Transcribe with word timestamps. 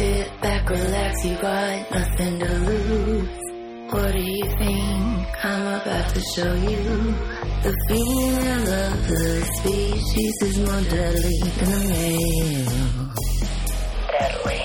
Sit 0.00 0.40
back, 0.40 0.70
relax, 0.70 1.24
you 1.26 1.36
got 1.42 1.90
nothing 1.90 2.38
to 2.38 2.48
lose. 2.48 3.28
What 3.90 4.12
do 4.14 4.18
you 4.18 4.44
think 4.56 5.44
I'm 5.44 5.66
about 5.78 6.14
to 6.14 6.20
show 6.34 6.54
you? 6.54 6.84
The 7.60 7.74
female 7.86 8.68
of 8.86 9.08
the 9.08 9.44
species 9.58 10.34
is 10.40 10.58
more 10.58 10.80
deadly 10.88 11.38
than 11.58 11.70
the 11.70 11.82
male. 11.92 13.12
Deadly. 14.16 14.60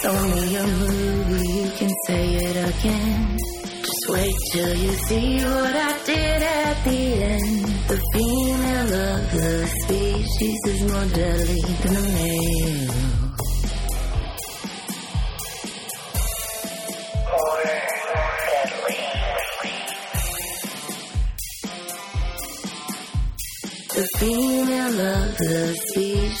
Show 0.00 0.18
me 0.30 0.54
a 0.54 0.66
movie, 0.68 1.48
you 1.58 1.70
can 1.72 1.92
say 2.06 2.34
it 2.46 2.56
again. 2.70 3.38
Just 3.82 4.04
wait 4.08 4.36
till 4.52 4.76
you 4.84 4.92
see 5.08 5.44
what 5.44 5.74
I 5.74 5.98
did 6.06 6.42
at 6.42 6.84
the 6.84 7.24
end. 7.24 7.64
The 7.90 8.00
female 8.14 8.92
of 9.16 9.32
the 9.32 9.66
species 9.82 10.60
is 10.68 10.80
more 10.92 11.06
deadly 11.06 11.60
than 11.82 11.94
the 11.94 12.02
male. 12.12 13.11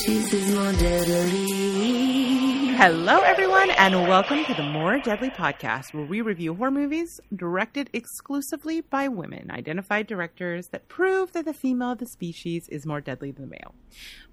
Deadly. 0.04 0.41
Hello, 2.84 3.20
everyone, 3.20 3.70
and 3.70 3.94
welcome 4.08 4.44
to 4.44 4.54
the 4.54 4.62
More 4.64 4.98
Deadly 4.98 5.30
podcast, 5.30 5.94
where 5.94 6.04
we 6.04 6.20
review 6.20 6.52
horror 6.52 6.72
movies 6.72 7.20
directed 7.32 7.88
exclusively 7.92 8.80
by 8.80 9.06
women, 9.06 9.52
identified 9.52 10.08
directors 10.08 10.66
that 10.70 10.88
prove 10.88 11.30
that 11.30 11.44
the 11.44 11.54
female 11.54 11.92
of 11.92 11.98
the 11.98 12.06
species 12.06 12.68
is 12.70 12.84
more 12.84 13.00
deadly 13.00 13.30
than 13.30 13.44
the 13.44 13.50
male. 13.52 13.76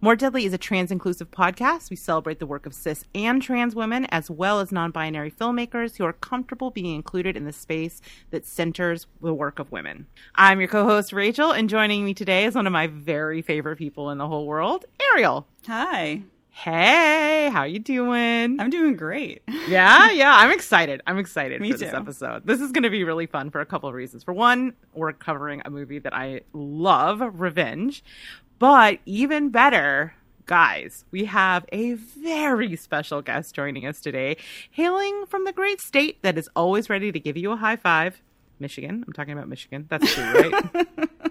More 0.01 0.15
Deadly 0.15 0.45
is 0.45 0.53
a 0.53 0.57
trans 0.57 0.89
inclusive 0.89 1.29
podcast. 1.29 1.91
We 1.91 1.95
celebrate 1.95 2.39
the 2.39 2.47
work 2.47 2.65
of 2.65 2.73
cis 2.73 3.05
and 3.13 3.39
trans 3.39 3.75
women, 3.75 4.05
as 4.05 4.31
well 4.31 4.59
as 4.61 4.71
non 4.71 4.89
binary 4.89 5.29
filmmakers 5.29 5.97
who 5.97 6.05
are 6.05 6.13
comfortable 6.13 6.71
being 6.71 6.95
included 6.95 7.37
in 7.37 7.45
the 7.45 7.53
space 7.53 8.01
that 8.31 8.47
centers 8.47 9.05
the 9.21 9.31
work 9.31 9.59
of 9.59 9.71
women. 9.71 10.07
I'm 10.33 10.59
your 10.59 10.69
co 10.69 10.85
host, 10.85 11.13
Rachel, 11.13 11.51
and 11.51 11.69
joining 11.69 12.03
me 12.03 12.15
today 12.15 12.45
is 12.45 12.55
one 12.55 12.65
of 12.65 12.73
my 12.73 12.87
very 12.87 13.43
favorite 13.43 13.77
people 13.77 14.09
in 14.09 14.17
the 14.17 14.27
whole 14.27 14.47
world, 14.47 14.85
Ariel. 14.99 15.45
Hi. 15.67 16.23
Hey, 16.63 17.49
how 17.53 17.63
you 17.63 17.79
doing? 17.79 18.59
I'm 18.59 18.69
doing 18.69 18.97
great. 18.97 19.41
Yeah, 19.69 20.09
yeah, 20.09 20.35
I'm 20.35 20.49
excited. 20.51 20.99
I'm 21.05 21.19
excited 21.19 21.61
Me 21.61 21.71
for 21.71 21.77
this 21.77 21.91
too. 21.91 21.95
episode. 21.95 22.47
This 22.47 22.59
is 22.59 22.71
going 22.71 22.83
to 22.83 22.89
be 22.89 23.03
really 23.03 23.27
fun 23.27 23.51
for 23.51 23.61
a 23.61 23.65
couple 23.67 23.87
of 23.87 23.93
reasons. 23.93 24.23
For 24.23 24.33
one, 24.33 24.73
we're 24.95 25.13
covering 25.13 25.61
a 25.63 25.69
movie 25.69 25.99
that 25.99 26.13
I 26.13 26.41
love, 26.53 27.21
Revenge. 27.39 28.03
But 28.57 28.97
even 29.05 29.49
better, 29.51 30.15
guys, 30.47 31.05
we 31.11 31.25
have 31.25 31.65
a 31.71 31.93
very 31.93 32.75
special 32.75 33.21
guest 33.21 33.53
joining 33.53 33.85
us 33.85 34.01
today, 34.01 34.37
hailing 34.71 35.25
from 35.27 35.45
the 35.45 35.53
great 35.53 35.79
state 35.81 36.23
that 36.23 36.35
is 36.35 36.49
always 36.55 36.89
ready 36.89 37.11
to 37.11 37.19
give 37.19 37.37
you 37.37 37.51
a 37.51 37.57
high 37.57 37.75
five. 37.75 38.21
Michigan. 38.59 39.03
I'm 39.05 39.13
talking 39.13 39.33
about 39.33 39.47
Michigan. 39.47 39.85
That's 39.87 40.11
true, 40.13 40.23
right? 40.23 40.87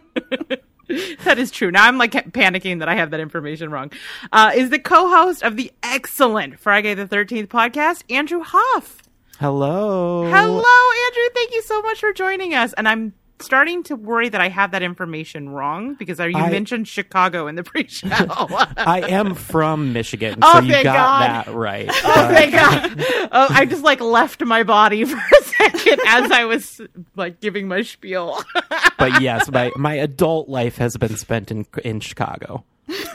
that 1.24 1.38
is 1.38 1.50
true. 1.50 1.70
Now 1.70 1.86
I'm 1.86 1.98
like 1.98 2.12
panicking 2.32 2.78
that 2.78 2.88
I 2.88 2.94
have 2.94 3.10
that 3.10 3.20
information 3.20 3.70
wrong. 3.70 3.92
Uh, 4.32 4.52
is 4.54 4.70
the 4.70 4.78
co-host 4.78 5.42
of 5.42 5.56
the 5.56 5.72
excellent 5.82 6.60
Frigay 6.60 6.96
the 6.96 7.06
13th 7.06 7.48
podcast, 7.48 8.02
Andrew 8.10 8.40
Huff. 8.42 9.02
Hello. 9.38 10.24
Hello, 10.24 11.06
Andrew. 11.06 11.34
Thank 11.34 11.52
you 11.54 11.62
so 11.62 11.80
much 11.82 12.00
for 12.00 12.12
joining 12.12 12.54
us. 12.54 12.72
And 12.72 12.88
I'm 12.88 13.12
starting 13.40 13.82
to 13.84 13.96
worry 13.96 14.28
that 14.28 14.40
I 14.40 14.48
have 14.48 14.72
that 14.72 14.82
information 14.82 15.48
wrong 15.48 15.94
because 15.94 16.18
you 16.18 16.36
I- 16.36 16.50
mentioned 16.50 16.88
Chicago 16.88 17.46
in 17.46 17.54
the 17.54 17.62
pre-show. 17.62 18.08
I 18.10 19.04
am 19.08 19.34
from 19.34 19.92
Michigan, 19.92 20.38
Oh, 20.42 20.54
so 20.54 20.60
you 20.64 20.72
thank 20.72 20.84
got 20.84 20.94
God. 20.94 21.46
that 21.46 21.54
right. 21.54 21.88
Oh 22.04 22.32
my 22.32 22.50
god! 22.50 23.28
Oh, 23.32 23.46
I 23.50 23.64
just 23.64 23.82
like 23.84 24.00
left 24.00 24.44
my 24.44 24.62
body 24.62 25.04
for 25.04 25.16
a 25.16 25.42
second 25.44 26.00
as 26.06 26.30
I 26.30 26.44
was 26.44 26.80
like 27.16 27.40
giving 27.40 27.68
my 27.68 27.82
spiel. 27.82 28.42
but 28.98 29.20
yes, 29.20 29.50
my, 29.50 29.70
my 29.76 29.94
adult 29.94 30.48
life 30.48 30.76
has 30.78 30.96
been 30.96 31.16
spent 31.16 31.50
in 31.50 31.66
in 31.84 32.00
Chicago. 32.00 32.64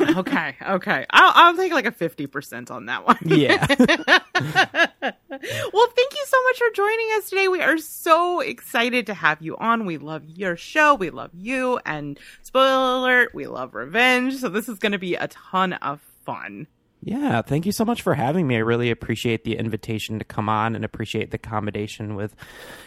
okay, 0.01 0.55
okay. 0.61 1.03
I'll, 1.09 1.31
I'll 1.33 1.55
take 1.57 1.73
like 1.73 1.87
a 1.87 1.91
fifty 1.91 2.27
percent 2.27 2.69
on 2.69 2.85
that 2.85 3.07
one. 3.07 3.17
Yeah. 3.25 3.65
Well, 3.71 5.87
thank 5.95 6.13
you 6.13 6.25
so 6.27 6.43
much 6.43 6.52
for 6.63 6.75
joining 6.75 7.07
us 7.15 7.29
today. 7.29 7.47
We 7.47 7.61
are 7.61 7.77
so 7.77 8.39
excited 8.39 9.05
to 9.07 9.13
have 9.13 9.41
you 9.41 9.57
on. 9.57 9.85
We 9.85 9.97
love 9.97 10.23
your 10.25 10.55
show. 10.55 10.93
We 10.93 11.09
love 11.09 11.31
you. 11.33 11.79
And 11.85 12.19
spoiler 12.41 12.99
alert, 12.99 13.33
we 13.33 13.47
love 13.47 13.73
revenge. 13.73 14.37
So 14.37 14.49
this 14.49 14.69
is 14.69 14.79
going 14.79 14.91
to 14.91 14.99
be 14.99 15.15
a 15.15 15.27
ton 15.27 15.73
of 15.73 15.99
fun. 16.25 16.67
Yeah, 17.03 17.41
thank 17.41 17.65
you 17.65 17.71
so 17.71 17.83
much 17.85 18.01
for 18.01 18.13
having 18.13 18.47
me. 18.47 18.55
I 18.55 18.59
really 18.59 18.89
appreciate 18.91 19.43
the 19.43 19.57
invitation 19.57 20.19
to 20.19 20.25
come 20.25 20.47
on 20.49 20.75
and 20.75 20.85
appreciate 20.85 21.31
the 21.31 21.35
accommodation 21.35 22.15
with 22.15 22.35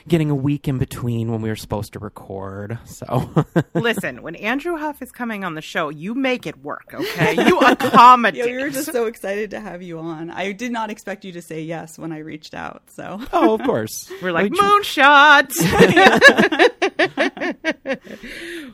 getting 0.09 0.31
a 0.31 0.35
week 0.35 0.69
in 0.69 0.79
between 0.79 1.31
when 1.31 1.43
we 1.43 1.49
were 1.49 1.57
supposed 1.57 1.93
to 1.95 1.99
record. 1.99 2.79
So 2.85 3.31
Listen, 3.75 4.23
when 4.23 4.35
Andrew 4.37 4.77
Huff 4.77 5.03
is 5.03 5.13
coming 5.13 5.45
on 5.45 5.55
the 5.55 5.63
show, 5.63 5.89
you 5.89 6.15
make 6.15 6.47
it 6.47 6.57
work, 6.63 6.93
okay? 6.95 7.35
You 7.47 7.59
accommodate. 7.61 8.37
Yeah, 8.47 8.47
we 8.57 8.63
were 8.63 8.71
just 8.71 8.93
so 8.93 9.07
excited 9.07 9.51
to 9.51 9.61
have 9.61 9.83
you 9.83 9.99
on. 9.99 10.31
I 10.31 10.53
did 10.53 10.73
not 10.73 10.91
expect 10.91 11.25
you 11.25 11.33
to 11.33 11.43
say 11.43 11.63
yes 11.63 11.99
when 11.99 12.13
I 12.13 12.19
reached 12.19 12.55
out. 12.55 12.83
So 12.91 13.21
Oh, 13.33 13.55
of 13.55 13.63
course. 13.63 14.11
We're 14.23 14.33
like 14.33 14.51
We- 14.53 14.59
moonshot. 14.59 15.53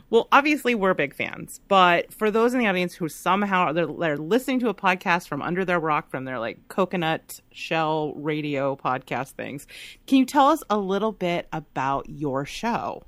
well, 0.09 0.27
obviously 0.31 0.75
we're 0.75 0.93
big 0.93 1.13
fans, 1.15 1.59
but 1.67 2.13
for 2.13 2.31
those 2.31 2.53
in 2.53 2.59
the 2.59 2.67
audience 2.67 2.93
who 2.93 3.09
somehow 3.09 3.71
they're, 3.73 3.87
they're 3.87 4.17
listening 4.17 4.59
to 4.61 4.69
a 4.69 4.73
podcast 4.73 5.27
from 5.33 5.41
under 5.41 5.65
their 5.65 5.79
rock, 5.79 6.11
from 6.11 6.25
their 6.25 6.37
like 6.37 6.67
coconut 6.67 7.39
shell 7.51 8.13
radio 8.13 8.75
podcast 8.75 9.31
things, 9.31 9.65
can 10.05 10.19
you 10.19 10.25
tell 10.27 10.49
us 10.49 10.61
a 10.69 10.77
little 10.77 11.11
bit 11.11 11.47
about 11.51 12.07
your 12.07 12.45
show? 12.45 13.01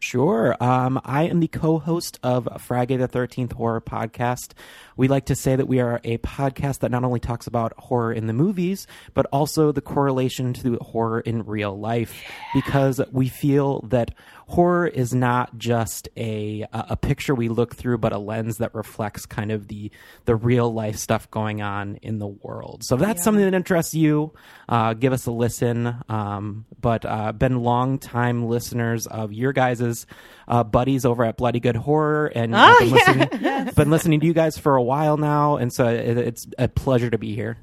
Sure. 0.00 0.56
Um, 0.60 1.00
I 1.04 1.28
am 1.28 1.38
the 1.38 1.46
co-host 1.46 2.18
of 2.24 2.46
Frigay 2.46 2.98
the 2.98 3.06
Thirteenth 3.06 3.52
Horror 3.52 3.80
Podcast. 3.80 4.54
We 5.00 5.08
like 5.08 5.24
to 5.26 5.34
say 5.34 5.56
that 5.56 5.66
we 5.66 5.80
are 5.80 5.98
a 6.04 6.18
podcast 6.18 6.80
that 6.80 6.90
not 6.90 7.04
only 7.04 7.20
talks 7.20 7.46
about 7.46 7.72
horror 7.78 8.12
in 8.12 8.26
the 8.26 8.34
movies, 8.34 8.86
but 9.14 9.24
also 9.32 9.72
the 9.72 9.80
correlation 9.80 10.52
to 10.52 10.76
horror 10.76 11.20
in 11.20 11.46
real 11.46 11.74
life, 11.74 12.22
because 12.52 13.00
we 13.10 13.28
feel 13.28 13.80
that 13.88 14.10
horror 14.46 14.86
is 14.86 15.14
not 15.14 15.56
just 15.56 16.08
a 16.18 16.66
a 16.72 16.96
picture 16.98 17.34
we 17.34 17.48
look 17.48 17.74
through, 17.76 17.96
but 17.96 18.12
a 18.12 18.18
lens 18.18 18.58
that 18.58 18.74
reflects 18.74 19.24
kind 19.24 19.50
of 19.50 19.68
the 19.68 19.90
the 20.26 20.36
real 20.36 20.70
life 20.70 20.96
stuff 20.96 21.30
going 21.30 21.62
on 21.62 21.96
in 22.02 22.18
the 22.18 22.26
world. 22.26 22.84
So 22.84 22.96
if 22.96 23.00
that's 23.00 23.24
something 23.24 23.44
that 23.44 23.54
interests 23.54 23.94
you, 23.94 24.34
uh, 24.68 24.92
give 24.92 25.14
us 25.14 25.24
a 25.24 25.32
listen. 25.32 25.94
Um, 26.10 26.66
but 26.78 27.06
uh, 27.06 27.32
been 27.32 27.62
long 27.62 27.98
time 27.98 28.44
listeners 28.44 29.06
of 29.06 29.32
your 29.32 29.54
guys' 29.54 30.06
uh, 30.46 30.64
buddies 30.64 31.06
over 31.06 31.24
at 31.24 31.38
Bloody 31.38 31.60
Good 31.60 31.76
Horror, 31.76 32.26
and 32.26 32.54
I've 32.54 32.78
been, 32.80 32.90
listening, 32.90 33.74
been 33.74 33.90
listening 33.90 34.20
to 34.20 34.26
you 34.26 34.34
guys 34.34 34.58
for 34.58 34.76
a 34.76 34.82
while 34.82 34.89
now, 35.16 35.56
and 35.56 35.72
so 35.72 35.86
it, 35.86 36.18
it's 36.18 36.46
a 36.58 36.68
pleasure 36.68 37.10
to 37.10 37.18
be 37.18 37.34
here. 37.34 37.58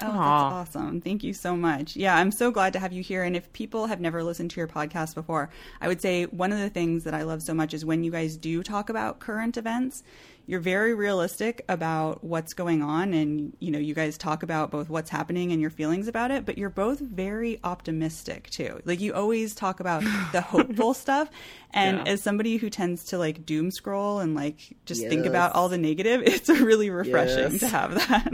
Oh, 0.00 0.06
Aw. 0.06 0.50
that's 0.62 0.76
awesome. 0.76 1.00
Thank 1.00 1.24
you 1.24 1.32
so 1.32 1.56
much. 1.56 1.96
Yeah, 1.96 2.16
I'm 2.16 2.30
so 2.30 2.50
glad 2.50 2.72
to 2.74 2.78
have 2.78 2.92
you 2.92 3.02
here. 3.02 3.24
And 3.24 3.34
if 3.36 3.52
people 3.52 3.86
have 3.86 4.00
never 4.00 4.22
listened 4.22 4.50
to 4.52 4.60
your 4.60 4.68
podcast 4.68 5.14
before, 5.14 5.50
I 5.80 5.88
would 5.88 6.00
say 6.00 6.24
one 6.24 6.52
of 6.52 6.58
the 6.58 6.70
things 6.70 7.04
that 7.04 7.14
I 7.14 7.22
love 7.22 7.42
so 7.42 7.52
much 7.54 7.74
is 7.74 7.84
when 7.84 8.04
you 8.04 8.10
guys 8.12 8.36
do 8.36 8.62
talk 8.62 8.90
about 8.90 9.18
current 9.18 9.56
events, 9.56 10.02
you're 10.46 10.60
very 10.60 10.94
realistic 10.94 11.62
about 11.68 12.24
what's 12.24 12.54
going 12.54 12.82
on 12.82 13.12
and 13.12 13.54
you 13.58 13.70
know, 13.70 13.78
you 13.78 13.92
guys 13.92 14.16
talk 14.16 14.42
about 14.42 14.70
both 14.70 14.88
what's 14.88 15.10
happening 15.10 15.52
and 15.52 15.60
your 15.60 15.68
feelings 15.68 16.08
about 16.08 16.30
it, 16.30 16.46
but 16.46 16.56
you're 16.56 16.70
both 16.70 17.00
very 17.00 17.58
optimistic 17.64 18.48
too. 18.50 18.80
Like 18.84 19.00
you 19.00 19.12
always 19.14 19.54
talk 19.54 19.80
about 19.80 20.02
the 20.32 20.40
hopeful 20.40 20.94
stuff. 20.94 21.28
And 21.72 21.98
Yeah. 21.98 22.12
as 22.12 22.22
somebody 22.22 22.56
who 22.56 22.70
tends 22.70 23.04
to 23.06 23.18
like 23.18 23.44
doom 23.44 23.70
scroll 23.70 24.20
and 24.20 24.34
like 24.34 24.76
just 24.86 25.02
think 25.08 25.26
about 25.26 25.54
all 25.54 25.68
the 25.68 25.76
negative, 25.78 26.22
it's 26.26 26.48
really 26.48 26.88
refreshing 26.90 27.52
Yes. 27.52 27.60
to 27.60 27.68
have 27.68 27.94
that. 28.08 28.32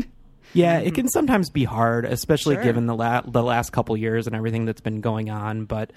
Yeah, 0.55 0.79
it 0.79 0.95
can 0.95 1.09
sometimes 1.09 1.51
be 1.51 1.65
hard, 1.65 2.05
especially 2.05 2.55
Sure. 2.55 2.65
given 2.65 2.87
the 2.87 2.95
la- 2.95 3.23
the 3.23 3.43
last 3.43 3.71
couple 3.71 3.97
years 3.97 4.27
and 4.27 4.35
everything 4.35 4.65
that's 4.65 4.81
been 4.81 5.01
going 5.01 5.29
on. 5.31 5.65
But 5.67 5.91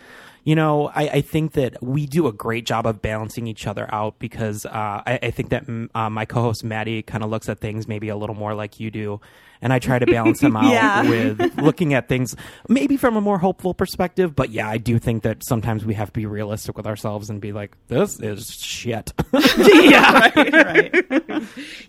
you 0.44 0.56
know, 0.56 0.88
I, 0.88 1.09
I 1.09 1.21
think 1.21 1.54
that 1.54 1.81
we 1.83 2.06
do 2.06 2.27
a 2.27 2.31
great 2.31 2.65
job 2.65 2.86
of 2.88 3.01
balancing 3.01 3.48
each 3.48 3.68
other 3.68 3.88
out 3.94 4.18
because 4.18 4.65
uh, 4.65 4.69
I, 5.06 5.19
I 5.24 5.31
think 5.31 5.50
that 5.50 5.68
mm, 5.68 5.89
uh, 5.94 6.09
my 6.09 6.25
co-host 6.25 6.63
Maddie 6.63 7.01
kind 7.04 7.24
of 7.24 7.30
looks 7.30 7.50
at 7.50 7.59
things 7.59 7.88
maybe 7.88 8.09
a 8.09 8.15
little 8.15 8.36
more 8.36 8.56
like 8.56 8.80
you 8.80 8.89
do, 8.89 9.19
and 9.62 9.74
I 9.74 9.80
try 9.80 10.00
to 10.00 10.06
balance 10.06 10.39
them 10.39 10.56
out 10.57 10.71
Yeah. 10.71 11.09
with 11.09 11.57
looking 11.62 11.94
at 11.94 12.07
things 12.07 12.36
maybe 12.69 12.98
from 12.98 13.15
a 13.15 13.21
more 13.21 13.38
hopeful 13.39 13.74
perspective. 13.74 14.36
But 14.36 14.50
yeah, 14.51 14.69
I 14.69 14.77
do 14.77 15.00
think 15.00 15.24
that 15.24 15.44
sometimes 15.48 15.86
we 15.86 15.94
have 15.95 16.07
to 16.13 16.19
be 16.19 16.25
realistic 16.25 16.77
with 16.77 16.88
ourselves 16.88 17.30
and 17.30 17.39
be 17.42 17.51
like, 17.51 17.75
"This 17.88 18.19
is 18.19 18.48
shit." 18.62 19.13
yeah. 19.33 20.30
right, 20.36 20.54
right. 20.54 21.44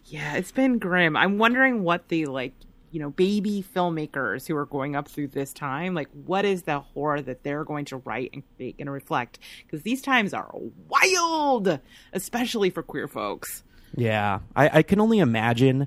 Yeah, 0.06 0.34
it's 0.36 0.52
been 0.52 0.78
grim. 0.78 1.16
I'm 1.16 1.38
wondering 1.38 1.82
what 1.82 2.08
the 2.08 2.26
like, 2.26 2.54
you 2.90 3.00
know, 3.00 3.10
baby 3.10 3.62
filmmakers 3.74 4.46
who 4.48 4.56
are 4.56 4.64
going 4.66 4.96
up 4.96 5.08
through 5.08 5.28
this 5.28 5.52
time, 5.52 5.94
like 5.94 6.08
what 6.24 6.44
is 6.44 6.62
the 6.62 6.80
horror 6.80 7.20
that 7.20 7.42
they're 7.42 7.64
going 7.64 7.84
to 7.86 7.98
write 7.98 8.30
and 8.32 8.42
create 8.56 8.76
and 8.78 8.90
reflect? 8.90 9.38
Because 9.64 9.82
these 9.82 10.00
times 10.00 10.32
are 10.32 10.50
wild, 10.88 11.78
especially 12.12 12.70
for 12.70 12.82
queer 12.82 13.06
folks. 13.08 13.62
Yeah, 13.94 14.40
I, 14.56 14.78
I 14.78 14.82
can 14.82 15.00
only 15.00 15.18
imagine 15.18 15.86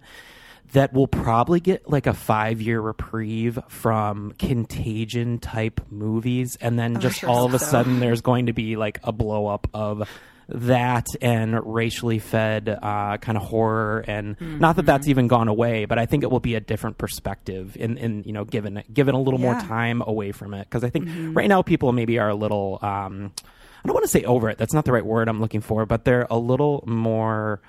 that 0.73 0.93
will 0.93 1.07
probably 1.07 1.59
get 1.59 1.89
like 1.89 2.07
a 2.07 2.13
five 2.13 2.61
year 2.61 2.79
reprieve 2.79 3.59
from 3.67 4.33
contagion 4.39 5.39
type 5.39 5.81
movies 5.89 6.57
and 6.61 6.77
then 6.79 6.99
just 6.99 7.19
sure 7.19 7.29
all 7.29 7.45
of 7.45 7.53
a 7.53 7.59
so. 7.59 7.65
sudden 7.65 7.99
there's 7.99 8.21
going 8.21 8.45
to 8.45 8.53
be 8.53 8.75
like 8.75 8.99
a 9.03 9.11
blow 9.11 9.47
up 9.47 9.67
of 9.73 10.07
that 10.53 11.07
and 11.21 11.73
racially 11.73 12.19
fed 12.19 12.67
uh, 12.67 13.17
kind 13.17 13.37
of 13.37 13.43
horror 13.43 14.03
and 14.07 14.35
not 14.59 14.75
that 14.75 14.85
that's 14.85 15.07
even 15.07 15.27
gone 15.27 15.47
away 15.47 15.85
but 15.85 15.97
i 15.97 16.05
think 16.05 16.23
it 16.23 16.31
will 16.31 16.41
be 16.41 16.55
a 16.55 16.59
different 16.59 16.97
perspective 16.97 17.77
in, 17.77 17.97
in 17.97 18.23
you 18.23 18.33
know 18.33 18.43
given 18.43 18.83
given 18.91 19.15
a 19.15 19.21
little 19.21 19.39
more 19.39 19.53
time 19.55 20.03
away 20.05 20.31
from 20.31 20.53
it 20.53 20.65
because 20.65 20.83
i 20.83 20.89
think 20.89 21.07
right 21.35 21.47
now 21.47 21.61
people 21.61 21.91
maybe 21.93 22.19
are 22.19 22.29
a 22.29 22.35
little 22.35 22.79
um, 22.81 23.31
i 23.37 23.87
don't 23.87 23.93
want 23.93 24.03
to 24.03 24.11
say 24.11 24.23
over 24.23 24.49
it 24.49 24.57
that's 24.57 24.73
not 24.73 24.83
the 24.83 24.91
right 24.91 25.05
word 25.05 25.29
i'm 25.29 25.39
looking 25.39 25.61
for 25.61 25.85
but 25.85 26.03
they're 26.03 26.27
a 26.29 26.37
little 26.37 26.83
more 26.85 27.61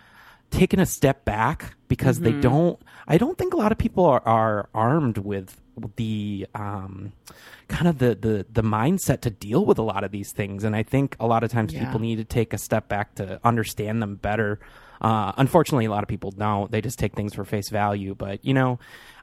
taken 0.52 0.78
a 0.78 0.86
step 0.86 1.24
back 1.24 1.74
because 1.88 2.20
they 2.20 2.32
don't 2.32 2.78
i 3.08 3.18
don't 3.18 3.36
think 3.38 3.52
a 3.52 3.56
lot 3.56 3.72
of 3.72 3.78
people 3.78 4.04
are, 4.06 4.22
are 4.24 4.68
armed 4.74 5.18
with 5.18 5.60
the 5.96 6.46
um, 6.54 7.12
kind 7.68 7.88
of 7.88 7.96
the, 7.98 8.14
the 8.14 8.46
the 8.52 8.62
mindset 8.62 9.22
to 9.22 9.30
deal 9.30 9.64
with 9.64 9.78
a 9.78 9.82
lot 9.82 10.04
of 10.04 10.10
these 10.12 10.30
things. 10.30 10.64
And 10.64 10.76
i 10.76 10.82
think 10.82 11.16
a 11.18 11.26
lot 11.26 11.42
of 11.42 11.50
times 11.50 11.72
Yeah. 11.72 11.84
people 11.86 11.98
need 12.00 12.16
to 12.16 12.24
take 12.24 12.52
a 12.52 12.58
step 12.58 12.88
back 12.88 13.14
to 13.16 13.40
understand 13.42 14.02
them 14.02 14.16
better. 14.16 14.60
Uh, 15.00 15.32
unfortunately 15.38 15.86
a 15.86 15.90
lot 15.90 16.02
of 16.04 16.08
people 16.08 16.30
don't. 16.30 16.70
They 16.70 16.80
just 16.82 16.98
take 16.98 17.14
things 17.14 17.34
for 17.34 17.44
face 17.44 17.70
value. 17.70 18.14
But 18.14 18.44
you 18.44 18.52
know 18.54 18.78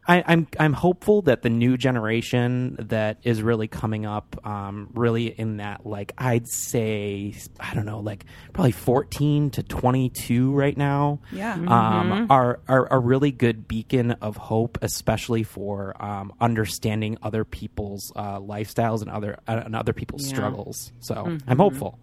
I, 0.09 0.23
I'm 0.25 0.47
I'm 0.59 0.73
hopeful 0.73 1.21
that 1.23 1.43
the 1.43 1.49
new 1.51 1.77
generation 1.77 2.75
that 2.89 3.19
is 3.23 3.43
really 3.43 3.67
coming 3.67 4.05
up, 4.07 4.35
um, 4.45 4.89
really 4.93 5.27
in 5.27 5.57
that 5.57 5.85
like 5.85 6.13
I'd 6.17 6.47
say 6.47 7.35
I 7.59 7.75
don't 7.75 7.85
know 7.85 7.99
like 7.99 8.25
probably 8.53 8.71
14 8.71 9.51
to 9.51 9.63
22 9.63 10.51
right 10.51 10.75
now, 10.75 11.19
Yeah. 11.31 11.53
um, 11.53 12.25
are, 12.29 12.59
are 12.67 12.87
a 12.91 12.97
really 12.99 13.31
good 13.31 13.67
beacon 13.67 14.11
of 14.13 14.35
hope, 14.35 14.79
especially 14.81 15.43
for 15.43 15.95
um, 16.03 16.33
understanding 16.41 17.17
other 17.21 17.45
people's 17.45 18.11
uh, 18.15 18.39
lifestyles 18.39 19.01
and 19.01 19.11
other 19.11 19.37
uh, 19.47 19.61
and 19.65 19.75
other 19.75 19.93
people's 19.93 20.23
Yeah. 20.25 20.33
struggles. 20.35 20.91
So 21.01 21.37
I'm 21.47 21.57
hopeful. 21.59 21.99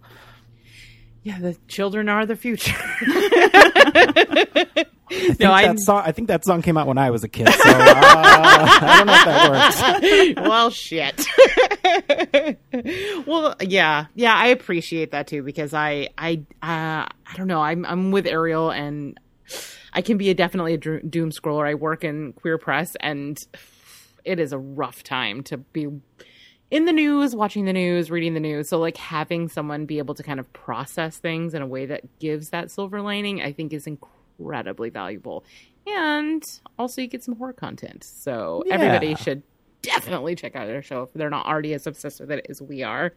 Yeah, 1.27 1.41
the 1.41 1.57
children 1.67 2.09
are 2.09 2.25
the 2.25 2.37
future. 2.37 2.73
I 3.01 4.87
think, 5.09 5.41
No, 5.41 5.51
I- 5.51 5.67
that 5.67 5.81
song, 5.81 6.03
I 6.07 6.13
think 6.13 6.29
that 6.29 6.45
song 6.45 6.63
came 6.63 6.77
out 6.79 6.87
when 6.87 6.99
I 6.99 7.11
was 7.11 7.25
a 7.25 7.29
kid, 7.29 7.49
so 7.49 7.69
uh, 7.69 7.75
I 7.75 8.95
don't 8.99 9.07
know 9.09 9.15
if 9.15 9.25
that 9.25 10.37
works. 10.37 10.49
well, 10.49 10.71
shit. 10.71 11.27
well, 13.27 13.57
yeah, 13.61 14.07
yeah, 14.15 14.37
I 14.37 14.47
appreciate 14.47 15.11
that 15.11 15.27
too 15.27 15.43
because 15.43 15.75
I, 15.75 16.11
I, 16.17 16.43
uh, 16.63 17.07
I 17.11 17.37
don't 17.37 17.49
know. 17.49 17.61
I'm, 17.61 17.85
I'm 17.87 18.13
with 18.13 18.29
Ariel, 18.29 18.71
and 18.71 19.19
I 19.93 20.03
can 20.03 20.19
be 20.19 20.31
a 20.31 20.35
definitely 20.35 20.75
a 20.75 20.79
doom 20.79 21.31
scroller. 21.33 21.67
I 21.67 21.75
work 21.75 22.05
in 22.05 22.35
queer 22.35 22.57
press, 22.57 22.97
and 23.01 23.37
it 24.25 24.39
is 24.39 24.53
a 24.53 24.59
rough 24.59 25.03
time 25.03 25.43
to 25.45 25.57
be 25.59 25.89
in 26.71 26.85
the 26.85 26.93
news, 26.93 27.35
watching 27.35 27.65
the 27.65 27.73
news, 27.73 28.11
reading 28.11 28.35
the 28.35 28.41
news. 28.41 28.69
So, 28.69 28.79
like, 28.79 28.97
having 28.97 29.49
someone 29.49 29.87
be 29.87 29.99
able 29.99 30.15
to 30.15 30.23
kind 30.23 30.41
of 30.41 30.53
process 30.53 31.19
things 31.19 31.55
in 31.55 31.63
a 31.63 31.67
way 31.67 31.87
that 31.87 32.19
gives 32.19 32.51
that 32.51 32.71
silver 32.71 33.01
lining, 33.01 33.43
I 33.43 33.53
think 33.53 33.73
is 33.73 33.87
incredibly 33.87 34.91
valuable. 34.91 35.45
And 35.87 36.43
also, 36.79 37.03
you 37.03 37.09
get 37.09 37.23
some 37.23 37.37
horror 37.37 37.53
content. 37.53 38.05
So, 38.05 38.65
everybody 38.71 39.15
should 39.15 39.43
definitely 39.83 40.35
check 40.35 40.57
out 40.57 40.69
our 40.69 40.83
show 40.83 41.03
if 41.03 41.13
they're 41.13 41.31
not 41.31 41.47
already 41.47 41.73
as 41.75 41.87
obsessed 41.87 42.21
with 42.21 42.31
it 42.33 42.47
as 42.49 42.61
we 42.61 42.83
are. 42.83 43.13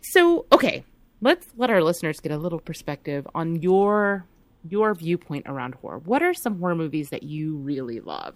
So, 0.00 0.46
okay, 0.52 0.84
let's 1.20 1.46
let 1.56 1.70
our 1.70 1.82
listeners 1.82 2.20
get 2.20 2.30
a 2.30 2.38
little 2.38 2.60
perspective 2.60 3.26
on 3.34 3.60
your 3.62 4.24
your 4.68 4.94
viewpoint 4.94 5.44
around 5.46 5.74
horror. 5.76 5.98
What 5.98 6.22
are 6.22 6.34
some 6.34 6.58
horror 6.58 6.74
movies 6.74 7.10
that 7.10 7.22
you 7.22 7.56
really 7.56 8.00
love? 8.00 8.34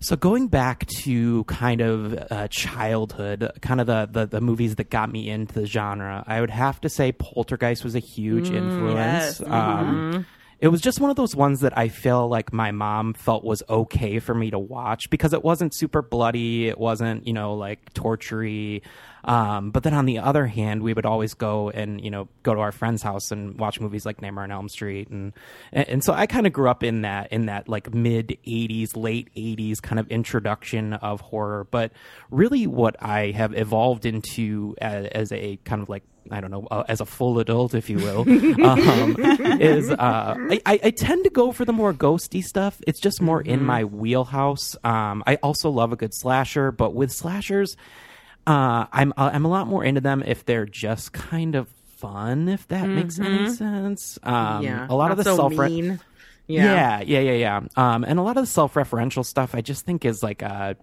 So 0.00 0.16
going 0.16 0.48
back 0.48 0.86
to 1.04 1.44
kind 1.44 1.80
of 1.80 2.14
uh, 2.30 2.48
childhood, 2.48 3.50
kind 3.62 3.80
of 3.80 3.86
the, 3.86 4.08
the 4.10 4.26
the 4.26 4.40
movies 4.40 4.76
that 4.76 4.90
got 4.90 5.10
me 5.10 5.28
into 5.28 5.54
the 5.54 5.66
genre, 5.66 6.22
I 6.26 6.40
would 6.40 6.50
have 6.50 6.80
to 6.82 6.88
say 6.88 7.12
Poltergeist 7.12 7.82
was 7.84 7.94
a 7.94 8.00
huge 8.00 8.50
influence. 8.50 9.40
yes. 9.40 9.42
Um, 9.46 10.26
It 10.58 10.68
was 10.68 10.80
just 10.80 11.00
one 11.00 11.10
of 11.10 11.16
those 11.16 11.36
ones 11.36 11.60
that 11.60 11.76
I 11.76 11.88
feel 11.88 12.28
like 12.28 12.50
my 12.50 12.70
mom 12.70 13.12
felt 13.12 13.44
was 13.44 13.62
okay 13.68 14.20
for 14.20 14.34
me 14.34 14.50
to 14.50 14.58
watch 14.58 15.10
because 15.10 15.34
it 15.34 15.44
wasn't 15.44 15.74
super 15.74 16.00
bloody, 16.00 16.66
it 16.68 16.78
wasn't 16.78 17.26
you 17.26 17.32
know 17.34 17.54
like 17.54 17.92
tortury. 17.92 18.82
Um, 19.26 19.72
but 19.72 19.82
then 19.82 19.92
on 19.92 20.06
the 20.06 20.20
other 20.20 20.46
hand, 20.46 20.82
we 20.82 20.94
would 20.94 21.04
always 21.04 21.34
go 21.34 21.70
and 21.70 22.02
you 22.02 22.10
know 22.10 22.28
go 22.44 22.54
to 22.54 22.60
our 22.60 22.72
friend's 22.72 23.02
house 23.02 23.32
and 23.32 23.58
watch 23.58 23.80
movies 23.80 24.06
like 24.06 24.22
Nightmare 24.22 24.44
on 24.44 24.52
Elm 24.52 24.68
Street, 24.68 25.08
and 25.08 25.32
and, 25.72 25.88
and 25.88 26.04
so 26.04 26.14
I 26.14 26.26
kind 26.26 26.46
of 26.46 26.52
grew 26.52 26.70
up 26.70 26.84
in 26.84 27.02
that 27.02 27.32
in 27.32 27.46
that 27.46 27.68
like 27.68 27.92
mid 27.92 28.38
'80s, 28.46 28.96
late 28.96 29.28
'80s 29.36 29.82
kind 29.82 29.98
of 29.98 30.08
introduction 30.08 30.92
of 30.94 31.20
horror. 31.20 31.66
But 31.70 31.92
really, 32.30 32.66
what 32.66 33.02
I 33.02 33.32
have 33.32 33.52
evolved 33.56 34.06
into 34.06 34.76
as, 34.80 35.06
as 35.06 35.32
a 35.32 35.58
kind 35.64 35.82
of 35.82 35.88
like 35.88 36.04
I 36.30 36.40
don't 36.40 36.50
know, 36.50 36.66
uh, 36.70 36.84
as 36.88 37.00
a 37.00 37.06
full 37.06 37.38
adult, 37.38 37.74
if 37.74 37.90
you 37.90 37.98
will, 37.98 38.20
um, 38.64 39.16
is 39.60 39.90
uh, 39.90 40.34
I, 40.38 40.60
I, 40.66 40.80
I 40.84 40.90
tend 40.90 41.24
to 41.24 41.30
go 41.30 41.52
for 41.52 41.64
the 41.64 41.72
more 41.72 41.92
ghosty 41.92 42.42
stuff. 42.42 42.80
It's 42.86 43.00
just 43.00 43.20
more 43.20 43.40
in 43.40 43.64
my 43.64 43.84
wheelhouse. 43.84 44.76
Um, 44.84 45.22
I 45.26 45.36
also 45.36 45.70
love 45.70 45.92
a 45.92 45.96
good 45.96 46.14
slasher, 46.14 46.70
but 46.72 46.94
with 46.94 47.12
slashers, 47.12 47.76
uh, 48.46 48.86
I'm 48.92 49.12
I'm 49.16 49.44
a 49.44 49.48
lot 49.48 49.66
more 49.66 49.84
into 49.84 50.00
them 50.00 50.22
if 50.26 50.44
they're 50.44 50.66
just 50.66 51.12
kind 51.12 51.54
of 51.54 51.68
fun, 51.96 52.48
if 52.48 52.66
that 52.68 52.86
makes 52.88 53.18
any 53.18 53.50
sense. 53.50 54.18
Um, 54.22 54.62
yeah, 54.62 54.86
a 54.88 54.94
lot 54.94 55.10
of 55.10 55.16
the 55.16 55.24
so 55.24 55.36
self 55.36 55.52
mean. 55.54 55.98
yeah. 56.46 57.00
yeah, 57.04 57.20
yeah, 57.20 57.32
yeah, 57.32 57.60
Um, 57.76 58.04
and 58.04 58.18
a 58.18 58.22
lot 58.22 58.36
of 58.36 58.42
the 58.44 58.46
self-referential 58.50 59.24
stuff, 59.24 59.54
I 59.54 59.62
just 59.62 59.84
think 59.84 60.04
is 60.04 60.22
like, 60.22 60.42
uh, 60.42 60.74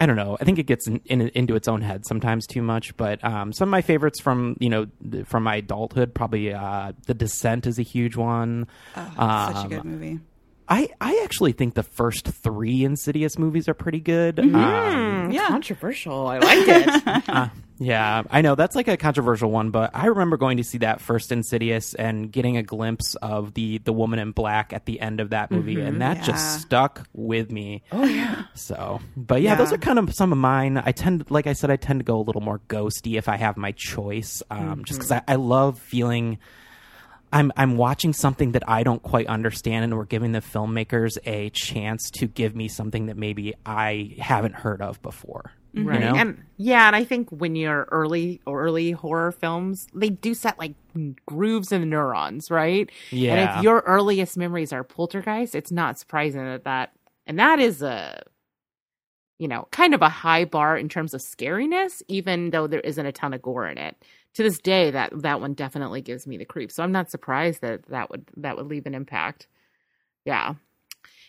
I 0.00 0.06
don't 0.06 0.16
know. 0.16 0.38
I 0.40 0.44
think 0.44 0.58
it 0.58 0.62
gets 0.64 0.86
in, 0.88 1.00
in, 1.04 1.28
into 1.34 1.54
its 1.54 1.68
own 1.68 1.82
head 1.82 2.06
sometimes 2.06 2.46
too 2.46 2.62
much. 2.62 2.96
But 2.96 3.22
um, 3.22 3.52
some 3.52 3.68
of 3.68 3.70
my 3.70 3.82
favorites 3.82 4.20
from 4.20 4.56
you 4.58 4.70
know 4.70 4.86
from 5.26 5.42
my 5.42 5.56
adulthood, 5.56 6.14
probably 6.14 6.52
uh, 6.54 6.92
The 7.06 7.14
Descent 7.14 7.66
is 7.66 7.78
a 7.78 7.82
huge 7.82 8.16
one. 8.16 8.66
Such 8.94 9.16
a 9.16 9.22
Um, 9.22 9.68
good 9.68 9.84
movie. 9.84 10.20
I 10.68 10.88
I 11.00 11.20
actually 11.24 11.52
think 11.52 11.74
the 11.74 11.82
first 11.82 12.26
three 12.28 12.84
Insidious 12.84 13.38
movies 13.38 13.68
are 13.68 13.74
pretty 13.74 14.00
good. 14.00 14.38
Um, 14.40 14.48
Mm, 14.52 15.32
Yeah. 15.32 15.48
controversial. 15.48 16.26
I 16.28 16.38
liked 16.38 16.68
it. 16.68 17.28
uh, 17.28 17.48
yeah, 17.78 18.22
I 18.30 18.42
know 18.42 18.54
that's 18.54 18.76
like 18.76 18.86
a 18.88 18.96
controversial 18.96 19.50
one, 19.50 19.70
but 19.70 19.90
I 19.92 20.06
remember 20.06 20.36
going 20.36 20.58
to 20.58 20.64
see 20.64 20.78
that 20.78 21.00
first 21.00 21.32
Insidious 21.32 21.94
and 21.94 22.30
getting 22.30 22.56
a 22.56 22.62
glimpse 22.62 23.14
of 23.16 23.54
the 23.54 23.78
the 23.78 23.92
woman 23.92 24.18
in 24.18 24.30
black 24.32 24.72
at 24.72 24.86
the 24.86 25.00
end 25.00 25.20
of 25.20 25.30
that 25.30 25.50
movie, 25.50 25.80
and 25.80 26.00
that 26.00 26.18
Yeah. 26.18 26.22
just 26.22 26.60
stuck 26.62 27.08
with 27.12 27.50
me. 27.50 27.82
oh 27.90 28.04
yeah. 28.04 28.44
So, 28.54 29.00
but 29.16 29.42
yeah, 29.42 29.54
those 29.56 29.72
are 29.72 29.78
kind 29.78 29.98
of 29.98 30.14
some 30.14 30.30
of 30.32 30.38
mine. 30.38 30.80
I 30.84 30.92
tend, 30.92 31.30
like 31.30 31.46
I 31.46 31.54
said, 31.54 31.70
I 31.70 31.76
tend 31.76 32.00
to 32.00 32.04
go 32.04 32.18
a 32.20 32.22
little 32.22 32.42
more 32.42 32.60
ghosty 32.68 33.16
if 33.18 33.28
I 33.28 33.36
have 33.36 33.56
my 33.56 33.72
choice, 33.72 34.42
um, 34.50 34.84
just 34.84 35.00
because 35.00 35.10
I, 35.10 35.22
I 35.26 35.34
love 35.36 35.78
feeling. 35.78 36.38
I'm 37.32 37.52
I'm 37.56 37.76
watching 37.76 38.12
something 38.12 38.52
that 38.52 38.68
I 38.68 38.82
don't 38.82 39.02
quite 39.02 39.26
understand, 39.26 39.84
and 39.84 39.96
we're 39.96 40.04
giving 40.04 40.32
the 40.32 40.40
filmmakers 40.40 41.16
a 41.24 41.50
chance 41.50 42.10
to 42.12 42.26
give 42.26 42.54
me 42.54 42.68
something 42.68 43.06
that 43.06 43.16
maybe 43.16 43.54
I 43.64 44.14
haven't 44.18 44.54
heard 44.54 44.82
of 44.82 45.00
before. 45.02 45.52
you 45.72 45.84
Right. 45.84 46.00
know? 46.00 46.14
And 46.14 46.44
yeah, 46.58 46.86
and 46.86 46.94
I 46.94 47.04
think 47.04 47.30
when 47.30 47.56
you're 47.56 47.88
early 47.90 48.40
early 48.46 48.90
horror 48.92 49.32
films, 49.32 49.86
they 49.94 50.10
do 50.10 50.34
set 50.34 50.58
like 50.58 50.74
grooves 51.26 51.72
in 51.72 51.80
the 51.80 51.86
neurons, 51.86 52.50
right? 52.50 52.90
Yeah. 53.10 53.34
And 53.34 53.58
if 53.58 53.64
your 53.64 53.80
earliest 53.86 54.36
memories 54.36 54.72
are 54.72 54.84
poltergeist, 54.84 55.54
it's 55.54 55.72
not 55.72 55.98
surprising 55.98 56.44
that 56.44 56.64
that 56.64 56.92
and 57.26 57.38
that 57.38 57.58
is 57.60 57.82
a 57.82 58.22
you 59.38 59.48
know, 59.48 59.66
kind 59.72 59.92
of 59.92 60.02
a 60.02 60.08
high 60.08 60.44
bar 60.44 60.76
in 60.76 60.88
terms 60.88 61.14
of 61.14 61.20
scariness, 61.20 62.00
even 62.06 62.50
though 62.50 62.68
there 62.68 62.78
isn't 62.80 63.06
a 63.06 63.10
ton 63.10 63.34
of 63.34 63.42
gore 63.42 63.66
in 63.66 63.76
it. 63.76 63.96
To 64.34 64.42
this 64.42 64.58
day, 64.58 64.90
that 64.90 65.12
that 65.22 65.40
one 65.40 65.52
definitely 65.54 66.00
gives 66.00 66.26
me 66.26 66.38
the 66.38 66.44
creep. 66.44 66.72
So 66.72 66.82
I'm 66.82 66.92
not 66.92 67.10
surprised 67.10 67.60
that 67.60 67.86
that 67.88 68.10
would 68.10 68.24
that 68.38 68.56
would 68.56 68.66
leave 68.66 68.86
an 68.86 68.94
impact. 68.94 69.46
Yeah, 70.24 70.54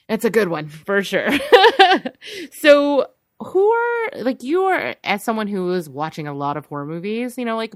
it's 0.08 0.26
a 0.26 0.30
good 0.30 0.48
one 0.48 0.70
for 0.70 1.04
sure. 1.04 1.28
so 2.52 3.08
who 3.44 3.72
are 3.72 4.24
like 4.24 4.44
you 4.44 4.64
are 4.64 4.96
as 5.04 5.24
someone 5.24 5.48
who 5.48 5.72
is 5.74 5.90
watching 5.90 6.28
a 6.28 6.34
lot 6.34 6.58
of 6.58 6.66
horror 6.66 6.86
movies 6.86 7.38
you 7.38 7.46
know 7.46 7.56
like 7.56 7.74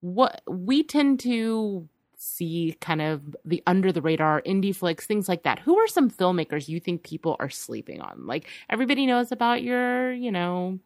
what 0.00 0.42
we 0.46 0.82
tend 0.82 1.20
to 1.20 1.88
see 2.16 2.76
kind 2.80 3.00
of 3.00 3.34
the 3.44 3.62
under 3.66 3.90
the 3.90 4.02
radar 4.02 4.42
indie 4.42 4.74
flicks 4.74 5.06
things 5.06 5.28
like 5.28 5.42
that 5.42 5.58
who 5.58 5.78
are 5.78 5.88
some 5.88 6.10
filmmakers 6.10 6.68
you 6.68 6.78
think 6.78 7.02
people 7.02 7.36
are 7.40 7.48
sleeping 7.48 8.00
on 8.00 8.26
like 8.26 8.46
everybody 8.68 9.06
knows 9.06 9.32
about 9.32 9.62
your 9.62 10.12
you 10.12 10.30
know 10.30 10.78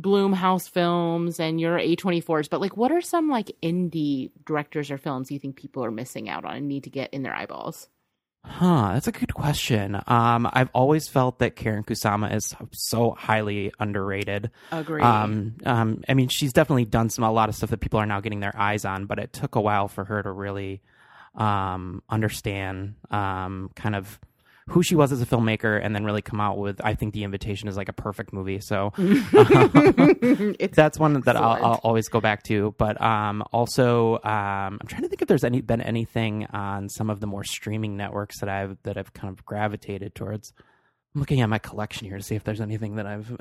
Blumhouse 0.00 0.68
films 0.68 1.40
and 1.40 1.60
your 1.60 1.78
a24s 1.78 2.48
but 2.48 2.60
like 2.60 2.76
what 2.76 2.92
are 2.92 3.00
some 3.00 3.28
like 3.28 3.56
indie 3.62 4.30
directors 4.46 4.90
or 4.90 4.98
films 4.98 5.30
you 5.30 5.38
think 5.38 5.56
people 5.56 5.84
are 5.84 5.90
missing 5.90 6.28
out 6.28 6.44
on 6.44 6.56
and 6.56 6.68
need 6.68 6.84
to 6.84 6.90
get 6.90 7.12
in 7.12 7.22
their 7.22 7.34
eyeballs 7.34 7.88
Huh, 8.42 8.92
that's 8.94 9.06
a 9.06 9.12
good 9.12 9.34
question. 9.34 10.00
Um, 10.06 10.48
I've 10.50 10.70
always 10.72 11.08
felt 11.08 11.40
that 11.40 11.56
Karyn 11.56 11.84
Kusama 11.84 12.34
is 12.34 12.54
so 12.72 13.10
highly 13.10 13.70
underrated. 13.78 14.50
agree 14.72 15.02
Um, 15.02 15.56
um, 15.66 16.02
I 16.08 16.14
mean, 16.14 16.28
she's 16.28 16.54
definitely 16.54 16.86
done 16.86 17.10
some 17.10 17.24
a 17.24 17.30
lot 17.30 17.50
of 17.50 17.54
stuff 17.54 17.70
that 17.70 17.80
people 17.80 18.00
are 18.00 18.06
now 18.06 18.20
getting 18.20 18.40
their 18.40 18.56
eyes 18.56 18.86
on, 18.86 19.04
but 19.04 19.18
it 19.18 19.34
took 19.34 19.56
a 19.56 19.60
while 19.60 19.88
for 19.88 20.04
her 20.04 20.22
to 20.22 20.32
really 20.32 20.80
um, 21.34 22.02
understand 22.08 22.94
um, 23.10 23.70
kind 23.76 23.94
of 23.94 24.18
who 24.70 24.82
she 24.84 24.94
was 24.94 25.10
as 25.10 25.20
a 25.20 25.26
filmmaker, 25.26 25.80
and 25.82 25.94
then 25.94 26.04
really 26.04 26.22
come 26.22 26.40
out 26.40 26.56
with. 26.56 26.80
I 26.82 26.94
think 26.94 27.12
The 27.12 27.24
Invitation 27.24 27.68
is 27.68 27.76
like 27.76 27.88
a 27.88 27.92
perfect 27.92 28.32
movie. 28.32 28.60
So 28.60 28.92
that's 30.72 30.98
one 30.98 31.20
that 31.22 31.36
I'll, 31.36 31.64
I'll, 31.64 31.80
always 31.82 32.08
go 32.08 32.20
back 32.20 32.44
to. 32.44 32.74
But 32.78 33.00
um, 33.02 33.42
also, 33.52 34.14
um, 34.16 34.78
I'm 34.80 34.86
trying 34.86 35.02
to 35.02 35.08
think 35.08 35.22
if 35.22 35.28
there's 35.28 35.44
any 35.44 35.60
been 35.60 35.80
anything 35.80 36.46
on 36.46 36.88
some 36.88 37.10
of 37.10 37.18
the 37.20 37.26
more 37.26 37.42
streaming 37.42 37.96
networks 37.96 38.40
that 38.40 38.48
I've 38.48 38.78
that 38.84 38.96
I've 38.96 39.12
kind 39.12 39.36
of 39.36 39.44
gravitated 39.44 40.14
towards. 40.14 40.52
I'm 41.14 41.20
looking 41.20 41.40
at 41.40 41.48
my 41.48 41.58
collection 41.58 42.06
here 42.06 42.18
to 42.18 42.22
see 42.22 42.36
if 42.36 42.44
there's 42.44 42.60
anything 42.60 42.94
that 42.94 43.06
I've 43.06 43.36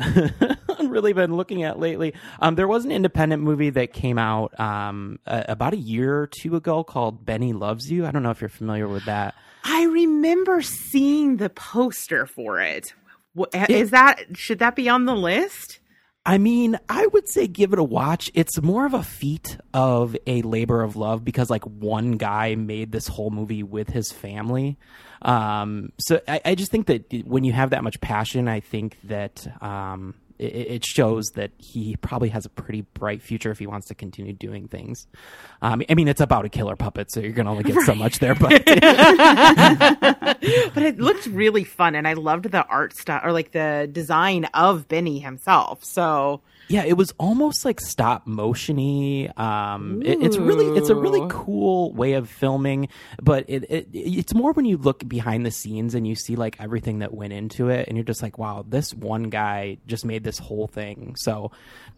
really 0.90 1.14
been 1.14 1.36
looking 1.36 1.62
at 1.62 1.78
lately. 1.78 2.16
Um, 2.40 2.56
there 2.56 2.68
was 2.68 2.84
an 2.84 2.92
independent 2.92 3.44
movie 3.44 3.70
that 3.70 3.94
came 3.94 4.18
out 4.18 4.60
um, 4.60 5.20
a- 5.28 5.46
about 5.50 5.74
a 5.74 5.78
year 5.78 6.22
or 6.22 6.26
two 6.26 6.56
ago 6.56 6.84
called 6.84 7.24
Benny 7.24 7.54
Loves 7.54 7.92
You. 7.92 8.08
I 8.08 8.12
don't 8.12 8.24
know 8.24 8.32
if 8.32 8.42
you're 8.42 8.50
familiar 8.50 8.88
with 8.88 9.06
that. 9.06 9.36
I 9.64 9.84
remember 9.84 10.62
seeing 10.62 11.38
the 11.38 11.50
poster 11.50 12.26
for 12.26 12.62
it. 12.62 12.94
Is 13.70 13.92
that 13.92 14.38
should 14.38 14.60
that 14.60 14.76
be 14.76 14.90
on 14.90 15.06
the 15.06 15.16
list? 15.16 15.80
I 16.26 16.38
mean, 16.38 16.78
I 16.88 17.08
would 17.08 17.28
say 17.30 17.48
give 17.48 17.74
it 17.74 17.80
a 17.80 17.84
watch. 17.84 18.30
It's 18.34 18.62
more 18.62 18.86
of 18.86 18.94
a 18.94 19.02
feat 19.02 19.58
of 19.74 20.16
a 20.28 20.42
labor 20.42 20.84
of 20.84 20.96
love 20.96 21.24
because 21.24 21.50
like 21.50 21.64
one 21.64 22.14
guy 22.14 22.56
made 22.56 22.92
this 22.92 23.08
whole 23.08 23.32
movie 23.32 23.64
with 23.64 23.90
his 23.90 24.12
family. 24.12 24.78
Um, 25.22 25.92
so 25.98 26.22
I, 26.28 26.42
I 26.46 26.56
just 26.56 26.72
think 26.72 26.88
that 26.88 27.26
when 27.26 27.44
you 27.44 27.54
have 27.54 27.72
that 27.72 27.84
much 27.84 28.00
passion, 28.02 28.48
I 28.48 28.60
think 28.60 28.98
that 29.06 29.48
um, 29.62 30.14
it, 30.40 30.46
it 30.46 30.86
shows 30.86 31.32
that 31.36 31.52
he 31.58 31.96
probably 31.98 32.30
has 32.30 32.46
a 32.46 32.50
pretty 32.50 32.82
bright 32.82 33.22
future 33.22 33.52
if 33.52 33.60
he 33.60 33.68
wants 33.68 33.88
to 33.88 33.96
continue 33.96 34.34
doing 34.34 34.68
things. 34.68 35.08
Um, 35.62 35.84
I 35.90 35.96
mean, 35.96 36.08
it's 36.08 36.22
about 36.22 36.46
a 36.46 36.50
killer 36.50 36.76
puppet, 36.76 37.12
so 37.12 37.20
you're 37.20 37.34
gonna 37.34 37.52
only 37.52 37.64
get 37.64 37.82
so 37.86 37.94
much 37.94 38.20
there, 38.20 38.36
but 38.36 38.64
But 40.74 40.84
it 40.84 41.00
looked 41.00 41.26
really 41.28 41.64
fun, 41.64 41.96
and 41.96 42.08
I 42.08 42.14
loved 42.14 42.52
the 42.52 42.66
art 42.66 42.96
style 42.96 43.22
or 43.24 43.32
like 43.34 43.52
the 43.52 43.90
design 43.92 44.46
of 44.54 44.88
Benny 44.88 45.20
himself. 45.20 45.84
So 45.84 46.42
Yeah, 46.70 46.84
it 46.84 46.94
was 46.94 47.12
almost 47.18 47.66
like 47.66 47.82
stop 47.82 48.28
motiony. 48.28 49.38
Um, 49.40 50.04
it, 50.04 50.22
it's 50.22 50.38
really 50.38 50.78
it's 50.78 50.90
a 50.90 50.96
really 50.96 51.26
cool 51.28 51.92
way 51.94 52.14
of 52.14 52.30
filming, 52.30 52.90
but 53.20 53.46
it, 53.48 53.64
it 53.72 53.88
it's 53.92 54.36
more 54.36 54.54
when 54.54 54.66
you 54.66 54.78
look 54.78 55.08
behind 55.10 55.48
the 55.48 55.52
scenes 55.52 55.96
and 55.96 56.08
you 56.08 56.14
see 56.14 56.36
like 56.36 56.62
everything 56.62 57.00
that 57.00 57.12
went 57.12 57.34
into 57.34 57.70
it, 57.70 57.88
and 57.88 57.98
you're 57.98 58.04
just 58.04 58.22
like, 58.22 58.38
wow, 58.38 58.64
this 58.68 58.94
one 58.94 59.24
guy 59.24 59.80
just 59.88 60.06
made 60.06 60.24
this 60.24 60.38
whole 60.38 60.68
thing. 60.68 61.16
So 61.18 61.52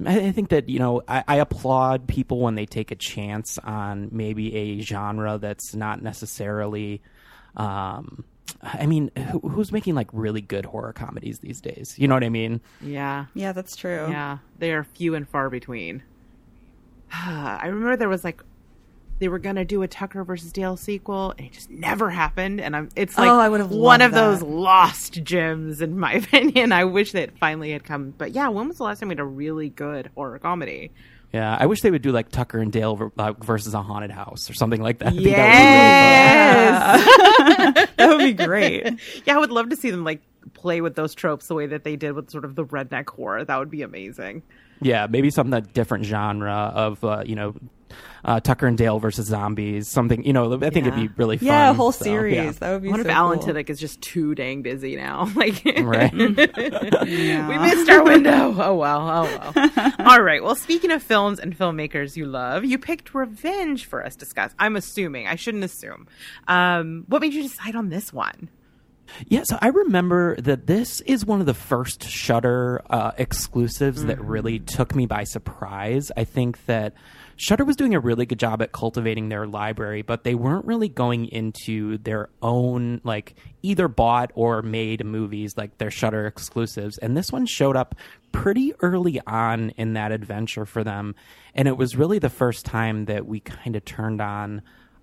I, 0.06 0.28
I 0.28 0.32
think 0.32 0.50
that 0.50 0.70
you 0.70 0.80
know 0.80 1.02
I, 1.06 1.26
I 1.28 1.36
applaud 1.38 2.08
people 2.08 2.40
when 2.40 2.56
they 2.56 2.66
take 2.66 2.92
a 2.92 2.96
chance 2.96 3.58
on 3.58 4.08
maybe 4.14 4.56
a 4.56 4.80
genre 4.80 5.38
that's 5.38 5.76
not 5.76 6.02
necessarily. 6.02 7.02
Um, 7.58 8.24
I 8.64 8.86
mean, 8.86 9.10
who, 9.32 9.40
who's 9.40 9.72
making 9.72 9.96
like 9.96 10.08
really 10.14 10.42
good 10.42 10.66
horror 10.66 10.94
comedies 10.94 11.40
these 11.40 11.62
days? 11.62 11.96
You 11.98 12.08
know 12.08 12.14
what 12.16 12.24
I 12.24 12.30
mean? 12.30 12.62
yeah, 12.82 13.26
Yeah, 13.34 13.54
that's 13.54 13.76
true. 13.76 14.08
yeah, 14.10 14.38
they 14.60 14.72
are 14.72 14.84
few 14.84 15.16
and 15.16 15.28
far 15.28 15.50
between. 15.50 16.04
I 17.14 17.66
remember 17.68 17.98
there 17.98 18.10
was 18.10 18.24
like 18.24 18.42
they 19.20 19.28
were 19.28 19.40
gonna 19.40 19.66
do 19.66 19.84
a 19.84 19.88
Tucker 19.88 20.24
versus 20.24 20.52
Dale 20.52 20.78
sequel, 20.78 21.34
and 21.38 21.48
it 21.48 21.54
just 21.54 21.70
never 21.70 22.10
happened. 22.10 22.60
And 22.62 22.76
I'm 22.76 22.90
it's 22.96 23.18
like 23.18 23.30
Oh, 23.30 23.40
I 23.40 23.50
would've 23.50 23.70
one 23.72 24.00
loved 24.00 24.04
of 24.04 24.12
those 24.14 24.42
lost 24.42 25.22
gems, 25.24 25.82
in 25.82 26.00
my 26.00 26.14
opinion. 26.24 26.72
I 26.72 26.86
wish 26.86 27.12
that 27.12 27.38
finally 27.38 27.72
had 27.72 27.84
come. 27.84 28.14
But 28.18 28.32
yeah, 28.32 28.48
when 28.50 28.68
was 28.68 28.78
the 28.78 28.84
last 28.84 29.00
time 29.00 29.10
we 29.10 29.14
had 29.14 29.20
a 29.20 29.26
really 29.26 29.70
good 29.70 30.10
horror 30.16 30.40
comedy? 30.40 30.92
Yeah, 31.34 31.56
I 31.58 31.66
wish 31.66 31.82
they 31.82 31.92
would 31.92 32.02
do 32.02 32.12
like 32.12 32.30
Tucker 32.30 32.60
and 32.60 32.72
Dale 32.72 33.12
uh, 33.18 33.34
versus 33.34 33.74
a 33.74 33.82
haunted 33.82 34.12
house 34.12 34.50
or 34.50 34.54
something 34.54 34.82
like 34.82 35.00
that. 35.00 35.08
I 35.08 35.12
think 35.16 35.36
that 35.36 35.38
would 35.48 35.58
be 35.58 35.64
really. 35.64 36.12
Yes. 37.78 37.90
that 37.98 38.10
would 38.10 38.20
be 38.20 38.34
great. 38.34 39.00
yeah, 39.26 39.36
I 39.36 39.40
would 39.40 39.52
love 39.52 39.70
to 39.70 39.76
see 39.76 39.92
them 39.92 40.04
like 40.04 40.22
play 40.54 40.82
with 40.82 40.96
those 40.96 41.16
tropes 41.16 41.48
the 41.48 41.56
way 41.56 41.68
that 41.68 41.84
they 41.84 41.96
did 41.96 42.14
with 42.14 42.30
sort 42.30 42.44
of 42.44 42.56
the 42.56 42.66
redneck 42.66 43.10
horror. 43.10 43.46
That 43.46 43.58
would 43.60 43.70
be 43.70 43.82
amazing. 43.82 44.44
Yeah, 44.82 45.08
maybe 45.10 45.30
something 45.30 45.52
that 45.52 45.74
different 45.74 46.06
genre 46.06 46.72
of 46.76 47.04
uh, 47.04 47.24
you 47.26 47.36
know 47.36 47.56
uh, 48.24 48.40
Tucker 48.40 48.68
and 48.68 48.78
Dale 48.78 49.00
versus 49.00 49.26
zombies. 49.28 49.88
Something 49.88 50.24
you 50.24 50.34
know. 50.34 50.54
I 50.56 50.70
think 50.70 50.86
it'd 50.88 50.96
be 50.96 51.10
really 51.18 51.38
fun. 51.38 51.48
Yeah, 51.48 51.72
a 51.72 51.74
whole 51.74 51.92
so, 51.92 52.04
series. 52.04 52.36
yeah. 52.36 52.52
That 52.52 52.72
would 52.74 52.82
be 52.84 52.90
What 52.90 52.98
so 52.98 53.02
if 53.02 53.08
Alan 53.08 53.40
cool. 53.40 53.48
Tudyk 53.54 53.70
is 53.70 53.80
just 53.80 54.02
too 54.02 54.36
dang 54.36 54.62
busy 54.62 54.96
now? 54.96 55.30
Like, 55.36 55.62
Right. 55.66 56.14
Yeah. 57.08 57.48
we 57.48 57.58
missed 57.58 57.90
our 57.90 58.04
window. 58.04 58.56
Oh 58.58 58.76
well. 58.76 59.10
Oh 59.10 59.52
well. 59.56 59.94
All 60.00 60.22
right. 60.22 60.44
Well, 60.44 60.56
speaking 60.56 60.92
of 60.92 61.02
films 61.02 61.40
and 61.40 61.58
filmmakers 61.58 62.16
you 62.16 62.26
love, 62.26 62.64
you 62.66 62.78
picked 62.78 63.14
Revenge 63.14 63.86
for 63.86 64.06
us 64.06 64.14
to 64.14 64.20
discuss. 64.20 64.54
I'm 64.60 64.76
assuming. 64.76 65.28
I 65.28 65.36
shouldn't 65.36 65.64
assume. 65.64 66.08
Um, 66.48 67.06
what 67.08 67.22
made 67.22 67.34
you 67.34 67.44
decide 67.44 67.76
on 67.76 67.90
this 67.90 68.14
one? 68.14 68.50
Yeah, 69.28 69.42
so 69.44 69.58
I 69.62 69.68
remember 69.68 70.38
that 70.38 70.68
this 70.68 71.02
is 71.02 71.26
one 71.26 71.42
of 71.42 71.46
the 71.46 71.54
first 71.54 72.04
Shudder 72.08 72.82
uh, 72.90 73.12
exclusives 73.18 74.06
that 74.06 74.22
really 74.22 74.60
took 74.60 74.96
me 74.96 75.06
by 75.06 75.26
surprise. 75.26 76.12
I 76.16 76.24
think 76.24 76.66
that 76.68 76.94
Shudder 77.36 77.66
was 77.66 77.76
doing 77.76 77.96
a 77.96 78.00
really 78.00 78.26
good 78.26 78.40
job 78.40 78.62
at 78.62 78.72
cultivating 78.72 79.30
their 79.30 79.48
library, 79.48 80.02
but 80.02 80.24
they 80.24 80.36
weren't 80.36 80.66
really 80.66 80.90
going 80.90 81.26
into 81.28 81.98
their 81.98 82.30
own 82.42 83.02
like 83.04 83.36
either 83.62 83.88
bought 83.88 84.32
or 84.36 84.62
made 84.62 85.06
movies 85.06 85.58
like 85.58 85.78
their 85.78 85.92
Shudder 85.92 86.28
exclusives. 86.28 86.98
And 86.98 87.16
this 87.16 87.32
one 87.32 87.46
showed 87.46 87.76
up 87.76 87.96
pretty 88.32 88.74
early 88.82 89.20
on 89.28 89.72
in 89.72 89.94
that 89.94 90.12
adventure 90.12 90.66
for 90.66 90.84
them, 90.84 91.16
and 91.56 91.68
it 91.68 91.78
was 91.78 91.96
really 91.96 92.20
the 92.20 92.30
first 92.30 92.66
time 92.66 93.06
that 93.06 93.26
we 93.26 93.40
kind 93.40 93.76
of 93.76 93.84
turned 93.86 94.22
on 94.22 94.62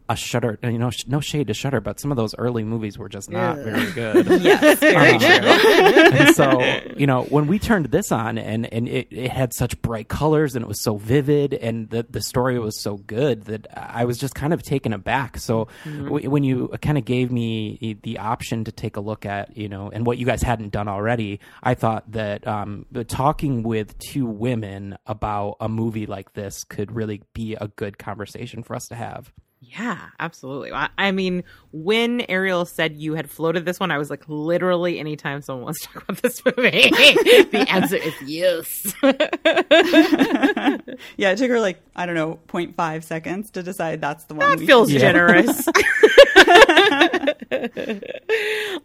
a 0.08 0.16
Shudder. 0.16 0.58
You 0.62 0.78
know, 0.78 0.90
sh- 0.90 1.06
no 1.06 1.20
shade 1.20 1.48
to 1.48 1.54
Shudder, 1.54 1.80
but 1.80 2.00
some 2.00 2.10
of 2.10 2.16
those 2.16 2.34
early 2.36 2.64
movies 2.64 2.98
were 2.98 3.08
just 3.08 3.30
not 3.30 3.56
very 3.58 3.90
good. 3.92 4.26
Yes, 4.42 4.82
Um, 4.82 6.14
and 6.14 6.34
so, 6.34 6.60
you 6.96 7.06
know, 7.06 7.24
when 7.24 7.46
we 7.46 7.58
turned 7.58 7.86
this 7.86 8.10
on 8.12 8.38
and, 8.38 8.72
and 8.72 8.88
it, 8.88 9.08
it 9.10 9.30
had 9.30 9.52
such 9.52 9.80
bright 9.82 10.08
colors 10.08 10.54
and 10.56 10.62
it 10.64 10.68
was 10.68 10.80
so 10.80 10.96
vivid 10.96 11.54
and 11.54 11.90
the, 11.90 12.06
the 12.08 12.20
story 12.22 12.58
was 12.58 12.80
so 12.80 12.96
good 12.96 13.44
that 13.44 13.66
I 13.76 14.04
was 14.04 14.18
just 14.18 14.34
kind 14.34 14.52
of 14.52 14.62
taken 14.62 14.92
aback. 14.92 15.38
So 15.38 15.68
w- 15.84 16.30
when 16.30 16.44
you 16.44 16.68
kind 16.80 16.98
of 16.98 17.04
gave 17.04 17.30
me 17.30 17.98
the 18.02 18.18
option 18.18 18.64
to 18.64 18.72
take 18.72 18.96
a 18.96 19.00
look 19.00 19.26
at, 19.26 19.56
you 19.56 19.68
know, 19.68 19.90
and 19.90 20.06
what 20.06 20.18
you 20.18 20.26
guys 20.26 20.42
hadn't 20.42 20.70
done 20.70 20.88
already, 20.88 21.40
I 21.62 21.74
thought 21.74 22.10
that 22.12 22.46
um, 22.46 22.86
talking 23.08 23.62
with 23.62 23.98
two 23.98 24.26
women 24.26 24.96
about 25.06 25.56
a 25.60 25.68
movie 25.68 26.06
like 26.06 26.32
this 26.34 26.64
could 26.64 26.92
really 26.92 27.22
be 27.34 27.54
a 27.60 27.68
good 27.68 27.98
conversation 27.98 28.62
for 28.62 28.74
us 28.76 28.86
to 28.88 28.94
have. 28.94 29.32
Yeah, 29.70 29.98
absolutely. 30.18 30.72
I, 30.72 30.88
I 30.96 31.10
mean, 31.12 31.44
when 31.72 32.22
Ariel 32.28 32.64
said 32.64 32.96
you 32.96 33.14
had 33.14 33.28
floated 33.28 33.66
this 33.66 33.78
one, 33.78 33.90
I 33.90 33.98
was 33.98 34.08
like, 34.08 34.24
literally, 34.28 34.98
anytime 34.98 35.42
someone 35.42 35.64
wants 35.64 35.80
to 35.82 35.88
talk 35.88 36.04
about 36.08 36.22
this 36.22 36.42
movie, 36.44 36.60
the 37.50 37.66
answer 37.68 37.96
is 37.96 38.14
yes. 38.24 38.94
yeah, 41.16 41.30
it 41.32 41.38
took 41.38 41.50
her 41.50 41.60
like, 41.60 41.80
I 41.94 42.06
don't 42.06 42.14
know, 42.14 42.38
0.5 42.48 43.04
seconds 43.04 43.50
to 43.50 43.62
decide 43.62 44.00
that's 44.00 44.24
the 44.24 44.34
one. 44.34 44.58
that 44.58 44.64
feels 44.64 44.90
Yeah. 44.90 45.00
generous. 45.00 45.68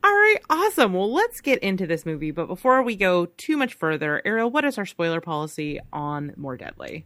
All 0.03 0.11
right, 0.11 0.37
awesome. 0.49 0.93
Well, 0.93 1.11
let's 1.13 1.41
get 1.41 1.59
into 1.59 1.87
this 1.87 2.05
movie. 2.05 2.31
But 2.31 2.47
before 2.47 2.81
we 2.83 2.95
go 2.95 3.25
too 3.37 3.57
much 3.57 3.73
further, 3.75 4.21
Ariel, 4.25 4.49
what 4.49 4.65
is 4.65 4.77
our 4.77 4.85
spoiler 4.85 5.21
policy 5.21 5.79
on 5.91 6.33
More 6.35 6.57
Deadly? 6.57 7.05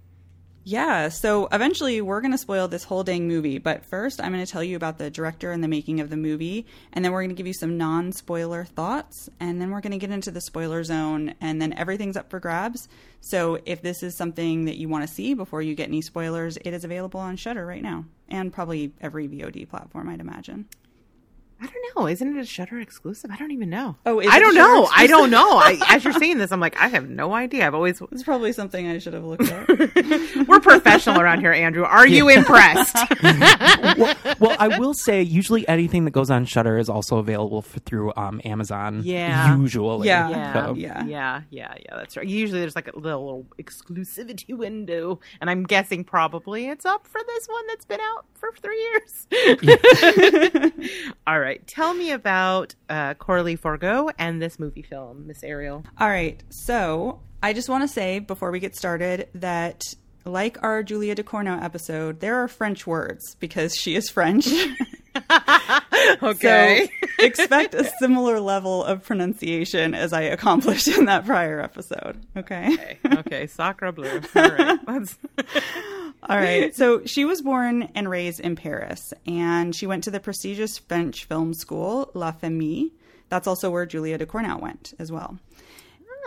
Yeah, 0.70 1.08
so 1.08 1.48
eventually 1.54 2.02
we're 2.02 2.20
going 2.20 2.34
to 2.34 2.38
spoil 2.38 2.68
this 2.68 2.84
whole 2.84 3.02
dang 3.02 3.26
movie, 3.26 3.58
but 3.58 3.86
first 3.86 4.20
I'm 4.20 4.34
going 4.34 4.46
to 4.46 4.52
tell 4.52 4.62
you 4.62 4.76
about 4.76 4.98
the 4.98 5.10
director 5.10 5.54
and 5.54 5.64
the 5.64 5.70
making 5.70 6.02
of 6.02 6.10
the 6.10 6.18
movie, 6.18 6.66
and 6.92 7.06
then 7.06 7.14
we're 7.14 7.22
going 7.22 7.30
to 7.30 7.36
give 7.36 7.48
you 7.48 7.54
some 7.54 7.78
non 7.78 8.12
spoiler 8.12 8.66
thoughts, 8.66 9.30
and 9.40 9.62
then 9.62 9.72
we're 9.72 9.80
going 9.80 9.94
to 9.94 9.98
get 9.98 10.12
into 10.12 10.30
the 10.30 10.42
spoiler 10.42 10.84
zone, 10.84 11.36
and 11.40 11.62
then 11.62 11.72
everything's 11.72 12.18
up 12.18 12.30
for 12.30 12.42
grabs. 12.42 12.90
So 13.22 13.62
if 13.66 13.82
this 13.82 14.04
is 14.04 14.18
something 14.18 14.66
that 14.66 14.76
you 14.76 14.90
want 14.90 15.08
to 15.08 15.14
see 15.14 15.34
before 15.36 15.62
you 15.62 15.74
get 15.74 15.88
any 15.88 16.02
spoilers, 16.02 16.58
it 16.58 16.74
is 16.74 16.84
available 16.84 17.22
on 17.22 17.38
Shudder 17.38 17.66
right 17.66 17.82
now, 17.82 18.04
and 18.28 18.52
probably 18.52 18.92
every 19.00 19.30
VOD 19.30 19.70
platform, 19.70 20.10
I'd 20.10 20.20
imagine. 20.20 20.68
I 21.60 21.66
don't 21.66 21.96
know. 21.96 22.08
Isn't 22.08 22.38
it 22.38 22.40
a 22.40 22.46
Shudder 22.46 22.80
exclusive? 22.80 23.32
I 23.32 23.38
don't 23.38 23.50
even 23.52 23.70
know. 23.70 23.96
Oh, 24.06 24.20
is 24.20 24.28
I 24.30 24.38
it 24.38 24.40
don't 24.42 24.54
Shudder 24.54 24.68
know. 24.68 24.90
I 24.96 25.08
don't 25.08 25.30
know. 25.32 25.58
I, 25.58 25.80
as 25.90 26.04
you're 26.04 26.14
saying 26.20 26.38
this, 26.38 26.52
I'm 26.52 26.60
like, 26.60 26.80
I 26.80 26.88
have 26.90 27.10
no 27.10 27.34
idea. 27.34 27.66
I've 27.66 27.74
always 27.74 28.00
It's 28.12 28.22
probably 28.24 28.52
something 28.52 28.88
I 28.88 29.00
should 29.00 29.14
have 29.14 29.24
looked 29.24 29.52
up. 29.52 29.68
we're 30.48 30.60
professional 30.60 31.20
around 31.20 31.40
here, 31.40 31.52
Andrew. 31.52 31.84
Are 31.84 32.06
you 32.08 32.30
impressed? 32.30 32.96
well, 33.24 34.16
well, 34.40 34.56
I 34.60 34.78
will 34.78 34.94
say, 34.94 35.24
usually 35.24 35.68
anything 35.68 36.06
that 36.06 36.12
goes 36.12 36.30
on 36.30 36.46
Shudder 36.46 36.78
is 36.78 36.90
also 36.90 37.18
available 37.18 37.62
for, 37.64 37.80
through 37.80 38.14
um, 38.16 38.40
Amazon. 38.46 39.02
Yeah. 39.04 39.58
usually. 39.58 40.08
Yeah. 40.08 40.30
Yeah, 40.30 40.54
So- 40.54 40.76
Yeah. 40.76 41.04
yeah, 41.06 41.42
yeah, 41.50 41.74
yeah. 41.80 41.96
That's 41.96 42.16
right. 42.18 42.28
Usually, 42.28 42.60
there's 42.60 42.76
like 42.76 42.88
a 42.94 42.98
little, 43.00 43.26
little 43.26 43.46
exclusivity 43.60 44.56
window, 44.56 45.20
and 45.42 45.50
I'm 45.50 45.64
guessing 45.64 46.04
probably 46.04 46.68
it's 46.68 46.86
up 46.86 47.08
for 47.08 47.22
this 47.26 47.48
one 47.48 47.66
that's 47.68 47.86
been 47.86 48.00
out 48.02 48.26
for 48.36 48.52
three 48.62 48.80
years. 48.80 49.28
All 51.26 51.40
right, 51.40 51.47
tell 51.66 51.94
me 51.94 52.12
about 52.12 52.76
uh, 52.90 53.14
Coralie 53.16 53.58
Fargeat 53.58 54.14
and 54.18 54.42
this 54.42 54.60
movie 54.60 54.82
film, 54.82 55.28
Miss 55.28 55.44
Ariel. 55.44 55.84
All 56.00 56.10
right. 56.10 56.42
So 56.50 57.22
I 57.42 57.54
just 57.54 57.70
want 57.70 57.84
to 57.84 57.88
say 57.88 58.20
before 58.20 58.52
we 58.52 58.60
get 58.60 58.76
started 58.76 59.30
that, 59.36 59.84
like 60.26 60.62
our 60.64 60.84
Julia 60.84 61.16
Ducournau 61.16 61.64
episode, 61.64 62.20
there 62.20 62.36
are 62.44 62.48
French 62.48 62.86
words 62.86 63.36
because 63.40 63.76
she 63.76 63.96
is 63.96 64.10
French. 64.10 64.48
Okay. 66.24 66.90
expect 67.20 67.74
a 67.74 67.90
similar 68.00 68.40
level 68.40 68.84
of 68.84 69.04
pronunciation 69.04 69.94
as 69.94 70.14
I 70.14 70.22
accomplished 70.22 70.88
in 70.88 71.06
that 71.06 71.26
prior 71.26 71.60
episode. 71.60 72.22
Okay. 72.36 72.74
Okay, 72.74 72.98
okay, 73.18 73.48
Sacre 73.48 73.92
Bleu. 73.92 74.22
All 74.36 74.50
right, 74.50 74.80
let's. 74.88 75.18
All 76.24 76.38
right. 76.38 76.76
So 76.76 77.06
she 77.06 77.26
was 77.26 77.42
born 77.42 77.90
and 77.96 78.10
raised 78.10 78.40
in 78.40 78.56
Paris, 78.56 79.14
and 79.26 79.76
she 79.76 79.88
went 79.88 80.04
to 80.06 80.12
the 80.12 80.20
prestigious 80.20 80.78
French 80.78 81.26
film 81.26 81.54
school, 81.54 82.12
La 82.14 82.32
Fémis. 82.32 82.92
That's 83.30 83.48
also 83.48 83.70
where 83.70 83.86
Julia 83.86 84.18
Ducournau 84.18 84.60
went 84.60 84.94
as 85.00 85.12
well. 85.12 85.38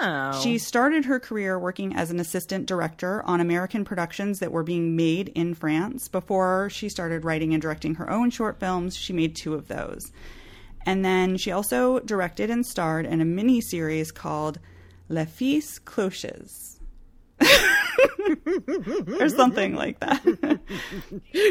Oh. 0.02 0.40
She 0.42 0.56
started 0.56 1.04
her 1.04 1.20
career 1.20 1.58
working 1.58 1.94
as 1.94 2.10
an 2.10 2.20
assistant 2.20 2.66
director 2.66 3.22
on 3.26 3.40
American 3.40 3.84
productions 3.84 4.38
that 4.38 4.52
were 4.52 4.62
being 4.62 4.96
made 4.96 5.28
in 5.28 5.54
France. 5.54 6.08
Before 6.08 6.70
she 6.70 6.88
started 6.88 7.24
writing 7.24 7.52
and 7.52 7.60
directing 7.60 7.96
her 7.96 8.10
own 8.10 8.30
short 8.30 8.58
films, 8.58 8.96
she 8.96 9.12
made 9.12 9.36
two 9.36 9.52
of 9.54 9.68
those. 9.68 10.10
And 10.86 11.04
then 11.04 11.36
she 11.36 11.52
also 11.52 12.00
directed 12.00 12.48
and 12.48 12.64
starred 12.64 13.04
in 13.04 13.20
a 13.20 13.26
mini 13.26 13.60
series 13.60 14.10
called 14.10 14.58
Les 15.10 15.26
Fils 15.26 15.78
Cloches. 15.80 16.80
or 19.20 19.28
something 19.28 19.74
like 19.74 20.00
that. 20.00 20.22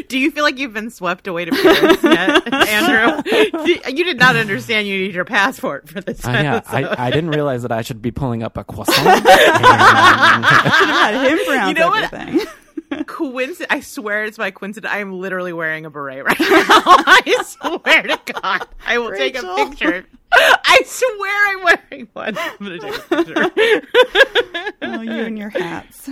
Do 0.08 0.18
you 0.18 0.30
feel 0.30 0.44
like 0.44 0.58
you've 0.58 0.72
been 0.72 0.90
swept 0.90 1.26
away 1.26 1.44
to 1.44 1.50
Paris 1.52 2.02
yet, 2.02 2.52
Andrew? 2.68 3.22
you 3.90 4.04
did 4.04 4.18
not 4.18 4.36
understand 4.36 4.86
you 4.88 4.98
need 4.98 5.14
your 5.14 5.24
passport 5.24 5.88
for 5.88 6.00
this. 6.00 6.24
Uh, 6.24 6.30
yeah. 6.30 6.60
I, 6.66 7.06
I 7.06 7.10
didn't 7.10 7.30
realize 7.30 7.62
that 7.62 7.72
I 7.72 7.82
should 7.82 8.02
be 8.02 8.10
pulling 8.10 8.42
up 8.42 8.56
a 8.56 8.64
croissant. 8.64 8.98
And- 9.06 9.26
had 10.44 11.28
him 11.30 11.38
pronounce 11.46 11.68
You 11.68 11.74
know 11.74 11.88
what? 11.88 12.12
everything. 12.12 12.46
coincidence. 13.06 13.66
I 13.70 13.80
swear 13.80 14.24
it's 14.24 14.38
by 14.38 14.50
coincidence. 14.50 14.92
I 14.92 14.98
am 14.98 15.12
literally 15.12 15.52
wearing 15.52 15.86
a 15.86 15.90
beret 15.90 16.24
right 16.24 16.40
now. 16.40 16.46
I 16.48 17.44
swear 17.44 18.02
to 18.02 18.20
God, 18.40 18.66
I 18.86 18.98
will 18.98 19.12
take 19.12 19.36
a 19.36 19.54
picture. 19.56 20.06
I 20.32 20.82
swear 20.86 21.48
I'm 21.48 21.62
wearing 21.64 22.08
one. 22.12 22.38
I'm 22.38 22.56
gonna 22.58 22.78
take 22.78 22.96
a 22.96 23.00
picture. 23.16 23.50
oh, 24.82 25.00
you 25.02 25.10
and 25.12 25.38
your 25.38 25.50
hats. 25.50 26.08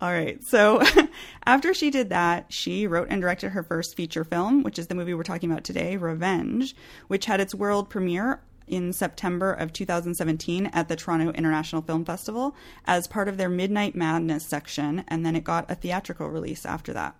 All 0.00 0.12
right. 0.12 0.42
So 0.44 0.82
after 1.46 1.72
she 1.72 1.90
did 1.90 2.10
that, 2.10 2.52
she 2.52 2.86
wrote 2.86 3.08
and 3.10 3.20
directed 3.20 3.50
her 3.50 3.62
first 3.62 3.96
feature 3.96 4.24
film, 4.24 4.62
which 4.62 4.78
is 4.78 4.88
the 4.88 4.94
movie 4.94 5.14
we're 5.14 5.22
talking 5.22 5.50
about 5.50 5.64
today, 5.64 5.96
Revenge, 5.96 6.74
which 7.08 7.26
had 7.26 7.40
its 7.40 7.54
world 7.54 7.88
premiere 7.88 8.40
in 8.66 8.92
September 8.92 9.52
of 9.52 9.72
2017 9.72 10.66
at 10.66 10.88
the 10.88 10.96
Toronto 10.96 11.30
International 11.32 11.82
Film 11.82 12.04
Festival 12.04 12.56
as 12.86 13.06
part 13.06 13.28
of 13.28 13.36
their 13.36 13.48
Midnight 13.48 13.94
Madness 13.94 14.44
section, 14.44 15.04
and 15.08 15.24
then 15.24 15.36
it 15.36 15.44
got 15.44 15.70
a 15.70 15.74
theatrical 15.74 16.28
release 16.28 16.64
after 16.64 16.92
that. 16.92 17.14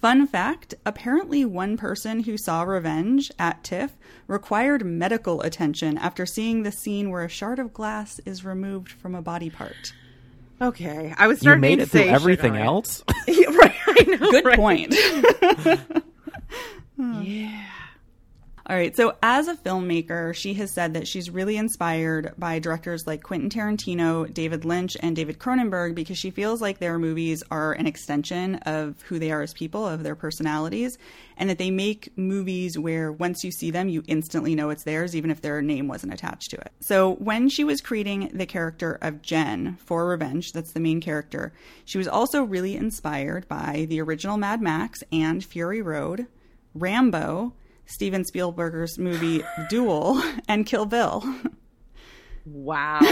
Fun 0.00 0.26
fact 0.28 0.74
apparently, 0.86 1.44
one 1.44 1.76
person 1.76 2.20
who 2.20 2.38
saw 2.38 2.62
Revenge 2.62 3.32
at 3.38 3.64
TIFF 3.64 3.96
required 4.28 4.86
medical 4.86 5.40
attention 5.42 5.98
after 5.98 6.24
seeing 6.24 6.62
the 6.62 6.70
scene 6.70 7.10
where 7.10 7.24
a 7.24 7.28
shard 7.28 7.58
of 7.58 7.72
glass 7.72 8.20
is 8.24 8.44
removed 8.44 8.92
from 8.92 9.14
a 9.16 9.22
body 9.22 9.50
part. 9.50 9.92
Okay, 10.60 11.14
I 11.16 11.26
was 11.28 11.42
you 11.44 11.54
made 11.56 11.76
to 11.76 11.82
it 11.82 11.90
through 11.90 12.02
everything 12.02 12.56
else. 12.56 13.04
Yeah, 13.28 13.50
right, 13.50 13.74
I 13.86 14.04
know. 14.04 14.30
Good 14.30 14.44
right? 14.46 14.56
point. 14.56 14.94
Yeah. 17.22 17.64
All 18.70 18.76
right. 18.76 18.94
So, 18.94 19.16
as 19.22 19.48
a 19.48 19.54
filmmaker, 19.54 20.34
she 20.34 20.52
has 20.54 20.70
said 20.70 20.92
that 20.92 21.08
she's 21.08 21.30
really 21.30 21.56
inspired 21.56 22.34
by 22.36 22.58
directors 22.58 23.06
like 23.06 23.22
Quentin 23.22 23.48
Tarantino, 23.48 24.30
David 24.30 24.66
Lynch, 24.66 24.94
and 25.00 25.16
David 25.16 25.38
Cronenberg 25.38 25.94
because 25.94 26.18
she 26.18 26.30
feels 26.30 26.60
like 26.60 26.76
their 26.76 26.98
movies 26.98 27.42
are 27.50 27.72
an 27.72 27.86
extension 27.86 28.56
of 28.66 29.00
who 29.06 29.18
they 29.18 29.30
are 29.30 29.40
as 29.40 29.54
people, 29.54 29.86
of 29.86 30.02
their 30.02 30.14
personalities, 30.14 30.98
and 31.38 31.48
that 31.48 31.56
they 31.56 31.70
make 31.70 32.12
movies 32.18 32.78
where 32.78 33.10
once 33.10 33.42
you 33.42 33.50
see 33.50 33.70
them, 33.70 33.88
you 33.88 34.02
instantly 34.06 34.54
know 34.54 34.68
it's 34.68 34.84
theirs, 34.84 35.16
even 35.16 35.30
if 35.30 35.40
their 35.40 35.62
name 35.62 35.88
wasn't 35.88 36.12
attached 36.12 36.50
to 36.50 36.58
it. 36.58 36.70
So, 36.80 37.14
when 37.14 37.48
she 37.48 37.64
was 37.64 37.80
creating 37.80 38.32
the 38.34 38.44
character 38.44 38.98
of 39.00 39.22
Jen 39.22 39.78
for 39.82 40.06
Revenge, 40.06 40.52
that's 40.52 40.72
the 40.72 40.80
main 40.80 41.00
character, 41.00 41.54
she 41.86 41.96
was 41.96 42.06
also 42.06 42.42
really 42.42 42.76
inspired 42.76 43.48
by 43.48 43.86
the 43.88 44.02
original 44.02 44.36
Mad 44.36 44.60
Max 44.60 45.02
and 45.10 45.42
Fury 45.42 45.80
Road, 45.80 46.26
Rambo. 46.74 47.54
Steven 47.88 48.24
Spielberg's 48.24 48.98
movie 48.98 49.42
Duel 49.68 50.22
and 50.46 50.64
Kill 50.66 50.86
Bill. 50.86 51.22
Wow. 52.46 52.98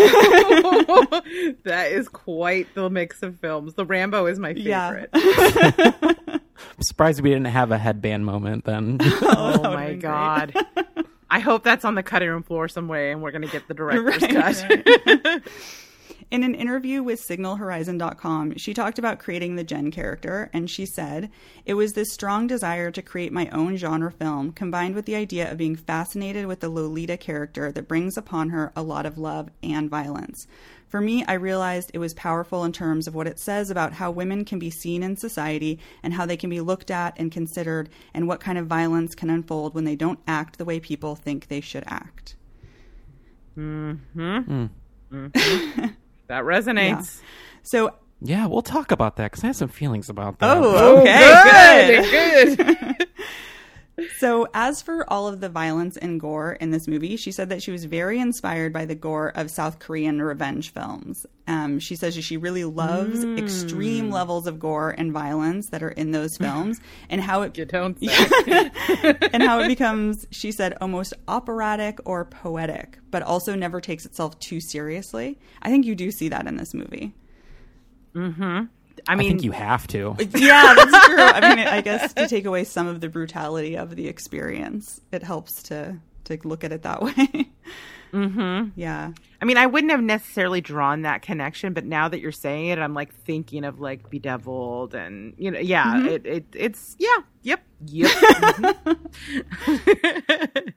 that 1.64 1.88
is 1.90 2.08
quite 2.08 2.72
the 2.74 2.88
mix 2.88 3.22
of 3.22 3.38
films. 3.40 3.74
The 3.74 3.84
Rambo 3.84 4.26
is 4.26 4.38
my 4.38 4.50
Yeah. 4.50 5.06
favorite. 5.10 5.10
I'm 6.58 6.82
surprised 6.82 7.20
we 7.20 7.30
didn't 7.30 7.46
have 7.46 7.70
a 7.70 7.78
headband 7.78 8.24
moment 8.24 8.64
then. 8.64 8.98
Oh, 9.00 9.18
oh, 9.22 9.50
would've 9.58 9.62
my 9.74 9.94
god. 9.94 10.54
I 11.28 11.40
hope 11.40 11.64
that's 11.64 11.84
on 11.84 11.94
the 11.96 12.02
cutting 12.02 12.28
room 12.30 12.42
floor 12.42 12.68
some 12.68 12.88
way 12.88 13.12
and 13.12 13.20
we're 13.22 13.30
going 13.32 13.42
to 13.42 13.48
get 13.48 13.68
the 13.68 13.74
director's 13.74 14.22
Right, 14.22 14.30
cut. 14.56 15.42
In 16.28 16.42
an 16.42 16.56
interview 16.56 17.04
with 17.04 17.24
SignalHorizon.com, 17.24 18.56
she 18.56 18.74
talked 18.74 18.98
about 18.98 19.20
creating 19.20 19.54
the 19.54 19.62
Jen 19.62 19.92
character, 19.92 20.50
and 20.52 20.68
she 20.68 20.84
said, 20.84 21.30
It 21.64 21.74
was 21.74 21.92
this 21.92 22.12
strong 22.12 22.48
desire 22.48 22.90
to 22.90 23.00
create 23.00 23.32
my 23.32 23.48
own 23.50 23.76
genre 23.76 24.10
film, 24.10 24.50
combined 24.50 24.96
with 24.96 25.06
the 25.06 25.14
idea 25.14 25.48
of 25.48 25.56
being 25.56 25.76
fascinated 25.76 26.46
with 26.46 26.58
the 26.58 26.68
Lolita 26.68 27.16
character 27.16 27.70
that 27.70 27.86
brings 27.86 28.16
upon 28.16 28.48
her 28.48 28.72
a 28.74 28.82
lot 28.82 29.06
of 29.06 29.18
love 29.18 29.50
and 29.62 29.88
violence. 29.88 30.48
For 30.88 31.00
me, 31.00 31.24
I 31.28 31.34
realized 31.34 31.92
it 31.94 31.98
was 31.98 32.14
powerful 32.14 32.64
in 32.64 32.72
terms 32.72 33.06
of 33.06 33.14
what 33.14 33.28
it 33.28 33.38
says 33.38 33.70
about 33.70 33.92
how 33.92 34.10
women 34.10 34.44
can 34.44 34.58
be 34.58 34.70
seen 34.70 35.04
in 35.04 35.16
society 35.16 35.78
and 36.02 36.12
how 36.12 36.26
they 36.26 36.36
can 36.36 36.50
be 36.50 36.60
looked 36.60 36.90
at 36.90 37.14
and 37.16 37.30
considered, 37.30 37.88
and 38.12 38.26
what 38.26 38.40
kind 38.40 38.58
of 38.58 38.66
violence 38.66 39.14
can 39.14 39.30
unfold 39.30 39.74
when 39.76 39.84
they 39.84 39.96
don't 39.96 40.18
act 40.26 40.58
the 40.58 40.64
way 40.64 40.80
people 40.80 41.14
think 41.14 41.46
they 41.46 41.60
should 41.60 41.84
act. 41.86 42.34
Mm-hmm. 43.56 44.38
Hmm. 44.38 44.66
Mm-hmm. 45.12 45.86
that 46.28 46.44
resonates. 46.44 47.20
So 47.62 47.94
yeah, 48.22 48.46
we'll 48.46 48.62
talk 48.62 48.92
about 48.92 49.16
that 49.16 49.30
because 49.30 49.44
I 49.44 49.48
have 49.48 49.56
some 49.56 49.68
feelings 49.68 50.08
about 50.08 50.38
that. 50.38 50.56
Oh, 50.56 50.62
oh 50.64 51.00
okay, 51.00 52.56
good. 52.56 52.58
good. 52.58 53.08
So, 54.18 54.46
as 54.52 54.82
for 54.82 55.10
all 55.10 55.26
of 55.26 55.40
the 55.40 55.48
violence 55.48 55.96
and 55.96 56.20
gore 56.20 56.52
in 56.52 56.70
this 56.70 56.86
movie, 56.86 57.16
she 57.16 57.32
said 57.32 57.48
that 57.48 57.62
she 57.62 57.70
was 57.70 57.86
very 57.86 58.18
inspired 58.20 58.72
by 58.72 58.84
the 58.84 58.94
gore 58.94 59.32
of 59.34 59.50
South 59.50 59.78
Korean 59.78 60.20
revenge 60.20 60.72
films. 60.72 61.24
Um, 61.46 61.78
she 61.78 61.96
says 61.96 62.14
that 62.16 62.22
she 62.22 62.36
really 62.36 62.64
loves 62.64 63.24
extreme 63.24 64.10
levels 64.10 64.46
of 64.46 64.58
gore 64.58 64.90
and 64.90 65.12
violence 65.12 65.68
that 65.70 65.82
are 65.82 65.90
in 65.90 66.10
those 66.10 66.36
films, 66.38 66.80
and 67.08 67.22
how 67.22 67.42
it 67.42 67.56
You 67.56 67.64
don't 67.64 67.98
say. 67.98 68.70
and 69.32 69.42
how 69.42 69.60
it 69.60 69.68
becomes, 69.76 70.26
she 70.30 70.52
said, 70.52 70.76
almost 70.80 71.14
operatic 71.26 71.98
or 72.04 72.26
poetic, 72.26 72.98
but 73.10 73.22
also 73.22 73.54
never 73.54 73.80
takes 73.80 74.04
itself 74.04 74.38
too 74.40 74.60
seriously. 74.60 75.38
I 75.62 75.70
think 75.70 75.86
you 75.86 75.94
do 75.94 76.10
see 76.10 76.28
that 76.28 76.46
in 76.46 76.56
this 76.56 76.74
movie. 76.74 77.14
I 78.14 78.66
I 79.08 79.14
mean, 79.14 79.26
I 79.26 79.30
think 79.30 79.42
you 79.44 79.52
have 79.52 79.86
to. 79.88 80.16
Yeah, 80.34 80.74
that's 80.76 81.06
true. 81.06 81.18
I 81.20 81.54
mean, 81.56 81.66
I 81.66 81.80
guess 81.80 82.12
to 82.14 82.26
take 82.28 82.44
away 82.44 82.64
some 82.64 82.86
of 82.86 83.00
the 83.00 83.08
brutality 83.08 83.76
of 83.76 83.94
the 83.96 84.08
experience, 84.08 85.00
it 85.12 85.22
helps 85.22 85.62
to 85.64 85.98
to 86.24 86.38
look 86.44 86.64
at 86.64 86.72
it 86.72 86.82
that 86.82 87.02
way. 87.02 87.48
mm-hmm. 88.12 88.68
Yeah. 88.74 89.12
I 89.40 89.44
mean, 89.44 89.56
I 89.58 89.66
wouldn't 89.66 89.92
have 89.92 90.02
necessarily 90.02 90.60
drawn 90.60 91.02
that 91.02 91.22
connection, 91.22 91.72
but 91.72 91.84
now 91.84 92.08
that 92.08 92.20
you're 92.20 92.32
saying 92.32 92.66
it, 92.68 92.78
I'm 92.78 92.94
like 92.94 93.14
thinking 93.14 93.64
of 93.64 93.78
like 93.80 94.10
Bedeviled 94.10 94.94
and 94.94 95.34
you 95.38 95.50
know, 95.52 95.60
yeah, 95.60 95.94
Mm-hmm. 95.96 96.06
it, 96.08 96.26
it 96.26 96.44
it's 96.54 96.96
yeah, 96.98 97.18
yep, 97.42 97.62
yep. 97.86 98.10
Mhm. 99.66 100.72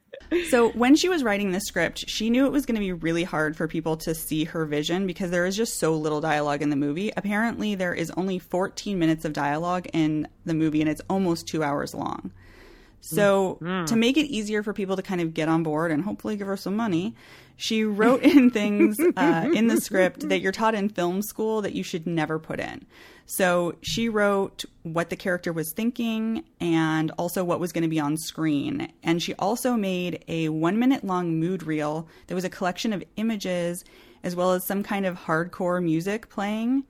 So 0.49 0.69
when 0.69 0.95
she 0.95 1.09
was 1.09 1.23
writing 1.23 1.51
this 1.51 1.65
script, 1.65 2.07
she 2.07 2.29
knew 2.29 2.45
it 2.45 2.51
was 2.51 2.65
going 2.65 2.75
to 2.75 2.79
be 2.79 2.93
really 2.93 3.23
hard 3.23 3.55
for 3.55 3.67
people 3.67 3.97
to 3.97 4.13
see 4.13 4.43
her 4.43 4.65
vision 4.65 5.07
because 5.07 5.31
there 5.31 5.45
is 5.45 5.55
just 5.55 5.79
so 5.79 5.95
little 5.95 6.21
dialogue 6.21 6.61
in 6.61 6.69
the 6.69 6.75
movie. 6.75 7.11
Apparently, 7.17 7.75
there 7.75 7.93
is 7.93 8.11
only 8.11 8.37
14 8.37 8.99
minutes 8.99 9.25
of 9.25 9.33
dialogue 9.33 9.87
in 9.91 10.27
the 10.45 10.53
movie, 10.53 10.81
and 10.81 10.89
it's 10.89 11.01
almost 11.09 11.47
two 11.47 11.63
hours 11.63 11.93
long. 11.93 12.31
So 13.01 13.57
to 13.87 13.95
make 13.95 14.17
it 14.17 14.25
easier 14.25 14.63
for 14.63 14.73
people 14.73 14.95
to 14.95 15.01
kind 15.01 15.21
of 15.21 15.33
get 15.33 15.49
on 15.49 15.63
board 15.63 15.91
and 15.91 16.03
hopefully 16.03 16.35
give 16.35 16.47
her 16.47 16.57
some 16.57 16.75
money, 16.75 17.15
she 17.55 17.83
wrote 17.83 18.23
in 18.23 18.49
things 18.51 18.99
uh, 18.99 19.49
in 19.53 19.67
the 19.67 19.81
script 19.81 20.29
that 20.29 20.39
you're 20.39 20.51
taught 20.51 20.75
in 20.75 20.89
film 20.89 21.21
school 21.21 21.61
that 21.61 21.73
you 21.73 21.83
should 21.83 22.07
never 22.07 22.39
put 22.39 22.59
in. 22.59 22.85
So 23.25 23.75
she 23.81 24.09
wrote 24.09 24.65
what 24.83 25.09
the 25.09 25.15
character 25.15 25.53
was 25.53 25.71
thinking 25.71 26.43
and 26.59 27.11
also 27.17 27.43
what 27.43 27.59
was 27.59 27.71
going 27.71 27.83
to 27.83 27.87
be 27.87 27.99
on 27.99 28.17
screen. 28.17 28.91
And 29.03 29.21
she 29.21 29.35
also 29.35 29.75
made 29.75 30.23
a 30.27 30.49
one 30.49 30.79
minute 30.79 31.03
long 31.03 31.39
mood 31.39 31.63
reel 31.63 32.07
that 32.27 32.35
was 32.35 32.43
a 32.43 32.49
collection 32.49 32.91
of 32.91 33.03
images 33.17 33.83
as 34.23 34.35
well 34.35 34.53
as 34.53 34.65
some 34.65 34.83
kind 34.83 35.05
of 35.05 35.15
hardcore 35.15 35.83
music 35.83 36.29
playing. 36.29 36.85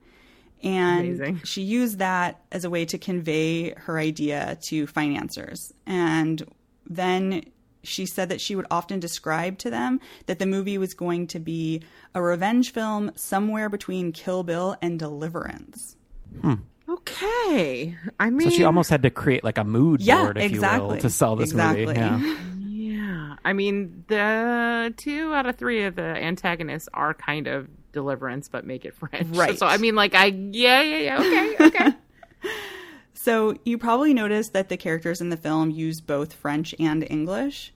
And 0.62 1.08
Amazing. 1.20 1.40
she 1.44 1.62
used 1.62 1.98
that 1.98 2.40
as 2.52 2.64
a 2.64 2.70
way 2.70 2.84
to 2.86 2.98
convey 2.98 3.70
her 3.74 3.98
idea 3.98 4.58
to 4.62 4.86
financiers. 4.86 5.72
And 5.86 6.42
then 6.88 7.44
she 7.82 8.04
said 8.04 8.28
that 8.28 8.40
she 8.42 8.54
would 8.56 8.66
often 8.70 9.00
describe 9.00 9.56
to 9.58 9.70
them 9.70 10.00
that 10.26 10.38
the 10.38 10.44
movie 10.46 10.76
was 10.76 10.92
going 10.92 11.26
to 11.28 11.38
be 11.38 11.82
a 12.14 12.20
revenge 12.20 12.72
film 12.72 13.10
somewhere 13.14 13.70
between 13.70 14.12
Kill 14.12 14.42
Bill 14.42 14.76
and 14.82 14.98
Deliverance. 14.98 15.96
Hmm. 16.42 16.54
okay. 16.88 17.96
I 18.18 18.30
mean, 18.30 18.50
So 18.50 18.54
she 18.56 18.64
almost 18.64 18.90
had 18.90 19.02
to 19.02 19.10
create 19.10 19.44
like 19.44 19.58
a 19.58 19.64
mood 19.64 20.02
Yeah, 20.02 20.24
board, 20.24 20.38
if 20.38 20.52
you 20.52 20.60
will, 20.60 20.96
to 20.98 21.08
sell 21.10 21.36
this 21.36 21.52
Exactly. 21.52 21.86
movie. 21.86 21.98
Yeah. 21.98 22.36
yeah. 22.58 23.36
I 23.44 23.52
mean, 23.54 24.04
the 24.08 24.92
two 24.96 25.32
out 25.32 25.46
of 25.46 25.56
three 25.56 25.84
of 25.84 25.96
the 25.96 26.02
antagonists 26.02 26.88
are 26.92 27.14
kind 27.14 27.46
of 27.46 27.68
Deliverance, 27.92 28.48
but 28.48 28.64
make 28.66 28.84
it 28.84 28.94
French. 28.98 29.36
Right. 29.36 29.58
So 29.58 29.66
I 29.66 29.76
mean, 29.76 29.94
like, 29.94 30.14
I 30.14 30.26
yeah, 30.26 30.82
yeah, 30.82 30.98
yeah. 30.98 31.18
Okay, 31.18 31.56
okay. 31.66 31.96
So 33.14 33.54
you 33.64 33.76
probably 33.76 34.14
noticed 34.14 34.54
that 34.54 34.70
the 34.70 34.78
characters 34.78 35.20
in 35.20 35.28
the 35.28 35.36
film 35.36 35.70
use 35.70 36.00
both 36.00 36.32
French 36.32 36.74
and 36.78 37.06
English. 37.10 37.72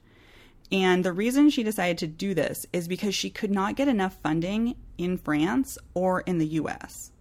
And 0.72 1.04
the 1.04 1.12
reason 1.12 1.50
she 1.50 1.62
decided 1.62 1.98
to 1.98 2.06
do 2.06 2.32
this 2.32 2.66
is 2.72 2.88
because 2.88 3.14
she 3.14 3.28
could 3.28 3.50
not 3.50 3.76
get 3.76 3.86
enough 3.86 4.16
funding 4.22 4.74
in 4.96 5.18
France 5.18 5.76
or 5.92 6.22
in 6.22 6.38
the 6.38 6.46
US. 6.46 7.12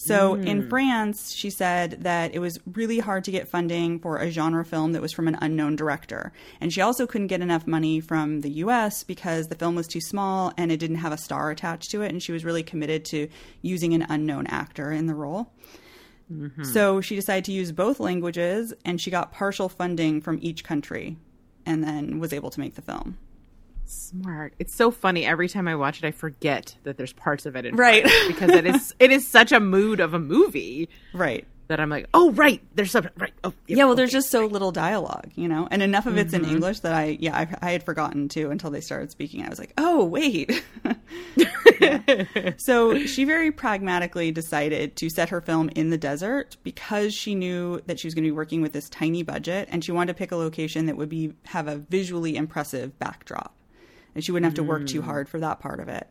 So 0.00 0.34
in 0.34 0.62
mm. 0.62 0.70
France, 0.70 1.32
she 1.34 1.50
said 1.50 2.04
that 2.04 2.32
it 2.32 2.38
was 2.38 2.60
really 2.72 3.00
hard 3.00 3.24
to 3.24 3.32
get 3.32 3.48
funding 3.48 3.98
for 3.98 4.18
a 4.18 4.30
genre 4.30 4.64
film 4.64 4.92
that 4.92 5.02
was 5.02 5.12
from 5.12 5.26
an 5.26 5.36
unknown 5.40 5.74
director. 5.74 6.32
And 6.60 6.72
she 6.72 6.80
also 6.80 7.04
couldn't 7.04 7.26
get 7.26 7.40
enough 7.40 7.66
money 7.66 7.98
from 7.98 8.42
the 8.42 8.50
US 8.62 9.02
because 9.02 9.48
the 9.48 9.56
film 9.56 9.74
was 9.74 9.88
too 9.88 10.00
small 10.00 10.52
and 10.56 10.70
it 10.70 10.76
didn't 10.76 10.98
have 10.98 11.10
a 11.10 11.18
star 11.18 11.50
attached 11.50 11.90
to 11.90 12.02
it. 12.02 12.12
And 12.12 12.22
she 12.22 12.30
was 12.30 12.44
really 12.44 12.62
committed 12.62 13.04
to 13.06 13.28
using 13.60 13.92
an 13.92 14.06
unknown 14.08 14.46
actor 14.46 14.92
in 14.92 15.06
the 15.06 15.16
role. 15.16 15.52
Mm-hmm. 16.32 16.62
So 16.62 17.00
she 17.00 17.16
decided 17.16 17.46
to 17.46 17.52
use 17.52 17.72
both 17.72 17.98
languages 17.98 18.72
and 18.84 19.00
she 19.00 19.10
got 19.10 19.32
partial 19.32 19.68
funding 19.68 20.20
from 20.20 20.38
each 20.40 20.62
country 20.62 21.16
and 21.66 21.82
then 21.82 22.20
was 22.20 22.32
able 22.32 22.50
to 22.50 22.60
make 22.60 22.76
the 22.76 22.82
film. 22.82 23.18
Smart. 23.88 24.52
It's 24.58 24.74
so 24.74 24.90
funny. 24.90 25.24
Every 25.24 25.48
time 25.48 25.66
I 25.66 25.74
watch 25.74 26.02
it, 26.02 26.06
I 26.06 26.10
forget 26.10 26.76
that 26.84 26.98
there's 26.98 27.12
parts 27.14 27.46
of 27.46 27.56
it 27.56 27.64
in 27.64 27.74
Right. 27.74 28.04
Because 28.26 28.50
it 28.50 28.66
is 28.66 28.94
it 29.00 29.10
is 29.10 29.26
such 29.26 29.50
a 29.50 29.60
mood 29.60 30.00
of 30.00 30.12
a 30.14 30.18
movie 30.18 30.88
Right. 31.14 31.46
that 31.68 31.80
I'm 31.80 31.88
like, 31.88 32.06
oh 32.12 32.32
right, 32.32 32.60
there's 32.74 32.90
something 32.90 33.12
right. 33.16 33.32
Oh 33.44 33.54
Yeah, 33.66 33.86
well, 33.86 33.94
there's 33.94 34.12
just 34.12 34.30
so 34.30 34.46
little 34.46 34.72
dialogue, 34.72 35.30
you 35.36 35.48
know, 35.48 35.66
and 35.70 35.82
enough 35.82 36.06
of 36.06 36.18
it's 36.18 36.34
in 36.34 36.42
mm-hmm. 36.42 36.52
English 36.52 36.80
that 36.80 36.92
I, 36.92 37.16
yeah, 37.18 37.36
I, 37.36 37.68
I 37.68 37.70
had 37.72 37.82
forgotten 37.82 38.28
too 38.28 38.50
until 38.50 38.70
they 38.70 38.80
started 38.82 39.10
speaking. 39.10 39.42
I 39.44 39.48
was 39.48 39.58
like, 39.58 39.72
oh, 39.78 40.04
wait. 40.04 40.62
So 42.56 43.06
she 43.06 43.24
very 43.24 43.52
pragmatically 43.52 44.32
decided 44.32 44.96
to 44.96 45.08
set 45.08 45.28
her 45.28 45.40
film 45.40 45.70
in 45.70 45.90
the 45.90 45.96
desert 45.96 46.56
because 46.62 47.14
she 47.14 47.34
knew 47.34 47.80
that 47.86 48.00
she 48.00 48.06
was 48.06 48.14
going 48.14 48.24
to 48.24 48.28
be 48.28 48.32
working 48.32 48.62
with 48.62 48.72
this 48.72 48.88
tiny 48.88 49.22
budget 49.22 49.68
and 49.70 49.84
she 49.84 49.92
wanted 49.92 50.12
to 50.12 50.18
pick 50.18 50.32
a 50.32 50.36
location 50.36 50.86
that 50.86 50.96
would 50.96 51.08
be 51.08 51.32
have 51.46 51.68
a 51.68 51.76
visually 51.76 52.36
impressive 52.36 52.98
backdrop. 52.98 53.54
And 54.18 54.24
she 54.24 54.32
wouldn't 54.32 54.50
have 54.50 54.56
to 54.56 54.64
work 54.64 54.88
too 54.88 55.00
mm. 55.00 55.04
hard 55.04 55.28
for 55.28 55.38
that 55.38 55.60
part 55.60 55.78
of 55.78 55.88
it. 55.88 56.08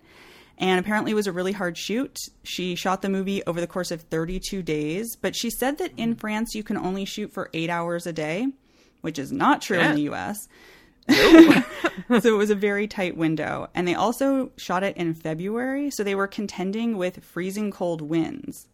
And 0.58 0.80
apparently, 0.80 1.12
it 1.12 1.16
was 1.16 1.28
a 1.28 1.34
really 1.34 1.52
hard 1.52 1.78
shoot. 1.78 2.18
She 2.44 2.76
shot 2.76 3.02
the 3.02 3.10
movie 3.10 3.44
over 3.46 3.60
the 3.60 3.68
course 3.68 3.92
of 3.92 4.04
32 4.04 4.64
days, 4.64 5.18
but 5.18 5.36
she 5.36 5.50
said 5.50 5.78
that 5.80 5.92
in 5.98 6.16
mm. 6.16 6.20
France, 6.22 6.56
you 6.56 6.64
can 6.64 6.78
only 6.78 7.04
shoot 7.04 7.34
for 7.34 7.50
eight 7.54 7.70
hours 7.70 8.08
a 8.08 8.14
day, 8.14 8.48
which 9.02 9.20
is 9.20 9.34
not 9.34 9.62
true 9.62 9.78
Yeah. 9.78 9.90
in 9.90 9.96
the 9.98 10.10
US. 10.14 10.48
so 11.10 12.34
it 12.34 12.38
was 12.38 12.50
a 12.50 12.56
very 12.56 12.88
tight 12.88 13.18
window. 13.18 13.68
And 13.76 13.86
they 13.86 13.94
also 13.94 14.52
shot 14.56 14.84
it 14.84 14.96
in 14.96 15.14
February, 15.16 15.92
so 15.92 16.02
they 16.02 16.16
were 16.16 16.28
contending 16.28 16.98
with 16.98 17.22
freezing 17.26 17.70
cold 17.70 18.02
winds. 18.02 18.68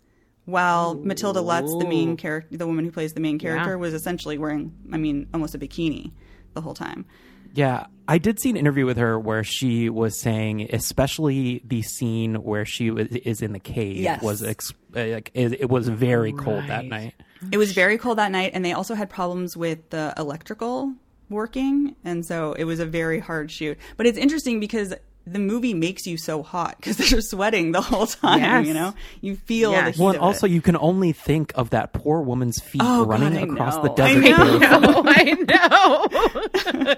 While 0.45 0.93
Matilda 0.93 1.41
Lutz, 1.41 1.73
the 1.79 1.87
main 1.87 2.17
character, 2.17 2.55
the 2.55 2.67
woman 2.67 2.85
who 2.85 2.91
plays 2.91 3.13
the 3.13 3.19
main 3.19 3.39
character, 3.39 3.71
Yeah. 3.71 3.77
was 3.77 3.95
essentially 3.95 4.37
wearing, 4.37 4.73
I 4.91 4.97
mean, 4.97 5.27
almost 5.33 5.55
a 5.55 5.57
bikini 5.57 6.11
the 6.53 6.61
whole 6.61 6.75
time. 6.75 7.05
Yeah, 7.53 7.85
I 8.07 8.17
did 8.17 8.39
see 8.39 8.49
an 8.49 8.57
interview 8.57 8.85
with 8.85 8.97
her 8.97 9.17
where 9.19 9.43
she 9.43 9.89
was 9.89 10.19
saying, 10.19 10.69
especially 10.73 11.61
the 11.65 11.81
scene 11.83 12.35
where 12.35 12.65
she 12.65 12.91
was, 12.91 13.07
is 13.07 13.41
in 13.41 13.53
the 13.53 13.59
cave, 13.59 13.97
Yes. 13.97 14.21
was 14.21 14.43
ex- 14.43 14.73
uh, 14.95 15.05
like 15.05 15.31
it, 15.33 15.53
it 15.61 15.69
was 15.69 15.87
very 15.87 16.33
cold 16.33 16.65
that 16.67 16.85
night. 16.85 17.13
It 17.51 17.57
was 17.57 17.73
very 17.73 17.97
cold 17.97 18.17
that 18.17 18.31
night, 18.31 18.51
and 18.53 18.63
they 18.65 18.73
also 18.73 18.95
had 18.95 19.09
problems 19.09 19.55
with 19.55 19.89
the 19.91 20.13
electrical 20.17 20.93
working, 21.29 21.95
and 22.03 22.25
so 22.25 22.53
it 22.53 22.63
was 22.65 22.79
a 22.79 22.85
very 22.85 23.19
hard 23.19 23.51
shoot. 23.51 23.77
But 23.97 24.05
it's 24.05 24.17
interesting 24.17 24.59
because 24.59 24.93
the 25.25 25.39
movie 25.39 25.73
makes 25.73 26.05
you 26.05 26.17
so 26.17 26.43
hot 26.43 26.75
because 26.77 26.97
they're 27.09 27.21
sweating 27.21 27.71
the 27.71 27.81
whole 27.81 28.07
time. 28.07 28.39
Yes. 28.39 28.67
You 28.67 28.73
know, 28.73 28.93
you 29.21 29.35
feel 29.37 29.71
Yes. 29.71 29.85
the 29.85 29.91
heat 29.91 29.99
Well, 30.03 30.15
of 30.15 30.21
also 30.21 30.45
it. 30.47 30.51
you 30.51 30.61
can 30.61 30.75
only 30.77 31.11
think 31.13 31.51
of 31.55 31.69
that 31.69 31.93
poor 31.93 32.21
woman's 32.21 32.61
feet 32.61 32.81
Oh, 32.83 33.05
running 33.05 33.37
I 33.37 33.41
across 33.41 33.75
know. 33.77 33.83
the 33.83 34.03
I 34.03 34.13
desert. 34.13 34.59
know. 34.59 34.81
Oh, 34.95 35.03
I 35.05 36.97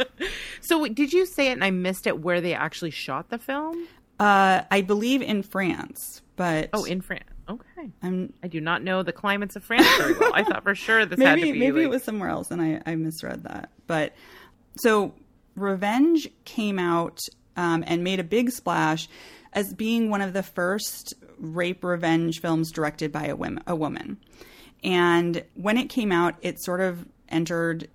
know. 0.00 0.04
so 0.60 0.86
did 0.86 1.12
you 1.12 1.26
say 1.26 1.48
it 1.48 1.52
and 1.52 1.64
I 1.64 1.70
missed 1.70 2.06
it 2.06 2.20
where 2.20 2.40
they 2.40 2.54
actually 2.54 2.90
shot 2.90 3.28
the 3.30 3.38
film? 3.38 3.86
uh, 4.18 4.62
I 4.70 4.82
believe 4.82 5.22
in 5.22 5.42
France, 5.42 6.20
but 6.36 6.68
Oh, 6.72 6.84
in 6.84 7.00
France. 7.00 7.24
Okay. 7.48 7.90
I'm 8.02 8.32
I 8.42 8.48
do 8.48 8.60
not 8.60 8.82
know 8.82 9.02
the 9.02 9.12
climates 9.12 9.56
of 9.56 9.64
France 9.64 9.86
very 9.96 10.12
well. 10.18 10.30
I 10.34 10.44
thought 10.44 10.62
for 10.62 10.74
sure 10.74 11.04
this 11.06 11.18
had 11.20 11.36
to 11.36 11.40
be 11.42 11.52
maybe 11.52 11.82
it 11.82 11.88
was 11.90 12.04
somewhere 12.04 12.28
else, 12.28 12.50
and 12.50 12.60
I, 12.62 12.80
I 12.86 12.94
misread 12.96 13.42
that. 13.44 13.70
But 13.88 14.14
so 14.76 15.14
Revenge 15.56 16.28
came 16.44 16.78
out 16.78 17.18
um, 17.56 17.84
and 17.86 18.04
made 18.04 18.20
a 18.20 18.24
big 18.24 18.50
splash 18.50 19.08
as 19.52 19.74
being 19.74 20.10
one 20.10 20.20
of 20.22 20.32
the 20.32 20.42
first 20.42 21.14
rape 21.38 21.82
revenge 21.82 22.40
films 22.40 22.70
directed 22.70 23.10
by 23.12 23.26
a 23.26 23.36
woman. 23.36 23.62
A 23.66 23.74
woman. 23.74 24.18
And 24.82 25.44
when 25.54 25.76
it 25.76 25.88
came 25.88 26.12
out, 26.12 26.36
it 26.42 26.62
sort 26.62 26.80
of 26.80 27.06
entered 27.28 27.88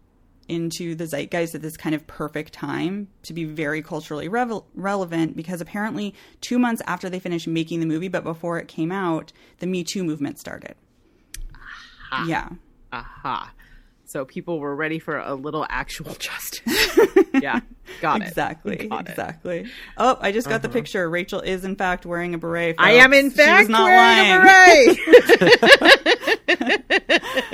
into 0.47 0.93
the 0.93 1.05
zeitgeist 1.05 1.55
at 1.55 1.61
this 1.61 1.75
kind 1.75 1.95
of 1.95 2.05
perfect 2.05 2.53
time 2.53 3.07
to 3.23 3.33
be 3.33 3.45
very 3.45 3.81
culturally 3.81 4.27
revel- 4.27 4.67
relevant 4.75 5.35
because 5.35 5.59
apparently 5.59 6.13
two 6.41 6.59
months 6.59 6.81
after 6.85 7.09
they 7.09 7.19
finished 7.19 7.47
making 7.47 7.79
the 7.79 7.85
movie, 7.85 8.07
but 8.07 8.23
before 8.23 8.59
it 8.59 8.67
came 8.67 8.91
out, 8.91 9.33
the 9.59 9.65
Me 9.65 9.83
Too 9.83 10.03
movement 10.03 10.39
started. 10.39 10.75
Yeah. 12.27 12.49
Aha. 12.93 13.51
So 14.05 14.23
people 14.23 14.59
were 14.59 14.75
ready 14.75 14.99
for 14.99 15.17
a 15.17 15.33
little 15.33 15.65
actual 15.69 16.13
justice. 16.19 16.61
yeah. 17.41 17.60
Got 18.01 18.21
it. 18.21 18.27
Exactly. 18.29 18.88
Got 18.88 19.08
it. 19.08 19.12
Exactly. 19.12 19.67
Oh, 19.97 20.17
I 20.19 20.31
just 20.31 20.47
got 20.47 20.62
the 20.62 20.67
uh-huh. 20.67 20.73
picture. 20.73 21.10
Rachel 21.10 21.41
is 21.41 21.63
in 21.63 21.75
fact 21.75 22.05
wearing 22.05 22.34
a 22.34 22.38
beret. 22.38 22.75
I 22.79 22.93
am 22.93 23.13
in 23.13 23.29
folks. 23.29 23.43
Fact 23.43 23.69
not 23.69 23.84
wearing 23.84 24.29
lying. 24.29 24.91
a 24.91 24.95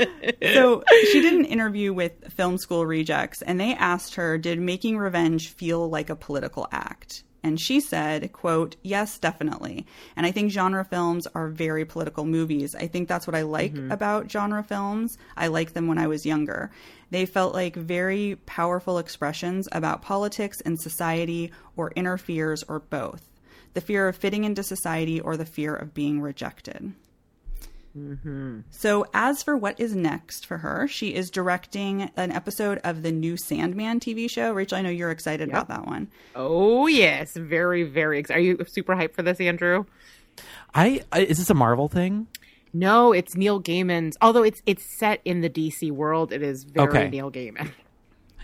beret. 0.01 0.43
so 0.53 0.83
she 1.11 1.21
did 1.21 1.33
an 1.33 1.45
interview 1.45 1.93
with 1.93 2.33
Film 2.33 2.57
School 2.57 2.85
Rejects, 2.85 3.41
and 3.41 3.59
they 3.59 3.73
asked 3.73 4.15
her, 4.15 4.37
"Did 4.37 4.59
making 4.59 4.97
Revenge 4.97 5.49
feel 5.49 5.89
like 5.89 6.09
a 6.09 6.15
political 6.15 6.67
act?" 6.71 7.23
And 7.43 7.59
she 7.59 7.79
said, 7.79 8.31
"quote 8.31 8.75
Yes, 8.83 9.17
definitely. 9.17 9.85
And 10.15 10.25
I 10.25 10.31
think 10.31 10.51
genre 10.51 10.85
films 10.85 11.27
are 11.33 11.47
very 11.49 11.85
political 11.85 12.25
movies. 12.25 12.75
I 12.75 12.87
think 12.87 13.07
that's 13.07 13.25
what 13.25 13.35
I 13.35 13.41
like 13.41 13.73
mm-hmm. 13.73 13.91
about 13.91 14.31
genre 14.31 14.63
films. 14.63 15.17
I 15.35 15.47
liked 15.47 15.73
them 15.73 15.87
when 15.87 15.97
I 15.97 16.07
was 16.07 16.25
younger. 16.25 16.71
They 17.11 17.25
felt 17.25 17.53
like 17.53 17.75
very 17.75 18.37
powerful 18.45 18.97
expressions 18.97 19.67
about 19.71 20.01
politics 20.01 20.61
and 20.61 20.79
society, 20.81 21.51
or 21.75 21.91
inner 21.95 22.17
fears, 22.17 22.63
or 22.67 22.79
both." 22.79 23.27
The 23.73 23.81
fear 23.81 24.07
of 24.09 24.17
fitting 24.17 24.43
into 24.43 24.63
society 24.63 25.21
or 25.21 25.37
the 25.37 25.45
fear 25.45 25.73
of 25.73 25.93
being 25.93 26.19
rejected. 26.19 26.93
Mm-hmm. 27.97 28.61
So, 28.69 29.05
as 29.13 29.43
for 29.43 29.57
what 29.57 29.79
is 29.79 29.95
next 29.95 30.45
for 30.45 30.59
her, 30.59 30.87
she 30.87 31.13
is 31.13 31.29
directing 31.29 32.09
an 32.15 32.31
episode 32.31 32.79
of 32.83 33.03
the 33.03 33.11
new 33.11 33.35
Sandman 33.37 33.99
TV 33.99 34.29
show. 34.29 34.53
Rachel, 34.53 34.77
I 34.77 34.81
know 34.81 34.89
you're 34.89 35.11
excited 35.11 35.49
about 35.49 35.67
that 35.67 35.85
one. 35.85 36.09
oh 36.35 36.87
yes, 36.87 37.35
very 37.35 37.83
very. 37.83 38.19
Ex- 38.19 38.31
Are 38.31 38.39
you 38.39 38.57
super 38.67 38.95
hyped 38.95 39.13
for 39.13 39.23
this, 39.23 39.39
Andrew? 39.41 39.85
I, 40.73 41.01
I 41.11 41.21
is 41.21 41.37
this 41.37 41.49
a 41.49 41.53
Marvel 41.53 41.89
thing? 41.89 42.27
No, 42.73 43.11
it's 43.11 43.35
Neil 43.35 43.61
Gaiman's. 43.61 44.17
Although 44.21 44.43
it's 44.43 44.61
it's 44.65 44.83
set 44.83 45.21
in 45.25 45.41
the 45.41 45.49
DC 45.49 45.91
world, 45.91 46.31
it 46.31 46.41
is 46.41 46.63
very 46.63 46.87
Okay. 46.87 47.09
Neil 47.09 47.31
Gaiman. 47.31 47.71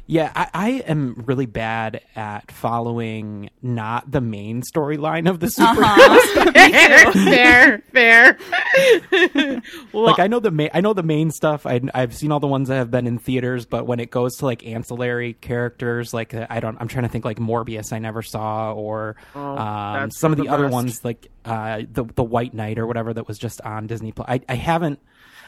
Yeah, 0.10 0.32
I, 0.34 0.48
I 0.54 0.70
am 0.88 1.24
really 1.26 1.46
bad 1.48 2.02
at 2.16 2.50
following 2.50 3.50
not 3.62 4.10
the 4.10 4.22
main 4.22 4.62
storyline 4.62 5.30
of 5.30 5.42
the 5.42 5.48
superheroes. 5.48 6.54
fair, 7.12 7.82
fair, 7.92 8.38
fair. 8.40 9.62
well, 9.92 10.06
Like 10.06 10.20
I 10.20 10.28
know 10.28 10.40
the 10.40 10.50
main, 10.50 10.70
I 10.74 10.80
know 10.80 10.94
the 10.94 11.04
main 11.04 11.30
stuff. 11.30 11.66
I, 11.66 11.82
I've 11.94 12.16
seen 12.16 12.32
all 12.32 12.40
the 12.40 12.48
ones 12.48 12.70
that 12.70 12.76
have 12.76 12.90
been 12.90 13.06
in 13.06 13.20
theaters, 13.20 13.66
but 13.66 13.86
when 13.86 14.00
it 14.00 14.10
goes 14.10 14.38
to 14.38 14.46
like 14.46 14.66
ancillary 14.66 15.34
characters, 15.34 16.14
like 16.14 16.34
uh, 16.34 16.48
I 16.50 16.62
don't, 16.62 16.78
I'm 16.80 16.88
trying 16.88 17.04
to 17.04 17.10
think 17.10 17.26
like 17.26 17.38
Morbius, 17.38 17.92
I 17.92 18.00
never 18.00 18.22
saw, 18.22 18.72
or 18.72 19.18
um, 19.36 19.42
Oh, 19.42 19.56
that's 20.00 20.18
some 20.20 20.32
of 20.32 20.38
the 20.38 20.46
the, 20.46 20.50
other 20.50 20.70
ones 20.70 21.04
like 21.04 21.28
uh, 21.44 21.82
the 21.92 22.06
the 22.16 22.24
White 22.24 22.54
Knight 22.54 22.80
or 22.80 22.88
whatever 22.88 23.14
that 23.14 23.28
was 23.28 23.38
just 23.38 23.60
on 23.62 23.88
Disney 23.88 24.14
Plus. 24.14 24.28
I, 24.30 24.40
I 24.48 24.56
haven't. 24.56 25.00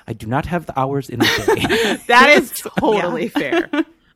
I 0.05 0.11
do 0.13 0.27
not 0.27 0.47
have 0.47 0.65
the 0.65 0.77
hours 0.77 1.09
in 1.09 1.19
the 1.19 1.25
day. 1.25 2.03
that 2.07 2.29
is 2.31 2.51
totally 2.51 3.29
fair. 3.29 3.69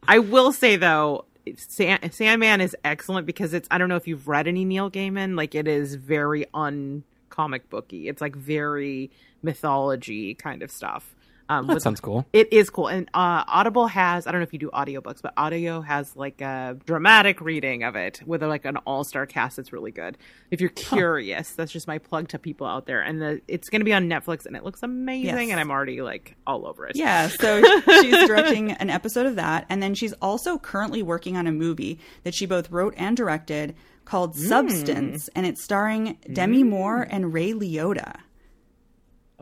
I 0.08 0.20
will 0.20 0.52
say 0.52 0.76
though, 0.76 1.26
Sand- 1.56 2.14
Sandman 2.14 2.62
is 2.62 2.76
excellent 2.84 3.26
because 3.26 3.54
it's. 3.54 3.68
I 3.72 3.78
don't 3.78 3.90
know 3.90 3.96
if 3.96 4.08
you've 4.08 4.28
read 4.28 4.48
any 4.48 4.66
Neil 4.66 4.90
Gaiman. 4.90 5.36
Like 5.36 5.56
it 5.56 5.68
is 5.68 5.96
very 5.96 6.46
un 6.54 7.04
comic 7.30 7.70
booky. 7.70 8.08
It's 8.08 8.22
like 8.22 8.36
very 8.36 9.12
mythology 9.42 10.36
kind 10.36 10.62
of 10.62 10.72
stuff. 10.72 11.16
Um, 11.50 11.68
That 11.68 11.74
with- 11.76 11.84
sounds 11.84 12.00
cool. 12.00 12.26
it 12.34 12.52
is 12.54 12.70
cool. 12.70 12.88
And 12.88 13.10
uh, 13.14 13.44
Audible 13.48 13.88
has, 13.88 14.26
I 14.28 14.32
don't 14.32 14.40
know 14.40 14.44
if 14.44 14.54
you 14.54 14.60
do 14.60 14.70
audiobooks, 14.72 15.22
but 15.22 15.34
Audio 15.38 15.82
has 15.82 16.16
like 16.16 16.40
a 16.42 16.78
dramatic 16.86 17.42
reading 17.42 17.84
of 17.84 17.96
it 17.96 18.22
with 18.26 18.42
like 18.44 18.66
an 18.66 18.78
all 18.78 19.04
star 19.04 19.26
cast. 19.26 19.60
It's 19.60 19.74
really 19.74 19.92
good. 19.92 20.18
If 20.52 20.62
you're 20.62 20.70
curious, 20.70 21.52
that's 21.52 21.72
just 21.72 21.88
my 21.88 21.98
plug 21.98 22.30
to 22.30 22.40
people 22.40 22.66
out 22.68 22.86
there. 22.86 23.02
And 23.02 23.22
the, 23.22 23.42
it's 23.48 23.70
going 23.70 23.82
to 23.82 23.86
be 23.86 23.94
on 23.94 24.08
Netflix 24.10 24.46
and 24.46 24.56
it 24.56 24.64
looks 24.64 24.84
amazing. 24.84 25.26
Yes. 25.26 25.52
And 25.52 25.60
I'm 25.60 25.72
already 25.72 26.02
like 26.02 26.36
all 26.48 26.66
over 26.66 26.86
it. 26.88 26.96
Yeah, 26.96 27.28
so 27.28 27.62
she's 28.02 28.28
directing 28.28 28.72
an 28.72 28.90
episode 28.90 29.26
of 29.26 29.36
that. 29.36 29.66
And 29.70 29.84
then 29.84 29.96
she's 29.96 30.14
also 30.22 30.58
currently 30.58 31.04
working 31.04 31.36
on 31.38 31.46
a 31.48 31.52
movie 31.52 32.00
that 32.24 32.34
she 32.34 32.46
both 32.46 32.72
wrote 32.72 32.94
and 32.98 33.18
directed 33.18 33.76
called 34.06 34.36
Substance. 34.36 35.30
And 35.36 35.46
it's 35.46 35.64
starring 35.64 36.18
Demi 36.32 36.64
Moore 36.64 37.02
and 37.10 37.34
Ray 37.34 37.52
Liotta. 37.54 38.16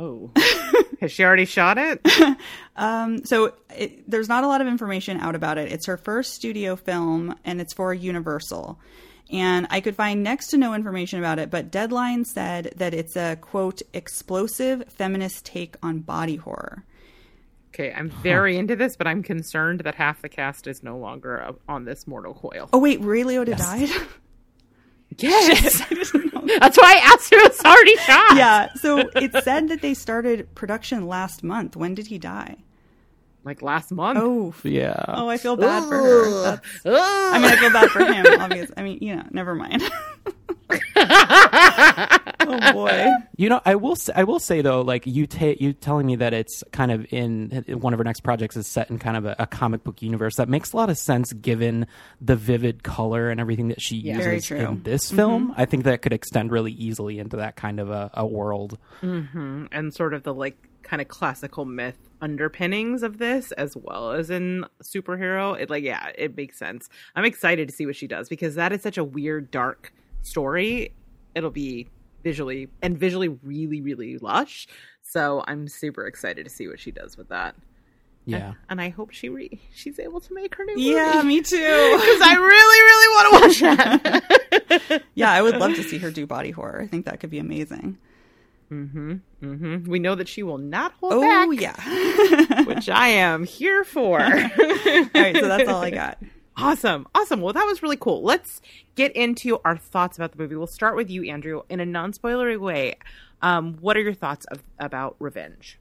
Oh. 0.02 0.32
Has 1.02 1.12
she 1.12 1.24
already 1.24 1.46
shot 1.46 1.78
it? 1.78 2.02
Um, 2.78 3.26
so 3.26 3.54
it, 3.76 4.10
there's 4.10 4.30
not 4.30 4.44
a 4.44 4.48
lot 4.48 4.62
of 4.62 4.66
information 4.66 5.20
out 5.20 5.36
about 5.36 5.58
it. 5.60 5.72
It's 5.72 5.86
her 5.86 5.98
first 5.98 6.34
studio 6.34 6.76
film, 6.76 7.36
and 7.44 7.62
it's 7.62 7.74
for 7.74 7.94
Universal. 7.94 8.80
And 9.30 9.68
I 9.70 9.82
could 9.82 9.96
find 9.96 10.24
next 10.24 10.48
to 10.48 10.58
no 10.58 10.74
information 10.74 11.20
about 11.20 11.38
it, 11.38 11.52
but 11.52 11.70
Deadline 11.70 12.26
said 12.26 12.74
that 12.78 12.94
it's 12.94 13.16
a 13.16 13.36
quote 13.36 13.82
explosive 13.94 14.86
feminist 14.88 15.46
take 15.46 15.76
on 15.84 16.00
body 16.00 16.38
horror. 16.38 16.86
Okay, 17.70 17.94
I'm 17.94 18.10
very 18.10 18.58
into 18.58 18.76
this, 18.76 18.96
but 18.96 19.06
I'm 19.06 19.22
concerned 19.22 19.82
that 19.82 19.96
half 19.96 20.22
the 20.22 20.30
cast 20.30 20.66
is 20.66 20.82
no 20.82 20.98
longer 20.98 21.54
on 21.68 21.86
this 21.86 22.08
mortal 22.08 22.34
coil. 22.34 22.70
Oh 22.74 22.80
wait, 22.80 23.02
Ray 23.02 23.24
Liotta 23.24 23.58
died. 23.58 23.90
Yes. 25.18 25.80
That's 26.60 26.78
why 26.78 26.94
I 26.96 27.02
asked 27.14 27.32
if 27.32 27.44
it's 27.46 27.64
already 27.66 27.96
shot. 27.98 28.36
yeah. 28.38 28.74
So 28.76 28.98
it 29.16 29.32
said 29.44 29.70
that 29.70 29.82
they 29.82 29.94
started 29.94 30.54
production 30.56 31.08
last 31.08 31.44
month. 31.44 31.76
When 31.76 31.94
did 31.96 32.08
he 32.08 32.18
die? 32.18 32.58
Like 33.44 33.62
last 33.62 33.92
month. 33.92 34.20
Oh, 34.22 34.54
Yeah. 34.64 35.04
oh, 35.08 35.28
I 35.30 35.38
feel 35.38 35.56
bad 35.58 35.84
for 35.88 35.98
her. 35.98 36.44
That's, 36.44 36.62
I 36.86 37.40
mean, 37.40 37.52
I 37.52 37.56
feel 37.56 37.72
bad 37.72 37.90
for 37.90 38.04
him. 38.06 38.26
Obviously, 38.40 38.74
I 38.78 38.84
mean, 38.84 39.00
you 39.02 39.16
know, 39.16 39.24
never 39.32 39.56
mind. 39.56 39.82
oh 42.48 42.74
boy. 42.74 43.08
You 43.38 43.50
know, 43.50 43.62
I 43.66 43.76
will. 43.76 43.96
Say, 43.96 44.14
I 44.16 44.24
will 44.24 44.40
say 44.40 44.62
though, 44.62 44.82
like 44.82 45.06
you, 45.06 45.28
ta- 45.28 45.56
you 45.60 45.74
telling 45.74 46.06
me 46.06 46.16
that 46.18 46.34
it's 46.34 46.64
kind 46.72 46.92
of 46.92 47.06
in 47.12 47.64
one 47.68 47.94
of 47.94 48.00
her 48.00 48.04
next 48.04 48.22
projects 48.22 48.56
is 48.56 48.68
set 48.68 48.90
in 48.90 49.00
kind 49.00 49.18
of 49.18 49.26
a, 49.26 49.36
a 49.40 49.48
comic 49.48 49.84
book 49.84 50.02
universe. 50.02 50.36
That 50.36 50.50
makes 50.50 50.74
a 50.74 50.78
lot 50.78 50.90
of 50.90 50.98
sense 50.98 51.34
given 51.34 51.88
the 52.20 52.36
vivid 52.36 52.84
color 52.84 53.30
and 53.30 53.40
everything 53.40 53.70
that 53.70 53.82
she 53.82 54.02
Very 54.02 54.36
uses 54.36 54.52
in 54.52 54.84
this 54.84 55.08
mm-hmm. 55.08 55.16
film. 55.16 55.54
I 55.58 55.66
think 55.66 55.84
that 55.86 56.02
could 56.02 56.14
extend 56.14 56.52
really 56.52 56.72
easily 56.74 57.20
into 57.20 57.38
that 57.38 57.56
kind 57.56 57.80
of 57.80 57.90
a, 57.90 58.12
a 58.14 58.26
world. 58.26 58.78
Mm-hmm. 59.02 59.66
and 59.72 59.94
sort 59.94 60.14
of 60.14 60.24
the 60.24 60.34
like 60.34 60.58
kind 60.84 61.02
of 61.02 61.08
classical 61.08 61.66
myth 61.66 61.98
underpinnings 62.22 63.04
of 63.04 63.18
this 63.18 63.52
as 63.54 63.76
well 63.76 64.12
as 64.12 64.30
in 64.30 64.66
superhero 64.84 65.60
it 65.60 65.70
like 65.70 65.84
yeah 65.84 66.12
it 66.16 66.36
makes 66.36 66.58
sense 66.58 66.90
i'm 67.16 67.26
excited 67.26 67.68
to 67.68 67.74
see 67.74 67.86
what 67.86 67.96
she 67.96 68.08
does 68.08 68.30
because 68.30 68.56
that 68.56 68.72
is 68.72 68.82
such 68.82 68.98
a 68.98 69.04
weird 69.04 69.50
dark 69.52 69.94
story 70.22 70.94
it'll 71.34 71.50
be 71.50 71.88
visually 72.24 72.68
and 72.82 72.98
visually 72.98 73.28
really 73.44 73.82
really 73.82 74.18
lush 74.18 74.68
so 75.02 75.44
i'm 75.48 75.68
super 75.68 76.06
excited 76.06 76.44
to 76.46 76.50
see 76.50 76.68
what 76.68 76.80
she 76.80 76.92
does 76.92 77.18
with 77.18 77.30
that 77.30 77.56
Yeah. 78.26 78.54
and 78.70 78.80
i 78.82 78.90
hope 78.90 79.12
she 79.12 79.30
re- 79.30 79.60
she's 79.74 80.00
able 80.00 80.20
to 80.22 80.34
make 80.34 80.56
her 80.56 80.64
new 80.66 80.80
Yeah, 80.80 81.16
movie 81.16 81.28
me 81.28 81.42
too. 81.42 81.58
because 81.98 82.22
i 82.22 82.36
really 82.36 82.82
really 82.84 83.08
want 83.16 83.26
to 83.28 83.42
watch 83.42 83.60
that 83.78 85.04
Yeah, 85.16 85.32
I 85.32 85.42
would 85.42 85.58
love 85.58 85.76
to 85.76 85.84
see 85.84 85.98
her 86.00 86.12
do 86.12 86.26
body 86.26 86.52
horror. 86.52 86.82
I 86.82 86.88
think 86.88 87.06
that 87.06 87.20
could 87.20 87.30
be 87.30 87.40
amazing. 87.40 87.98
Mm 88.72 88.92
hmm 88.92 89.14
Mm-hmm. 89.44 89.90
we 89.90 90.00
know 90.00 90.16
that 90.16 90.28
she 90.28 90.44
will 90.44 90.58
not 90.58 90.94
hold 90.94 91.14
Oh 91.14 91.22
back 91.22 91.50
yeah. 91.60 92.64
which 92.64 92.88
i 92.90 93.08
am 93.10 93.44
here 93.44 93.84
for 93.84 94.20
all 94.22 94.30
right, 94.30 95.36
so 95.36 95.48
that's 95.48 95.68
all 95.68 95.82
I 95.82 95.90
got. 95.90 96.18
Awesome. 96.58 97.08
Awesome. 97.16 97.42
Well, 97.42 97.54
that 97.54 97.66
was 97.66 97.82
really 97.82 97.98
cool. 97.98 98.22
Let's 98.24 98.62
get 98.96 99.16
into 99.16 99.60
our 99.64 99.78
thoughts 99.78 100.18
about 100.18 100.34
the 100.34 100.38
movie. 100.38 100.56
We'll 100.56 100.68
start 100.68 100.96
with 100.96 101.10
you, 101.10 101.24
Andrew, 101.24 101.62
in 101.70 101.80
a 101.80 101.86
non 101.86 102.14
spoilery 102.14 102.60
way. 102.60 102.96
Um, 103.42 103.78
what 103.82 103.98
are 103.98 104.02
your 104.02 104.14
thoughts 104.14 104.46
of, 104.46 104.64
about 104.78 105.16
Revenge? 105.20 105.80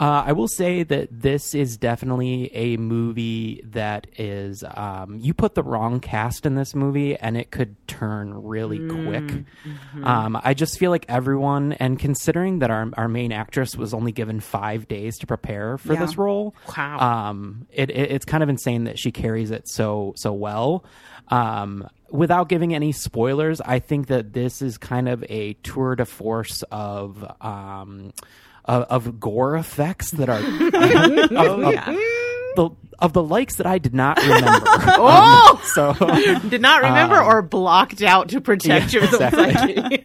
Uh, 0.00 0.24
I 0.26 0.32
will 0.32 0.48
say 0.48 0.82
that 0.82 1.08
this 1.10 1.54
is 1.54 1.76
definitely 1.76 2.50
a 2.56 2.78
movie 2.78 3.62
that 3.66 4.06
is. 4.18 4.64
Um, 4.74 5.16
you 5.20 5.34
put 5.34 5.54
the 5.54 5.62
wrong 5.62 6.00
cast 6.00 6.46
in 6.46 6.54
this 6.54 6.74
movie, 6.74 7.16
and 7.16 7.36
it 7.36 7.50
could 7.50 7.76
turn 7.86 8.32
really 8.42 8.78
quick. 8.88 9.44
Um, 10.02 10.40
I 10.42 10.54
just 10.54 10.78
feel 10.78 10.90
like 10.90 11.04
everyone, 11.08 11.74
and 11.74 11.98
considering 11.98 12.60
that 12.60 12.70
our 12.70 12.88
our 12.96 13.08
main 13.08 13.30
actress 13.30 13.76
was 13.76 13.92
only 13.92 14.10
given 14.12 14.40
five 14.40 14.88
days 14.88 15.18
to 15.18 15.26
prepare 15.26 15.76
for 15.76 15.92
Yeah. 15.92 16.00
this 16.00 16.16
role, 16.16 16.54
Wow. 16.76 16.98
um, 17.28 17.66
it, 17.70 17.90
it, 17.90 18.10
it's 18.10 18.24
kind 18.24 18.42
of 18.42 18.48
insane 18.48 18.84
that 18.84 18.98
she 18.98 19.12
carries 19.12 19.50
it 19.50 19.68
so 19.68 20.14
so 20.16 20.32
well. 20.32 20.82
Um, 21.28 21.86
without 22.10 22.48
giving 22.48 22.74
any 22.74 22.92
spoilers, 22.92 23.60
I 23.60 23.78
think 23.80 24.06
that 24.06 24.32
this 24.32 24.62
is 24.62 24.78
kind 24.78 25.08
of 25.08 25.22
a 25.28 25.52
tour 25.62 25.94
de 25.94 26.06
force 26.06 26.62
of 26.72 27.22
um, 27.40 28.12
of, 28.64 28.82
of 28.84 29.20
gore 29.20 29.56
effects 29.56 30.10
that 30.12 30.28
are 30.28 30.40
Oh 31.36 31.70
yeah. 31.70 31.86
The 32.56 32.70
of 32.98 33.12
the 33.14 33.22
likes 33.22 33.56
that 33.56 33.66
I 33.66 33.78
did 33.78 33.94
not 33.94 34.18
remember. 34.20 34.66
Oh! 35.02 35.60
so 35.72 35.94
Did 36.50 36.60
not 36.60 36.82
remember 36.82 37.18
or 37.22 37.40
blocked 37.40 38.02
out 38.02 38.28
to 38.30 38.40
protect 38.42 38.92
Yeah, 38.92 39.00
your 39.00 39.08
exactly. 39.08 40.04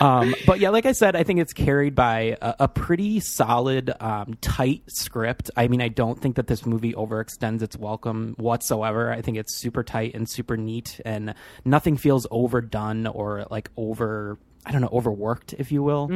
um, 0.00 0.34
but 0.46 0.60
yeah, 0.60 0.68
like 0.70 0.84
I 0.86 0.92
said, 0.92 1.16
I 1.16 1.22
think 1.22 1.40
it's 1.40 1.52
carried 1.54 1.94
by 1.94 2.36
a, 2.42 2.54
a 2.60 2.68
pretty 2.68 3.20
solid, 3.20 3.90
um, 4.00 4.36
tight 4.42 4.82
script. 4.88 5.50
I 5.56 5.68
mean, 5.68 5.80
I 5.80 5.88
don't 5.88 6.20
think 6.20 6.36
that 6.36 6.46
this 6.48 6.66
movie 6.66 6.92
overextends 6.92 7.62
its 7.62 7.76
welcome 7.78 8.34
whatsoever. 8.38 9.10
I 9.12 9.22
think 9.22 9.38
it's 9.38 9.54
super 9.56 9.82
tight 9.82 10.14
and 10.14 10.28
super 10.28 10.56
neat, 10.58 11.00
and 11.06 11.34
nothing 11.64 11.96
feels 11.96 12.26
overdone 12.30 13.06
or 13.06 13.46
like 13.50 13.70
over. 13.76 14.38
I 14.66 14.72
don't 14.72 14.82
know, 14.82 14.90
overworked, 14.92 15.54
if 15.54 15.72
you 15.72 15.82
will. 15.82 16.08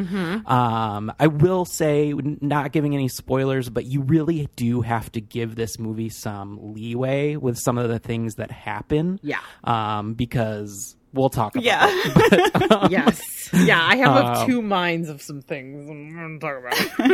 Um, 0.47 1.13
I 1.19 1.29
will 1.29 1.65
say, 1.65 2.13
not 2.13 2.73
giving 2.73 2.95
any 2.95 3.09
spoilers, 3.09 3.71
but 3.71 3.87
you 3.87 4.03
really 4.03 4.49
do 4.57 4.83
have 4.83 5.11
to 5.13 5.21
give 5.21 5.55
this 5.57 5.79
movie 5.79 6.11
some 6.11 6.75
leeway 6.75 7.37
with 7.37 7.59
some 7.59 7.79
of 7.79 7.89
the 7.89 7.99
things 7.99 8.35
that 8.35 8.51
happen. 8.51 9.19
Yeah. 9.23 9.41
Um, 9.65 10.15
because 10.15 10.95
we'll 11.14 11.31
talk 11.31 11.55
about 11.55 11.64
Yeah. 11.64 11.87
it. 11.90 12.90
yes. 12.90 13.50
Yeah, 13.53 13.81
I 13.81 13.96
have 13.96 14.16
Um, 14.38 14.46
two 14.48 14.61
minds 14.62 15.09
of 15.09 15.22
some 15.22 15.40
things 15.40 15.88
I'm 15.88 16.11
going 16.11 16.40
to 16.40 16.46
talk 16.46 16.59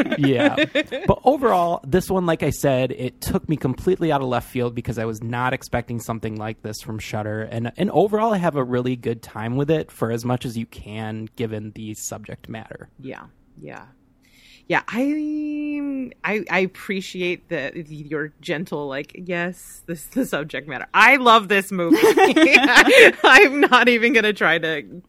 about. 0.04 0.18
yeah. 0.26 0.56
But 1.06 1.18
overall, 1.24 1.80
this 1.86 2.08
one, 2.10 2.24
like 2.24 2.42
I 2.42 2.48
said, 2.50 2.92
it 2.92 3.20
took 3.20 3.46
me 3.48 3.56
completely 3.56 4.10
out 4.10 4.22
of 4.22 4.28
left 4.28 4.48
field 4.48 4.74
because 4.74 4.98
I 4.98 5.04
was 5.04 5.22
not 5.22 5.52
expecting 5.52 6.00
something 6.00 6.36
like 6.36 6.62
this 6.62 6.80
from 6.80 6.98
Shudder. 6.98 7.42
And 7.42 7.72
and 7.76 7.90
overall, 7.90 8.32
I 8.32 8.38
have 8.38 8.56
a 8.56 8.64
really 8.64 8.96
good 8.96 9.22
time 9.22 9.56
with 9.56 9.70
it 9.70 9.90
for 9.90 10.10
as 10.10 10.24
much 10.24 10.46
as 10.46 10.56
you 10.56 10.64
can, 10.66 11.28
given 11.36 11.72
the 11.74 11.92
subject 11.94 12.48
matter. 12.48 12.88
Yeah, 12.98 13.24
yeah, 13.60 13.84
yeah. 14.68 14.82
I 14.88 16.10
I, 16.24 16.44
I 16.50 16.58
appreciate 16.60 17.48
the 17.48 17.84
your 17.88 18.32
gentle 18.40 18.86
like 18.86 19.12
yes, 19.26 19.82
this 19.86 20.00
is 20.00 20.06
the 20.06 20.26
subject 20.26 20.68
matter. 20.68 20.86
I 20.94 21.16
love 21.16 21.48
this 21.48 21.72
movie. 21.72 21.96
I'm 23.24 23.60
not 23.60 23.88
even 23.88 24.12
gonna 24.12 24.32
try 24.32 24.58
to 24.58 25.02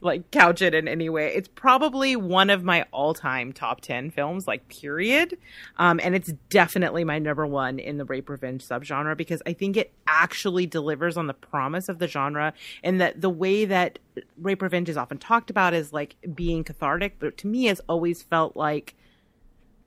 like 0.00 0.30
couch 0.30 0.62
it 0.62 0.74
in 0.74 0.88
any 0.88 1.08
way. 1.08 1.32
It's 1.34 1.48
probably 1.48 2.16
one 2.16 2.50
of 2.50 2.64
my 2.64 2.86
all 2.92 3.14
time 3.14 3.52
top 3.52 3.80
ten 3.80 4.10
films, 4.10 4.46
like 4.46 4.68
period. 4.68 5.36
Um, 5.78 6.00
and 6.02 6.14
it's 6.14 6.32
definitely 6.50 7.04
my 7.04 7.18
number 7.18 7.46
one 7.46 7.78
in 7.78 7.98
the 7.98 8.04
rape 8.04 8.28
revenge 8.28 8.66
subgenre 8.66 9.16
because 9.16 9.42
I 9.46 9.52
think 9.52 9.76
it 9.76 9.92
actually 10.06 10.66
delivers 10.66 11.16
on 11.16 11.26
the 11.26 11.34
promise 11.34 11.88
of 11.88 11.98
the 11.98 12.08
genre 12.08 12.52
and 12.82 13.00
that 13.00 13.20
the 13.20 13.30
way 13.30 13.64
that 13.64 13.98
rape 14.38 14.62
revenge 14.62 14.88
is 14.88 14.96
often 14.96 15.18
talked 15.18 15.50
about 15.50 15.74
is 15.74 15.92
like 15.92 16.16
being 16.34 16.64
cathartic, 16.64 17.16
but 17.18 17.36
to 17.38 17.46
me 17.46 17.64
has 17.64 17.80
always 17.88 18.22
felt 18.22 18.56
like 18.56 18.94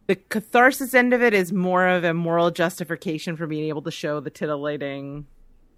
the 0.08 0.16
catharsis 0.16 0.94
end 0.94 1.14
of 1.14 1.22
it 1.22 1.34
is 1.34 1.52
more 1.52 1.88
of 1.88 2.04
a 2.04 2.14
moral 2.14 2.50
justification 2.50 3.36
for 3.36 3.46
being 3.46 3.68
able 3.68 3.82
to 3.82 3.92
show 3.92 4.20
the 4.20 4.30
titillating 4.30 5.28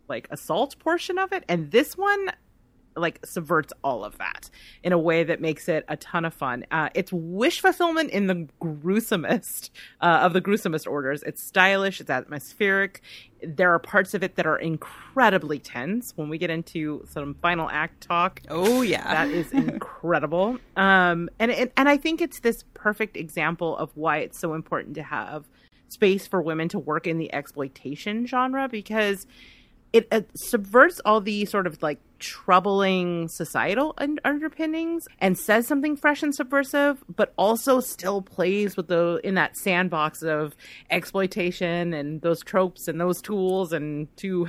like 0.07 0.27
assault 0.31 0.77
portion 0.79 1.17
of 1.17 1.31
it 1.31 1.43
and 1.47 1.71
this 1.71 1.97
one 1.97 2.29
like 2.95 3.25
subverts 3.25 3.71
all 3.83 4.03
of 4.03 4.17
that 4.17 4.49
in 4.83 4.91
a 4.91 4.97
way 4.97 5.23
that 5.23 5.39
makes 5.41 5.69
it 5.69 5.85
a 5.87 5.95
ton 5.97 6.25
of 6.25 6.33
fun. 6.33 6.65
Uh, 6.71 6.89
it's 6.95 7.11
wish 7.13 7.61
fulfillment 7.61 8.09
in 8.11 8.27
the 8.27 8.47
gruesomest 8.61 9.69
uh, 10.01 10.19
of 10.23 10.33
the 10.33 10.41
gruesomest 10.41 10.89
orders. 10.89 11.23
It's 11.23 11.41
stylish. 11.43 12.01
It's 12.01 12.09
atmospheric. 12.09 13.01
There 13.41 13.73
are 13.73 13.79
parts 13.79 14.13
of 14.13 14.21
it 14.23 14.35
that 14.35 14.45
are 14.45 14.57
incredibly 14.57 15.59
tense. 15.59 16.11
When 16.15 16.27
we 16.29 16.37
get 16.37 16.49
into 16.49 17.05
some 17.09 17.35
final 17.35 17.69
act 17.69 18.01
talk, 18.01 18.41
Oh 18.49 18.81
yeah. 18.81 19.03
that 19.03 19.29
is 19.29 19.51
incredible. 19.53 20.57
Um, 20.75 21.29
and, 21.39 21.51
and 21.51 21.71
and 21.77 21.87
I 21.87 21.97
think 21.97 22.21
it's 22.21 22.39
this 22.39 22.63
perfect 22.73 23.15
example 23.15 23.77
of 23.77 23.91
why 23.95 24.17
it's 24.17 24.37
so 24.37 24.53
important 24.53 24.95
to 24.95 25.03
have 25.03 25.45
space 25.87 26.27
for 26.27 26.41
women 26.41 26.67
to 26.69 26.77
work 26.79 27.07
in 27.07 27.17
the 27.17 27.33
exploitation 27.33 28.27
genre 28.27 28.67
because 28.67 29.25
it 29.91 30.07
uh, 30.11 30.21
subverts 30.35 31.01
all 31.05 31.21
the 31.21 31.45
sort 31.45 31.65
of 31.65 31.81
like 31.81 31.99
troubling 32.19 33.27
societal 33.27 33.93
un- 33.97 34.19
underpinnings 34.23 35.07
and 35.19 35.37
says 35.37 35.65
something 35.65 35.95
fresh 35.95 36.21
and 36.21 36.35
subversive, 36.35 37.03
but 37.13 37.33
also 37.37 37.79
still 37.79 38.21
plays 38.21 38.77
with 38.77 38.87
the 38.87 39.19
in 39.23 39.35
that 39.35 39.57
sandbox 39.57 40.21
of 40.21 40.55
exploitation 40.89 41.93
and 41.93 42.21
those 42.21 42.41
tropes 42.43 42.87
and 42.87 42.99
those 43.01 43.21
tools 43.21 43.73
and 43.73 44.15
to 44.17 44.47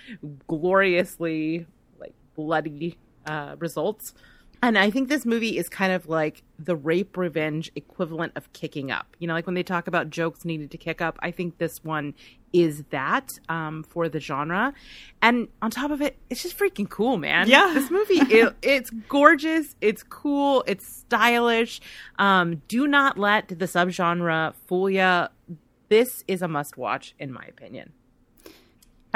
gloriously 0.46 1.66
like 1.98 2.14
bloody 2.34 2.98
uh, 3.26 3.56
results. 3.58 4.14
And 4.62 4.78
I 4.78 4.90
think 4.90 5.08
this 5.08 5.26
movie 5.26 5.58
is 5.58 5.68
kind 5.68 5.92
of 5.92 6.08
like 6.08 6.42
the 6.58 6.74
rape 6.74 7.16
revenge 7.16 7.70
equivalent 7.74 8.32
of 8.36 8.52
kicking 8.52 8.90
up. 8.90 9.16
You 9.18 9.28
know, 9.28 9.34
like 9.34 9.46
when 9.46 9.54
they 9.54 9.62
talk 9.62 9.86
about 9.86 10.10
jokes 10.10 10.44
needed 10.44 10.70
to 10.70 10.78
kick 10.78 11.00
up, 11.00 11.18
I 11.20 11.30
think 11.30 11.58
this 11.58 11.84
one 11.84 12.14
is 12.52 12.84
that 12.90 13.38
um, 13.48 13.82
for 13.82 14.08
the 14.08 14.18
genre. 14.18 14.72
And 15.20 15.48
on 15.60 15.70
top 15.70 15.90
of 15.90 16.00
it, 16.00 16.16
it's 16.30 16.42
just 16.42 16.58
freaking 16.58 16.88
cool, 16.88 17.18
man. 17.18 17.48
Yeah. 17.48 17.72
This 17.74 17.90
movie, 17.90 18.14
it, 18.34 18.54
it's 18.62 18.90
gorgeous. 19.08 19.76
It's 19.80 20.02
cool. 20.02 20.64
It's 20.66 20.86
stylish. 20.86 21.80
Um, 22.18 22.62
do 22.68 22.86
not 22.86 23.18
let 23.18 23.48
the 23.48 23.66
subgenre 23.66 24.54
fool 24.66 24.88
you. 24.88 25.26
This 25.88 26.24
is 26.26 26.42
a 26.42 26.48
must 26.48 26.76
watch, 26.76 27.14
in 27.18 27.30
my 27.30 27.44
opinion. 27.44 27.92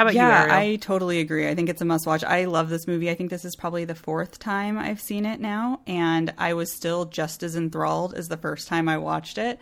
How 0.01 0.05
about 0.07 0.15
yeah, 0.15 0.45
you, 0.45 0.51
Ariel? 0.51 0.71
I 0.73 0.75
totally 0.77 1.19
agree. 1.19 1.47
I 1.47 1.53
think 1.53 1.69
it's 1.69 1.79
a 1.79 1.85
must 1.85 2.07
watch. 2.07 2.23
I 2.23 2.45
love 2.45 2.69
this 2.69 2.87
movie. 2.87 3.11
I 3.11 3.13
think 3.13 3.29
this 3.29 3.45
is 3.45 3.55
probably 3.55 3.85
the 3.85 3.93
fourth 3.93 4.39
time 4.39 4.79
I've 4.79 4.99
seen 4.99 5.27
it 5.27 5.39
now, 5.39 5.81
and 5.85 6.33
I 6.39 6.55
was 6.55 6.71
still 6.71 7.05
just 7.05 7.43
as 7.43 7.55
enthralled 7.55 8.15
as 8.15 8.27
the 8.27 8.37
first 8.37 8.67
time 8.67 8.89
I 8.89 8.97
watched 8.97 9.37
it. 9.37 9.59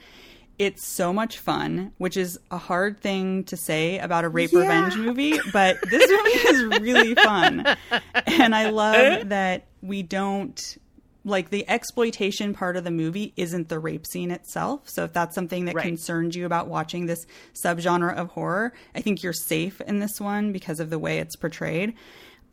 It's 0.57 0.87
so 0.87 1.11
much 1.11 1.39
fun, 1.39 1.91
which 1.97 2.15
is 2.15 2.39
a 2.51 2.57
hard 2.57 3.01
thing 3.01 3.43
to 3.45 3.57
say 3.57 3.99
about 3.99 4.23
a 4.23 4.29
rape 4.29 4.51
Yeah. 4.53 4.59
revenge 4.61 4.95
movie, 4.95 5.37
but 5.51 5.77
this 5.89 6.09
movie 6.09 6.29
is 6.29 6.63
really 6.81 7.15
fun. 7.15 7.65
And 8.27 8.55
I 8.55 8.69
love 8.69 9.27
that 9.29 9.67
we 9.81 10.03
don't 10.03 10.77
like 11.25 11.49
the 11.49 11.67
exploitation 11.69 12.53
part 12.53 12.77
of 12.77 12.83
the 12.85 12.91
movie 12.91 13.33
isn't 13.35 13.67
the 13.69 13.77
rape 13.79 14.07
scene 14.07 14.31
itself. 14.31 14.87
So 14.89 15.03
if 15.03 15.11
that's 15.13 15.35
something 15.35 15.65
that 15.65 15.75
Right. 15.75 15.83
concerns 15.85 16.35
you 16.35 16.45
about 16.45 16.67
watching 16.67 17.05
this 17.05 17.25
subgenre 17.53 18.15
of 18.15 18.29
horror, 18.29 18.73
I 18.95 19.01
think 19.01 19.21
you're 19.21 19.33
safe 19.33 19.81
in 19.81 19.99
this 19.99 20.19
one 20.21 20.51
because 20.53 20.79
of 20.79 20.89
the 20.89 20.97
way 20.99 21.19
it's 21.19 21.35
portrayed. 21.35 21.93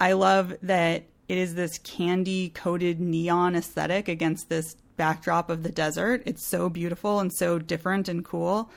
I 0.01 0.13
love 0.13 0.55
that 0.63 1.05
it 1.29 1.39
is 1.39 1.55
this 1.55 1.79
candy 1.79 2.51
coated 2.51 3.01
neon 3.01 3.55
aesthetic 3.57 4.09
against 4.09 4.49
this 4.49 4.77
backdrop 4.97 5.49
of 5.51 5.63
the 5.63 5.71
desert. 5.71 6.23
It's 6.27 6.47
so 6.47 6.69
beautiful 6.69 7.21
and 7.21 7.33
so 7.33 7.59
different 7.59 8.09
and 8.09 8.25
cool. 8.25 8.71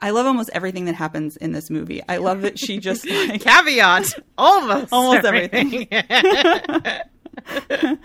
I 0.00 0.10
love 0.10 0.26
almost 0.26 0.50
everything 0.54 0.86
that 0.86 0.94
happens 0.94 1.36
in 1.36 1.52
this 1.52 1.68
movie. 1.70 2.00
I 2.08 2.16
love 2.16 2.40
that 2.42 2.58
she 2.58 2.78
just 2.78 3.06
like 3.08 3.42
Caveat, 3.42 4.14
almost, 4.38 4.92
Almost 4.92 5.24
everything. 5.26 5.86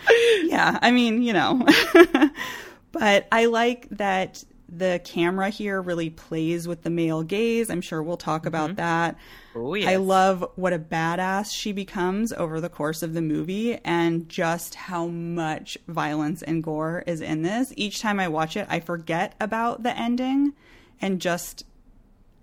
yeah, 0.43 0.79
I 0.81 0.91
mean, 0.91 1.21
you 1.21 1.33
know. 1.33 1.65
but 2.91 3.27
I 3.31 3.45
like 3.45 3.89
that 3.89 4.43
the 4.67 4.99
camera 5.03 5.49
here 5.49 5.81
really 5.81 6.09
plays 6.09 6.67
with 6.67 6.83
the 6.83 6.89
male 6.89 7.23
gaze. 7.23 7.69
I'm 7.69 7.81
sure 7.81 8.01
we'll 8.01 8.17
talk 8.17 8.45
about 8.45 8.71
mm-hmm. 8.71 8.77
that. 8.77 9.17
Oh, 9.55 9.75
I 9.75 9.97
love 9.97 10.45
what 10.55 10.73
a 10.73 10.79
badass 10.79 11.51
she 11.53 11.71
becomes 11.71 12.33
over 12.33 12.59
the 12.59 12.69
course 12.69 13.03
of 13.03 13.13
the 13.13 13.21
movie 13.21 13.75
and 13.85 14.27
just 14.27 14.75
how 14.75 15.07
much 15.07 15.77
violence 15.88 16.41
and 16.41 16.63
gore 16.63 17.03
is 17.05 17.21
in 17.21 17.43
this. 17.43 17.73
Each 17.77 18.01
time 18.01 18.19
I 18.19 18.27
watch 18.27 18.57
it, 18.57 18.67
I 18.69 18.79
forget 18.79 19.35
about 19.39 19.83
the 19.83 19.97
ending 19.97 20.53
and 20.99 21.21
just 21.21 21.65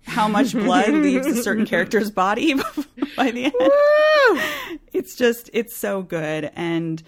how 0.05 0.27
much 0.27 0.53
blood 0.53 0.89
leaves 0.89 1.27
a 1.27 1.41
certain 1.41 1.65
character's 1.65 2.11
body 2.11 2.53
by 3.17 3.31
the 3.31 3.45
end. 3.45 4.79
It's 4.93 5.15
just 5.15 5.49
it's 5.53 5.75
so 5.75 6.01
good. 6.01 6.51
And 6.55 7.01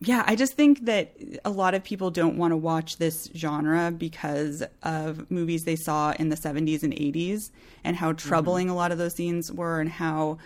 yeah 0.00 0.22
i 0.28 0.36
just 0.36 0.52
think 0.52 0.84
that 0.84 1.16
a 1.44 1.50
lot 1.50 1.74
of 1.74 1.82
people 1.82 2.08
don't 2.08 2.36
want 2.36 2.52
to 2.52 2.56
watch 2.56 2.98
this 2.98 3.28
genre 3.34 3.90
because 3.90 4.62
of 4.84 5.28
movies 5.28 5.64
they 5.64 5.74
saw 5.74 6.12
in 6.20 6.28
the 6.28 6.36
70s 6.36 6.84
and 6.84 6.92
80s 6.92 7.50
and 7.82 7.96
how 7.96 8.12
mm-hmm. 8.12 8.28
troubling 8.28 8.70
a 8.70 8.76
lot 8.76 8.92
of 8.92 8.98
those 8.98 9.14
scenes 9.14 9.50
were 9.50 9.80
and 9.80 9.90
how 9.90 10.38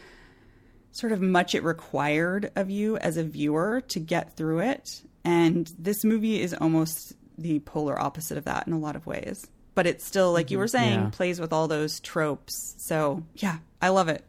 sort 0.93 1.13
of 1.13 1.21
much 1.21 1.55
it 1.55 1.63
required 1.63 2.51
of 2.55 2.71
you 2.71 2.97
as 2.99 3.17
a 3.17 3.25
viewer 3.25 3.81
to 3.89 3.99
get 3.99 4.37
through 4.37 4.61
it. 4.61 5.03
And 5.25 5.73
this 5.79 6.05
movie 6.05 6.41
is 6.41 6.55
almost 6.55 7.15
the 7.39 7.61
polar 7.61 7.99
opposite 7.99 8.37
of 8.37 8.45
that 8.45 8.67
in 8.67 8.73
a 8.75 8.79
lot 8.79 8.95
of 8.95 9.07
ways 9.07 9.47
but 9.75 9.87
it's 9.87 10.05
still 10.05 10.33
like 10.33 10.51
you 10.51 10.59
were 10.59 10.69
saying 10.69 11.01
Yeah. 11.01 11.09
plays 11.11 11.41
with 11.41 11.53
all 11.53 11.69
those 11.69 12.01
tropes 12.01 12.75
so 12.79 13.23
yeah 13.37 13.59
i 13.81 13.89
love 13.89 14.09
it 14.09 14.25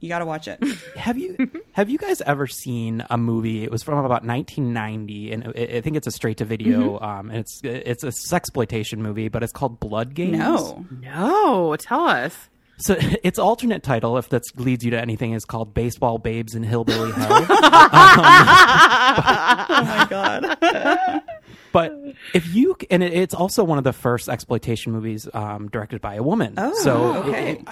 you 0.00 0.08
got 0.08 0.18
to 0.18 0.26
watch 0.26 0.48
it 0.48 0.62
Have 0.96 1.16
you 1.16 1.36
have 1.72 1.88
you 1.88 1.96
guys 1.96 2.20
ever 2.20 2.46
seen 2.46 3.04
a 3.08 3.16
movie? 3.16 3.64
It 3.64 3.70
was 3.70 3.82
from 3.82 3.98
about 4.04 4.22
1990, 4.22 5.32
and 5.32 5.44
I 5.46 5.76
I 5.76 5.80
think 5.80 5.96
it's 5.96 6.06
a 6.06 6.10
straight 6.10 6.36
to 6.38 6.44
video. 6.44 6.98
Mm-hmm. 6.98 7.04
Um, 7.04 7.30
and 7.30 7.38
it's 7.38 7.60
it's 7.64 8.04
a 8.04 8.08
sexploitation 8.08 8.98
movie, 8.98 9.28
but 9.28 9.42
it's 9.42 9.52
called 9.52 9.80
Blood 9.80 10.12
Games. 10.14 10.36
no 10.38 10.84
No, 11.00 11.74
tell 11.76 12.04
us. 12.04 12.36
So 12.78 12.96
its 13.22 13.38
alternate 13.38 13.82
title, 13.82 14.18
if 14.18 14.28
that 14.30 14.42
leads 14.56 14.84
you 14.84 14.90
to 14.92 15.00
anything, 15.00 15.32
is 15.32 15.44
called 15.44 15.74
Baseball 15.74 16.18
Babes 16.18 16.54
in 16.54 16.62
Hillbilly 16.62 17.12
Hell. 17.12 17.46
oh 19.68 19.84
my 19.84 20.06
god 20.10 21.22
but 21.72 21.92
if 22.34 22.54
you 22.54 22.76
and 22.90 23.02
it, 23.02 23.12
it's 23.12 23.34
also 23.34 23.64
one 23.64 23.78
of 23.78 23.84
the 23.84 23.92
first 23.92 24.28
exploitation 24.28 24.92
movies 24.92 25.28
um, 25.34 25.68
directed 25.68 26.00
by 26.00 26.14
a 26.14 26.22
woman. 26.22 26.54
Oh, 26.56 26.72
so 26.82 27.16
okay. 27.24 27.52
it- 27.52 27.68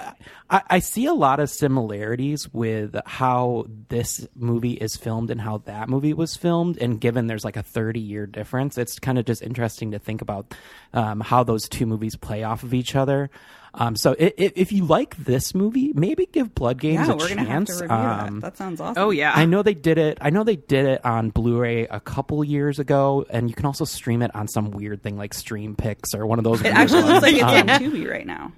I, 0.49 0.61
I 0.69 0.79
see 0.79 1.05
a 1.05 1.13
lot 1.13 1.39
of 1.39 1.49
similarities 1.49 2.51
with 2.53 2.95
how 3.05 3.65
this 3.89 4.27
movie 4.35 4.73
is 4.73 4.95
filmed 4.97 5.31
and 5.31 5.39
how 5.39 5.59
that 5.59 5.89
movie 5.89 6.13
was 6.13 6.35
filmed. 6.35 6.77
And 6.77 6.99
given 6.99 7.27
there's 7.27 7.45
like 7.45 7.57
a 7.57 7.63
30 7.63 7.99
year 7.99 8.25
difference, 8.27 8.77
it's 8.77 8.99
kind 8.99 9.17
of 9.17 9.25
just 9.25 9.41
interesting 9.41 9.91
to 9.91 9.99
think 9.99 10.21
about 10.21 10.53
um, 10.93 11.21
how 11.21 11.43
those 11.43 11.67
two 11.69 11.85
movies 11.85 12.15
play 12.15 12.43
off 12.43 12.63
of 12.63 12.73
each 12.73 12.95
other. 12.95 13.29
Um, 13.75 13.95
so 13.95 14.11
i 14.19 14.25
i 14.25 14.33
if 14.37 14.71
you 14.71 14.85
like 14.85 15.17
this 15.17 15.55
movie, 15.55 15.93
maybe 15.95 16.27
give 16.27 16.53
Blood 16.53 16.79
Games 16.79 17.07
yeah 17.07 17.13
a 17.13 17.17
we're 17.17 17.27
gonna 17.29 17.41
have 17.43 17.65
chance. 17.65 17.77
to 17.77 17.83
review 17.83 17.95
Um, 17.97 18.39
that 18.39 18.51
that 18.51 18.57
sounds 18.57 18.79
awesome 18.79 19.01
Oh 19.03 19.09
yeah. 19.09 19.31
I 19.33 19.45
know 19.45 19.63
they 19.63 19.73
did 19.73 19.97
it. 19.97 20.19
I 20.21 20.29
know 20.29 20.43
they 20.43 20.57
did 20.57 20.85
it 20.85 21.03
on 21.03 21.31
Blu-ray 21.31 21.87
a 21.87 21.99
couple 21.99 22.43
years 22.43 22.77
ago, 22.77 23.25
and 23.31 23.49
you 23.49 23.55
can 23.55 23.65
also 23.65 23.85
stream 23.85 24.21
it 24.21 24.33
on 24.35 24.47
some 24.47 24.69
weird 24.71 25.01
thing 25.01 25.17
like 25.17 25.33
Stream 25.33 25.75
Pix 25.75 26.13
or 26.13 26.27
one 26.27 26.37
of 26.37 26.43
those. 26.43 26.59
it 26.61 26.65
weird 26.65 26.75
actually 26.75 27.01
looks 27.03 27.23
like 27.23 27.33
it's 27.33 27.43
Um, 27.43 27.49
on 27.49 27.67
Tubi 27.67 28.07
right 28.09 28.27
now 28.27 28.51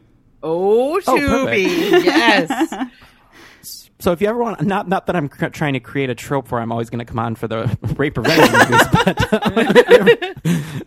Oh, 0.44 1.00
perfect. 1.06 1.22
Tubi. 1.22 2.04
yes. 2.04 2.74
so 4.00 4.12
if 4.12 4.20
you 4.22 4.28
ever 4.28 4.38
want, 4.38 4.62
not 4.62 4.88
not 4.90 5.06
that 5.08 5.16
I'm 5.16 5.30
cr- 5.30 5.46
trying 5.48 5.74
to 5.74 5.80
create 5.80 6.10
a 6.10 6.16
trope 6.16 6.52
where 6.52 6.60
I'm 6.62 6.72
always 6.74 6.90
going 6.90 7.00
to 7.00 7.06
come 7.06 7.20
on 7.20 7.36
for 7.36 7.48
the 7.48 7.76
rape 7.98 8.18
revenge 8.18 8.52
movies, 8.52 8.88
but 8.92 9.18
if, 9.78 9.90
you 9.90 9.96
ever, 9.96 10.10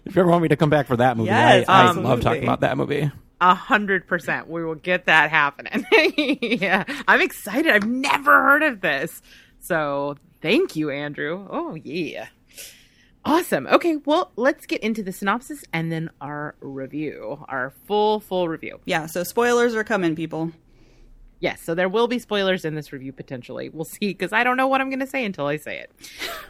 if 0.05 0.17
you 0.17 0.21
ever 0.23 0.31
want 0.31 0.43
me 0.43 0.49
to 0.49 0.57
come 0.57 0.69
back 0.71 0.87
for 0.87 0.97
that 0.99 1.17
movie, 1.17 1.29
Yes, 1.29 1.65
I, 1.67 1.87
I 1.89 1.93
love 1.93 2.21
talking 2.21 2.43
about 2.45 2.61
that 2.61 2.77
movie. 2.77 3.11
A 3.41 3.55
hundred 3.55 4.07
percent. 4.07 4.49
We 4.49 4.65
will 4.65 4.75
get 4.75 5.07
that 5.07 5.31
happening. 5.31 5.87
yeah. 6.43 6.85
I'm 7.07 7.21
excited. 7.21 7.71
I've 7.73 7.87
never 7.89 8.33
heard 8.43 8.63
of 8.65 8.81
this. 8.81 9.23
So 9.61 10.17
thank 10.43 10.75
you, 10.77 10.91
Andrew. 10.91 11.47
Oh 11.51 11.75
yeah. 11.77 12.29
Awesome. 13.25 13.67
Okay, 13.67 13.97
well, 14.07 14.31
let's 14.37 14.65
get 14.65 14.83
into 14.83 15.03
the 15.03 15.13
synopsis 15.13 15.63
and 15.73 15.93
then 15.93 16.09
our 16.21 16.55
review, 16.61 17.45
our 17.49 17.71
full, 17.87 18.21
full 18.21 18.49
review. 18.49 18.81
yeah 18.87 19.07
so 19.07 19.23
spoilers 19.23 19.75
are 19.75 19.85
coming 19.85 20.17
people 20.17 20.51
Yes, 21.41 21.63
so 21.63 21.75
there 21.75 21.89
will 21.89 22.09
be 22.09 22.19
spoilers 22.19 22.65
in 22.65 22.75
this 22.75 22.93
review 22.93 23.13
potentially. 23.13 23.69
We'll 23.69 23.85
see 23.85 24.09
because 24.09 24.33
I 24.33 24.43
don't 24.43 24.57
know 24.57 24.67
what 24.67 24.81
I'm 24.81 24.91
going 24.91 25.01
to 25.01 25.07
say 25.07 25.25
until 25.25 25.47
I 25.47 25.57
say 25.57 25.79
it. 25.79 25.93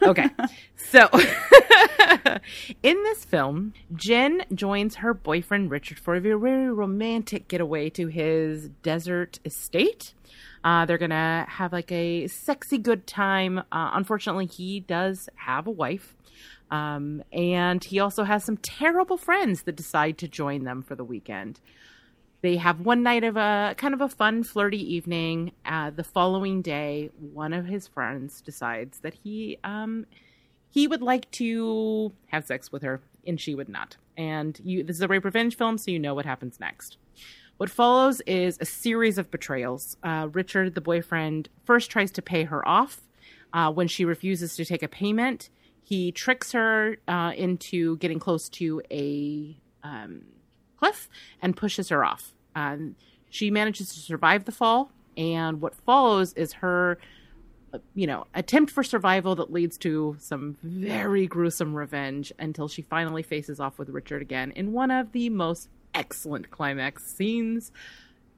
Okay, 0.01 0.29
so 0.77 1.07
in 2.83 3.03
this 3.03 3.23
film, 3.23 3.73
Jen 3.95 4.43
joins 4.53 4.95
her 4.95 5.13
boyfriend 5.13 5.69
Richard 5.69 5.99
for 5.99 6.15
a 6.15 6.21
very 6.21 6.71
romantic 6.71 7.47
getaway 7.47 7.89
to 7.91 8.07
his 8.07 8.69
desert 8.81 9.39
estate. 9.45 10.13
Uh, 10.63 10.85
they're 10.85 10.97
gonna 10.97 11.45
have 11.47 11.71
like 11.71 11.91
a 11.91 12.27
sexy 12.27 12.77
good 12.77 13.07
time. 13.07 13.59
Uh, 13.59 13.91
unfortunately, 13.93 14.45
he 14.45 14.81
does 14.81 15.29
have 15.35 15.67
a 15.67 15.71
wife. 15.71 16.15
Um, 16.71 17.23
and 17.31 17.83
he 17.83 17.99
also 17.99 18.25
has 18.25 18.43
some 18.43 18.57
terrible 18.57 19.17
friends 19.17 19.63
that 19.63 19.75
decide 19.75 20.17
to 20.19 20.27
join 20.27 20.65
them 20.65 20.83
for 20.83 20.95
the 20.95 21.03
weekend 21.03 21.59
they 22.41 22.57
have 22.57 22.81
one 22.81 23.03
night 23.03 23.23
of 23.23 23.37
a 23.37 23.75
kind 23.77 23.93
of 23.93 24.01
a 24.01 24.09
fun 24.09 24.43
flirty 24.43 24.81
evening. 24.93 25.51
Uh, 25.65 25.89
the 25.89 26.03
following 26.03 26.61
day 26.61 27.09
one 27.19 27.53
of 27.53 27.65
his 27.65 27.87
friends 27.87 28.41
decides 28.41 28.99
that 28.99 29.13
he 29.13 29.57
um 29.63 30.05
he 30.69 30.87
would 30.87 31.01
like 31.01 31.29
to 31.31 32.13
have 32.27 32.45
sex 32.45 32.71
with 32.71 32.83
her 32.83 33.01
and 33.25 33.39
she 33.39 33.55
would 33.55 33.69
not. 33.69 33.97
And 34.17 34.59
you 34.63 34.83
this 34.83 34.97
is 34.97 35.01
a 35.01 35.07
rape 35.07 35.25
revenge 35.25 35.57
film 35.57 35.77
so 35.77 35.91
you 35.91 35.99
know 35.99 36.13
what 36.13 36.25
happens 36.25 36.59
next. 36.59 36.97
What 37.57 37.69
follows 37.69 38.21
is 38.21 38.57
a 38.61 38.65
series 38.65 39.17
of 39.17 39.31
betrayals. 39.31 39.97
Uh, 40.03 40.29
richard 40.31 40.75
the 40.75 40.81
boyfriend 40.81 41.49
first 41.65 41.91
tries 41.91 42.11
to 42.11 42.21
pay 42.21 42.43
her 42.43 42.67
off. 42.67 43.01
Uh, 43.51 43.71
when 43.71 43.87
she 43.87 44.05
refuses 44.05 44.55
to 44.55 44.63
take 44.63 44.83
a 44.83 44.87
payment 44.87 45.49
he 45.89 46.11
tricks 46.11 46.51
her 46.51 46.97
uh, 47.07 47.33
into 47.35 47.97
getting 47.97 48.19
close 48.19 48.47
to 48.47 48.79
a 48.91 49.57
um, 49.81 50.21
cliff 50.79 51.09
and 51.41 51.55
pushes 51.57 51.89
her 51.89 52.03
off. 52.05 52.33
Um, 52.55 52.95
she 53.29 53.51
manages 53.51 53.93
to 53.93 53.99
survive 53.99 54.45
the 54.45 54.51
fall, 54.51 54.91
and 55.17 55.61
what 55.61 55.75
follows 55.75 56.33
is 56.33 56.53
her 56.53 56.97
you 57.93 58.07
know, 58.07 58.25
attempt 58.33 58.71
for 58.71 58.83
survival 58.83 59.35
that 59.35 59.51
leads 59.53 59.77
to 59.77 60.15
some 60.19 60.57
very 60.63 61.27
gruesome 61.27 61.75
revenge 61.75 62.33
until 62.39 62.67
she 62.67 62.81
finally 62.81 63.21
faces 63.21 63.59
off 63.59 63.77
with 63.77 63.89
Richard 63.89 64.23
again 64.23 64.49
in 64.55 64.71
one 64.71 64.89
of 64.89 65.11
the 65.11 65.29
most 65.29 65.69
excellent 65.93 66.49
climax 66.49 67.05
scenes 67.05 67.71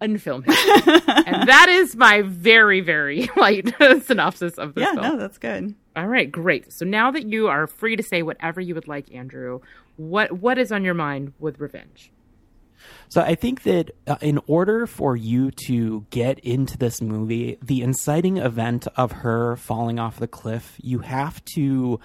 in 0.01 0.17
film 0.17 0.43
history. 0.43 0.73
and 1.07 1.47
that 1.47 1.67
is 1.69 1.95
my 1.95 2.21
very, 2.23 2.81
very 2.81 3.29
light 3.37 3.73
synopsis 4.03 4.57
of 4.57 4.75
this 4.75 4.81
Yeah, 4.81 4.93
film. 5.01 5.05
no, 5.13 5.17
that's 5.17 5.37
good. 5.37 5.75
All 5.95 6.07
right, 6.07 6.29
great. 6.29 6.73
So 6.73 6.83
now 6.85 7.09
that 7.11 7.25
you 7.25 7.47
are 7.47 7.67
free 7.67 7.95
to 7.95 8.03
say 8.03 8.23
whatever 8.23 8.59
you 8.59 8.75
would 8.75 8.89
like, 8.89 9.13
Andrew, 9.15 9.61
what 9.95 10.33
what 10.33 10.57
is 10.57 10.73
on 10.73 10.83
your 10.83 10.93
mind 10.93 11.31
with 11.39 11.59
revenge? 11.61 12.11
So 13.09 13.21
I 13.21 13.36
think 13.36 13.63
that 13.63 13.91
uh, 14.07 14.15
in 14.21 14.39
order 14.47 14.88
for 14.88 15.15
you 15.15 15.51
to 15.67 16.05
get 16.09 16.39
into 16.39 16.77
this 16.77 17.01
movie, 17.01 17.57
the 17.61 17.82
inciting 17.82 18.38
event 18.38 18.88
of 18.95 19.11
her 19.11 19.57
falling 19.57 19.99
off 19.99 20.19
the 20.19 20.27
cliff, 20.27 20.77
you 20.82 20.99
have 20.99 21.43
to 21.55 21.99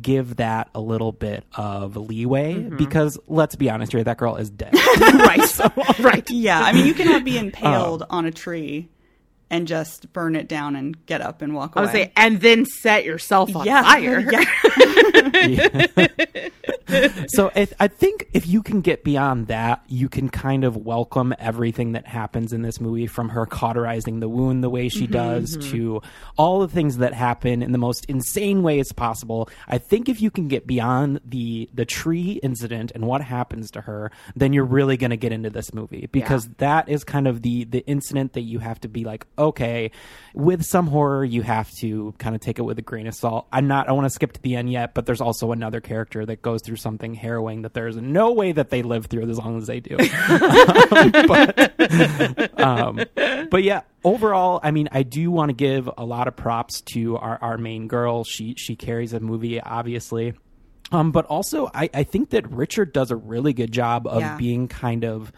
give 0.00 0.36
that 0.36 0.68
a 0.74 0.80
little 0.80 1.12
bit 1.12 1.44
of 1.56 1.96
leeway 1.96 2.54
because 2.54 3.18
let's 3.28 3.54
be 3.54 3.70
honest 3.70 3.92
here, 3.92 4.02
that 4.02 4.18
girl 4.18 4.36
is 4.36 4.50
dead. 4.50 4.74
right. 5.00 5.42
so, 5.44 5.70
right. 6.00 6.28
Yeah, 6.30 6.60
I 6.60 6.72
mean, 6.72 6.86
you 6.86 6.94
cannot 6.94 7.24
be 7.24 7.38
impaled 7.38 8.04
on 8.10 8.26
a 8.26 8.32
tree 8.32 8.88
and 9.48 9.68
just 9.68 10.12
burn 10.12 10.34
it 10.34 10.48
down 10.48 10.74
and 10.74 11.06
get 11.06 11.20
up 11.20 11.40
and 11.40 11.54
walk 11.54 11.74
I 11.76 11.80
away. 11.80 11.86
would 11.86 11.92
say, 11.92 12.12
and 12.16 12.40
then 12.40 12.64
set 12.64 13.04
yourself 13.04 13.54
on 13.54 13.64
yeah, 13.64 13.82
fire. 13.82 14.20
yeah. 14.20 14.40
so 17.28 17.50
it, 17.54 17.72
I 17.80 17.88
think 17.88 18.28
if 18.32 18.46
you 18.46 18.62
can 18.62 18.80
get 18.80 19.04
beyond 19.04 19.48
that, 19.48 19.82
you 19.88 20.08
can 20.08 20.28
kind 20.28 20.64
of 20.64 20.76
welcome 20.76 21.34
everything 21.38 21.92
that 21.92 22.06
happens 22.06 22.52
in 22.52 22.62
this 22.62 22.80
movie 22.80 23.06
from 23.06 23.30
her 23.30 23.46
cauterizing 23.46 24.20
the 24.20 24.28
wound 24.28 24.62
the 24.62 24.70
way 24.70 24.88
she 24.88 25.04
mm-hmm, 25.04 25.12
does 25.12 25.56
mm-hmm. 25.56 25.70
to 25.70 26.02
all 26.36 26.60
the 26.60 26.68
things 26.68 26.98
that 26.98 27.12
happen 27.12 27.62
in 27.62 27.72
the 27.72 27.78
most 27.78 28.04
insane 28.06 28.62
ways 28.62 28.92
possible. 28.92 29.48
I 29.66 29.78
think 29.78 30.08
if 30.08 30.20
you 30.20 30.30
can 30.30 30.48
get 30.48 30.66
beyond 30.66 31.20
the 31.24 31.68
the 31.74 31.84
tree 31.84 32.40
incident 32.42 32.92
and 32.94 33.06
what 33.06 33.20
happens 33.20 33.70
to 33.72 33.80
her, 33.82 34.10
then 34.34 34.52
you're 34.52 34.64
really 34.64 34.96
going 34.96 35.10
to 35.10 35.16
get 35.16 35.32
into 35.32 35.50
this 35.50 35.74
movie 35.74 36.08
because 36.12 36.48
that 36.58 36.88
is 36.88 37.04
kind 37.04 37.26
of 37.26 37.42
the 37.42 37.64
the 37.64 37.84
incident 37.86 38.34
that 38.34 38.42
you 38.42 38.58
have 38.60 38.80
to 38.80 38.88
be 38.88 39.04
like, 39.04 39.26
okay, 39.38 39.90
with 40.34 40.64
some 40.64 40.86
horror 40.86 41.24
you 41.24 41.42
have 41.42 41.70
to 41.72 42.14
kind 42.18 42.34
of 42.34 42.40
take 42.40 42.58
it 42.58 42.62
with 42.62 42.78
a 42.78 42.82
grain 42.82 43.06
of 43.06 43.14
salt. 43.14 43.46
I'm 43.52 43.66
not 43.66 43.88
I 43.88 43.92
want 43.92 44.06
to 44.06 44.10
skip 44.10 44.32
to 44.32 44.42
the 44.42 44.56
end 44.56 44.70
yet, 44.70 44.94
but 44.94 45.06
there's 45.06 45.20
also 45.26 45.50
another 45.52 45.80
character 45.80 46.24
that 46.24 46.40
goes 46.40 46.62
through 46.62 46.76
something 46.76 47.12
harrowing 47.14 47.62
that 47.62 47.74
there's 47.74 47.96
no 47.96 48.32
way 48.32 48.52
that 48.52 48.70
they 48.70 48.82
live 48.82 49.06
through 49.06 49.28
as 49.28 49.38
long 49.38 49.58
as 49.58 49.66
they 49.66 49.80
do. 49.80 49.96
um, 49.98 51.12
but, 51.28 52.60
um, 52.60 53.00
but 53.50 53.62
yeah, 53.62 53.80
overall, 54.04 54.60
I 54.62 54.70
mean, 54.70 54.88
I 54.92 55.02
do 55.02 55.30
want 55.30 55.50
to 55.50 55.54
give 55.54 55.90
a 55.98 56.04
lot 56.04 56.28
of 56.28 56.36
props 56.36 56.80
to 56.92 57.16
our, 57.16 57.38
our 57.42 57.58
main 57.58 57.88
girl. 57.88 58.24
She 58.24 58.54
she 58.56 58.76
carries 58.76 59.12
a 59.12 59.20
movie, 59.20 59.60
obviously. 59.60 60.34
Um, 60.92 61.10
but 61.10 61.24
also, 61.26 61.68
I, 61.74 61.90
I 61.92 62.04
think 62.04 62.30
that 62.30 62.48
Richard 62.50 62.92
does 62.92 63.10
a 63.10 63.16
really 63.16 63.52
good 63.52 63.72
job 63.72 64.06
of 64.06 64.20
Yeah. 64.20 64.36
being 64.36 64.68
kind 64.68 65.04
of 65.04 65.32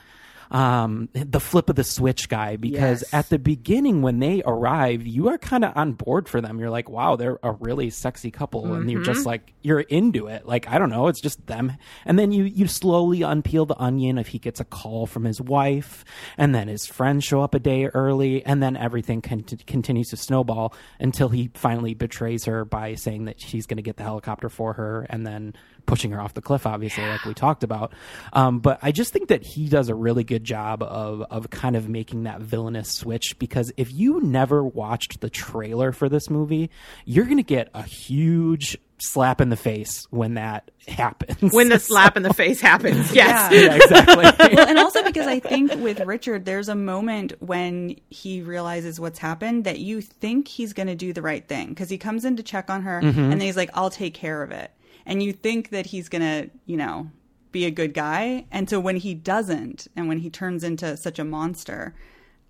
um, 0.50 1.08
the 1.12 1.40
flip 1.40 1.68
of 1.68 1.76
the 1.76 1.84
switch 1.84 2.28
guy 2.28 2.56
because 2.56 3.02
Yes. 3.02 3.14
at 3.14 3.28
the 3.28 3.38
beginning 3.38 4.02
when 4.02 4.18
they 4.18 4.42
arrive, 4.46 5.06
you 5.06 5.28
are 5.28 5.38
kind 5.38 5.64
of 5.64 5.72
on 5.76 5.92
board 5.92 6.28
for 6.28 6.40
them. 6.40 6.58
You're 6.58 6.70
like, 6.70 6.88
wow, 6.88 7.16
they're 7.16 7.38
a 7.42 7.52
really 7.52 7.90
sexy 7.90 8.30
couple, 8.30 8.72
and 8.74 8.90
you're 8.90 9.02
just 9.02 9.26
like 9.26 9.52
you're 9.62 9.80
into 9.80 10.26
it. 10.28 10.46
Like 10.46 10.68
I 10.68 10.78
don't 10.78 10.90
know, 10.90 11.08
it's 11.08 11.20
just 11.20 11.46
them. 11.46 11.72
And 12.06 12.18
then 12.18 12.32
you 12.32 12.44
you 12.44 12.66
slowly 12.66 13.20
unpeel 13.20 13.66
the 13.68 13.76
onion 13.78 14.16
if 14.18 14.28
he 14.28 14.38
gets 14.38 14.60
a 14.60 14.64
call 14.64 15.06
from 15.06 15.24
his 15.24 15.40
wife, 15.40 16.04
and 16.36 16.54
then 16.54 16.68
his 16.68 16.86
friends 16.86 17.24
show 17.24 17.42
up 17.42 17.54
a 17.54 17.58
day 17.58 17.86
early, 17.86 18.44
and 18.44 18.62
then 18.62 18.76
everything 18.76 19.20
con- 19.22 19.44
continues 19.66 20.08
to 20.10 20.16
snowball 20.16 20.74
until 20.98 21.28
he 21.28 21.50
finally 21.54 21.94
betrays 21.94 22.44
her 22.46 22.64
by 22.64 22.94
saying 22.94 23.26
that 23.26 23.40
she's 23.40 23.66
going 23.66 23.76
to 23.76 23.82
get 23.82 23.96
the 23.96 24.02
helicopter 24.02 24.48
for 24.48 24.72
her, 24.74 25.06
and 25.10 25.26
then 25.26 25.52
pushing 25.88 26.12
her 26.12 26.20
off 26.20 26.34
the 26.34 26.40
cliff, 26.40 26.64
obviously, 26.66 27.04
like 27.04 27.24
we 27.24 27.34
talked 27.34 27.64
about. 27.64 27.92
Um, 28.32 28.60
but 28.60 28.78
I 28.82 28.92
just 28.92 29.12
think 29.12 29.28
that 29.28 29.42
he 29.42 29.68
does 29.68 29.88
a 29.88 29.94
really 29.96 30.22
good 30.22 30.44
job 30.44 30.84
of 30.84 31.22
of 31.30 31.50
kind 31.50 31.74
of 31.74 31.88
making 31.88 32.22
that 32.24 32.40
villainous 32.40 32.92
switch 32.92 33.36
because 33.40 33.72
if 33.76 33.92
you 33.92 34.20
never 34.20 34.62
watched 34.64 35.20
the 35.20 35.30
trailer 35.30 35.90
for 35.90 36.08
this 36.08 36.30
movie, 36.30 36.70
you're 37.04 37.24
gonna 37.24 37.42
get 37.42 37.68
a 37.74 37.82
huge 37.82 38.78
slap 39.00 39.40
in 39.40 39.48
the 39.48 39.56
face 39.56 40.06
when 40.10 40.34
that 40.34 40.70
happens. 40.88 41.52
When 41.52 41.68
the 41.68 41.78
slap 41.78 42.16
in 42.16 42.22
the 42.24 42.34
face 42.34 42.60
happens. 42.60 43.12
Yes. 43.14 43.52
Yeah. 43.52 43.60
yeah, 43.60 43.74
exactly. 43.76 44.54
well, 44.56 44.68
and 44.68 44.76
also 44.78 45.02
because 45.04 45.26
I 45.28 45.38
think 45.38 45.72
with 45.76 46.00
Richard, 46.00 46.44
there's 46.44 46.68
a 46.68 46.74
moment 46.74 47.32
when 47.40 47.96
he 48.10 48.42
realizes 48.42 48.98
what's 48.98 49.20
happened 49.20 49.64
that 49.64 49.78
you 49.78 50.00
think 50.00 50.48
he's 50.48 50.72
going 50.72 50.88
to 50.88 50.96
do 50.96 51.12
the 51.12 51.22
right 51.22 51.46
thing 51.46 51.68
because 51.68 51.88
he 51.88 51.96
comes 51.96 52.24
in 52.24 52.36
to 52.38 52.42
check 52.42 52.70
on 52.70 52.82
her 52.82 53.00
Mm-hmm. 53.00 53.20
and 53.20 53.32
then 53.32 53.40
he's 53.40 53.56
like, 53.56 53.70
I'll 53.74 53.90
take 53.90 54.14
care 54.14 54.42
of 54.42 54.50
it. 54.50 54.72
And 55.08 55.20
you 55.22 55.32
think 55.32 55.70
that 55.70 55.86
he's 55.86 56.08
going 56.08 56.22
to, 56.22 56.50
you 56.66 56.76
know, 56.76 57.10
be 57.50 57.64
a 57.64 57.70
good 57.72 57.94
guy. 57.94 58.46
And 58.52 58.68
so 58.70 58.78
when 58.78 58.96
he 58.96 59.14
doesn't 59.14 59.88
and 59.96 60.06
when 60.06 60.18
he 60.18 60.30
turns 60.30 60.62
into 60.62 60.96
such 60.96 61.18
a 61.18 61.24
monster, 61.24 61.94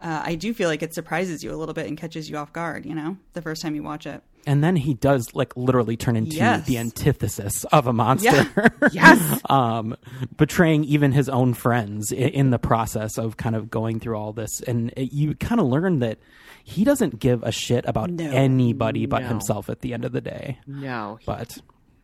uh, 0.02 0.22
I 0.24 0.34
do 0.34 0.52
feel 0.52 0.68
like 0.68 0.82
it 0.82 0.92
surprises 0.92 1.42
you 1.42 1.52
a 1.54 1.56
little 1.56 1.72
bit 1.74 1.86
and 1.86 1.96
catches 1.96 2.28
you 2.28 2.36
off 2.36 2.52
guard, 2.52 2.84
you 2.84 2.94
know, 2.94 3.16
the 3.32 3.40
first 3.42 3.62
time 3.62 3.74
you 3.74 3.82
watch 3.82 4.06
it. 4.06 4.22
and 4.46 4.62
then 4.64 4.76
he 4.76 4.94
does 4.94 5.34
like 5.34 5.56
literally 5.56 5.96
turn 5.96 6.16
into 6.16 6.36
Yes. 6.36 6.66
the 6.66 6.78
antithesis 6.78 7.64
of 7.64 7.86
a 7.86 7.92
monster. 7.92 8.30
Yeah. 8.56 8.68
Yes. 8.92 9.40
um, 9.50 9.96
betraying 10.36 10.84
even 10.84 11.12
his 11.12 11.28
own 11.28 11.54
friends 11.54 12.12
in, 12.12 12.28
in 12.30 12.50
the 12.50 12.58
process 12.58 13.18
of 13.18 13.36
kind 13.36 13.54
of 13.56 13.70
going 13.70 14.00
through 14.00 14.16
all 14.16 14.32
this. 14.32 14.60
And 14.60 14.92
it, 14.96 15.12
you 15.12 15.34
kind 15.34 15.60
of 15.60 15.66
learn 15.66 15.98
that 16.00 16.18
he 16.64 16.84
doesn't 16.84 17.18
give 17.20 17.42
a 17.42 17.52
shit 17.52 17.84
about 17.86 18.10
No. 18.10 18.30
anybody 18.30 19.06
but 19.06 19.22
No. 19.22 19.28
himself 19.28 19.68
at 19.68 19.80
the 19.80 19.92
end 19.94 20.04
of 20.04 20.12
the 20.12 20.20
day. 20.20 20.58
No. 20.66 21.18
But 21.26 21.58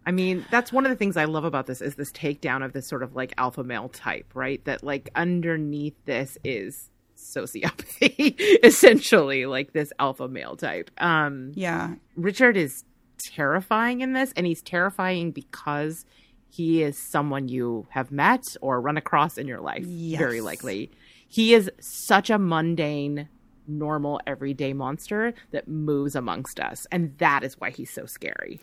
I 0.06 0.12
mean, 0.12 0.44
that's 0.50 0.72
one 0.72 0.84
of 0.84 0.90
the 0.90 0.96
things 0.96 1.16
I 1.16 1.24
love 1.24 1.44
about 1.44 1.66
this 1.66 1.80
is 1.80 1.94
this 1.94 2.12
takedown 2.12 2.64
of 2.64 2.72
this 2.72 2.88
sort 2.88 3.02
of 3.02 3.14
like 3.16 3.32
alpha 3.38 3.64
male 3.64 3.88
type, 3.88 4.30
right? 4.34 4.62
That 4.64 4.82
like 4.84 5.10
underneath 5.14 5.94
this 6.04 6.36
is 6.44 6.90
sociopathy, 7.16 8.34
essentially, 8.64 9.46
like 9.46 9.72
this 9.72 9.92
alpha 9.98 10.28
male 10.28 10.56
type. 10.56 10.90
Um 10.98 11.52
Yeah. 11.54 11.94
Richard 12.16 12.56
is 12.56 12.84
terrifying 13.32 14.00
in 14.00 14.12
this, 14.12 14.32
and 14.36 14.46
he's 14.46 14.62
terrifying 14.62 15.30
because 15.30 16.04
he 16.50 16.82
is 16.82 16.96
someone 17.10 17.48
you 17.48 17.86
have 17.90 18.10
met 18.12 18.42
or 18.60 18.80
run 18.80 18.96
across 18.96 19.38
in 19.38 19.46
your 19.48 19.60
life, 19.60 19.84
Yes. 19.86 20.18
very 20.18 20.40
likely. 20.40 20.90
He 21.28 21.54
is 21.54 21.70
such 21.80 22.30
a 22.30 22.38
mundane, 22.38 23.28
normal, 23.66 24.20
everyday 24.26 24.72
monster 24.72 25.34
that 25.50 25.66
moves 25.66 26.14
amongst 26.14 26.60
us, 26.60 26.86
and 26.92 27.16
that 27.18 27.42
is 27.42 27.58
why 27.58 27.70
he's 27.70 27.92
so 27.92 28.06
scary, 28.06 28.60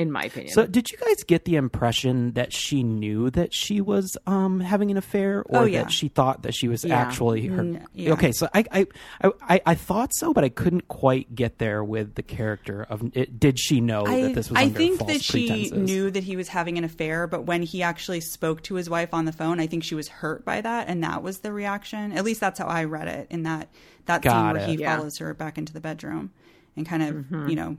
in 0.00 0.10
my 0.10 0.22
opinion. 0.24 0.52
so, 0.54 0.66
did 0.66 0.90
you 0.90 0.96
guys 0.98 1.22
get 1.24 1.44
the 1.44 1.56
impression 1.56 2.32
that 2.32 2.52
she 2.52 2.82
knew 2.82 3.30
that 3.30 3.52
she 3.52 3.80
was 3.80 4.16
um, 4.26 4.60
having 4.60 4.90
an 4.90 4.96
affair, 4.96 5.42
or 5.46 5.60
Oh, 5.60 5.64
yeah. 5.64 5.82
that 5.82 5.92
she 5.92 6.08
thought 6.08 6.42
that 6.44 6.54
she 6.54 6.68
was 6.68 6.84
Yeah. 6.84 6.96
actually 6.96 7.46
her? 7.46 7.80
Yeah. 7.92 8.12
Okay, 8.14 8.32
so 8.32 8.48
I, 8.54 8.64
I, 8.72 8.86
I- 9.22 9.30
I, 9.48 9.60
I 9.66 9.74
thought 9.74 10.12
so, 10.14 10.32
but 10.32 10.44
I 10.44 10.48
couldn't 10.48 10.88
quite 10.88 11.34
get 11.34 11.58
there 11.58 11.84
with 11.84 12.14
the 12.14 12.22
character 12.22 12.86
of. 12.88 13.02
It, 13.14 13.38
did 13.38 13.58
she 13.58 13.80
know 13.80 14.04
I, 14.06 14.22
that 14.22 14.34
this 14.34 14.48
was 14.50 14.58
I 14.58 14.64
under 14.64 14.78
think 14.78 14.98
false 14.98 15.12
that 15.12 15.22
she 15.22 15.46
pretenses? 15.48 15.72
knew 15.90 16.10
that 16.10 16.24
he 16.24 16.36
was 16.36 16.48
having 16.48 16.78
an 16.78 16.84
affair, 16.84 17.26
but 17.26 17.44
when 17.44 17.62
he 17.62 17.82
actually 17.82 18.20
spoke 18.20 18.62
to 18.64 18.74
his 18.76 18.88
wife 18.88 19.12
on 19.12 19.24
the 19.26 19.32
phone, 19.32 19.60
I 19.60 19.66
think 19.66 19.84
she 19.84 19.94
was 19.94 20.08
hurt 20.08 20.44
by 20.44 20.60
that, 20.60 20.88
and 20.88 21.02
that 21.04 21.22
was 21.22 21.40
the 21.40 21.52
reaction. 21.52 22.12
At 22.12 22.24
least 22.24 22.40
that's 22.40 22.58
how 22.58 22.66
I 22.66 22.84
read 22.84 23.08
it 23.08 23.26
in 23.30 23.42
that 23.42 23.68
that 24.06 24.22
scene 24.22 24.32
where 24.32 24.56
it. 24.56 24.68
he 24.68 24.76
Yeah. 24.76 24.96
follows 24.96 25.18
her 25.18 25.34
back 25.34 25.58
into 25.58 25.72
the 25.72 25.80
bedroom 25.80 26.30
and 26.76 26.86
kind 26.86 27.02
of 27.02 27.14
Mm-hmm. 27.14 27.48
you 27.48 27.56
know 27.56 27.76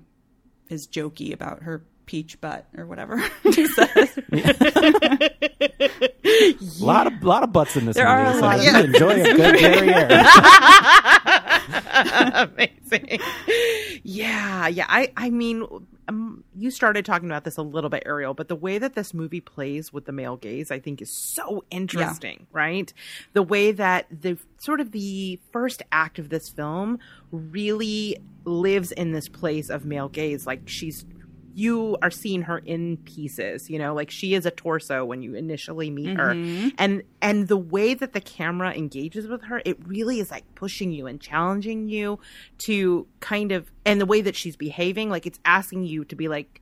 is 0.69 0.87
jokey 0.87 1.33
about 1.33 1.63
her 1.63 1.83
peach 2.05 2.39
butt 2.41 2.65
or 2.77 2.85
whatever 2.85 3.17
he 3.43 3.65
says. 3.67 4.19
A 4.31 5.31
lot 6.79 7.07
of 7.07 7.23
lot 7.23 7.43
of 7.43 7.51
butts 7.53 7.75
in 7.77 7.85
this 7.85 7.95
There 7.95 8.05
movie. 8.07 8.27
are 8.27 8.31
a 8.31 8.33
so 8.35 8.41
lot 8.41 8.61
you 8.63 8.75
enjoy 8.75 9.21
a 9.21 9.33
good 9.35 9.57
derriere. 9.57 10.09
amazing. 12.33 13.19
Yeah, 14.03 14.67
yeah. 14.67 14.85
I, 14.89 15.11
I 15.15 15.29
mean, 15.29 15.65
um, 16.07 16.43
you 16.55 16.71
started 16.71 17.05
talking 17.05 17.29
about 17.29 17.43
this 17.43 17.57
a 17.57 17.61
little 17.61 17.89
bit, 17.89 18.03
Ariel, 18.05 18.33
but 18.33 18.47
the 18.47 18.55
way 18.55 18.77
that 18.77 18.95
this 18.95 19.13
movie 19.13 19.41
plays 19.41 19.93
with 19.93 20.05
the 20.05 20.11
male 20.11 20.37
gaze, 20.37 20.71
I 20.71 20.79
think, 20.79 21.01
is 21.01 21.11
so 21.11 21.63
interesting. 21.71 22.47
Right? 22.51 22.91
The 23.33 23.43
way 23.43 23.71
that 23.71 24.07
the 24.11 24.37
sort 24.57 24.81
of 24.81 24.91
the 24.91 25.39
first 25.51 25.83
act 25.91 26.19
of 26.19 26.29
this 26.29 26.49
film 26.49 26.99
really 27.31 28.17
lives 28.43 28.91
in 28.91 29.11
this 29.11 29.27
place 29.29 29.69
of 29.69 29.85
male 29.85 30.09
gaze, 30.09 30.45
like 30.47 30.67
she's. 30.67 31.05
You 31.53 31.97
are 32.01 32.11
seeing 32.11 32.43
her 32.43 32.59
in 32.59 32.97
pieces, 32.97 33.69
you 33.69 33.77
know, 33.77 33.93
like 33.93 34.09
she 34.09 34.33
is 34.33 34.45
a 34.45 34.51
torso 34.51 35.03
when 35.05 35.21
you 35.21 35.35
initially 35.35 35.89
meet 35.89 36.17
her, 36.17 36.31
and 36.77 37.03
and 37.21 37.47
the 37.47 37.57
way 37.57 37.93
that 37.93 38.13
the 38.13 38.21
camera 38.21 38.73
engages 38.73 39.27
with 39.27 39.43
her, 39.43 39.61
it 39.65 39.77
really 39.85 40.19
is 40.19 40.31
like 40.31 40.43
pushing 40.55 40.91
you 40.91 41.07
and 41.07 41.19
challenging 41.19 41.89
you 41.89 42.19
to 42.59 43.07
kind 43.19 43.51
of, 43.51 43.71
and 43.85 43.99
the 43.99 44.05
way 44.05 44.21
that 44.21 44.35
she's 44.35 44.55
behaving, 44.55 45.09
like 45.09 45.25
it's 45.25 45.39
asking 45.45 45.83
you 45.85 46.05
to 46.05 46.15
be 46.15 46.27
like, 46.27 46.61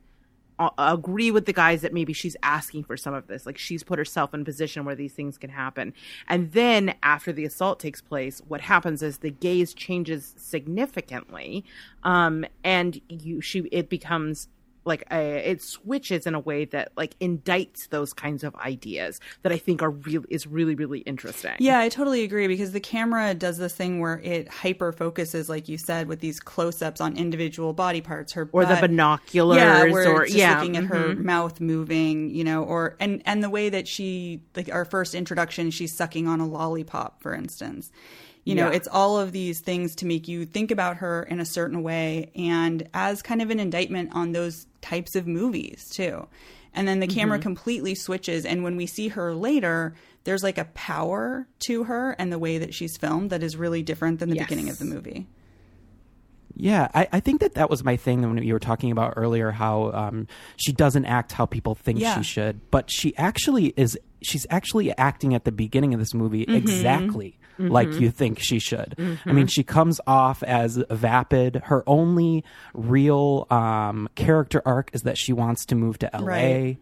uh, 0.60 0.70
agree 0.76 1.30
with 1.30 1.46
the 1.46 1.52
guys 1.52 1.80
that 1.80 1.94
maybe 1.94 2.12
she's 2.12 2.36
asking 2.42 2.84
for 2.84 2.96
some 2.96 3.14
of 3.14 3.26
this. 3.26 3.46
Like 3.46 3.56
she's 3.56 3.82
put 3.82 3.98
herself 3.98 4.34
in 4.34 4.42
a 4.42 4.44
position 4.44 4.84
where 4.84 4.94
these 4.94 5.14
things 5.14 5.38
can 5.38 5.50
happen. 5.50 5.94
And 6.28 6.52
then 6.52 6.94
after 7.02 7.32
the 7.32 7.46
assault 7.46 7.80
takes 7.80 8.02
place, 8.02 8.42
what 8.46 8.60
happens 8.60 9.02
is 9.02 9.18
the 9.18 9.30
gaze 9.30 9.72
changes 9.72 10.34
significantly, 10.36 11.64
um, 12.02 12.44
and 12.62 13.00
you 13.08 13.40
she 13.40 13.60
it 13.72 13.88
becomes 13.88 14.48
like 14.84 15.04
a, 15.10 15.50
it 15.50 15.62
switches 15.62 16.26
in 16.26 16.34
a 16.34 16.40
way 16.40 16.64
that 16.66 16.92
like 16.96 17.18
indicts 17.18 17.88
those 17.88 18.12
kinds 18.12 18.42
of 18.44 18.54
ideas 18.56 19.20
that 19.42 19.52
I 19.52 19.58
think 19.58 19.82
are 19.82 19.90
real 19.90 20.24
is 20.28 20.46
really 20.46 20.74
really 20.74 21.00
interesting. 21.00 21.54
Yeah, 21.58 21.78
I 21.80 21.88
totally 21.88 22.22
agree 22.24 22.46
because 22.46 22.72
the 22.72 22.80
camera 22.80 23.34
does 23.34 23.58
this 23.58 23.74
thing 23.74 24.00
where 24.00 24.20
it 24.20 24.48
hyper 24.48 24.92
focuses, 24.92 25.48
like 25.48 25.68
you 25.68 25.78
said, 25.78 26.08
with 26.08 26.20
these 26.20 26.40
close 26.40 26.82
ups 26.82 27.00
on 27.00 27.16
individual 27.16 27.72
body 27.72 28.00
parts, 28.00 28.32
her 28.32 28.48
or 28.52 28.64
butt. 28.64 28.80
the 28.80 28.88
binoculars, 28.88 29.58
yeah, 29.58 29.84
where 29.84 30.12
or 30.12 30.26
yeah, 30.26 30.58
looking 30.58 30.76
at 30.76 30.84
her 30.84 31.14
mhm. 31.14 31.24
mouth 31.24 31.60
moving, 31.60 32.30
you 32.30 32.44
know, 32.44 32.62
or 32.62 32.96
and 33.00 33.22
and 33.26 33.42
the 33.42 33.50
way 33.50 33.68
that 33.68 33.86
she 33.86 34.42
like 34.56 34.72
our 34.72 34.84
first 34.84 35.14
introduction, 35.14 35.70
she's 35.70 35.94
sucking 35.94 36.26
on 36.26 36.40
a 36.40 36.46
lollipop, 36.46 37.22
for 37.22 37.34
instance. 37.34 37.90
You 38.44 38.54
know, 38.54 38.70
Yeah. 38.70 38.76
it's 38.76 38.88
all 38.88 39.18
of 39.18 39.32
these 39.32 39.60
things 39.60 39.94
to 39.96 40.06
make 40.06 40.26
you 40.26 40.46
think 40.46 40.70
about 40.70 40.96
her 40.98 41.22
in 41.24 41.40
a 41.40 41.44
certain 41.44 41.82
way 41.82 42.30
and 42.34 42.88
as 42.94 43.20
kind 43.22 43.42
of 43.42 43.50
an 43.50 43.60
indictment 43.60 44.10
on 44.14 44.32
those 44.32 44.66
types 44.80 45.14
of 45.14 45.26
movies 45.26 45.88
too. 45.90 46.26
And 46.72 46.88
then 46.88 47.00
the 47.00 47.06
camera 47.06 47.36
Mm-hmm. 47.38 47.42
completely 47.42 47.94
switches 47.94 48.46
and 48.46 48.62
when 48.64 48.76
we 48.76 48.86
see 48.86 49.08
her 49.08 49.34
later, 49.34 49.94
there's 50.24 50.42
like 50.42 50.56
a 50.58 50.64
power 50.74 51.46
to 51.60 51.84
her 51.84 52.12
and 52.18 52.32
the 52.32 52.38
way 52.38 52.58
that 52.58 52.72
she's 52.74 52.96
filmed 52.96 53.30
that 53.30 53.42
is 53.42 53.56
really 53.56 53.82
different 53.82 54.20
than 54.20 54.30
the 54.30 54.36
Yes. 54.36 54.46
beginning 54.46 54.70
of 54.70 54.78
the 54.78 54.84
movie. 54.86 55.26
Yeah, 56.56 56.88
I, 56.94 57.08
I 57.12 57.20
think 57.20 57.40
that 57.40 57.54
that 57.54 57.70
was 57.70 57.82
my 57.84 57.96
thing 57.96 58.20
when 58.22 58.42
you 58.42 58.52
were 58.52 58.58
talking 58.58 58.90
about 58.90 59.14
earlier 59.16 59.50
how 59.50 59.92
um, 59.92 60.26
she 60.56 60.72
doesn't 60.72 61.06
act 61.06 61.32
how 61.32 61.46
people 61.46 61.74
think 61.74 62.00
Yeah. 62.00 62.16
she 62.18 62.22
should, 62.22 62.70
but 62.70 62.90
she 62.90 63.16
actually 63.16 63.72
is. 63.76 63.98
She's 64.22 64.46
actually 64.50 64.96
acting 64.98 65.34
at 65.34 65.44
the 65.44 65.52
beginning 65.52 65.94
of 65.94 66.00
this 66.00 66.12
movie 66.12 66.42
Mm-hmm. 66.44 66.54
exactly 66.56 67.38
like 67.68 67.92
you 67.92 68.10
think 68.10 68.38
she 68.40 68.58
should. 68.58 68.94
I 69.26 69.32
mean, 69.32 69.46
she 69.46 69.62
comes 69.62 70.00
off 70.06 70.42
as 70.42 70.76
vapid. 70.90 71.56
Her 71.64 71.84
only 71.86 72.44
real 72.74 73.46
um, 73.50 74.08
character 74.14 74.62
arc 74.64 74.90
is 74.92 75.02
that 75.02 75.18
she 75.18 75.32
wants 75.32 75.66
to 75.66 75.74
move 75.74 75.98
to 75.98 76.10
LA 76.14 76.20
Right. 76.24 76.76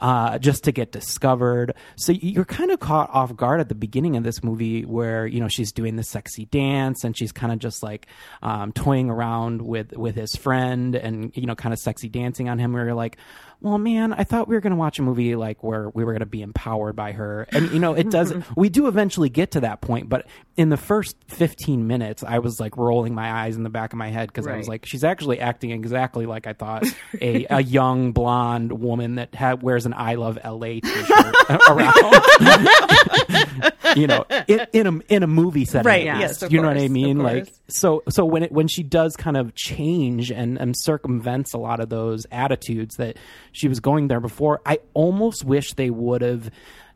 uh, 0.00 0.38
just 0.38 0.64
to 0.64 0.72
get 0.72 0.92
discovered. 0.92 1.74
So 1.96 2.12
you're 2.12 2.44
kind 2.44 2.70
of 2.70 2.80
caught 2.80 3.10
off 3.10 3.34
guard 3.36 3.60
at 3.60 3.68
the 3.68 3.74
beginning 3.74 4.16
of 4.16 4.22
this 4.24 4.42
movie 4.42 4.84
where 4.84 5.26
you 5.26 5.40
know 5.40 5.48
she's 5.48 5.72
doing 5.72 5.96
the 5.96 6.04
sexy 6.04 6.46
dance 6.46 7.04
and 7.04 7.16
she's 7.16 7.32
kind 7.32 7.52
of 7.52 7.58
just 7.58 7.82
like 7.82 8.06
um, 8.42 8.72
toying 8.72 9.10
around 9.10 9.62
with 9.62 9.92
with 9.96 10.14
his 10.16 10.34
friend 10.36 10.94
and 10.94 11.32
you 11.36 11.46
know 11.46 11.54
kind 11.54 11.72
of 11.72 11.78
sexy 11.78 12.08
dancing 12.08 12.48
on 12.48 12.58
him. 12.58 12.72
Where 12.72 12.84
you're 12.86 12.94
like, 12.94 13.16
well, 13.60 13.78
man, 13.78 14.12
I 14.12 14.24
thought 14.24 14.48
we 14.48 14.54
were 14.56 14.60
going 14.60 14.72
to 14.72 14.76
watch 14.76 14.98
a 14.98 15.02
movie 15.02 15.36
like 15.36 15.62
where 15.62 15.88
we 15.90 16.04
were 16.04 16.12
going 16.12 16.20
to 16.20 16.26
be 16.26 16.42
empowered 16.42 16.96
by 16.96 17.12
her, 17.12 17.46
and 17.50 17.70
you 17.70 17.78
know 17.78 17.94
it 17.94 18.10
does. 18.10 18.32
we 18.56 18.68
do 18.68 18.86
eventually 18.88 19.28
get 19.28 19.52
to 19.52 19.60
that 19.60 19.80
point, 19.80 20.08
but 20.08 20.21
in 20.56 20.68
the 20.68 20.76
first 20.76 21.16
15 21.28 21.86
minutes, 21.86 22.22
I 22.22 22.38
was 22.40 22.60
like 22.60 22.76
rolling 22.76 23.14
my 23.14 23.32
eyes 23.32 23.56
in 23.56 23.62
the 23.62 23.70
back 23.70 23.92
of 23.92 23.98
my 23.98 24.08
head 24.08 24.28
because 24.28 24.46
I 24.46 24.56
was 24.56 24.66
Right. 24.68 24.74
like, 24.74 24.86
she's 24.86 25.02
actually 25.04 25.40
acting 25.40 25.70
exactly 25.70 26.26
like 26.26 26.46
I 26.46 26.52
thought 26.52 26.84
a, 27.20 27.46
a 27.48 27.62
young 27.62 28.12
blonde 28.12 28.72
woman 28.72 29.14
that 29.16 29.34
ha- 29.34 29.56
wears 29.60 29.86
an 29.86 29.94
"I 29.94 30.14
love 30.16 30.38
LA" 30.44 30.80
t-shirt 30.80 31.34
around. 31.68 32.22
you 33.96 34.06
know, 34.06 34.24
in, 34.48 34.66
in 34.72 34.86
a 34.86 34.98
in 35.14 35.22
a 35.22 35.26
movie 35.26 35.64
setting, 35.64 35.86
Right, 35.86 36.06
at 36.06 36.18
yes, 36.20 36.30
least. 36.30 36.42
of 36.44 36.52
you 36.52 36.60
know 36.60 36.68
what 36.68 36.74
course, 36.74 36.82
I 36.82 36.86
of 36.86 36.90
mean? 36.92 37.18
Like, 37.18 37.44
course. 37.44 37.60
so 37.68 38.02
so 38.08 38.24
when 38.24 38.42
it 38.42 38.52
when 38.52 38.68
she 38.68 38.82
does 38.82 39.16
kind 39.16 39.36
of 39.36 39.54
change 39.54 40.30
and, 40.30 40.58
and 40.58 40.74
circumvents 40.76 41.52
a 41.54 41.58
lot 41.58 41.80
of 41.80 41.88
those 41.88 42.26
attitudes 42.30 42.96
that 42.96 43.16
she 43.52 43.68
was 43.68 43.80
going 43.80 44.08
there 44.08 44.20
before, 44.20 44.60
I 44.66 44.78
almost 44.94 45.44
wish 45.44 45.74
they 45.74 45.90
would 45.90 46.22
have 46.22 46.50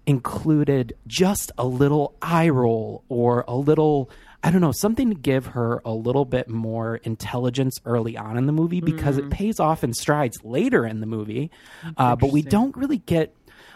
included 0.07 0.97
just 1.07 1.53
a 1.59 1.67
little 1.67 2.15
eye 2.23 2.49
roll 2.49 3.05
or 3.09 3.45
a 3.49 3.55
little 3.57 4.11
I 4.43 4.51
don't 4.51 4.61
know, 4.61 4.71
something 4.71 5.09
to 5.09 5.17
give 5.17 5.47
her 5.47 5.83
a 5.85 5.93
little 5.93 6.25
bit 6.25 6.49
more 6.49 6.97
intelligence 6.97 7.81
early 7.85 8.17
on 8.17 8.37
in 8.37 8.47
the 8.47 8.53
movie 8.53 8.81
because 8.81 9.19
it 9.19 9.29
pays 9.29 9.59
off 9.59 9.83
in 9.83 9.93
strides 9.93 10.39
later 10.45 10.87
in 10.87 11.01
the 11.01 11.07
movie. 11.07 11.51
Uh, 11.97 12.15
but 12.15 12.31
we 12.31 12.43
don't 12.43 12.77
really 12.77 12.99
get 12.99 13.35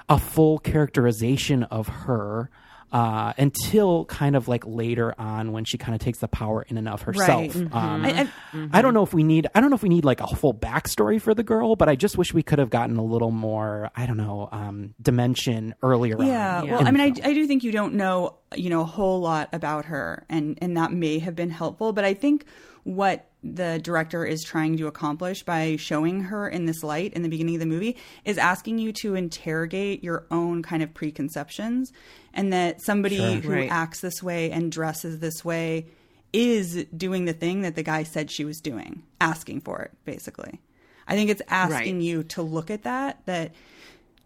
a 0.09 0.17
full 0.17 0.61
characterization 0.61 1.65
of 1.65 1.89
her 1.89 2.51
uh, 2.93 3.33
until 3.39 4.05
kind 4.07 4.35
of 4.35 4.49
like 4.49 4.65
later 4.67 5.15
on 5.19 5.53
when 5.53 5.65
she 5.65 5.79
kind 5.79 5.95
of 5.95 6.01
takes 6.01 6.19
the 6.19 6.29
power 6.29 6.63
in 6.69 6.77
and 6.77 6.89
of 6.89 7.03
herself. 7.03 7.55
Right. 7.55 7.73
Um, 7.73 8.05
I- 8.05 8.29
I- 8.53 8.69
I 8.73 8.83
don't 8.83 8.95
know 8.95 9.03
if 9.05 9.15
we 9.15 9.23
need 9.23 9.47
I 9.55 9.61
don't 9.61 9.71
know 9.71 9.77
if 9.77 9.83
we 9.83 9.89
need 9.89 10.05
like 10.05 10.21
a 10.21 10.27
full 10.27 10.53
backstory 10.55 11.21
for 11.21 11.35
the 11.35 11.43
girl, 11.45 11.77
but 11.77 11.89
I 11.89 11.95
just 11.95 12.19
wish 12.19 12.35
we 12.35 12.43
could 12.43 12.59
have 12.59 12.71
gotten 12.71 12.97
a 12.97 13.05
little 13.05 13.31
more 13.31 13.91
I 13.95 14.07
don't 14.07 14.17
know 14.17 14.49
um, 14.51 14.95
dimension 15.01 15.75
earlier. 15.83 16.21
Yeah. 16.23 16.63
Well, 16.65 16.87
I 16.87 16.91
mean, 16.91 17.01
I. 17.01 17.29
I 17.29 17.33
do 17.33 17.47
think 17.47 17.63
you 17.65 17.71
don't 17.73 17.95
know, 17.95 18.37
you 18.57 18.71
know, 18.71 18.81
a 18.81 18.85
whole 18.85 19.21
lot 19.21 19.49
about 19.53 19.85
her, 19.87 20.25
and 20.29 20.59
and 20.61 20.77
that 20.77 20.93
may 20.93 21.21
have 21.21 21.37
been 21.37 21.51
helpful. 21.51 21.93
But 21.93 22.05
I 22.05 22.15
think 22.15 22.45
what 22.83 23.30
the 23.43 23.81
director 23.83 24.25
is 24.25 24.43
trying 24.45 24.77
to 24.77 24.87
accomplish 24.87 25.43
by 25.43 25.77
showing 25.77 26.25
her 26.25 26.49
in 26.49 26.67
this 26.67 26.83
light 26.83 27.15
in 27.15 27.23
the 27.23 27.29
beginning 27.29 27.55
of 27.55 27.61
the 27.61 27.67
movie 27.67 27.97
is 28.25 28.37
asking 28.37 28.79
you 28.79 28.93
to 28.93 29.15
interrogate 29.15 30.05
your 30.05 30.27
own 30.31 30.63
kind 30.63 30.83
of 30.83 30.93
preconceptions, 30.93 31.91
and 32.35 32.53
that 32.53 32.83
somebody 32.83 33.37
who 33.41 33.53
Right. 33.53 33.71
acts 33.71 34.01
this 34.01 34.23
way 34.23 34.51
and 34.51 34.71
dresses 34.71 35.21
this 35.21 35.45
way 35.45 35.87
is 36.33 36.85
doing 36.97 37.25
the 37.25 37.33
thing 37.33 37.63
that 37.63 37.75
the 37.75 37.83
guy 37.83 38.03
said 38.05 38.31
she 38.31 38.45
was 38.45 38.61
doing, 38.61 39.03
asking 39.21 39.63
for 39.63 39.81
it, 39.81 39.91
basically. 40.05 40.61
I 41.09 41.15
think 41.15 41.31
it's 41.31 41.43
asking 41.49 41.97
Right. 41.97 42.05
you 42.05 42.23
to 42.25 42.43
look 42.43 42.71
at 42.71 42.83
that, 42.85 43.21
that 43.27 43.53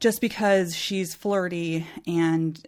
just 0.00 0.20
because 0.20 0.74
she's 0.76 1.14
flirty 1.14 1.86
and 2.06 2.60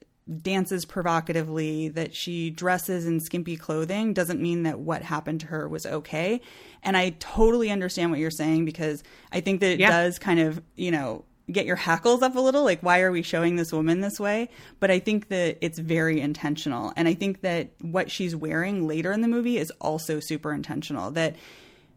dances 0.43 0.85
provocatively, 0.85 1.89
that 1.91 2.14
she 2.14 2.51
dresses 2.51 3.07
in 3.07 3.20
skimpy 3.20 3.57
clothing, 3.57 4.12
doesn't 4.12 4.41
mean 4.41 4.64
that 4.64 4.81
what 4.81 5.03
happened 5.03 5.41
to 5.41 5.47
her 5.47 5.68
was 5.68 5.87
okay. 5.87 6.41
And 6.83 6.97
I 6.97 7.11
totally 7.20 7.70
understand 7.70 8.11
what 8.11 8.20
you're 8.20 8.31
saying 8.31 8.64
because 8.64 9.03
I 9.33 9.41
think 9.41 9.61
that 9.61 9.72
it 9.72 9.81
Yeah. 9.81 9.91
does 9.91 10.18
kind 10.18 10.41
of, 10.41 10.61
you 10.74 10.91
know, 10.91 11.24
get 11.51 11.64
your 11.64 11.77
hackles 11.77 12.22
up 12.22 12.35
a 12.35 12.41
little 12.41 12.64
like 12.64 12.83
why 12.83 12.99
are 13.03 13.12
we 13.12 13.22
showing 13.22 13.55
this 13.55 13.72
woman 13.72 14.01
this 14.01 14.18
way 14.18 14.49
but 14.81 14.91
i 14.91 14.99
think 14.99 15.29
that 15.29 15.57
it's 15.61 15.79
very 15.79 16.20
intentional 16.20 16.93
and 16.97 17.07
i 17.07 17.14
think 17.14 17.41
that 17.43 17.68
what 17.83 18.11
she's 18.11 18.35
wearing 18.35 18.89
later 18.89 19.12
in 19.12 19.20
the 19.20 19.29
movie 19.29 19.57
is 19.57 19.70
also 19.81 20.18
super 20.18 20.53
intentional 20.53 21.12
that 21.12 21.37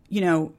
you 0.08 0.22
know 0.22 0.54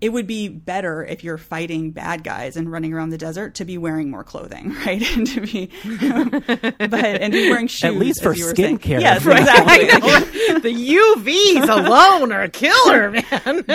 it 0.00 0.10
would 0.10 0.26
be 0.28 0.48
better 0.48 1.04
if 1.04 1.24
you're 1.24 1.38
fighting 1.38 1.90
bad 1.90 2.22
guys 2.22 2.56
and 2.56 2.70
running 2.70 2.92
around 2.92 3.10
the 3.10 3.18
desert 3.18 3.56
to 3.56 3.64
be 3.64 3.76
wearing 3.78 4.10
more 4.10 4.22
clothing, 4.22 4.72
right? 4.86 5.02
And 5.16 5.26
to 5.26 5.40
be, 5.40 5.66
but 5.84 6.94
and 6.94 7.32
to 7.32 7.38
be 7.42 7.50
wearing 7.50 7.66
shoes. 7.66 7.84
At 7.84 7.96
least 7.96 8.22
for 8.22 8.30
as 8.32 8.38
you 8.38 8.46
were 8.46 8.54
saying. 8.54 8.78
skincare. 8.78 9.00
Yes, 9.00 9.24
Right. 9.24 9.40
exactly. 9.40 10.60
the 10.60 10.96
UVs 10.96 11.68
alone 11.68 12.30
are 12.32 12.42
a 12.42 12.48
killer, 12.48 13.10
man. 13.10 13.24
but 13.66 13.68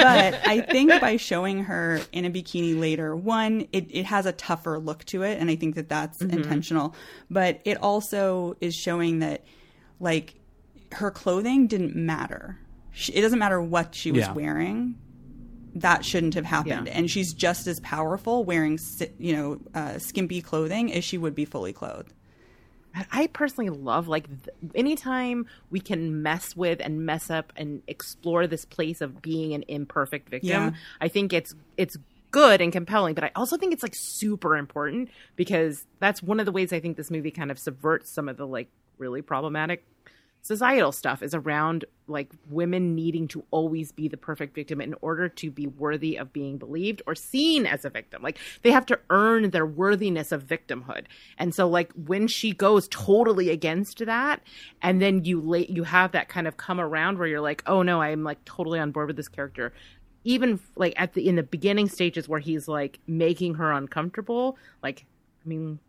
I 0.48 0.66
think 0.70 1.00
by 1.02 1.18
showing 1.18 1.66
her 1.66 2.00
in 2.12 2.24
a 2.26 2.30
bikini 2.30 2.80
later, 2.80 3.16
one, 3.16 3.68
it, 3.74 3.88
it 3.90 4.06
has 4.06 4.26
a 4.26 4.32
tougher 4.32 4.80
look 4.80 5.04
to 5.06 5.24
it, 5.24 5.40
and 5.40 5.50
I 5.50 5.56
think 5.56 5.76
that 5.76 5.90
that's 5.90 6.20
Mm-hmm. 6.20 6.38
intentional. 6.38 6.96
But 7.30 7.60
it 7.66 7.78
also 7.82 8.56
is 8.62 8.76
showing 8.76 9.20
that, 9.20 9.44
like, 10.00 10.36
her 10.94 11.12
clothing 11.12 11.68
didn't 11.68 11.96
matter. 11.96 12.58
She, 12.92 13.12
it 13.14 13.22
doesn't 13.22 13.40
matter 13.40 13.60
what 13.62 13.94
she 13.96 14.12
was 14.12 14.22
Yeah. 14.22 14.34
wearing. 14.34 14.96
That 15.76 16.06
shouldn't 16.06 16.36
have 16.36 16.46
happened, 16.46 16.88
Yeah. 16.88 16.94
and 16.94 17.10
she's 17.10 17.34
just 17.34 17.66
as 17.68 17.80
powerful 17.80 18.44
wearing, 18.44 18.78
you 19.18 19.36
know, 19.36 19.60
uh, 19.74 19.98
skimpy 19.98 20.42
clothing 20.42 20.94
as 20.94 21.04
she 21.04 21.18
would 21.18 21.34
be 21.34 21.46
fully 21.46 21.74
clothed. 21.74 22.14
I 23.12 23.26
personally 23.26 23.72
love 23.72 24.08
like 24.08 24.28
anytime 24.76 25.48
we 25.72 25.80
can 25.80 26.22
mess 26.22 26.56
with 26.56 26.80
and 26.80 27.08
mess 27.08 27.32
up 27.32 27.52
and 27.56 27.82
explore 27.88 28.46
this 28.46 28.66
place 28.66 29.02
of 29.02 29.20
being 29.20 29.56
an 29.56 29.64
imperfect 29.68 30.30
victim. 30.30 30.50
Yeah. 30.50 30.72
I 31.02 31.08
think 31.08 31.34
it's 31.34 31.56
it's 31.76 31.98
good 32.30 32.62
and 32.62 32.72
compelling, 32.72 33.16
but 33.16 33.24
I 33.24 33.32
also 33.36 33.58
think 33.58 33.74
it's 33.74 33.82
like 33.82 33.96
super 33.96 34.56
important 34.58 35.10
because 35.36 35.88
that's 36.00 36.22
one 36.22 36.40
of 36.40 36.46
the 36.46 36.52
ways 36.52 36.72
I 36.72 36.80
think 36.80 36.96
this 36.98 37.10
movie 37.10 37.32
kind 37.32 37.50
of 37.50 37.58
subverts 37.58 38.12
some 38.12 38.30
of 38.30 38.38
the 38.38 38.46
like 38.46 38.68
really 39.00 39.24
problematic 39.24 39.84
societal 40.44 40.92
stuff 40.92 41.24
is 41.24 41.34
around 41.34 41.86
like 42.06 42.30
women 42.50 42.94
needing 42.96 43.30
to 43.30 43.46
always 43.50 43.94
be 43.94 44.10
the 44.10 44.18
perfect 44.18 44.54
victim 44.54 44.82
in 44.82 44.94
order 45.02 45.30
to 45.30 45.50
be 45.50 45.68
worthy 45.68 46.18
of 46.18 46.34
being 46.34 46.58
believed 46.58 47.02
or 47.08 47.16
seen 47.16 47.66
as 47.66 47.86
a 47.86 47.90
victim. 47.90 48.22
Like 48.22 48.38
they 48.62 48.72
have 48.72 48.86
to 48.88 49.00
earn 49.10 49.52
their 49.52 49.66
worthiness 49.66 50.34
of 50.34 50.44
victimhood. 50.44 51.06
And 51.38 51.56
so 51.56 51.68
like 51.70 51.94
when 51.94 52.28
she 52.28 52.52
goes 52.52 52.90
totally 52.90 53.50
against 53.50 54.06
that 54.06 54.42
and 54.82 55.02
then 55.02 55.24
you 55.24 55.40
late 55.40 55.70
you 55.70 55.84
have 55.84 56.12
that 56.12 56.28
kind 56.28 56.46
of 56.46 56.58
come 56.58 56.80
around 56.80 57.18
where 57.18 57.28
you're 57.28 57.42
like, 57.42 57.64
"Oh 57.66 57.82
no, 57.82 58.02
I'm 58.02 58.24
like 58.26 58.44
totally 58.44 58.80
on 58.80 58.92
board 58.92 59.08
with 59.08 59.16
this 59.16 59.30
character." 59.30 59.74
Even 60.26 60.60
like 60.76 60.94
at 60.98 61.14
the 61.14 61.28
in 61.28 61.38
the 61.38 61.44
beginning 61.44 61.88
stages 61.88 62.28
where 62.28 62.40
he's 62.42 62.68
like 62.68 63.00
making 63.08 63.56
her 63.56 63.72
uncomfortable, 63.72 64.58
like 64.82 65.06
I 65.46 65.48
mean 65.48 65.80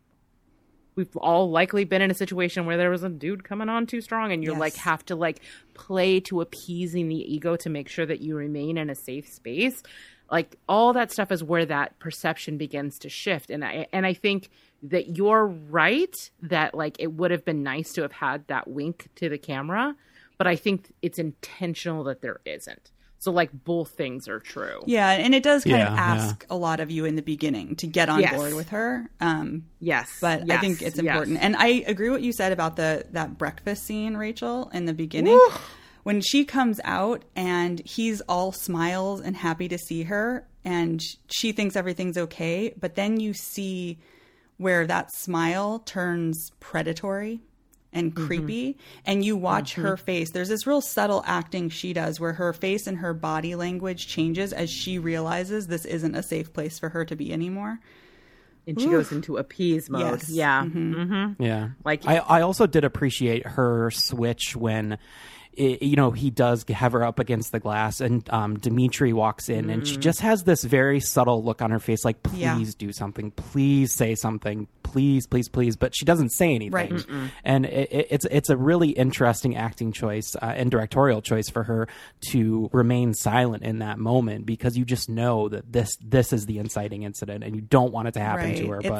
we've 0.97 1.17
all 1.17 1.51
likely 1.51 1.85
been 1.85 2.03
in 2.03 2.11
a 2.11 2.15
situation 2.15 2.67
where 2.67 2.77
there 2.77 2.91
was 2.91 3.03
a 3.03 3.09
dude 3.09 3.45
coming 3.45 3.69
on 3.69 3.87
too 3.87 4.01
strong 4.01 4.33
and 4.33 4.43
you 4.45 4.51
Yes. 4.53 4.61
like 4.61 4.75
have 4.77 5.05
to 5.07 5.17
like 5.17 5.41
play 5.75 6.21
to 6.21 6.41
appeasing 6.41 7.09
the 7.09 7.35
ego 7.35 7.57
to 7.57 7.69
make 7.71 7.89
sure 7.89 8.07
that 8.07 8.21
you 8.21 8.37
remain 8.37 8.79
in 8.79 8.91
a 8.91 8.95
safe 8.95 9.29
space. 9.29 9.83
Like 10.31 10.57
all 10.69 10.93
that 10.95 11.13
stuff 11.13 11.31
is 11.31 11.45
where 11.45 11.67
that 11.67 11.99
perception 11.99 12.57
begins 12.59 12.99
to 13.01 13.09
shift. 13.09 13.51
And 13.51 13.65
i 13.65 13.87
and 13.93 14.07
i 14.07 14.15
think 14.15 14.51
that 14.83 15.17
you're 15.17 15.47
right 15.47 16.15
that 16.43 16.75
like 16.75 16.97
it 16.99 17.13
would 17.13 17.31
have 17.31 17.45
been 17.45 17.63
nice 17.63 17.93
to 17.95 18.03
have 18.03 18.13
had 18.13 18.47
that 18.49 18.69
wink 18.69 19.09
to 19.17 19.29
the 19.31 19.39
camera 19.39 19.95
but 20.37 20.47
i 20.47 20.57
think 20.57 20.93
it's 21.01 21.19
intentional 21.19 22.05
that 22.05 22.21
there 22.21 22.41
isn't 22.45 22.91
so 23.25 23.33
like 23.33 23.51
both 23.65 23.91
things 23.91 24.29
are 24.29 24.39
true 24.41 24.81
Yeah, 24.87 25.11
and 25.11 25.35
it 25.35 25.43
does 25.43 25.65
kind 25.65 25.79
Yeah, 25.79 25.93
of 25.93 25.97
yeah. 25.97 26.05
ask 26.25 26.47
a 26.51 26.57
lot 26.57 26.81
of 26.81 26.91
you 26.91 27.05
in 27.05 27.17
the 27.17 27.23
beginning 27.23 27.77
to 27.77 27.87
get 27.87 28.09
on 28.09 28.21
Yes. 28.21 28.35
board 28.35 28.55
with 28.55 28.69
her. 28.69 29.11
Um, 29.21 29.65
yes 29.81 30.09
but 30.21 30.51
I 30.51 30.59
think 30.59 30.83
it's 30.83 30.97
yes. 30.97 30.99
important. 30.99 31.39
And 31.41 31.57
I 31.57 31.69
agree 31.87 32.11
what 32.11 32.23
you 32.23 32.33
said 32.33 32.53
about 32.53 32.77
the 32.77 33.07
that 33.13 33.39
breakfast 33.39 33.85
scene, 33.85 34.17
Rachel, 34.17 34.71
in 34.73 34.85
the 34.85 34.95
beginning. 34.95 35.41
When 36.05 36.21
she 36.21 36.45
comes 36.45 36.81
out 36.85 37.25
and 37.35 37.81
he's 37.85 38.21
all 38.29 38.53
smiles 38.53 39.23
and 39.23 39.35
happy 39.35 39.69
to 39.69 39.79
see 39.79 40.03
her 40.05 40.47
and 40.65 41.01
she 41.29 41.53
thinks 41.53 41.77
everything's 41.77 42.19
okay, 42.19 42.75
but 42.79 42.95
then 42.95 43.19
you 43.21 43.33
see 43.33 43.99
where 44.59 44.87
that 44.87 45.13
smile 45.15 45.79
turns 45.81 46.51
predatory 46.61 47.41
and 47.95 48.13
Mm-hmm. 48.15 48.27
creepy 48.27 48.77
and 49.07 49.25
you 49.25 49.37
watch 49.37 49.75
her 49.75 49.97
face. 49.97 50.31
There's 50.33 50.49
this 50.51 50.67
real 50.67 50.81
subtle 50.83 51.23
acting 51.27 51.69
she 51.71 51.93
does 51.95 52.19
where 52.21 52.33
her 52.35 52.53
face 52.53 52.87
and 52.87 52.99
her 52.99 53.15
body 53.15 53.55
language 53.55 54.07
changes 54.09 54.53
as 54.53 54.69
she 54.71 54.99
realizes 54.99 55.67
this 55.69 55.85
isn't 55.87 56.15
a 56.15 56.23
safe 56.23 56.53
place 56.53 56.79
for 56.79 56.89
her 56.91 57.05
to 57.07 57.17
be 57.17 57.33
anymore. 57.33 57.79
And 58.67 58.81
she 58.81 58.89
goes 58.89 59.13
into 59.13 59.37
appease 59.37 59.89
mode. 59.91 60.01
Yes. 60.23 60.31
yeah. 60.31 60.65
Yeah. 61.39 61.69
Like- 61.85 62.07
I, 62.07 62.17
I 62.19 62.41
also 62.41 62.67
did 62.67 62.83
appreciate 62.85 63.47
her 63.47 63.91
switch 63.91 64.57
when 64.57 64.95
i 65.57 65.79
you 65.81 65.95
know 65.95 66.11
he 66.11 66.31
does 66.31 66.65
have 66.69 66.91
her 66.91 67.05
up 67.05 67.21
against 67.21 67.53
the 67.53 67.61
glass 67.61 68.01
and 68.01 68.29
um, 68.31 68.59
Dimitri 68.59 69.13
walks 69.13 69.49
in 69.49 69.71
and 69.71 69.87
she 69.87 69.97
just 69.97 70.19
has 70.21 70.43
this 70.43 70.65
very 70.65 70.99
subtle 70.99 71.45
look 71.45 71.63
on 71.63 71.71
her 71.71 71.79
face 71.79 72.05
like 72.05 72.25
please 72.25 72.41
Yeah. 72.41 72.61
do 72.77 72.93
something. 72.93 73.31
Please 73.31 73.93
say 73.95 74.17
something 74.17 74.67
please 74.95 75.27
please 75.27 75.49
please 75.49 75.77
but 75.77 75.93
she 75.95 76.05
doesn't 76.05 76.29
say 76.31 76.55
anything 76.55 76.71
Right. 76.73 77.07
and 77.43 77.67
it, 77.67 77.89
it- 77.93 78.07
it's 78.11 78.25
it's 78.31 78.49
a 78.49 78.57
really 78.57 78.91
interesting 78.91 79.57
acting 79.57 79.91
choice 79.91 80.37
uh, 80.41 80.45
and 80.45 80.71
directorial 80.71 81.21
choice 81.21 81.49
for 81.49 81.65
her 81.65 81.89
to 82.31 82.71
remain 82.73 83.13
silent 83.13 83.65
in 83.65 83.81
that 83.81 83.99
moment 83.99 84.47
because 84.47 84.79
you 84.79 84.85
just 84.85 85.09
know 85.09 85.49
that 85.49 85.73
this 85.73 85.97
this 86.01 86.33
is 86.33 86.47
the 86.47 86.59
inciting 86.59 87.03
incident 87.03 87.43
and 87.43 87.57
you 87.57 87.61
don't 87.61 87.93
want 87.93 88.07
it 88.07 88.15
to 88.15 88.21
happen 88.21 88.55
to 88.55 88.67
her 88.69 88.79
It's- 88.79 88.91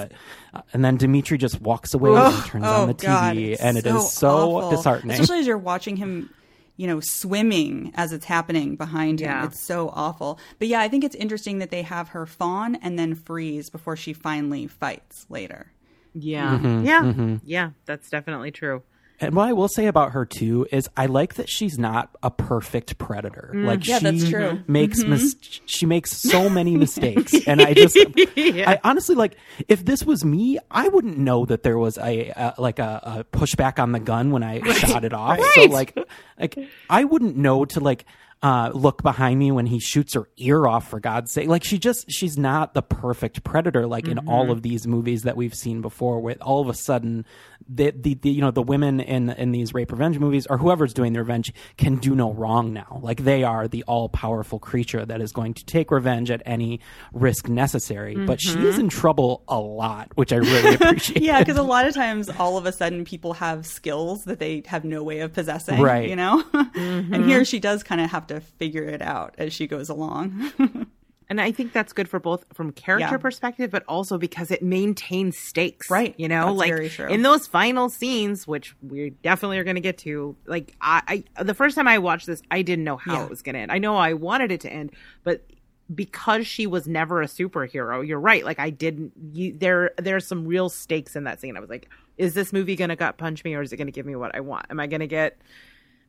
but 0.53 0.59
uh, 0.59 0.63
and 0.73 0.85
then 0.85 0.97
Dimitri 0.97 1.39
just 1.39 1.61
walks 1.61 1.95
away 1.95 2.11
and 2.13 2.45
turns 2.47 2.65
on 2.65 2.89
the 2.89 2.95
TV 2.95 3.53
it's 3.53 3.63
and 3.63 3.79
it 3.79 3.87
is 3.87 4.11
so 4.11 4.57
awful. 4.57 4.71
disheartening 4.71 5.13
Especially 5.13 5.39
as 5.39 5.47
you're 5.47 5.57
watching 5.59 5.97
him, 5.97 6.29
you 6.77 6.89
know, 6.89 6.99
swimming 7.01 7.93
as 7.95 8.13
it's 8.13 8.25
happening 8.25 8.75
behind 8.75 9.21
him. 9.21 9.27
Yeah. 9.29 9.45
It's 9.47 9.61
so 9.61 9.91
awful. 9.95 10.41
But 10.59 10.67
yeah, 10.67 10.81
I 10.81 10.89
think 10.89 11.05
it's 11.05 11.15
interesting 11.15 11.59
that 11.61 11.71
they 11.71 11.83
have 11.83 12.09
her 12.09 12.27
fawn 12.27 12.75
and 12.77 12.99
then 12.99 13.15
freeze 13.15 13.71
before 13.71 13.95
she 13.97 14.13
finally 14.13 14.67
fights 14.67 15.25
later. 15.29 15.67
Yeah. 16.15 16.59
Mm-hmm, 16.59 16.87
yeah. 16.87 17.39
Yeah. 17.45 17.71
That's 17.87 18.09
definitely 18.09 18.51
true. 18.51 18.83
And 19.21 19.35
what 19.37 19.49
I 19.49 19.53
will 19.53 19.69
say 19.69 19.87
about 19.87 20.11
her 20.13 20.27
too 20.27 20.67
is 20.73 20.89
I 20.97 21.07
like 21.07 21.35
that 21.35 21.49
she's 21.49 21.79
not 21.79 22.11
a 22.23 22.33
perfect 22.33 22.99
predator. 22.99 23.53
Like 23.55 23.81
Mm. 23.81 23.87
Yeah, 23.87 23.99
she 24.01 24.05
that's 24.05 24.29
true. 24.29 24.61
makes 24.67 25.05
mis- 25.05 25.37
she 25.67 25.87
makes 25.87 26.11
so 26.21 26.51
many 26.51 26.77
mistakes, 26.85 27.33
and 27.47 27.63
I 27.63 27.75
just 27.75 27.97
I 28.37 28.81
honestly 28.83 29.15
like 29.15 29.37
if 29.69 29.85
this 29.85 30.03
was 30.05 30.25
me, 30.25 30.59
I 30.69 30.89
wouldn't 30.89 31.17
know 31.17 31.45
that 31.47 31.63
there 31.63 31.79
was 31.79 31.97
a, 31.97 32.31
a 32.31 32.55
like 32.59 32.81
a, 32.81 33.25
a 33.33 33.37
pushback 33.39 33.79
on 33.79 33.93
the 33.93 34.01
gun 34.01 34.33
when 34.33 34.43
I 34.43 34.61
shot 34.73 35.05
it 35.05 35.13
off. 35.15 35.39
So 35.55 35.63
like 35.67 35.97
like 36.39 36.59
I 36.91 37.05
wouldn't 37.05 37.37
know 37.37 37.65
to 37.67 37.81
like. 37.81 38.05
Uh, 38.45 38.71
look 38.75 39.03
behind 39.03 39.39
me 39.39 39.51
when 39.51 39.65
he 39.65 39.79
shoots 39.81 40.13
her 40.13 40.29
ear 40.37 40.67
off 40.67 40.91
for 40.91 41.01
God's 41.01 41.33
sake. 41.33 41.49
Like 41.49 41.65
she 41.65 41.79
just 41.79 42.13
she's 42.13 42.37
not 42.37 42.75
the 42.75 42.83
perfect 42.83 43.43
predator 43.43 43.87
like 43.87 44.07
in 44.07 44.19
all 44.29 44.51
of 44.51 44.61
these 44.61 44.87
movies 44.87 45.23
that 45.23 45.35
we've 45.35 45.55
seen 45.55 45.81
before 45.81 46.21
with 46.21 46.43
all 46.43 46.61
of 46.61 46.69
a 46.69 46.75
sudden 46.75 47.25
the, 47.69 47.93
the, 47.93 48.15
the 48.15 48.31
you 48.31 48.41
know 48.41 48.51
the 48.51 48.63
women 48.63 49.01
in 49.01 49.31
in 49.31 49.53
these 49.53 49.75
rape 49.75 49.93
revenge 49.93 50.19
movies 50.19 50.47
or 50.49 50.59
whoever's 50.59 50.95
doing 50.95 51.13
the 51.13 51.21
revenge 51.21 51.53
can 51.77 51.97
do 51.97 52.15
no 52.15 52.33
wrong 52.33 52.73
now. 52.73 53.01
Like 53.03 53.25
they 53.25 53.45
are 53.45 53.69
the 53.69 53.83
all 53.85 54.09
powerful 54.09 54.59
creature 54.59 55.05
that 55.05 55.21
is 55.21 55.33
going 55.33 55.55
to 55.55 55.65
take 55.65 55.91
revenge 55.91 56.31
at 56.31 56.43
any 56.47 56.81
risk 57.13 57.49
necessary. 57.49 58.15
But 58.15 58.41
she 58.41 58.51
is 58.51 58.75
mm-hmm. 58.75 58.81
in 58.81 58.89
trouble 58.89 59.43
a 59.49 59.59
lot, 59.59 60.11
which 60.15 60.33
I 60.33 60.37
really 60.37 60.75
appreciate. 60.81 61.23
Yeah, 61.23 61.39
because 61.39 61.59
a 61.59 61.63
lot 61.63 61.87
of 61.87 61.95
times 61.95 62.29
all 62.39 62.57
of 62.57 62.67
a 62.67 62.73
sudden 62.73 63.05
people 63.05 63.35
have 63.35 63.67
skills 63.67 64.25
that 64.25 64.39
they 64.39 64.63
have 64.67 64.85
no 64.85 65.03
way 65.03 65.21
of 65.21 65.33
possessing. 65.33 65.81
Right. 65.81 66.09
You 66.09 66.17
know? 66.17 66.45
and 66.53 67.25
here 67.25 67.39
mm-hmm. 67.39 67.43
she 67.45 67.61
does 67.61 67.83
kind 67.83 68.01
of 68.01 68.11
have 68.11 68.27
to 68.29 68.41
figure 68.41 68.85
it 68.85 69.03
out 69.03 69.35
as 69.39 69.53
she 69.53 69.67
goes 69.67 69.89
along. 69.89 70.53
And 71.35 71.41
I 71.41 71.51
think 71.51 71.73
that's 71.73 71.93
good 71.93 72.09
for 72.09 72.21
both 72.21 72.45
from 72.53 72.71
character 72.71 73.09
Yeah. 73.11 73.17
perspective, 73.17 73.73
but 73.73 73.83
also 73.89 74.19
because 74.19 74.53
it 74.53 74.63
maintains 74.63 75.37
stakes. 75.37 75.91
Right. 75.91 76.15
You 76.17 76.29
know, 76.29 76.55
That's 76.57 77.01
like 77.01 77.11
in 77.11 77.23
those 77.23 77.49
final 77.49 77.89
scenes, 77.89 78.47
which 78.47 78.77
we 78.83 79.11
definitely 79.11 79.59
are 79.59 79.65
going 79.65 79.75
to 79.75 79.81
get 79.81 79.99
to, 79.99 80.37
like 80.47 80.77
I, 80.81 81.25
I, 81.37 81.43
the 81.43 81.55
first 81.55 81.75
time 81.75 81.89
I 81.89 81.99
watched 81.99 82.29
this, 82.29 82.41
I 82.53 82.63
didn't 82.63 82.85
know 82.85 82.97
how 82.97 83.15
Yeah. 83.15 83.25
it 83.25 83.31
was 83.31 83.43
going 83.43 83.55
to 83.55 83.61
end. 83.63 83.73
I 83.73 83.79
know 83.79 83.97
I 83.97 84.13
wanted 84.13 84.53
it 84.53 84.61
to 84.61 84.73
end, 84.73 84.93
but 85.25 85.45
because 85.93 86.47
she 86.47 86.69
was 86.69 86.87
never 86.87 87.21
a 87.21 87.27
superhero, 87.27 88.07
you're 88.07 88.21
right. 88.21 88.45
Like 88.45 88.61
I 88.61 88.71
didn't, 88.71 89.13
you, 89.33 89.55
there, 89.59 89.91
there's 89.99 90.25
some 90.27 90.47
real 90.47 90.69
stakes 90.69 91.17
in 91.17 91.25
that 91.25 91.41
scene. 91.41 91.57
I 91.57 91.61
was 91.61 91.69
like, 91.69 91.89
is 92.17 92.35
this 92.35 92.53
movie 92.53 92.77
going 92.77 92.91
to 92.91 92.97
gut 92.97 93.19
punch 93.19 93.43
me 93.43 93.55
or 93.57 93.63
is 93.63 93.73
it 93.73 93.77
going 93.77 93.89
to 93.89 93.93
give 93.93 94.07
me 94.07 94.15
what 94.15 94.37
I 94.37 94.41
want? 94.41 94.67
Am 94.71 94.79
I 94.79 94.87
going 94.87 95.01
to 95.01 95.09
get 95.09 95.37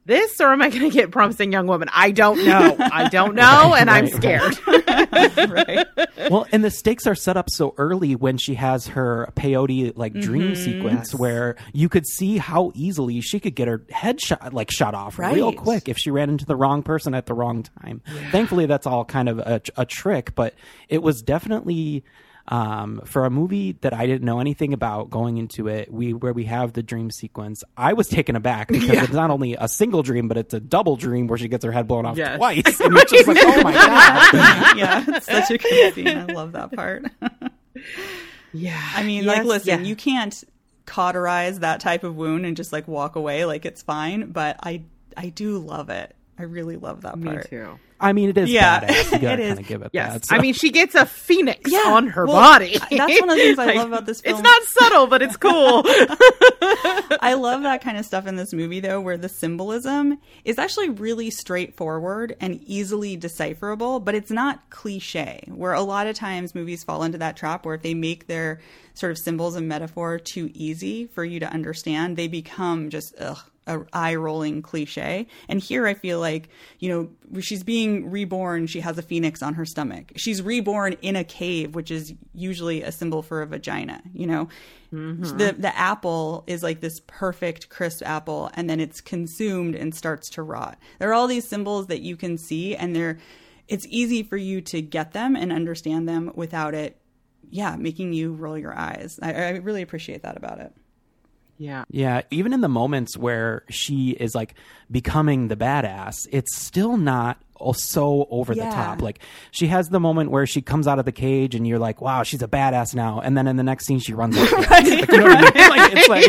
this 0.05 0.39
or 0.39 0.51
am 0.51 0.61
I 0.61 0.69
going 0.69 0.83
to 0.83 0.89
get 0.89 1.11
promising 1.11 1.51
young 1.51 1.67
woman? 1.67 1.89
I 1.91 2.11
don't 2.11 2.45
know. 2.45 2.75
I 2.79 3.09
don't 3.09 3.35
know. 3.35 3.73
and 3.73 3.89
I'm 3.89 4.07
scared. 4.07 4.57
right. 4.67 5.87
well, 6.29 6.45
and 6.51 6.63
the 6.63 6.71
stakes 6.71 7.07
are 7.07 7.15
set 7.15 7.37
up 7.37 7.49
so 7.49 7.73
early 7.77 8.15
when 8.15 8.37
she 8.37 8.55
has 8.55 8.87
her 8.87 9.31
peyote 9.35 9.93
like 9.95 10.13
dream 10.13 10.53
mm-hmm. 10.53 10.63
sequence 10.63 11.13
where 11.13 11.55
you 11.73 11.89
could 11.89 12.05
see 12.07 12.37
how 12.37 12.71
easily 12.75 13.21
she 13.21 13.39
could 13.39 13.55
get 13.55 13.67
her 13.67 13.83
head 13.89 14.21
shot 14.21 14.53
like 14.53 14.71
shot 14.71 14.93
off 14.93 15.17
real 15.17 15.51
quick 15.53 15.89
if 15.89 15.97
she 15.97 16.11
ran 16.11 16.29
into 16.29 16.45
the 16.45 16.55
wrong 16.55 16.83
person 16.83 17.13
at 17.13 17.25
the 17.25 17.33
wrong 17.33 17.63
time. 17.63 18.01
Thankfully, 18.31 18.65
that's 18.65 18.85
all 18.87 19.05
kind 19.05 19.29
of 19.29 19.39
a, 19.39 19.61
a 19.75 19.85
trick, 19.85 20.35
but 20.35 20.53
it 20.89 21.01
was 21.01 21.21
definitely. 21.21 22.03
Um, 22.47 23.01
for 23.05 23.25
a 23.25 23.31
movie 23.31 23.71
that 23.81 23.91
I 23.93 24.05
didn't 24.05 24.23
know 24.23 24.39
anything 24.39 24.71
about 24.73 25.09
going 25.09 25.37
into 25.37 25.67
it, 25.67 25.91
we 25.91 26.13
where 26.13 26.31
we 26.31 26.43
have 26.45 26.73
the 26.73 26.83
dream 26.83 27.09
sequence, 27.09 27.63
I 27.75 27.93
was 27.93 28.07
taken 28.07 28.35
aback 28.35 28.67
because 28.67 28.89
it's 29.03 29.13
not 29.13 29.31
only 29.31 29.55
a 29.55 29.67
single 29.67 30.03
dream, 30.03 30.27
but 30.27 30.37
it's 30.37 30.53
a 30.53 30.59
double 30.59 30.95
dream 30.95 31.25
where 31.25 31.39
she 31.39 31.47
gets 31.47 31.65
her 31.65 31.71
head 31.71 31.87
blown 31.87 32.05
off 32.05 32.17
Yes. 32.17 32.37
twice, 32.37 32.79
and 32.81 32.93
you're 32.93 33.05
just 33.05 33.27
like, 33.27 33.37
oh 33.41 33.61
my 33.63 33.73
god! 33.73 34.77
yeah, 34.77 35.05
it's 35.07 35.25
such 35.31 35.49
a 35.49 35.57
good 35.57 35.93
scene. 35.95 36.07
I 36.07 36.25
love 36.25 36.51
that 36.51 36.71
part. 36.71 37.05
Yeah. 38.53 38.81
I 38.95 39.03
mean, 39.03 39.25
like, 39.25 39.43
listen, 39.43 39.85
you 39.85 39.95
can't 39.95 40.43
cauterize 40.85 41.59
that 41.61 41.79
type 41.79 42.03
of 42.03 42.15
wound 42.15 42.45
and 42.45 42.55
just 42.55 42.71
like 42.71 42.87
walk 42.87 43.15
away 43.15 43.45
like 43.45 43.65
it's 43.65 43.81
fine. 43.81 44.29
But 44.31 44.57
I, 44.61 44.83
I 45.17 45.29
do 45.29 45.57
love 45.57 45.89
it. 45.89 46.15
I 46.37 46.43
really 46.43 46.75
love 46.77 47.01
that 47.03 47.17
Me 47.17 47.29
part. 47.31 47.49
too. 47.49 47.79
I 47.97 48.11
mean, 48.11 48.27
it 48.29 48.37
is 48.37 48.49
Yeah, 48.51 48.81
badass. 48.81 49.11
You 49.13 49.19
gotta 49.19 49.33
it 49.33 49.39
is. 49.39 49.47
kind 49.47 49.59
of 49.61 49.67
give 49.67 49.81
it 49.83 49.89
Yes. 49.93 50.13
that. 50.13 50.25
so- 50.25 50.35
I 50.35 50.39
mean, 50.39 50.53
she 50.53 50.69
gets 50.69 50.95
a 50.95 51.05
phoenix 51.05 51.71
Yeah, 51.71 51.79
on 51.87 52.07
her 52.07 52.25
well, 52.25 52.35
body. 52.35 52.77
that's 52.77 53.21
one 53.21 53.29
of 53.29 53.37
the 53.37 53.41
things 53.41 53.57
I 53.59 53.73
love 53.75 53.87
about 53.87 54.05
this 54.05 54.19
film. 54.19 54.35
It's 54.35 54.43
not 54.43 54.63
subtle, 54.63 55.07
but 55.07 55.21
it's 55.21 55.37
cool. 55.37 55.83
I 57.21 57.35
love 57.39 57.63
that 57.63 57.81
kind 57.81 57.97
of 57.97 58.05
stuff 58.05 58.27
in 58.27 58.35
this 58.35 58.53
movie, 58.53 58.79
though, 58.81 58.99
where 58.99 59.17
the 59.17 59.29
symbolism 59.29 60.17
is 60.43 60.59
actually 60.59 60.89
really 60.89 61.29
straightforward 61.31 62.35
and 62.41 62.61
easily 62.65 63.15
decipherable, 63.15 63.99
but 64.01 64.13
it's 64.15 64.31
not 64.31 64.69
cliche. 64.69 65.43
Where 65.47 65.73
a 65.73 65.81
lot 65.81 66.07
of 66.07 66.15
times 66.15 66.53
movies 66.55 66.83
fall 66.83 67.03
into 67.03 67.17
that 67.19 67.37
trap 67.37 67.65
where 67.65 67.75
if 67.75 67.81
they 67.81 67.93
make 67.93 68.27
their 68.27 68.59
sort 68.93 69.11
of 69.11 69.17
symbols 69.17 69.55
and 69.55 69.67
metaphor 69.67 70.19
too 70.19 70.51
easy 70.53 71.05
for 71.07 71.23
you 71.23 71.39
to 71.39 71.47
understand, 71.47 72.17
they 72.17 72.27
become 72.27 72.89
just 72.89 73.13
ugh, 73.19 73.39
a 73.67 73.79
eye 73.93 74.15
rolling 74.15 74.61
cliche. 74.61 75.27
And 75.49 75.59
here 75.59 75.87
I 75.87 75.93
feel 75.93 76.19
like, 76.19 76.49
you 76.79 76.89
know, 76.89 77.41
she's 77.41 77.63
being 77.63 78.09
reborn, 78.09 78.67
she 78.67 78.79
has 78.81 78.97
a 78.97 79.01
phoenix 79.01 79.41
on 79.41 79.55
her 79.55 79.65
stomach. 79.65 80.13
She's 80.15 80.41
reborn 80.41 80.93
in 81.01 81.15
a 81.15 81.23
cave, 81.23 81.75
which 81.75 81.91
is 81.91 82.13
usually 82.33 82.81
a 82.83 82.91
symbol 82.91 83.21
for 83.21 83.41
a 83.41 83.47
vagina, 83.47 84.01
you 84.13 84.27
know. 84.27 84.49
Mm-hmm. 84.93 85.37
The 85.37 85.55
the 85.57 85.77
apple 85.77 86.43
is 86.47 86.63
like 86.63 86.79
this 86.79 87.01
perfect 87.07 87.69
crisp 87.69 88.03
apple 88.05 88.49
and 88.53 88.69
then 88.69 88.79
it's 88.79 89.01
consumed 89.01 89.75
and 89.75 89.93
starts 89.93 90.29
to 90.31 90.43
rot. 90.43 90.77
There 90.99 91.09
are 91.09 91.13
all 91.13 91.27
these 91.27 91.47
symbols 91.47 91.87
that 91.87 92.01
you 92.01 92.15
can 92.15 92.37
see 92.37 92.75
and 92.75 92.95
they're 92.95 93.17
it's 93.67 93.85
easy 93.89 94.21
for 94.21 94.37
you 94.37 94.61
to 94.61 94.81
get 94.81 95.11
them 95.13 95.35
and 95.35 95.51
understand 95.51 96.07
them 96.07 96.31
without 96.35 96.75
it 96.75 97.01
yeah, 97.49 97.75
making 97.75 98.13
you 98.13 98.33
roll 98.33 98.57
your 98.57 98.77
eyes. 98.77 99.19
I, 99.21 99.33
I 99.33 99.49
really 99.57 99.81
appreciate 99.81 100.23
that 100.23 100.37
about 100.37 100.59
it. 100.59 100.73
Yeah. 101.57 101.85
yeah, 101.89 102.21
even 102.31 102.51
in 102.53 102.59
the 102.61 102.67
moments 102.69 103.17
where 103.17 103.63
she 103.69 104.11
is 104.11 104.35
like 104.35 104.53
becoming 104.91 105.47
the 105.47 105.55
badass, 105.55 106.27
it's 106.31 106.55
still 106.57 106.97
not 106.97 107.37
so 107.73 108.27
over 108.29 108.53
the 108.53 108.61
top. 108.61 109.01
Like 109.01 109.19
she 109.51 109.65
has 109.67 109.87
the 109.89 109.99
moment 109.99 110.29
where 110.29 110.45
she 110.45 110.61
comes 110.61 110.85
out 110.87 110.99
of 110.99 111.05
the 111.05 111.11
cage 111.13 111.55
and 111.55 111.65
you're 111.65 111.79
like, 111.79 112.01
wow, 112.01 112.21
she's 112.23 112.41
a 112.43 112.47
badass 112.47 112.93
now. 112.93 113.21
And 113.21 113.35
then 113.37 113.47
in 113.47 113.55
the 113.55 113.63
next 113.63 113.85
scene, 113.85 113.99
she 113.99 114.13
runs 114.13 114.35
away. 114.37 114.45
Like, 114.69 114.85
you 114.85 115.17
know 115.17 115.23
what 115.23 115.37
I 115.37 115.41
mean? 115.55 115.69
Like, 115.69 115.91
it's 115.95 116.09
like, 116.09 116.25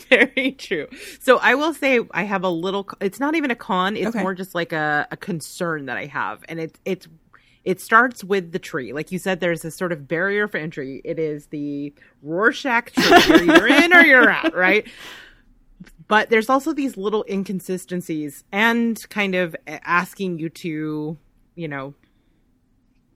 Very 0.08 0.52
true. 0.52 0.86
So 1.20 1.38
I 1.38 1.54
will 1.54 1.74
say 1.74 2.00
I 2.10 2.24
have 2.24 2.42
a 2.44 2.48
little. 2.50 2.88
It's 3.00 3.20
not 3.20 3.34
even 3.34 3.50
a 3.50 3.54
con. 3.54 3.96
It's 3.96 4.08
Okay. 4.08 4.20
more 4.22 4.34
just 4.34 4.54
like 4.54 4.72
a, 4.72 5.06
a 5.10 5.16
concern 5.16 5.86
that 5.86 5.96
I 5.96 6.04
have, 6.06 6.42
and 6.48 6.60
it's 6.60 6.78
it's 6.84 7.06
it 7.64 7.80
starts 7.80 8.24
with 8.24 8.52
the 8.52 8.58
tree. 8.58 8.92
Like 8.92 9.12
you 9.12 9.18
said, 9.18 9.40
there's 9.40 9.64
a 9.64 9.70
sort 9.70 9.92
of 9.92 10.08
barrier 10.08 10.48
for 10.48 10.56
entry. 10.56 11.00
It 11.04 11.18
is 11.18 11.46
the 11.46 11.92
Rorschach 12.22 12.92
tree. 12.92 13.46
You're 13.46 13.68
in 13.68 13.92
or 13.92 14.00
you're 14.00 14.30
out, 14.30 14.54
right? 14.54 14.86
But 16.08 16.30
there's 16.30 16.48
also 16.48 16.72
these 16.72 16.96
little 16.96 17.24
inconsistencies 17.28 18.44
and 18.50 18.98
kind 19.10 19.34
of 19.34 19.54
asking 19.66 20.38
you 20.38 20.48
to, 20.50 21.18
you 21.54 21.68
know, 21.68 21.94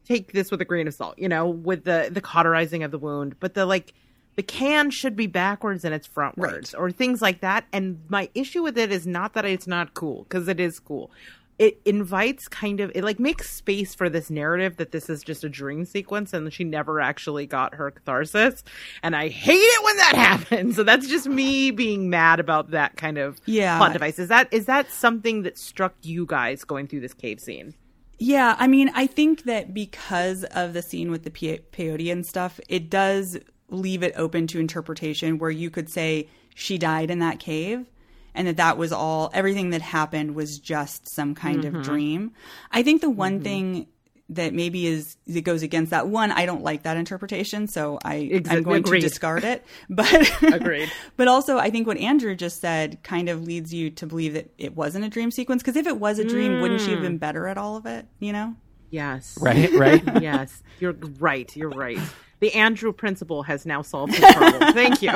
take 0.05 0.33
this 0.33 0.51
with 0.51 0.61
a 0.61 0.65
grain 0.65 0.87
of 0.87 0.95
salt, 0.95 1.19
you 1.19 1.29
know, 1.29 1.49
with 1.49 1.85
the 1.85 2.09
the 2.13 2.21
cauterizing 2.21 2.83
of 2.83 2.91
the 2.91 2.99
wound, 2.99 3.37
but 3.41 3.55
the 3.55 3.67
like 3.67 3.95
the 4.37 4.43
can 4.43 4.91
should 4.91 5.17
be 5.17 5.27
backwards 5.27 5.85
and 5.85 5.95
it's 5.95 6.09
frontwards 6.09 6.75
or 6.77 6.91
things 6.91 7.23
like 7.23 7.41
that. 7.41 7.65
And 7.73 8.05
my 8.09 8.29
issue 8.35 8.63
with 8.63 8.77
it 8.77 8.93
is 8.93 9.07
not 9.07 9.35
that 9.35 9.45
it's 9.45 9.67
not 9.67 9.95
cool 9.95 10.25
because 10.25 10.49
it 10.49 10.61
is 10.61 10.79
cool. 10.79 11.11
It 11.59 11.81
invites 11.85 12.49
kind 12.49 12.81
of 12.81 12.91
it 12.95 13.05
like 13.05 13.21
makes 13.21 13.49
space 13.49 13.95
for 13.95 14.09
this 14.09 14.29
narrative 14.29 14.77
that 14.79 14.91
this 14.91 15.09
is 15.09 15.23
just 15.23 15.45
a 15.45 15.49
dream 15.49 15.85
sequence 15.85 16.33
and 16.33 16.53
she 16.53 16.65
never 16.65 17.01
actually 17.01 17.47
got 17.47 17.75
her 17.77 17.93
catharsis. 17.93 18.65
And 19.05 19.15
I 19.15 19.29
hate 19.29 19.55
it 19.59 19.85
when 19.85 19.97
that 19.99 20.15
happens. 20.17 20.75
So 20.77 20.83
that's 20.83 21.07
just 21.07 21.29
me 21.29 21.71
being 21.71 22.11
mad 22.11 22.41
about 22.41 22.73
that 22.73 22.97
kind 22.97 23.19
of 23.19 23.41
Yeah. 23.47 23.79
plot 23.79 23.93
device. 23.93 24.19
Is 24.19 24.29
that 24.29 24.49
is 24.53 24.67
that 24.67 24.91
something 24.91 25.43
that 25.43 25.57
struck 25.57 25.95
you 26.03 26.27
guys 26.27 26.65
going 26.65 26.89
through 26.89 27.01
this 27.01 27.15
cave 27.15 27.39
scene? 27.39 27.75
Yeah, 28.19 28.57
I 28.59 28.67
mean, 28.69 28.91
I 28.95 29.07
think 29.07 29.43
that 29.45 29.75
because 29.75 30.45
of 30.45 30.73
the 30.73 30.83
scene 30.83 31.11
with 31.11 31.25
the 31.25 31.31
pe- 31.31 31.59
peyote 31.73 32.11
and 32.13 32.25
stuff, 32.25 32.61
it 32.69 32.89
does 32.89 33.37
leave 33.71 34.03
it 34.05 34.13
open 34.17 34.47
to 34.49 34.61
interpretation 34.61 35.39
where 35.39 35.51
you 35.51 35.69
could 35.71 35.89
say 35.91 36.29
she 36.55 36.79
died 36.79 37.11
in 37.11 37.19
that 37.19 37.41
cave 37.41 37.87
and 38.35 38.49
that 38.49 38.57
that 38.57 38.79
was 38.79 38.93
all 38.93 39.31
everything 39.33 39.71
that 39.71 39.83
happened 39.83 40.35
was 40.35 40.59
just 40.59 41.09
some 41.15 41.35
kind 41.35 41.65
of 41.65 41.73
mm-hmm. 41.73 41.83
dream. 41.83 42.33
I 42.71 42.83
think 42.83 43.01
the 43.01 43.11
one 43.11 43.35
mm-hmm. 43.35 43.45
thing 43.45 43.87
that 44.31 44.55
maybe 44.55 44.87
is 44.87 45.17
that 45.27 45.43
goes 45.43 45.63
against 45.63 45.91
that 45.91 46.09
one, 46.09 46.33
I 46.33 46.47
don't 46.47 46.63
like 46.63 46.85
that 46.85 46.97
interpretation, 46.97 47.69
so 47.69 47.99
I 48.05 48.17
Exa- 48.33 48.51
I'm 48.51 48.63
going 48.63 48.79
agreed. 48.79 49.01
to 49.01 49.09
discard 49.09 49.45
it. 49.45 49.65
But 49.91 50.43
Agreed. 50.43 50.91
But 51.17 51.29
also, 51.29 51.59
I 51.59 51.71
think 51.71 51.87
what 51.87 51.99
Andrew 51.99 52.35
just 52.35 52.61
said 52.61 53.03
kind 53.03 53.29
of 53.29 53.45
leads 53.45 53.73
you 53.73 53.91
to 53.91 54.07
believe 54.07 54.35
that 54.35 54.51
it 54.57 54.75
wasn't 54.75 55.05
a 55.05 55.09
dream 55.09 55.31
sequence. 55.31 55.63
Because 55.63 55.77
if 55.77 55.87
it 55.87 55.99
was 55.99 56.19
a 56.19 56.25
dream, 56.25 56.61
wouldn't 56.61 56.81
she 56.81 56.93
have 56.93 57.03
been 57.03 57.19
mm. 57.19 57.21
better 57.21 57.47
at 57.47 57.59
all 57.59 57.77
of 57.77 57.87
it? 57.87 58.07
You 58.19 58.33
know? 58.33 58.55
Yes. 58.91 59.37
right, 59.41 59.71
right. 59.73 60.03
yes, 60.23 60.63
you're 60.81 60.95
right. 61.19 61.55
You're 61.57 61.71
right. 61.71 61.99
The 62.45 62.53
Andrew 62.53 62.93
principle 62.93 63.45
has 63.45 63.65
now 63.65 63.81
solved 63.81 64.13
the 64.13 64.21
problem. 64.21 64.75
Thank 64.75 65.01
you. 65.01 65.13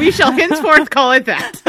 We 0.00 0.10
shall 0.10 0.32
henceforth 0.32 0.90
call 0.90 1.12
it 1.12 1.24
that. 1.26 1.62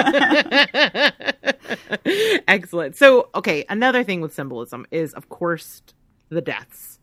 Excellent. 2.48 2.96
So, 2.96 3.30
okay, 3.36 3.64
another 3.70 4.04
thing 4.04 4.22
with 4.22 4.34
symbolism 4.34 4.88
is, 4.90 5.14
of 5.14 5.30
course, 5.30 5.84
the 6.30 6.42
deaths. 6.42 6.98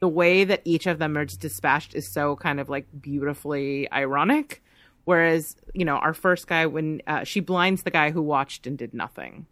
The 0.00 0.08
way 0.08 0.44
that 0.44 0.62
each 0.64 0.86
of 0.86 0.98
them 0.98 1.18
are 1.18 1.26
dispatched 1.26 1.94
is 1.94 2.08
so 2.08 2.34
kind 2.34 2.60
of 2.60 2.70
like 2.70 2.86
beautifully 2.98 3.92
ironic. 3.92 4.62
Whereas, 5.04 5.54
you 5.74 5.84
know, 5.84 5.96
our 5.96 6.14
first 6.14 6.46
guy, 6.46 6.64
when 6.64 7.02
uh, 7.06 7.24
she 7.24 7.40
blinds 7.40 7.82
the 7.82 7.90
guy 7.90 8.10
who 8.10 8.22
watched 8.22 8.66
and 8.66 8.78
did 8.78 8.94
nothing. 8.94 9.44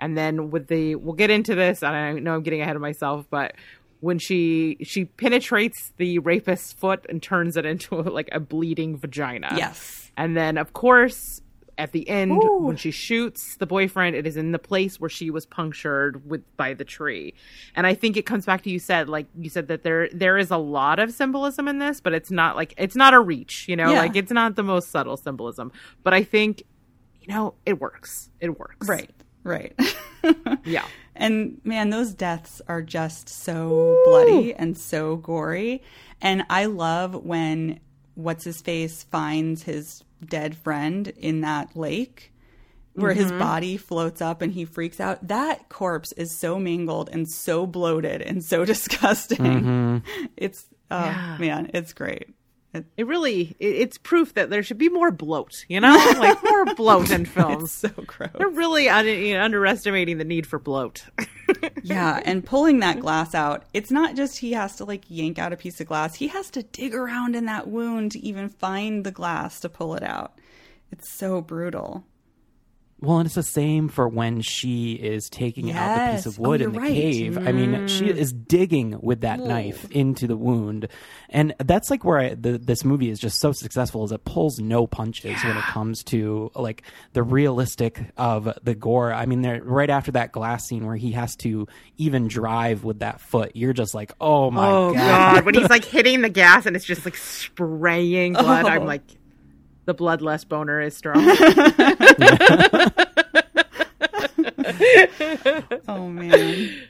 And 0.00 0.16
then 0.16 0.50
with 0.50 0.68
the, 0.68 0.94
we'll 0.94 1.12
get 1.12 1.28
into 1.28 1.54
this. 1.54 1.82
and 1.82 1.94
I 1.94 2.12
know 2.14 2.36
I'm 2.36 2.42
getting 2.42 2.62
ahead 2.62 2.74
of 2.74 2.80
myself, 2.80 3.26
but 3.28 3.52
when 4.00 4.18
she 4.18 4.76
she 4.82 5.04
penetrates 5.06 5.92
the 5.96 6.18
rapist's 6.20 6.72
foot 6.72 7.04
and 7.08 7.22
turns 7.22 7.56
it 7.56 7.64
into 7.64 7.96
like 8.02 8.28
a 8.32 8.40
bleeding 8.40 8.96
vagina. 8.98 9.52
Yes. 9.56 10.10
And 10.16 10.36
then, 10.36 10.58
of 10.58 10.72
course, 10.72 11.40
at 11.76 11.90
the 11.90 12.08
end, 12.08 12.30
Ooh. 12.32 12.58
when 12.60 12.76
she 12.76 12.92
shoots 12.92 13.56
the 13.56 13.66
boyfriend, 13.66 14.14
it 14.14 14.28
is 14.28 14.36
in 14.36 14.52
the 14.52 14.60
place 14.60 15.00
where 15.00 15.10
she 15.10 15.28
was 15.30 15.44
punctured 15.44 16.28
with 16.30 16.42
by 16.56 16.72
the 16.72 16.84
tree. 16.84 17.34
And 17.74 17.84
I 17.84 17.94
think 17.94 18.16
it 18.16 18.24
comes 18.26 18.46
back 18.46 18.62
to 18.62 18.70
you 18.70 18.78
said, 18.78 19.08
like 19.08 19.26
you 19.36 19.50
said 19.50 19.66
that 19.68 19.82
there 19.82 20.08
there 20.12 20.38
is 20.38 20.52
a 20.52 20.56
lot 20.56 21.00
of 21.00 21.12
symbolism 21.12 21.66
in 21.66 21.80
this, 21.80 22.00
but 22.00 22.12
it's 22.12 22.30
not 22.30 22.54
like 22.54 22.74
it's 22.76 22.94
not 22.94 23.12
a 23.12 23.18
reach, 23.20 23.66
you 23.68 23.74
know, 23.74 23.90
Yeah. 23.90 23.98
like 23.98 24.14
it's 24.14 24.30
not 24.30 24.54
the 24.54 24.62
most 24.62 24.90
subtle 24.92 25.16
symbolism. 25.16 25.72
But 26.04 26.14
I 26.14 26.22
think, 26.22 26.62
you 27.20 27.34
know, 27.34 27.54
it 27.66 27.80
works. 27.80 28.30
It 28.40 28.56
works. 28.58 28.86
Right. 28.88 29.10
Right. 29.42 29.74
Yeah. 30.64 30.86
And 31.16 31.60
man, 31.64 31.90
those 31.90 32.14
deaths 32.14 32.60
are 32.68 32.82
just 32.82 33.28
so 33.28 34.00
bloody 34.04 34.54
and 34.54 34.76
so 34.76 35.16
gory. 35.16 35.82
And 36.20 36.44
I 36.50 36.66
love 36.66 37.14
when 37.14 37.80
what's 38.14 38.44
his 38.44 38.60
face 38.60 39.02
finds 39.04 39.62
his 39.64 40.02
dead 40.24 40.56
friend 40.56 41.08
in 41.16 41.42
that 41.42 41.76
lake 41.76 42.32
where 42.94 43.12
his 43.12 43.28
mm-hmm. 43.28 43.38
body 43.40 43.76
floats 43.76 44.22
up 44.22 44.40
and 44.40 44.52
he 44.52 44.64
freaks 44.64 45.00
out. 45.00 45.26
That 45.26 45.68
corpse 45.68 46.12
is 46.12 46.30
so 46.30 46.58
mangled 46.58 47.08
and 47.12 47.28
so 47.28 47.66
bloated 47.66 48.22
and 48.22 48.42
so 48.42 48.64
disgusting. 48.64 49.38
Mm-hmm. 49.38 50.26
It's 50.36 50.66
oh 50.90 51.04
Yeah. 51.04 51.36
man, 51.38 51.70
it's 51.74 51.92
great. 51.92 52.28
It- 52.96 53.06
really 53.06 53.54
it, 53.60 53.66
it's 53.66 53.98
proof 53.98 54.34
that 54.34 54.50
there 54.50 54.62
should 54.62 54.78
be 54.78 54.88
more 54.88 55.10
bloat, 55.10 55.64
you 55.68 55.80
know? 55.80 55.94
Like 56.18 56.42
more 56.42 56.64
bloat 56.74 57.10
in 57.10 57.24
films. 57.24 57.64
It's 57.84 57.94
so 57.96 58.02
gross. 58.06 58.30
They're 58.36 58.48
really 58.48 58.88
un- 58.88 59.06
you 59.06 59.34
know, 59.34 59.42
underestimating 59.42 60.18
the 60.18 60.24
need 60.24 60.46
for 60.46 60.58
bloat. 60.58 61.04
Yeah, 61.82 62.20
and 62.24 62.44
pulling 62.44 62.80
that 62.80 63.00
glass 63.00 63.34
out, 63.34 63.64
it's 63.74 63.90
not 63.90 64.16
just 64.16 64.38
he 64.38 64.52
has 64.52 64.76
to 64.76 64.84
like 64.86 65.04
yank 65.08 65.38
out 65.38 65.52
a 65.52 65.56
piece 65.56 65.80
of 65.80 65.86
glass. 65.86 66.14
He 66.14 66.28
has 66.28 66.50
to 66.52 66.62
dig 66.62 66.94
around 66.94 67.36
in 67.36 67.44
that 67.44 67.68
wound 67.68 68.12
to 68.12 68.18
even 68.20 68.48
find 68.48 69.04
the 69.04 69.10
glass 69.10 69.60
to 69.60 69.68
pull 69.68 69.94
it 69.94 70.02
out. 70.02 70.38
It's 70.90 71.10
so 71.12 71.42
brutal. 71.42 72.04
Well, 73.00 73.18
and 73.18 73.26
it's 73.26 73.34
the 73.34 73.42
same 73.42 73.88
for 73.88 74.08
when 74.08 74.40
she 74.40 74.92
is 74.94 75.28
taking 75.28 75.72
out 75.72 76.06
the 76.10 76.16
piece 76.16 76.26
of 76.26 76.38
oh, 76.40 76.42
wood 76.48 76.62
Oh, 76.62 76.64
in 76.66 76.72
the 76.72 76.80
right. 76.80 76.92
cave. 76.92 77.36
I 77.36 77.52
mean, 77.52 77.86
she 77.86 78.04
mm. 78.06 78.16
is 78.16 78.32
digging 78.32 78.98
with 79.02 79.20
that 79.22 79.40
knife 79.40 79.90
into 79.90 80.26
the 80.26 80.36
wound, 80.36 80.88
and 81.28 81.54
that's 81.58 81.90
like 81.90 82.02
where 82.04 82.18
I, 82.18 82.34
the, 82.34 82.56
this 82.56 82.82
movie 82.84 83.10
is 83.10 83.18
just 83.18 83.40
so 83.40 83.52
successful 83.52 84.04
is 84.04 84.12
it 84.12 84.24
pulls 84.24 84.58
no 84.58 84.86
punches 84.86 85.42
when 85.44 85.56
it 85.56 85.64
comes 85.64 86.02
to 86.04 86.50
like 86.54 86.82
the 87.12 87.22
realistic 87.22 88.00
of 88.16 88.48
the 88.62 88.74
gore. 88.74 89.12
I 89.12 89.26
mean, 89.26 89.42
there 89.42 89.62
right 89.62 89.90
after 89.90 90.12
that 90.12 90.32
glass 90.32 90.66
scene 90.66 90.86
where 90.86 90.96
he 90.96 91.12
has 91.12 91.36
to 91.36 91.66
even 91.98 92.26
drive 92.28 92.84
with 92.84 93.00
that 93.00 93.20
foot, 93.20 93.52
you're 93.54 93.72
just 93.74 93.94
like, 93.94 94.12
oh 94.20 94.50
my 94.50 94.66
oh 94.66 94.94
god. 94.94 95.34
god, 95.34 95.44
when 95.44 95.54
he's 95.54 95.68
like 95.68 95.84
hitting 95.84 96.22
the 96.22 96.30
gas 96.30 96.64
and 96.64 96.74
it's 96.74 96.84
just 96.86 97.04
like 97.04 97.16
spraying 97.16 98.32
blood, 98.34 98.64
Oh. 98.64 98.68
I'm 98.68 98.86
like 98.86 99.02
the 99.84 99.94
bloodless 99.94 100.44
boner 100.44 100.80
is 100.80 100.96
strong. 100.96 101.24
Oh 105.88 106.08
man. 106.08 106.88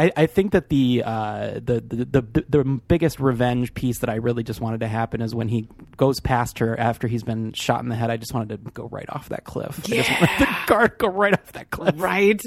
I, 0.00 0.12
I 0.16 0.26
think 0.26 0.52
that 0.52 0.70
the, 0.70 1.02
uh, 1.04 1.60
the, 1.62 1.84
the 1.86 2.22
the 2.22 2.44
the 2.48 2.64
biggest 2.88 3.20
revenge 3.20 3.74
piece 3.74 3.98
that 3.98 4.08
I 4.08 4.14
really 4.14 4.42
just 4.42 4.58
wanted 4.58 4.80
to 4.80 4.88
happen 4.88 5.20
is 5.20 5.34
when 5.34 5.48
he 5.48 5.68
goes 5.98 6.20
past 6.20 6.60
her 6.60 6.78
after 6.78 7.06
he's 7.06 7.22
been 7.22 7.52
shot 7.52 7.82
in 7.82 7.90
the 7.90 7.96
head. 7.96 8.10
I 8.10 8.16
just 8.16 8.32
wanted 8.32 8.64
to 8.64 8.70
go 8.70 8.88
right 8.88 9.04
off 9.10 9.28
that 9.28 9.44
cliff. 9.44 9.78
I 9.84 9.88
just 9.88 10.10
wanted 10.10 10.38
the 10.38 10.46
car 10.66 10.88
to 10.88 10.96
go 10.96 11.08
right 11.08 11.34
off 11.34 11.52
that 11.52 11.70
cliff. 11.70 11.94
right? 11.98 12.42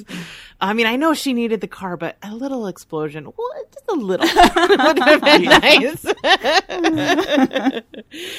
I 0.59 0.73
mean, 0.73 0.87
I 0.87 0.95
know 0.95 1.13
she 1.13 1.33
needed 1.33 1.61
the 1.61 1.67
car, 1.67 1.95
but 1.95 2.17
a 2.23 2.33
little 2.33 2.65
explosion, 2.65 3.25
well, 3.25 3.49
just 3.71 3.85
a 3.87 3.93
little, 3.93 4.25
would 4.87 4.97
have 4.97 5.21
been 5.21 5.43
nice. 5.43 6.05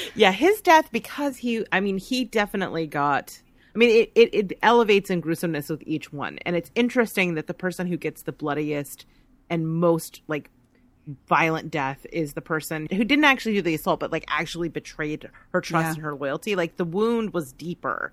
yeah, 0.15 0.33
his 0.33 0.59
death 0.59 0.91
because 0.91 1.37
he, 1.37 1.65
I 1.71 1.79
mean, 1.79 1.99
he 1.99 2.25
definitely 2.25 2.85
got. 2.85 3.41
I 3.75 3.77
mean, 3.77 3.89
it, 3.89 4.11
it, 4.15 4.33
it 4.51 4.59
elevates 4.63 5.09
in 5.09 5.19
gruesomeness 5.21 5.69
with 5.69 5.83
each 5.85 6.13
one, 6.13 6.39
and 6.45 6.55
it's 6.55 6.71
interesting 6.75 7.33
that 7.35 7.47
the 7.47 7.53
person 7.53 7.87
who 7.87 7.97
gets 7.97 8.21
the 8.21 8.31
bloodiest 8.31 9.05
and 9.49 9.67
most 9.67 10.21
like 10.27 10.49
violent 11.27 11.69
death 11.69 12.05
is 12.11 12.33
the 12.33 12.41
person 12.41 12.87
who 12.91 13.03
didn't 13.03 13.25
actually 13.25 13.53
do 13.53 13.61
the 13.61 13.75
assault, 13.75 13.99
but 13.99 14.11
like 14.11 14.25
actually 14.27 14.69
betrayed 14.69 15.29
her 15.51 15.61
trust 15.61 15.85
Yeah. 15.85 15.93
and 15.93 16.01
her 16.03 16.15
loyalty. 16.15 16.55
Like 16.55 16.77
the 16.77 16.85
wound 16.85 17.33
was 17.33 17.51
deeper. 17.51 18.11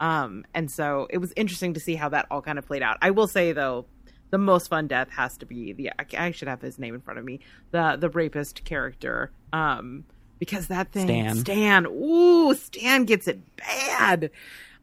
Um, 0.00 0.44
and 0.52 0.70
so 0.70 1.06
it 1.10 1.18
was 1.18 1.32
interesting 1.36 1.74
to 1.74 1.80
see 1.80 1.94
how 1.94 2.08
that 2.10 2.26
all 2.30 2.42
kind 2.42 2.58
of 2.58 2.66
played 2.66 2.82
out. 2.82 2.98
I 3.00 3.12
will 3.12 3.28
say 3.28 3.52
though, 3.52 3.86
the 4.30 4.38
most 4.38 4.68
fun 4.68 4.88
death 4.88 5.08
has 5.10 5.38
to 5.38 5.46
be 5.46 5.72
the 5.72 5.92
I- 6.18 6.32
should 6.32 6.48
have 6.48 6.60
his 6.60 6.78
name 6.78 6.94
in 6.94 7.00
front 7.00 7.18
of 7.18 7.24
me. 7.24 7.40
The 7.70 7.96
the 7.98 8.10
rapist 8.10 8.64
character. 8.64 9.30
Um, 9.52 10.04
because 10.40 10.66
that 10.66 10.90
thing 10.90 11.06
Stan. 11.06 11.36
Stan, 11.36 11.86
ooh, 11.86 12.52
Stan 12.54 13.04
gets 13.04 13.28
it 13.28 13.40
bad. 13.56 14.30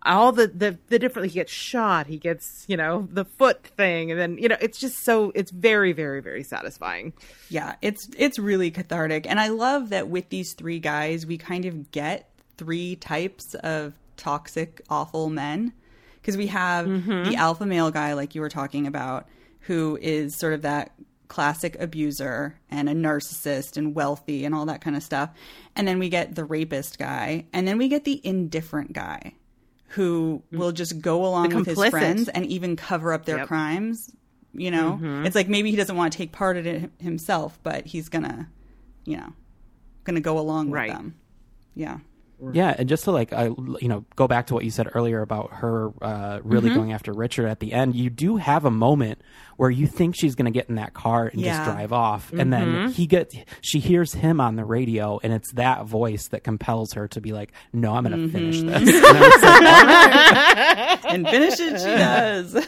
All 0.03 0.31
the, 0.31 0.47
the 0.47 0.77
the 0.87 0.97
different 0.99 1.29
he 1.29 1.35
gets 1.35 1.51
shot, 1.51 2.07
he 2.07 2.17
gets, 2.17 2.65
you 2.67 2.75
know, 2.77 3.07
the 3.11 3.25
foot 3.25 3.63
thing, 3.65 4.09
and 4.11 4.19
then 4.19 4.37
you 4.37 4.47
know, 4.49 4.57
it's 4.59 4.79
just 4.79 5.03
so 5.03 5.31
it's 5.35 5.51
very, 5.51 5.93
very, 5.93 6.21
very 6.21 6.43
satisfying. 6.43 7.13
Yeah, 7.49 7.75
it's 7.81 8.09
it's 8.17 8.39
really 8.39 8.71
cathartic. 8.71 9.29
And 9.29 9.39
I 9.39 9.49
love 9.49 9.89
that 9.89 10.07
with 10.09 10.29
these 10.29 10.53
three 10.53 10.79
guys, 10.79 11.25
we 11.25 11.37
kind 11.37 11.65
of 11.65 11.91
get 11.91 12.29
three 12.57 12.95
types 12.95 13.53
of 13.55 13.93
toxic, 14.17 14.81
awful 14.89 15.29
men. 15.29 15.73
because 16.21 16.37
we 16.37 16.47
have 16.47 16.85
Mm-hmm. 16.85 17.29
the 17.29 17.35
alpha 17.35 17.65
male 17.65 17.91
guy, 17.91 18.13
like 18.13 18.35
you 18.35 18.41
were 18.41 18.49
talking 18.49 18.87
about, 18.87 19.27
who 19.61 19.97
is 20.01 20.35
sort 20.35 20.53
of 20.53 20.61
that 20.63 20.91
classic 21.27 21.75
abuser 21.79 22.59
and 22.69 22.89
a 22.89 22.93
narcissist 22.93 23.77
and 23.77 23.95
wealthy 23.95 24.45
and 24.45 24.53
all 24.53 24.65
that 24.65 24.81
kind 24.81 24.95
of 24.95 25.01
stuff. 25.03 25.29
And 25.75 25.87
then 25.87 25.97
we 25.97 26.09
get 26.09 26.35
the 26.35 26.43
rapist 26.43 26.99
guy, 26.99 27.45
and 27.53 27.67
then 27.67 27.77
we 27.77 27.87
get 27.87 28.03
the 28.03 28.19
indifferent 28.23 28.93
guy 28.93 29.33
who 29.91 30.41
will 30.51 30.71
just 30.71 31.01
go 31.01 31.25
along 31.25 31.53
with 31.55 31.65
his 31.65 31.83
friends 31.89 32.27
and 32.29 32.45
even 32.45 32.75
cover 32.75 33.13
up 33.13 33.25
their 33.25 33.37
Yep. 33.39 33.47
crimes. 33.47 34.09
You 34.53 34.69
know, 34.71 34.99
it's 35.25 35.35
like 35.35 35.47
maybe 35.47 35.71
he 35.71 35.77
doesn't 35.77 35.95
want 35.95 36.11
to 36.11 36.17
take 36.17 36.31
part 36.33 36.57
in 36.57 36.65
it 36.67 36.91
himself, 36.99 37.57
but 37.63 37.85
he's 37.85 38.09
gonna, 38.09 38.49
you 39.05 39.15
know, 39.17 39.31
gonna 40.03 40.19
go 40.19 40.37
along 40.39 40.67
with 40.71 40.77
Right. 40.77 40.91
them. 40.91 41.15
Yeah. 41.73 41.99
Yeah, 42.53 42.75
and 42.77 42.89
just 42.89 43.03
to 43.03 43.11
like, 43.11 43.31
uh, 43.31 43.51
you 43.79 43.87
know, 43.87 44.03
go 44.15 44.27
back 44.27 44.47
to 44.47 44.55
what 44.55 44.65
you 44.65 44.71
said 44.71 44.89
earlier 44.95 45.21
about 45.21 45.53
her 45.53 45.91
uh, 46.01 46.39
really 46.43 46.69
Mm-hmm. 46.69 46.77
going 46.79 46.91
after 46.91 47.13
Richard 47.13 47.47
at 47.47 47.59
the 47.59 47.71
end. 47.71 47.95
You 47.95 48.09
do 48.09 48.37
have 48.37 48.65
a 48.65 48.71
moment 48.71 49.21
where 49.61 49.69
you 49.69 49.85
think 49.85 50.15
she's 50.15 50.33
going 50.33 50.51
to 50.51 50.51
get 50.51 50.67
in 50.69 50.75
that 50.75 50.91
car 50.95 51.27
and 51.27 51.39
Yeah. 51.39 51.57
just 51.63 51.71
drive 51.71 51.93
off, 51.93 52.33
and 52.33 52.51
then 52.51 52.89
he 52.89 53.05
gets, 53.05 53.35
she 53.61 53.77
hears 53.77 54.11
him 54.11 54.41
on 54.41 54.55
the 54.55 54.65
radio, 54.65 55.19
and 55.21 55.31
it's 55.31 55.51
that 55.51 55.85
voice 55.85 56.29
that 56.29 56.43
compels 56.43 56.93
her 56.93 57.07
to 57.09 57.21
be 57.21 57.31
like, 57.31 57.51
"No, 57.71 57.93
I'm 57.93 58.03
going 58.03 58.19
to 58.23 58.27
finish 58.29 58.61
Mm-hmm. 58.61 58.85
this." 58.85 59.03
And 59.03 59.05
I 59.05 60.97
was 60.97 61.03
like, 61.03 61.13
And 61.13 61.27
finish 61.27 61.59
it, 61.59 61.79
she 61.79 61.85
does. 61.95 62.67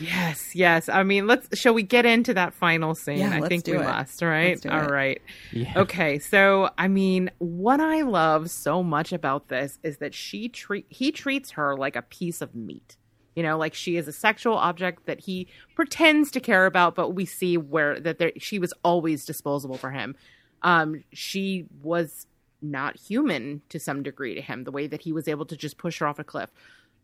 Yes, 0.00 0.54
yes. 0.54 0.88
I 0.88 1.02
mean, 1.02 1.26
let's. 1.26 1.56
Shall 1.58 1.74
we 1.74 1.82
get 1.82 2.06
into 2.06 2.32
that 2.34 2.54
final 2.54 2.94
scene? 2.94 3.18
Yeah, 3.18 3.34
I 3.36 3.40
let's 3.40 3.48
think 3.48 3.64
do 3.64 3.72
we 3.72 3.78
it. 3.78 3.84
must. 3.84 4.22
Right. 4.22 4.48
Let's 4.48 4.62
do 4.62 4.70
All 4.70 4.84
it. 4.84 4.90
right. 4.90 5.22
Yeah. 5.52 5.72
Okay. 5.76 6.18
So, 6.18 6.70
I 6.78 6.88
mean, 6.88 7.30
what 7.38 7.80
I 7.80 8.02
love 8.02 8.50
so 8.50 8.82
much 8.82 9.12
about 9.12 9.48
this 9.48 9.78
is 9.82 9.98
that 9.98 10.14
she 10.14 10.48
treat 10.48 10.86
he 10.88 11.12
treats 11.12 11.52
her 11.52 11.76
like 11.76 11.94
a 11.94 12.02
piece 12.02 12.40
of 12.40 12.54
meat. 12.54 12.96
You 13.36 13.42
know, 13.42 13.58
like 13.58 13.74
she 13.74 13.96
is 13.96 14.06
a 14.08 14.12
sexual 14.12 14.54
object 14.56 15.06
that 15.06 15.20
he 15.20 15.48
pretends 15.74 16.30
to 16.32 16.40
care 16.40 16.66
about, 16.66 16.94
but 16.94 17.10
we 17.10 17.24
see 17.24 17.56
where 17.56 17.98
that 18.00 18.18
there, 18.18 18.32
she 18.38 18.58
was 18.58 18.72
always 18.84 19.24
disposable 19.24 19.76
for 19.76 19.90
him. 19.90 20.14
Um, 20.62 21.02
she 21.12 21.66
was 21.82 22.26
not 22.62 22.96
human 22.96 23.60
to 23.68 23.78
some 23.80 24.02
degree 24.02 24.34
to 24.34 24.40
him, 24.40 24.64
the 24.64 24.70
way 24.70 24.86
that 24.86 25.02
he 25.02 25.12
was 25.12 25.26
able 25.28 25.44
to 25.46 25.56
just 25.56 25.76
push 25.78 25.98
her 25.98 26.06
off 26.06 26.18
a 26.18 26.24
cliff. 26.24 26.50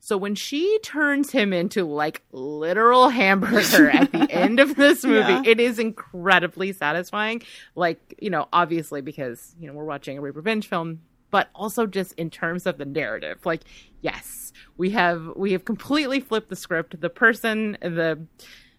So 0.03 0.17
when 0.17 0.35
she 0.35 0.79
turns 0.83 1.31
him 1.31 1.53
into 1.53 1.85
like 1.85 2.23
literal 2.33 3.11
hamburger 3.11 3.91
at 3.91 4.11
the 4.13 4.31
end 4.31 4.59
of 4.59 4.77
this 4.77 5.05
movie, 5.05 5.33
Yeah. 5.33 5.43
it 5.45 5.61
is 5.61 5.79
incredibly 5.79 6.73
satisfying. 6.73 7.43
Like, 7.75 8.15
you 8.19 8.31
know, 8.31 8.49
obviously 8.51 9.03
because, 9.03 9.55
you 9.61 9.67
know, 9.67 9.75
we're 9.75 9.85
watching 9.85 10.17
a 10.17 10.21
rape 10.23 10.37
revenge 10.37 10.69
film, 10.69 11.01
but 11.31 11.49
also 11.55 11.87
just 11.87 12.13
in 12.15 12.31
terms 12.31 12.67
of 12.67 12.79
the 12.79 12.85
narrative. 12.85 13.45
Like, 13.45 13.63
yes, 14.01 14.53
we 14.77 14.91
have 14.91 15.33
we 15.37 15.53
have 15.53 15.65
completely 15.65 16.21
flipped 16.21 16.49
the 16.49 16.57
script. 16.57 17.01
The 17.01 17.11
person, 17.11 17.77
the 17.81 18.27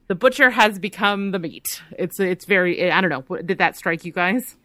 the 0.07 0.15
butcher 0.15 0.49
has 0.49 0.79
become 0.79 1.31
the 1.31 1.39
meat. 1.39 1.81
It's 1.97 2.19
it's 2.19 2.45
very 2.45 2.91
I 2.91 3.01
don't 3.01 3.09
know. 3.09 3.37
Did 3.37 3.57
that 3.59 3.77
strike 3.77 4.05
you 4.05 4.11
guys? 4.11 4.57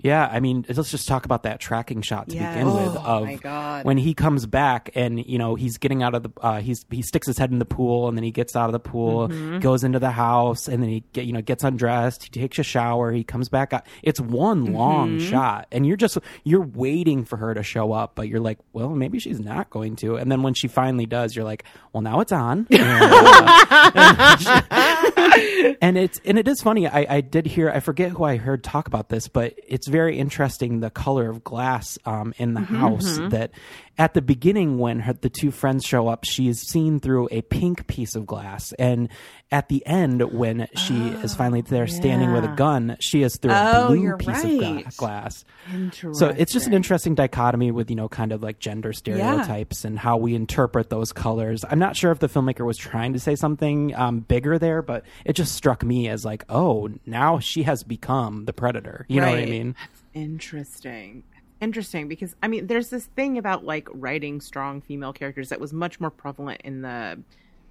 Yeah, 0.00 0.28
I 0.30 0.38
mean, 0.38 0.64
let's 0.68 0.92
just 0.92 1.08
talk 1.08 1.24
about 1.24 1.42
that 1.42 1.58
tracking 1.58 2.02
shot 2.02 2.28
to 2.28 2.36
Yes. 2.36 2.54
begin 2.54 2.68
with. 2.68 2.96
Oh, 2.96 3.00
Of 3.00 3.24
my 3.24 3.34
God. 3.34 3.84
when 3.84 3.98
he 3.98 4.14
comes 4.14 4.46
back 4.46 4.90
and 4.94 5.18
you 5.26 5.38
know 5.38 5.56
he's 5.56 5.76
getting 5.78 6.04
out 6.04 6.14
of 6.14 6.22
the, 6.22 6.30
uh, 6.40 6.60
he's 6.60 6.86
he 6.88 7.02
sticks 7.02 7.26
his 7.26 7.36
head 7.36 7.50
in 7.50 7.58
the 7.58 7.64
pool 7.64 8.06
and 8.06 8.16
then 8.16 8.22
he 8.22 8.30
gets 8.30 8.54
out 8.54 8.66
of 8.66 8.72
the 8.72 8.78
pool, 8.78 9.26
Mm-hmm. 9.28 9.58
goes 9.58 9.82
into 9.82 9.98
the 9.98 10.12
house 10.12 10.68
and 10.68 10.80
then 10.80 10.88
he 10.88 11.02
get 11.12 11.24
you 11.24 11.32
know 11.32 11.42
gets 11.42 11.64
undressed, 11.64 12.22
he 12.22 12.28
takes 12.30 12.60
a 12.60 12.62
shower, 12.62 13.10
he 13.10 13.24
comes 13.24 13.48
back 13.48 13.72
out. 13.72 13.86
It's 14.04 14.20
one 14.20 14.72
long 14.72 15.18
Mm-hmm. 15.18 15.30
shot, 15.30 15.66
and 15.72 15.84
you're 15.84 15.96
just 15.96 16.16
you're 16.44 16.62
waiting 16.62 17.24
for 17.24 17.36
her 17.36 17.52
to 17.54 17.64
show 17.64 17.92
up, 17.92 18.14
but 18.14 18.28
you're 18.28 18.38
like, 18.40 18.58
well, 18.72 18.90
maybe 18.90 19.18
she's 19.18 19.40
not 19.40 19.68
going 19.68 19.96
to. 19.96 20.14
And 20.16 20.30
then 20.30 20.42
when 20.42 20.54
she 20.54 20.68
finally 20.68 21.06
does, 21.06 21.34
you're 21.34 21.44
like, 21.44 21.64
well, 21.92 22.02
now 22.02 22.20
it's 22.20 22.30
on. 22.30 22.68
And, 22.78 24.46
uh, 24.46 24.97
and 25.82 25.96
it's 25.96 26.20
and 26.24 26.38
it 26.38 26.48
is 26.48 26.60
funny. 26.60 26.86
I, 26.86 27.06
I 27.16 27.20
did 27.20 27.46
hear 27.46 27.70
I 27.70 27.80
forget 27.80 28.10
who 28.10 28.24
I 28.24 28.36
heard 28.36 28.64
talk 28.64 28.86
about 28.86 29.08
this, 29.08 29.28
but 29.28 29.54
it's 29.66 29.86
very 29.86 30.18
interesting 30.18 30.80
the 30.80 30.90
color 30.90 31.30
of 31.30 31.44
glass 31.44 31.98
um, 32.04 32.34
in 32.38 32.54
the 32.54 32.60
house. 32.60 33.18
That 33.30 33.50
at 33.98 34.14
the 34.14 34.22
beginning 34.22 34.78
when 34.78 35.00
her, 35.00 35.12
the 35.12 35.28
two 35.28 35.50
friends 35.50 35.84
show 35.84 36.06
up, 36.08 36.24
she 36.24 36.48
is 36.48 36.60
seen 36.62 37.00
through 37.00 37.28
a 37.32 37.42
pink 37.42 37.86
piece 37.88 38.14
of 38.14 38.26
glass, 38.26 38.72
and 38.78 39.08
at 39.50 39.68
the 39.68 39.84
end 39.86 40.22
when 40.32 40.68
she 40.74 41.08
is 41.08 41.34
finally 41.34 41.62
there 41.62 41.86
standing 41.88 42.32
with 42.32 42.44
a 42.44 42.48
gun, 42.54 42.96
she 43.00 43.22
is 43.22 43.36
through 43.38 43.50
Oh, 43.54 43.56
a 43.56 43.86
blue 43.86 44.16
piece 44.18 44.44
of 44.44 44.50
gla- 44.58 44.82
glass. 44.96 45.44
So 46.12 46.28
it's 46.28 46.52
just 46.52 46.66
an 46.66 46.74
interesting 46.74 47.14
dichotomy 47.14 47.70
with 47.70 47.90
you 47.90 47.96
know 47.96 48.08
kind 48.08 48.30
of 48.32 48.42
like 48.42 48.58
gender 48.60 48.92
stereotypes 48.92 49.84
and 49.84 49.98
how 49.98 50.16
we 50.16 50.34
interpret 50.34 50.90
those 50.90 51.12
colors. 51.12 51.64
I'm 51.68 51.78
not 51.78 51.96
sure 51.96 52.12
if 52.12 52.18
the 52.20 52.28
filmmaker 52.28 52.64
was 52.64 52.76
trying 52.78 53.14
to 53.14 53.18
say 53.18 53.34
something 53.36 53.94
um, 53.96 54.20
bigger 54.20 54.58
there, 54.58 54.80
but 54.82 55.04
it 55.24 55.32
just 55.32 55.54
struck 55.54 55.82
me 55.82 56.08
as 56.08 56.24
like, 56.24 56.44
oh, 56.48 56.88
now 57.06 57.38
she 57.40 57.64
has 57.64 57.82
become 57.82 58.44
the 58.44 58.52
predator. 58.52 59.06
You 59.08 59.20
know 59.20 59.26
what 59.28 59.36
I 59.38 59.40
Right. 59.40 59.48
mean? 59.48 59.74
Interesting. 60.14 61.22
Interesting 61.60 62.06
because 62.08 62.36
I 62.42 62.48
mean 62.48 62.66
there's 62.68 62.90
this 62.90 63.06
thing 63.06 63.36
about 63.36 63.64
like 63.64 63.88
writing 63.92 64.40
strong 64.40 64.80
female 64.80 65.12
characters 65.12 65.48
that 65.48 65.60
was 65.60 65.72
much 65.72 65.98
more 65.98 66.10
prevalent 66.10 66.60
in 66.64 66.82
the 66.82 67.18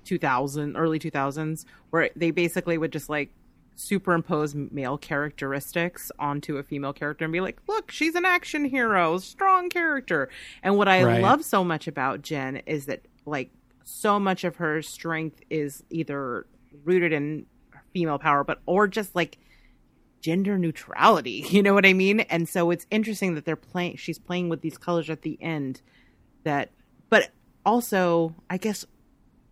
2000 0.04 0.76
early 0.76 1.00
2000s 1.00 1.66
where 1.90 2.10
they 2.16 2.32
basically 2.32 2.78
would 2.78 2.92
just 2.92 3.10
like 3.10 3.30
superimpose 3.76 4.56
male 4.56 4.98
characteristics 4.98 6.12
onto 6.18 6.58
a 6.58 6.64
female 6.64 6.94
character 6.94 7.24
and 7.26 7.32
be 7.32 7.40
like 7.42 7.58
look 7.68 7.92
she's 7.92 8.16
an 8.16 8.26
action 8.26 8.66
hero 8.66 9.18
strong 9.20 9.70
character 9.70 10.30
and 10.64 10.76
what 10.78 10.88
I 10.88 11.04
Right. 11.04 11.22
love 11.22 11.44
so 11.46 11.64
much 11.64 11.88
about 11.88 12.22
Jen 12.22 12.58
is 12.66 12.88
that 12.88 13.02
like 13.26 13.52
so 13.84 14.20
much 14.20 14.44
of 14.44 14.56
her 14.58 14.82
strength 14.82 15.42
is 15.50 15.84
either 15.90 16.46
rooted 16.84 17.14
in 17.14 17.46
female 17.94 18.18
power 18.20 18.44
but 18.44 18.60
or 18.66 18.88
just 18.88 19.16
like 19.16 19.38
gender 20.22 20.58
neutrality. 20.58 21.46
You 21.58 21.64
know 21.64 21.74
what 21.74 21.86
I 21.86 21.94
mean? 21.94 22.22
And 22.22 22.48
so 22.48 22.72
it's 22.72 22.86
interesting 22.92 23.36
that 23.36 23.46
they're 23.46 23.56
playing. 23.56 23.98
She's 23.98 24.20
playing 24.20 24.50
with 24.50 24.62
these 24.62 24.78
colors 24.78 25.10
at 25.10 25.22
the 25.22 25.42
end. 25.42 25.82
That, 26.44 26.72
but 27.10 27.32
also, 27.66 28.36
I 28.50 28.58
guess 28.58 28.86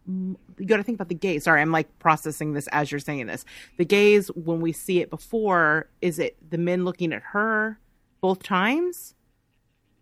you 0.07 0.66
got 0.66 0.78
to 0.78 0.84
think 0.84 0.97
about 0.97 1.09
the 1.09 1.16
gaze. 1.16 1.45
Sorry, 1.45 1.61
I'm 1.61 1.72
like 1.72 1.99
processing 1.99 2.53
this 2.53 2.68
as 2.72 2.91
you're 2.91 2.99
saying 2.99 3.26
this. 3.28 3.43
The 3.78 3.86
gaze 3.86 4.28
when 4.30 4.61
we 4.61 4.72
see 4.72 5.01
it 5.01 5.09
before, 5.09 5.89
is 6.01 6.20
it 6.20 6.38
the 6.47 6.57
men 6.57 6.86
looking 6.86 7.11
at 7.11 7.22
her 7.32 7.80
both 8.22 8.43
times? 8.43 9.16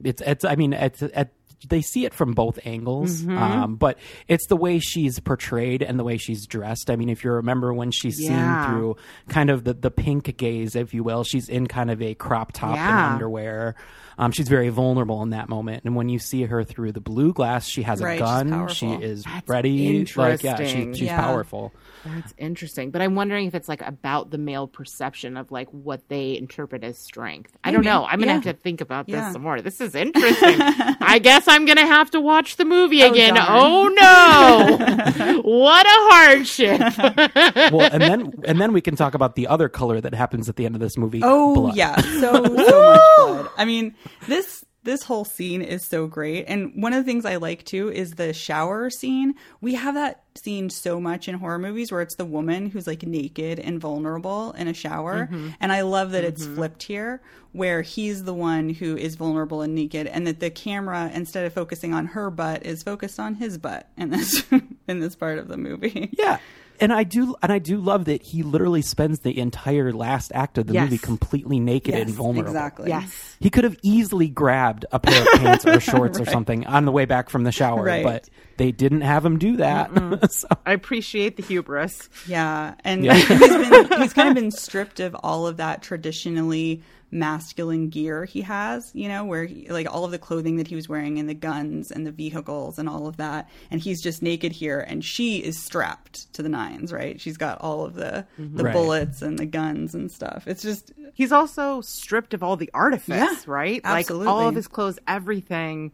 It's 0.03 0.21
it's. 0.21 0.43
I 0.43 0.55
mean, 0.55 0.73
it's 0.73 1.01
at. 1.01 1.31
They 1.69 1.81
see 1.81 2.05
it 2.05 2.13
from 2.13 2.33
both 2.33 2.59
angles, 2.65 3.21
Mm-hmm. 3.21 3.37
um, 3.37 3.75
but 3.75 3.97
it's 4.27 4.47
the 4.47 4.57
way 4.57 4.79
she's 4.79 5.19
portrayed 5.19 5.81
and 5.81 5.97
the 5.99 6.03
way 6.03 6.17
she's 6.17 6.45
dressed. 6.45 6.89
I 6.89 6.95
mean, 6.95 7.09
if 7.09 7.23
you 7.23 7.31
remember 7.31 7.73
when 7.73 7.91
she's 7.91 8.19
Yeah. 8.19 8.65
seen 8.65 8.73
through 8.73 8.95
kind 9.29 9.49
of 9.49 9.63
the, 9.63 9.73
the 9.73 9.91
pink 9.91 10.35
gaze, 10.37 10.75
if 10.75 10.93
you 10.93 11.03
will, 11.03 11.23
she's 11.23 11.49
in 11.49 11.67
kind 11.67 11.89
of 11.91 12.01
a 12.01 12.13
crop 12.15 12.51
top 12.51 12.75
Yeah. 12.75 12.89
and 13.05 13.13
underwear. 13.13 13.75
Um, 14.15 14.31
she's 14.31 14.47
very 14.47 14.69
vulnerable 14.69 15.23
in 15.23 15.31
that 15.31 15.49
moment. 15.49 15.85
And 15.85 15.95
when 15.95 16.07
you 16.07 16.19
see 16.19 16.43
her 16.43 16.63
through 16.63 16.91
the 16.91 17.01
blue 17.01 17.33
glass, 17.33 17.65
she 17.67 17.81
has 17.81 17.99
a 17.99 18.03
Right, 18.05 18.19
she's 18.19 18.21
gun. 18.21 18.67
She 18.67 18.87
is 18.91 19.23
That's 19.23 19.49
ready. 19.49 20.05
Like, 20.15 20.43
yeah, 20.43 20.55
she, 20.57 20.93
she's 20.93 21.01
Yeah. 21.01 21.19
powerful. 21.19 21.73
That's 22.05 22.31
interesting. 22.37 22.91
But 22.91 23.01
I'm 23.01 23.15
wondering 23.15 23.47
if 23.47 23.55
it's 23.55 23.67
like 23.67 23.81
about 23.81 24.29
the 24.29 24.37
male 24.37 24.67
perception 24.67 25.35
of 25.35 25.51
like 25.51 25.67
what 25.69 26.07
they 26.09 26.37
interpret 26.37 26.83
as 26.83 26.99
strength. 26.99 27.57
I 27.63 27.71
don't 27.71 27.83
know. 27.85 28.05
I'm 28.05 28.19
gonna 28.19 28.27
Yeah. 28.27 28.33
have 28.33 28.43
to 28.43 28.53
think 28.53 28.81
about 28.81 29.07
this 29.07 29.33
some 29.33 29.41
more. 29.41 29.61
This 29.61 29.81
is 29.81 29.95
interesting. 29.95 30.57
I 30.61 31.17
guess 31.17 31.47
I'm 31.53 31.65
gonna 31.65 31.85
have 31.85 32.09
to 32.11 32.19
watch 32.19 32.55
the 32.55 32.65
movie 32.65 33.03
oh, 33.03 33.11
again. 33.11 33.35
darn. 33.35 33.47
Oh 33.47 33.87
no! 33.87 35.41
what 35.43 35.85
a 35.85 35.89
hardship. 36.11 36.79
well, 37.71 37.89
and 37.93 38.01
then 38.01 38.33
and 38.45 38.59
then 38.59 38.73
we 38.73 38.81
can 38.81 38.95
talk 38.95 39.13
about 39.13 39.35
the 39.35 39.45
other 39.45 39.69
color 39.69 40.01
that 40.01 40.15
happens 40.15 40.49
at 40.49 40.55
the 40.55 40.65
end 40.65 40.73
of 40.73 40.81
this 40.81 40.97
movie. 40.97 41.21
Oh 41.23 41.53
blood. 41.53 41.75
yeah, 41.75 41.95
so 42.01 42.33
so 42.33 42.41
much 42.41 42.55
blood. 42.55 43.49
I 43.55 43.65
mean, 43.65 43.93
this 44.27 44.65
this 44.83 45.03
whole 45.03 45.25
scene 45.25 45.61
is 45.61 45.85
so 45.85 46.07
great. 46.07 46.45
And 46.47 46.81
one 46.81 46.93
of 46.93 47.03
the 47.03 47.09
things 47.09 47.25
I 47.25 47.37
like 47.37 47.63
too 47.63 47.91
is 47.91 48.11
the 48.11 48.33
shower 48.33 48.89
scene. 48.89 49.35
We 49.61 49.75
have 49.75 49.95
that 49.95 50.23
scene 50.35 50.69
so 50.69 50.99
much 50.99 51.27
in 51.27 51.35
horror 51.35 51.59
movies 51.59 51.91
where 51.91 52.01
it's 52.01 52.15
the 52.15 52.25
woman 52.25 52.69
who's 52.69 52.87
like 52.87 53.03
naked 53.03 53.59
and 53.59 53.79
vulnerable 53.79 54.51
in 54.53 54.67
a 54.67 54.73
shower. 54.73 55.27
Mm-hmm. 55.27 55.49
And 55.59 55.71
I 55.71 55.81
love 55.81 56.11
that 56.11 56.23
it's 56.23 56.43
mm-hmm. 56.43 56.55
flipped 56.55 56.83
here 56.83 57.21
where 57.53 57.81
he's 57.81 58.23
the 58.23 58.33
one 58.33 58.69
who 58.69 58.97
is 58.97 59.15
vulnerable 59.15 59.61
and 59.61 59.75
naked 59.75 60.07
and 60.07 60.25
that 60.27 60.39
the 60.39 60.49
camera 60.49 61.09
instead 61.13 61.45
of 61.45 61.53
focusing 61.53 61.93
on 61.93 62.07
her 62.07 62.29
butt 62.29 62.65
is 62.65 62.83
focused 62.83 63.19
on 63.19 63.35
his 63.35 63.57
butt 63.57 63.87
in 63.95 64.09
this 64.09 64.43
in 64.87 64.99
this 64.99 65.15
part 65.15 65.37
of 65.37 65.47
the 65.47 65.57
movie. 65.57 66.09
Yeah. 66.17 66.39
And 66.83 66.91
I 66.93 67.03
do, 67.03 67.35
and 67.41 67.51
I 67.51 67.59
do 67.59 67.77
love 67.77 68.05
that 68.05 68.21
he 68.21 68.43
literally 68.43 68.81
spends 68.81 69.19
the 69.21 69.39
entire 69.39 69.91
last 69.93 70.31
act 70.35 70.57
of 70.57 70.67
the 70.67 70.73
Yes. 70.73 70.83
movie 70.83 70.97
completely 70.97 71.59
naked 71.59 71.95
and 71.95 72.09
vulnerable. 72.09 72.51
exactly. 72.51 72.89
yes. 72.89 73.35
He 73.39 73.49
could 73.49 73.63
have 73.63 73.77
easily 73.81 74.27
grabbed 74.27 74.85
a 74.91 74.99
pair 74.99 75.21
of 75.21 75.27
pants 75.39 75.65
or 75.65 75.79
shorts 75.91 76.19
or 76.19 76.25
something 76.25 76.67
on 76.67 76.85
the 76.85 76.91
way 76.91 77.05
back 77.05 77.29
from 77.29 77.43
the 77.45 77.51
shower, 77.51 77.83
Right. 77.83 78.03
but 78.03 78.29
they 78.57 78.71
didn't 78.71 79.01
have 79.01 79.25
him 79.25 79.39
do 79.39 79.57
that. 79.57 79.89
so, 80.31 80.47
I 80.65 80.73
appreciate 80.73 81.37
the 81.37 81.43
hubris. 81.43 82.09
Yeah, 82.27 82.75
and 82.83 83.05
Yeah. 83.05 83.13
he's 83.15 83.39
been 83.39 84.01
he's 84.01 84.13
kind 84.13 84.29
of 84.29 84.35
been 84.35 84.51
stripped 84.51 84.99
of 84.99 85.15
all 85.23 85.47
of 85.47 85.57
that 85.57 85.81
traditionally 85.81 86.83
masculine 87.13 87.89
gear 87.89 88.25
he 88.25 88.41
has, 88.41 88.91
you 88.93 89.07
know, 89.07 89.23
where 89.23 89.45
he, 89.45 89.67
like 89.69 89.87
all 89.89 90.03
of 90.03 90.11
the 90.11 90.17
clothing 90.17 90.57
that 90.57 90.67
he 90.67 90.75
was 90.75 90.89
wearing 90.89 91.19
and 91.19 91.29
the 91.29 91.33
guns 91.33 91.91
and 91.91 92.05
the 92.05 92.11
vehicles 92.11 92.79
and 92.79 92.89
all 92.89 93.07
of 93.07 93.17
that. 93.17 93.49
And 93.71 93.79
he's 93.79 94.01
just 94.01 94.21
naked 94.21 94.51
here 94.51 94.79
and 94.79 95.05
she 95.05 95.37
is 95.37 95.57
strapped 95.57 96.33
to 96.33 96.41
the 96.41 96.49
nines, 96.49 96.91
right? 96.91 97.21
She's 97.21 97.37
got 97.37 97.61
all 97.61 97.85
of 97.85 97.93
the 97.93 98.25
mm-hmm. 98.39 98.57
the 98.57 98.63
Right. 98.63 98.73
bullets 98.73 99.21
and 99.21 99.37
the 99.37 99.45
guns 99.45 99.93
and 99.93 100.11
stuff. 100.11 100.47
It's 100.47 100.63
just 100.63 100.91
He's 101.13 101.31
also 101.31 101.81
stripped 101.81 102.33
of 102.33 102.41
all 102.41 102.57
the 102.57 102.71
artifice, 102.73 103.09
Yeah, 103.09 103.35
right? 103.45 103.83
Like 103.83 104.09
all 104.09 104.47
of 104.47 104.55
his 104.55 104.67
clothes, 104.67 104.97
everything. 105.07 105.93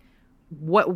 What 0.49 0.87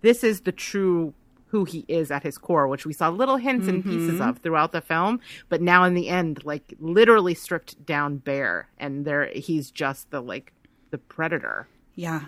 this 0.00 0.24
is 0.24 0.42
the 0.42 0.52
true 0.52 1.14
who 1.48 1.64
he 1.64 1.84
is 1.88 2.10
at 2.10 2.22
his 2.22 2.38
core, 2.38 2.68
which 2.68 2.86
we 2.86 2.92
saw 2.92 3.08
little 3.08 3.36
hints 3.36 3.66
and 3.68 3.82
pieces 3.82 4.20
Mm-hmm. 4.20 4.28
of 4.28 4.38
throughout 4.38 4.72
the 4.72 4.80
film, 4.80 5.20
but 5.48 5.60
now 5.62 5.84
in 5.84 5.94
the 5.94 6.08
end, 6.08 6.44
like 6.44 6.74
literally 6.78 7.34
stripped 7.34 7.84
down 7.86 8.18
bare, 8.18 8.68
and 8.78 9.04
there 9.04 9.26
he's 9.34 9.70
just 9.70 10.10
the 10.10 10.20
like 10.20 10.52
the 10.90 10.98
predator. 10.98 11.66
Yeah. 11.94 12.22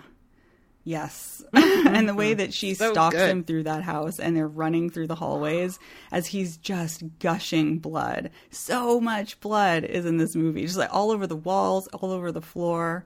Yes. 0.83 1.43
and 1.53 2.09
the 2.09 2.15
way 2.15 2.33
that 2.33 2.53
she 2.55 2.73
So 2.73 2.91
stalks 2.91 3.15
good. 3.15 3.29
him 3.29 3.43
through 3.43 3.63
that 3.63 3.83
house 3.83 4.17
and 4.19 4.35
they're 4.35 4.47
running 4.47 4.89
through 4.89 5.05
the 5.07 5.15
hallways 5.15 5.77
as 6.11 6.25
he's 6.25 6.57
just 6.57 7.03
gushing 7.19 7.77
blood. 7.77 8.31
So 8.49 8.99
much 8.99 9.39
blood 9.41 9.83
is 9.83 10.07
in 10.07 10.17
this 10.17 10.35
movie. 10.35 10.63
Just 10.65 10.77
like 10.77 10.91
all 10.91 11.11
over 11.11 11.27
the 11.27 11.35
walls, 11.35 11.85
all 11.93 12.11
over 12.11 12.31
the 12.31 12.41
floor. 12.41 13.05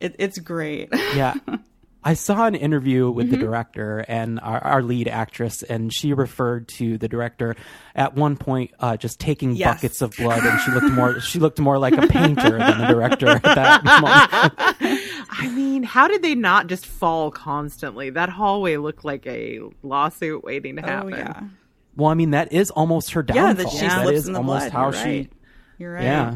It, 0.00 0.16
it's 0.18 0.38
great. 0.38 0.90
yeah. 1.16 1.32
I 2.04 2.14
saw 2.14 2.46
an 2.46 2.54
interview 2.54 3.10
with 3.10 3.26
Mm-hmm. 3.26 3.32
the 3.40 3.44
director 3.44 4.04
and 4.08 4.38
our, 4.40 4.58
our 4.64 4.82
lead 4.82 5.08
actress, 5.08 5.62
and 5.64 5.92
she 5.92 6.12
referred 6.14 6.68
to 6.68 6.96
the 6.96 7.08
director 7.08 7.56
at 7.94 8.14
one 8.14 8.36
point 8.36 8.70
uh, 8.78 8.96
just 8.96 9.18
taking 9.18 9.52
Yes. 9.56 9.74
buckets 9.74 10.00
of 10.02 10.16
blood, 10.16 10.44
and 10.44 10.60
she 10.60 10.70
looked 10.70 10.90
more 10.92 11.20
she 11.20 11.38
looked 11.38 11.58
more 11.58 11.78
like 11.78 11.94
a 11.94 12.06
painter 12.06 12.56
than 12.58 12.80
a 12.80 12.88
director 12.88 13.26
at 13.28 13.42
that 13.42 13.84
moment. 14.80 15.28
I 15.30 15.48
mean, 15.54 15.82
how 15.82 16.08
did 16.08 16.22
they 16.22 16.34
not 16.34 16.68
just 16.68 16.86
fall 16.86 17.30
constantly? 17.30 18.10
That 18.10 18.28
hallway 18.28 18.76
looked 18.76 19.04
like 19.04 19.26
a 19.26 19.60
lawsuit 19.82 20.44
waiting 20.44 20.76
to 20.76 20.82
oh, 20.82 20.86
happen. 20.86 21.10
yeah. 21.10 21.40
Well, 21.96 22.10
I 22.10 22.14
mean 22.14 22.30
that 22.30 22.52
is 22.52 22.70
almost 22.70 23.10
her 23.12 23.24
Yeah, 23.26 23.34
downfall. 23.34 23.64
that 23.64 23.72
she 23.72 23.86
That 23.86 24.02
slips 24.04 24.18
is 24.20 24.26
in 24.28 24.34
the 24.34 24.38
almost 24.38 24.70
blood. 24.70 24.72
how 24.72 24.82
You're 24.84 24.92
she. 24.92 24.98
right. 25.18 25.32
You're 25.78 25.92
right. 25.94 26.04
Yeah. 26.04 26.34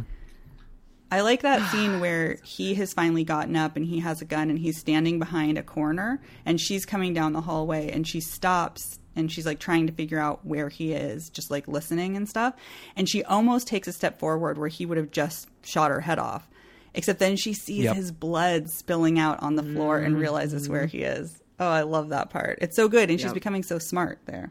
I 1.13 1.21
like 1.21 1.43
that 1.43 1.71
scene 1.71 2.01
where 2.01 2.39
he 2.43 2.75
has 2.75 2.93
finally 2.95 3.23
gotten 3.25 3.55
up 3.55 3.77
and 3.77 3.85
he 3.85 4.01
has 4.01 4.23
a 4.23 4.25
gun 4.25 4.49
and 4.51 4.59
he's 4.59 4.79
standing 4.79 5.19
behind 5.19 5.59
a 5.59 5.63
corner 5.63 6.21
and 6.47 6.59
she's 6.61 6.87
coming 6.87 7.13
down 7.13 7.35
the 7.35 7.41
hallway 7.43 7.91
and 7.91 8.09
she 8.09 8.21
stops 8.21 8.99
and 9.15 9.31
she's 9.31 9.45
like 9.45 9.59
trying 9.59 9.87
to 9.89 9.93
figure 9.93 10.19
out 10.19 10.45
where 10.47 10.71
he 10.71 10.93
is, 10.93 11.29
just 11.29 11.51
like 11.51 11.69
listening 11.69 12.17
and 12.17 12.27
stuff. 12.29 12.55
And 12.97 13.07
she 13.09 13.23
almost 13.25 13.67
takes 13.69 13.87
a 13.89 13.93
step 13.93 14.19
forward 14.19 14.57
where 14.57 14.69
he 14.69 14.87
would 14.87 14.97
have 14.97 15.11
just 15.11 15.49
shot 15.63 15.91
her 15.91 16.01
head 16.01 16.19
off. 16.19 16.49
Except 16.95 17.19
then 17.19 17.37
she 17.37 17.53
sees 17.53 17.85
Yep. 17.85 17.97
his 17.97 18.11
blood 18.11 18.71
spilling 18.71 19.19
out 19.19 19.43
on 19.43 19.57
the 19.57 19.63
floor 19.63 19.99
and 19.99 20.17
realizes 20.19 20.67
where 20.69 20.87
he 20.87 21.03
is. 21.03 21.43
Oh, 21.61 21.69
I 21.69 21.83
love 21.83 22.09
that 22.09 22.31
part. 22.31 22.59
It's 22.63 22.75
so 22.77 22.89
good 22.89 23.11
and 23.11 23.21
she's 23.21 23.35
becoming 23.35 23.63
so 23.63 23.79
smart 23.79 24.19
there. 24.25 24.51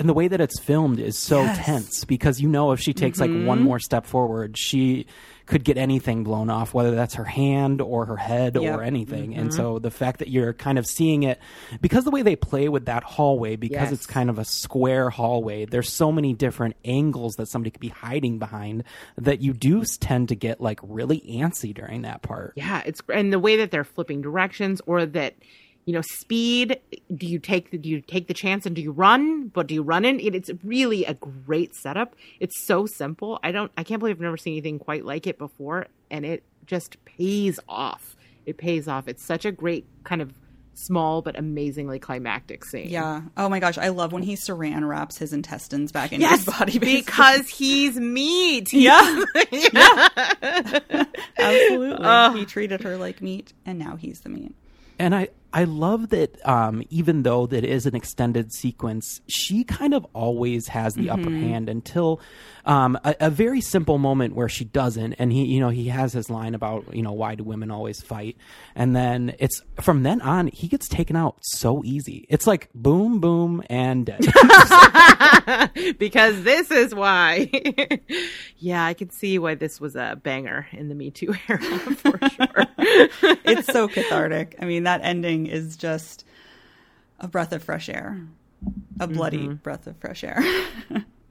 and 0.00 0.08
the 0.08 0.14
way 0.14 0.26
that 0.26 0.40
it's 0.40 0.58
filmed 0.58 0.98
is 0.98 1.16
so 1.16 1.42
Yes. 1.42 1.58
tense 1.64 2.04
because 2.04 2.40
you 2.40 2.48
know 2.48 2.72
if 2.72 2.80
she 2.80 2.92
takes 2.92 3.20
like 3.20 3.30
one 3.30 3.58
Mm-hmm. 3.58 3.62
more 3.62 3.78
step 3.78 4.04
forward 4.04 4.58
she 4.58 5.06
could 5.46 5.64
get 5.64 5.76
anything 5.76 6.24
blown 6.24 6.48
off 6.50 6.72
whether 6.74 6.94
that's 6.94 7.14
her 7.14 7.24
hand 7.24 7.80
or 7.80 8.06
her 8.06 8.16
head 8.16 8.56
Yep. 8.60 8.78
or 8.78 8.82
anything 8.82 9.30
Mm-hmm. 9.30 9.40
and 9.40 9.54
so 9.54 9.78
the 9.78 9.90
fact 9.90 10.18
that 10.20 10.28
you're 10.28 10.52
kind 10.52 10.78
of 10.78 10.86
seeing 10.86 11.22
it 11.24 11.38
because 11.80 12.04
the 12.04 12.10
way 12.10 12.22
they 12.22 12.36
play 12.36 12.68
with 12.68 12.86
that 12.86 13.02
hallway 13.02 13.56
because 13.56 13.90
Yes. 13.90 13.92
it's 13.92 14.06
kind 14.06 14.30
of 14.30 14.38
a 14.38 14.44
square 14.44 15.10
hallway 15.10 15.64
there's 15.64 15.90
so 15.90 16.12
many 16.12 16.32
different 16.32 16.76
angles 16.84 17.36
that 17.36 17.46
somebody 17.46 17.70
could 17.70 17.80
be 17.80 17.88
hiding 17.88 18.38
behind 18.38 18.84
that 19.16 19.40
you 19.40 19.52
do 19.52 19.84
tend 19.84 20.28
to 20.28 20.34
get 20.34 20.60
like 20.60 20.80
really 20.82 21.20
antsy 21.28 21.74
during 21.74 22.02
that 22.02 22.22
part 22.22 22.52
Yeah, 22.56 22.82
it's 22.86 23.00
and 23.12 23.32
the 23.32 23.38
way 23.38 23.56
that 23.56 23.70
they're 23.70 23.84
flipping 23.84 24.22
directions 24.22 24.80
or 24.86 25.04
that 25.06 25.34
you 25.84 25.92
know 25.92 26.00
speed 26.02 26.78
do 27.14 27.26
you 27.26 27.38
take 27.38 27.70
the 27.70 27.78
do 27.78 27.88
you 27.88 28.00
take 28.00 28.28
the 28.28 28.34
chance 28.34 28.66
and 28.66 28.76
do 28.76 28.82
you 28.82 28.92
run 28.92 29.48
but 29.48 29.66
do 29.66 29.74
you 29.74 29.82
run 29.82 30.04
in 30.04 30.20
it, 30.20 30.34
it's 30.34 30.50
really 30.62 31.04
a 31.04 31.14
great 31.14 31.74
setup 31.74 32.14
it's 32.40 32.64
so 32.66 32.86
simple 32.86 33.38
i 33.42 33.50
don't 33.50 33.72
i 33.76 33.82
can't 33.82 33.98
believe 33.98 34.16
i've 34.16 34.20
never 34.20 34.36
seen 34.36 34.52
anything 34.54 34.78
quite 34.78 35.04
like 35.04 35.26
it 35.26 35.38
before 35.38 35.86
and 36.10 36.24
it 36.24 36.42
just 36.66 37.04
pays 37.04 37.58
off 37.68 38.14
it 38.46 38.56
pays 38.58 38.86
off 38.86 39.08
it's 39.08 39.24
such 39.24 39.44
a 39.44 39.50
great 39.50 39.84
kind 40.04 40.22
of 40.22 40.32
small 40.74 41.20
but 41.20 41.38
amazingly 41.38 41.98
climactic 41.98 42.64
scene 42.64 42.88
Yeah. 42.88 43.20
Oh 43.36 43.50
my 43.50 43.60
gosh. 43.60 43.76
I 43.76 43.88
love 43.88 44.10
when 44.12 44.22
he 44.22 44.36
saran 44.36 44.88
wraps 44.88 45.18
his 45.18 45.34
intestines 45.34 45.92
back 45.92 46.12
into 46.14 46.24
yes 46.24 46.46
his 46.46 46.54
body. 46.54 46.78
basically. 46.78 47.02
because 47.02 47.48
he's 47.48 47.96
meat 48.00 48.72
Yeah. 48.72 49.22
yeah. 49.52 51.04
Absolutely. 51.38 52.38
he 52.40 52.46
treated 52.46 52.80
her 52.82 52.96
like 52.96 53.20
meat, 53.20 53.52
and 53.66 53.78
now 53.78 53.96
he's 53.96 54.20
the 54.20 54.30
meat. 54.30 54.54
And 54.98 55.14
I, 55.14 55.28
I 55.54 55.64
love 55.64 56.08
that 56.10 56.46
um, 56.48 56.82
even 56.88 57.22
though 57.24 57.46
that 57.46 57.64
is 57.64 57.84
an 57.84 57.94
extended 57.94 58.52
sequence, 58.52 59.20
she 59.28 59.64
kind 59.64 59.92
of 59.92 60.06
always 60.14 60.68
has 60.68 60.94
the 60.94 61.10
upper 61.10 61.30
hand 61.30 61.68
until 61.68 62.20
um, 62.64 62.98
a, 63.04 63.14
a 63.20 63.30
very 63.30 63.60
simple 63.60 63.98
moment 63.98 64.34
where 64.34 64.48
she 64.48 64.64
doesn't. 64.64 65.14
And 65.14 65.32
he, 65.32 65.44
you 65.46 65.60
know, 65.60 65.70
he 65.70 65.88
has 65.88 66.12
his 66.12 66.30
line 66.30 66.54
about, 66.54 66.94
you 66.94 67.02
know, 67.02 67.12
why 67.12 67.34
do 67.34 67.44
women 67.44 67.70
always 67.70 68.00
fight? 68.00 68.36
And 68.74 68.94
then 68.94 69.34
it's 69.38 69.62
from 69.80 70.02
then 70.02 70.20
on, 70.20 70.48
he 70.48 70.68
gets 70.68 70.88
taken 70.88 71.16
out 71.16 71.36
so 71.42 71.82
easy. 71.84 72.26
It's 72.28 72.46
like 72.46 72.68
boom, 72.74 73.20
boom, 73.20 73.62
and 73.68 74.06
dead. 74.06 74.20
because 75.98 76.42
this 76.42 76.70
is 76.70 76.94
why. 76.94 77.50
yeah, 78.58 78.84
I 78.84 78.94
can 78.94 79.10
see 79.10 79.38
why 79.38 79.54
this 79.54 79.80
was 79.80 79.96
a 79.96 80.18
banger 80.22 80.68
in 80.72 80.88
the 80.88 80.94
Me 80.94 81.10
Too 81.10 81.34
era 81.48 81.60
for 81.60 82.18
sure. 82.28 82.66
It's 83.44 83.66
so 83.72 83.88
cathartic. 83.88 84.56
I 84.60 84.64
mean, 84.66 84.84
that 84.84 85.00
ending 85.02 85.46
is 85.46 85.76
just 85.76 86.24
a 87.18 87.28
breath 87.28 87.52
of 87.52 87.62
fresh 87.62 87.88
air, 87.88 88.20
a 89.00 89.06
bloody 89.06 89.48
breath 89.48 89.86
of 89.86 89.96
fresh 89.96 90.24
air. 90.24 90.42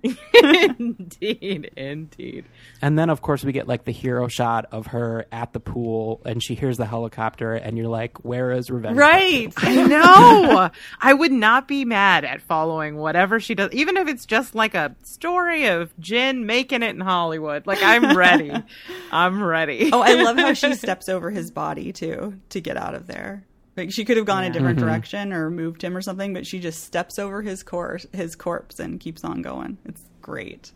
indeed, 0.79 1.71
indeed. 1.75 2.45
and 2.81 2.97
then, 2.97 3.09
of 3.09 3.21
course, 3.21 3.43
we 3.43 3.51
get 3.51 3.67
like 3.67 3.85
the 3.85 3.91
hero 3.91 4.27
shot 4.27 4.65
of 4.71 4.87
her 4.87 5.25
at 5.31 5.53
the 5.53 5.59
pool, 5.59 6.21
and 6.25 6.41
she 6.41 6.55
hears 6.55 6.77
the 6.77 6.85
helicopter, 6.85 7.53
and 7.53 7.77
you're 7.77 7.87
like, 7.87 8.23
where 8.25 8.51
is 8.51 8.69
revenge? 8.69 8.97
right. 8.97 9.53
I 9.57 9.75
know. 9.85 10.69
I 11.01 11.13
would 11.13 11.31
not 11.31 11.67
be 11.67 11.85
mad 11.85 12.25
at 12.25 12.41
following 12.41 12.97
whatever 12.97 13.39
she 13.39 13.55
does, 13.55 13.71
even 13.71 13.97
if 13.97 14.07
it's 14.07 14.25
just 14.25 14.55
like 14.55 14.73
a 14.75 14.95
story 15.03 15.67
of 15.67 15.97
Jen 15.99 16.45
making 16.45 16.83
it 16.83 16.95
in 16.95 17.01
Hollywood. 17.01 17.67
Like 17.67 17.81
I'm 17.81 18.15
ready. 18.17 18.51
I'm 19.11 19.43
ready. 19.43 19.89
Oh, 19.91 20.01
I 20.01 20.15
love 20.15 20.37
how 20.37 20.53
she 20.53 20.73
steps 20.75 21.09
over 21.09 21.29
his 21.29 21.51
body 21.51 21.93
too 21.93 22.39
to 22.49 22.61
get 22.61 22.77
out 22.77 22.95
of 22.95 23.07
there. 23.07 23.45
Like 23.77 23.91
she 23.91 24.03
could 24.03 24.17
have 24.17 24.25
gone 24.25 24.43
a 24.43 24.49
different 24.49 24.79
mm-hmm. 24.79 24.87
direction 24.87 25.33
or 25.33 25.49
moved 25.49 25.83
him 25.83 25.95
or 25.95 26.01
something, 26.01 26.33
but 26.33 26.45
she 26.45 26.59
just 26.59 26.83
steps 26.83 27.17
over 27.17 27.41
his 27.41 27.63
corpse, 27.63 28.05
his 28.11 28.35
corpse, 28.35 28.79
and 28.79 28.99
keeps 28.99 29.23
on 29.23 29.41
going. 29.41 29.77
It's 29.85 30.03
great. 30.21 30.71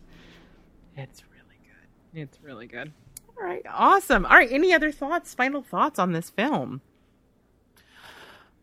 It's 0.96 1.24
really 1.34 1.60
good. 1.64 2.22
It's 2.22 2.40
really 2.42 2.68
good. 2.68 2.94
All 3.38 3.46
right, 3.46 3.66
awesome. 3.70 4.26
All 4.26 4.38
right, 4.38 4.52
any 4.52 4.74
other 4.74 4.92
thoughts? 4.92 5.34
Final 5.34 5.62
thoughts 5.62 6.00
on 6.00 6.14
this 6.14 6.30
film? 6.30 6.82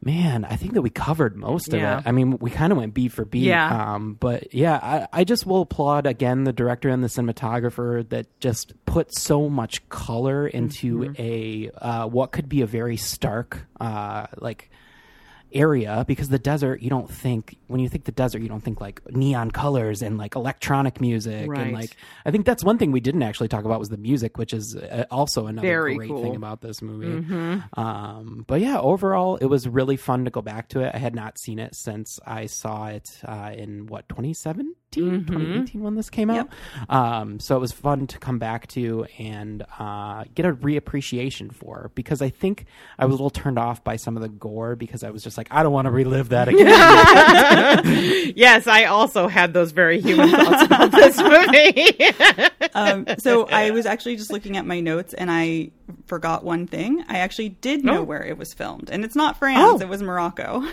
Man, 0.05 0.45
I 0.45 0.57
think 0.57 0.75
that 0.75 0.83
we 0.83 0.91
covered 0.91 1.37
most 1.37 1.73
Yeah. 1.73 1.99
of 1.99 2.05
it. 2.05 2.09
I 2.09 2.13
mean, 2.13 2.37
we 2.39 2.51
kind 2.51 2.73
of 2.73 2.79
went 2.79 2.93
beat 2.93 3.13
for 3.13 3.25
beat. 3.25 3.43
Yeah. 3.45 3.95
Um, 3.95 4.15
but 4.15 4.53
yeah, 4.53 4.81
I, 5.13 5.21
I 5.21 5.25
just 5.25 5.47
will 5.47 5.63
applaud 5.63 6.07
again 6.07 6.43
the 6.43 6.53
director 6.53 6.89
and 6.89 7.05
the 7.05 7.09
cinematographer 7.09 8.09
that 8.09 8.27
just 8.41 8.75
put 8.85 9.17
so 9.17 9.49
much 9.49 9.89
color 9.89 10.47
into 10.49 10.99
Mm-hmm. 10.99 11.23
a 11.23 11.71
uh, 11.81 12.07
what 12.09 12.33
could 12.33 12.49
be 12.49 12.63
a 12.63 12.67
very 12.67 12.97
stark 12.97 13.65
uh, 13.81 14.27
like 14.39 14.71
area 15.55 16.05
because 16.09 16.29
the 16.29 16.39
desert 16.39 16.83
you 16.83 16.91
don't 16.91 17.11
think 17.11 17.57
when 17.69 17.81
you 17.81 17.89
think 17.89 18.05
the 18.05 18.13
desert 18.13 18.43
you 18.43 18.49
don't 18.49 18.61
think 18.63 18.81
like 18.81 19.01
neon 19.15 19.51
colors 19.51 20.03
and 20.03 20.19
like 20.19 20.35
electronic 20.37 21.01
music 21.01 21.49
Right. 21.49 21.61
and 21.61 21.73
like 21.73 21.97
I 22.25 22.31
think 22.31 22.47
that's 22.47 22.65
one 22.65 22.79
thing 22.79 22.93
we 22.93 23.01
didn't 23.01 23.23
actually 23.23 23.49
talk 23.49 23.65
about 23.65 23.79
was 23.79 23.89
the 23.89 23.97
music 23.97 24.39
which 24.39 24.53
is 24.53 24.77
uh, 24.77 25.05
also 25.11 25.47
another 25.47 25.67
Very 25.67 25.97
great 25.97 26.09
cool. 26.09 26.19
Mm-hmm. 26.19 26.27
thing 26.29 26.37
about 26.37 26.61
this 26.61 26.81
movie. 26.83 27.63
Um, 27.75 28.45
but 28.47 28.61
yeah, 28.61 28.79
overall, 28.79 29.37
it 29.37 29.47
was 29.47 29.69
really 29.69 29.97
fun 29.97 30.25
to 30.25 30.31
go 30.31 30.43
back 30.43 30.69
to 30.71 30.81
it. 30.81 30.93
I 30.95 30.99
had 30.99 31.15
not 31.15 31.39
seen 31.39 31.59
it 31.59 31.75
since 31.75 32.19
I 32.27 32.47
saw 32.47 32.87
it 32.89 33.11
uh, 33.25 33.53
in 33.57 33.87
what 33.87 34.09
2017, 34.09 34.75
Mm-hmm. 35.01 35.27
2018 35.33 35.83
when 35.83 35.95
this 35.95 36.11
came 36.11 36.31
out. 36.31 36.49
Um, 36.89 37.41
so 37.41 37.57
it 37.57 37.61
was 37.61 37.73
fun 37.73 38.07
to 38.09 38.19
come 38.19 38.39
back 38.39 38.67
to 38.69 39.07
and 39.19 39.65
uh, 39.79 40.25
get 40.35 40.47
a 40.47 40.53
reappreciation 40.53 41.53
for 41.55 41.91
because 41.95 42.21
I 42.23 42.29
think 42.29 42.67
I 42.99 43.07
was 43.07 43.13
a 43.13 43.17
little 43.17 43.31
turned 43.31 43.59
off 43.59 43.83
by 43.83 43.97
some 43.97 44.17
of 44.17 44.23
the 44.23 44.29
gore 44.29 44.77
because 44.77 45.03
I 45.03 45.11
was 45.11 45.23
just 45.23 45.39
like, 45.39 45.49
I 45.51 45.63
don't 45.63 45.73
want 45.73 45.87
to 45.87 45.91
relive 45.91 46.29
that 46.31 46.49
again. 46.53 48.33
yes, 48.37 48.67
I 48.67 48.85
also 48.85 49.29
had 49.29 49.53
those 49.55 49.73
very 49.73 50.01
human 50.01 50.31
thoughts 50.31 50.63
about 50.65 50.91
this 50.93 51.19
movie. 52.61 52.69
Um, 52.75 53.07
so 53.19 53.47
I 53.49 53.71
was 53.71 53.87
actually 53.87 54.17
just 54.17 54.33
looking 54.33 54.57
at 54.57 54.67
my 54.67 54.81
notes 54.81 55.15
and 55.15 55.31
I 55.31 55.71
forgot 56.07 56.45
one 56.45 56.67
thing. 56.67 57.05
I 57.09 57.19
actually 57.19 57.51
did 57.51 57.85
know 57.85 57.99
Oh. 57.99 58.03
where 58.03 58.25
it 58.25 58.39
was 58.39 58.55
filmed, 58.55 58.89
and 58.91 59.05
it's 59.05 59.15
not 59.15 59.37
France; 59.39 59.81
Oh. 59.81 59.85
it 59.85 59.89
was 59.89 60.03
Morocco. 60.03 60.67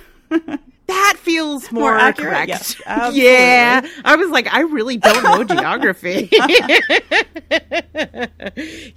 That 0.89 1.15
feels 1.17 1.71
more, 1.71 1.91
More 1.91 1.97
accurate? 1.97 2.47
Yes, 2.49 2.75
yeah, 3.13 3.81
I 4.05 4.15
was 4.15 4.29
like, 4.29 4.53
I 4.53 4.61
really 4.61 4.97
don't 4.97 5.23
know 5.23 5.43
geography. 5.43 6.29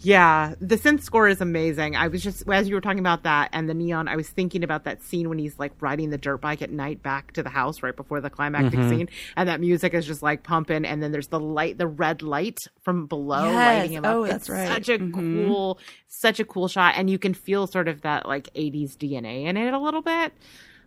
yeah, 0.01 0.55
the 0.61 0.77
synth 0.77 1.03
score 1.03 1.29
is 1.29 1.41
amazing. 1.41 1.97
I 1.97 2.09
was 2.09 2.23
just 2.23 2.49
as 2.49 2.69
you 2.69 2.75
were 2.75 2.81
talking 2.81 2.99
about 2.99 3.23
that 3.25 3.51
and 3.53 3.69
the 3.69 3.75
neon, 3.75 4.09
I 4.09 4.17
was 4.17 4.29
thinking 4.29 4.65
about 4.65 4.85
that 4.85 5.03
scene 5.03 5.29
when 5.29 5.39
he's 5.39 5.59
like 5.59 5.73
riding 5.81 6.11
the 6.11 6.19
dirt 6.19 6.41
bike 6.41 6.63
at 6.63 6.71
night 6.71 7.03
back 7.03 7.33
to 7.33 7.43
the 7.43 7.51
house 7.51 7.83
right 7.83 7.95
before 7.97 8.21
the 8.21 8.31
climactic 8.31 8.73
Mm-hmm. 8.73 8.89
scene, 8.89 9.09
and 9.37 9.49
that 9.49 9.61
music 9.61 9.93
is 9.95 10.07
just 10.07 10.23
like 10.23 10.43
pumping, 10.43 10.85
and 10.85 11.03
then 11.03 11.13
there's 11.13 11.29
the 11.29 11.41
light, 11.41 11.79
the 11.79 11.87
red 11.87 12.23
light 12.23 12.59
from 12.83 13.07
below 13.07 13.53
Yes. 13.53 13.67
lighting 13.67 13.93
him 13.93 14.05
up. 14.05 14.17
Oh, 14.17 14.25
It's 14.25 14.33
that's 14.47 14.51
right. 14.51 14.69
Such 14.69 14.89
a 14.89 14.99
Mhm. 14.99 15.13
cool, 15.13 15.79
such 16.09 16.41
a 16.41 16.45
cool 16.45 16.69
shot, 16.69 16.95
and 16.97 17.11
you 17.11 17.19
can 17.19 17.35
feel 17.35 17.67
sort 17.67 17.89
of 17.89 18.03
that 18.03 18.27
like 18.27 18.49
'80s 18.55 18.97
DNA 18.97 19.45
in 19.45 19.57
it 19.57 19.73
a 19.75 19.79
little 19.79 20.03
bit, 20.03 20.33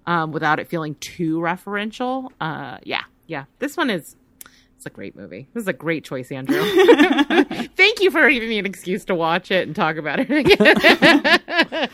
um, 0.07 0.31
without 0.31 0.59
it 0.59 0.67
feeling 0.67 0.95
too 0.95 1.39
referential. 1.39 2.29
Uh, 2.41 2.77
yeah, 2.83 3.03
yeah. 3.27 3.45
This 3.59 3.75
one 3.77 3.89
is. 3.89 4.15
It's 4.77 4.85
a 4.85 4.89
great 4.89 5.15
movie. 5.15 5.47
This 5.53 5.61
is 5.61 5.67
a 5.69 5.73
great 5.73 6.03
choice, 6.03 6.31
Andrew. 6.33 6.61
Thank 7.75 8.01
you 8.01 8.11
for 8.11 8.29
giving 8.29 8.49
me 8.49 8.59
an 8.59 8.65
excuse 8.65 9.05
to 9.05 9.15
watch 9.15 9.49
it 9.49 9.65
and 9.67 9.73
talk 9.75 9.95
about 9.95 10.19
it 10.19 10.29
again. 10.29 11.89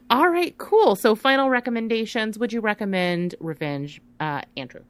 All 0.10 0.28
right, 0.28 0.56
cool. 0.58 0.94
So, 0.94 1.14
final 1.14 1.48
recommendations. 1.50 2.38
Would 2.38 2.52
you 2.52 2.60
recommend 2.60 3.34
Revenge, 3.40 4.00
uh, 4.20 4.42
Andrew? 4.56 4.82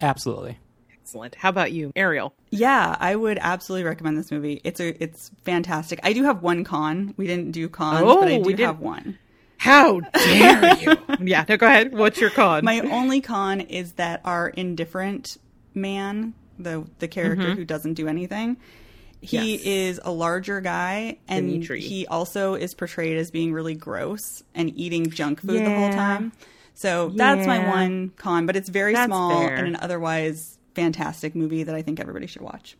Absolutely. 0.00 0.58
Excellent. 1.02 1.34
How 1.34 1.48
about 1.48 1.72
you, 1.72 1.90
Ariel? 1.96 2.32
Yeah, 2.50 2.94
I 2.98 3.16
would 3.16 3.38
absolutely 3.40 3.84
recommend 3.88 4.16
this 4.18 4.30
movie. 4.30 4.60
It's 4.62 4.78
a 4.80 5.02
it's 5.02 5.30
fantastic. 5.42 5.98
I 6.02 6.12
do 6.12 6.22
have 6.24 6.42
one 6.42 6.64
con. 6.64 7.14
We 7.16 7.26
didn't 7.26 7.50
do 7.52 7.68
cons, 7.68 8.02
Oh, 8.06 8.20
but 8.20 8.28
I 8.28 8.38
do 8.38 8.44
didn't. 8.44 8.60
have 8.66 8.78
one. 8.80 9.18
How 9.58 10.00
dare 10.00 10.76
you? 10.78 10.96
yeah, 11.20 11.44
no, 11.48 11.56
go 11.56 11.66
ahead. 11.66 11.92
What's 11.92 12.20
your 12.20 12.30
con? 12.30 12.64
My 12.64 12.80
only 12.80 13.20
con 13.20 13.60
is 13.60 13.92
that 13.94 14.20
our 14.24 14.48
indifferent 14.48 15.36
man, 15.74 16.34
the 16.58 16.86
the 17.00 17.08
character 17.08 17.54
who 17.54 17.64
doesn't 17.64 17.94
do 17.94 18.08
anything, 18.08 18.56
he 19.20 19.36
Mm-hmm. 19.36 19.46
Yes. 19.46 19.60
is 19.66 20.00
a 20.04 20.12
larger 20.12 20.60
guy 20.60 21.18
and 21.26 21.48
Dimitri. 21.50 21.80
he 21.80 22.06
also 22.06 22.54
is 22.54 22.72
portrayed 22.74 23.18
as 23.18 23.30
being 23.32 23.52
really 23.52 23.74
gross 23.74 24.44
and 24.54 24.72
eating 24.78 25.10
junk 25.10 25.40
food 25.40 25.64
the 25.66 25.74
whole 25.74 25.90
time. 25.90 26.30
So 26.74 27.08
that's 27.08 27.44
my 27.44 27.68
one 27.68 28.10
con, 28.16 28.46
but 28.46 28.54
it's 28.54 28.68
very 28.68 28.94
That's 28.94 29.06
small 29.08 29.40
fair. 29.40 29.56
and 29.56 29.66
an 29.66 29.76
otherwise 29.80 30.56
fantastic 30.76 31.34
movie 31.34 31.64
that 31.64 31.74
I 31.74 31.82
think 31.82 31.98
everybody 31.98 32.28
should 32.28 32.42
watch. 32.42 32.76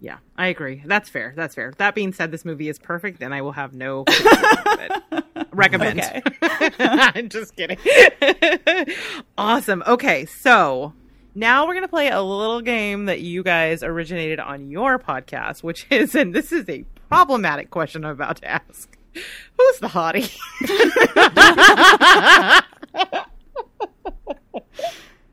Yeah, 0.00 0.16
I 0.36 0.46
agree. 0.46 0.82
That's 0.86 1.08
fair. 1.10 1.34
That's 1.36 1.54
fair. 1.54 1.74
That 1.76 1.94
being 1.94 2.12
said, 2.14 2.30
this 2.32 2.44
movie 2.46 2.68
is 2.70 2.78
perfect, 2.78 3.22
and 3.22 3.32
I 3.34 3.42
will 3.42 3.52
have 3.52 3.72
no 3.74 4.04
criticism 4.08 4.58
of 4.66 4.80
it. 5.12 5.21
Recommend. 5.52 6.00
Okay. 6.00 6.22
I'm 6.78 7.28
just 7.28 7.56
kidding. 7.56 7.78
awesome. 9.38 9.82
Okay, 9.86 10.26
so 10.26 10.92
now 11.34 11.66
we're 11.66 11.74
gonna 11.74 11.88
play 11.88 12.08
a 12.08 12.20
little 12.20 12.60
game 12.60 13.06
that 13.06 13.20
you 13.20 13.42
guys 13.42 13.82
originated 13.82 14.40
on 14.40 14.70
your 14.70 14.98
podcast, 14.98 15.62
which 15.62 15.86
is, 15.90 16.14
and 16.14 16.34
this 16.34 16.52
is 16.52 16.68
a 16.68 16.84
problematic 17.08 17.70
question 17.70 18.04
I'm 18.04 18.12
about 18.12 18.36
to 18.36 18.50
ask. 18.50 18.96
Who's 19.14 19.78
the 19.78 19.88
hottie? 19.88 20.32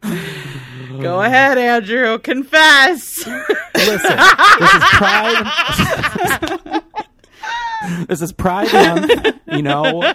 Go 1.02 1.22
ahead, 1.22 1.58
Andrew. 1.58 2.20
Confess. 2.20 3.26
Listen, 3.76 4.18
this 4.18 4.74
is 4.74 4.84
Pride. 4.98 6.84
this 8.08 8.22
is 8.22 8.32
Pride 8.32 8.72
Month, 8.74 9.40
you 9.48 9.62
know, 9.62 10.14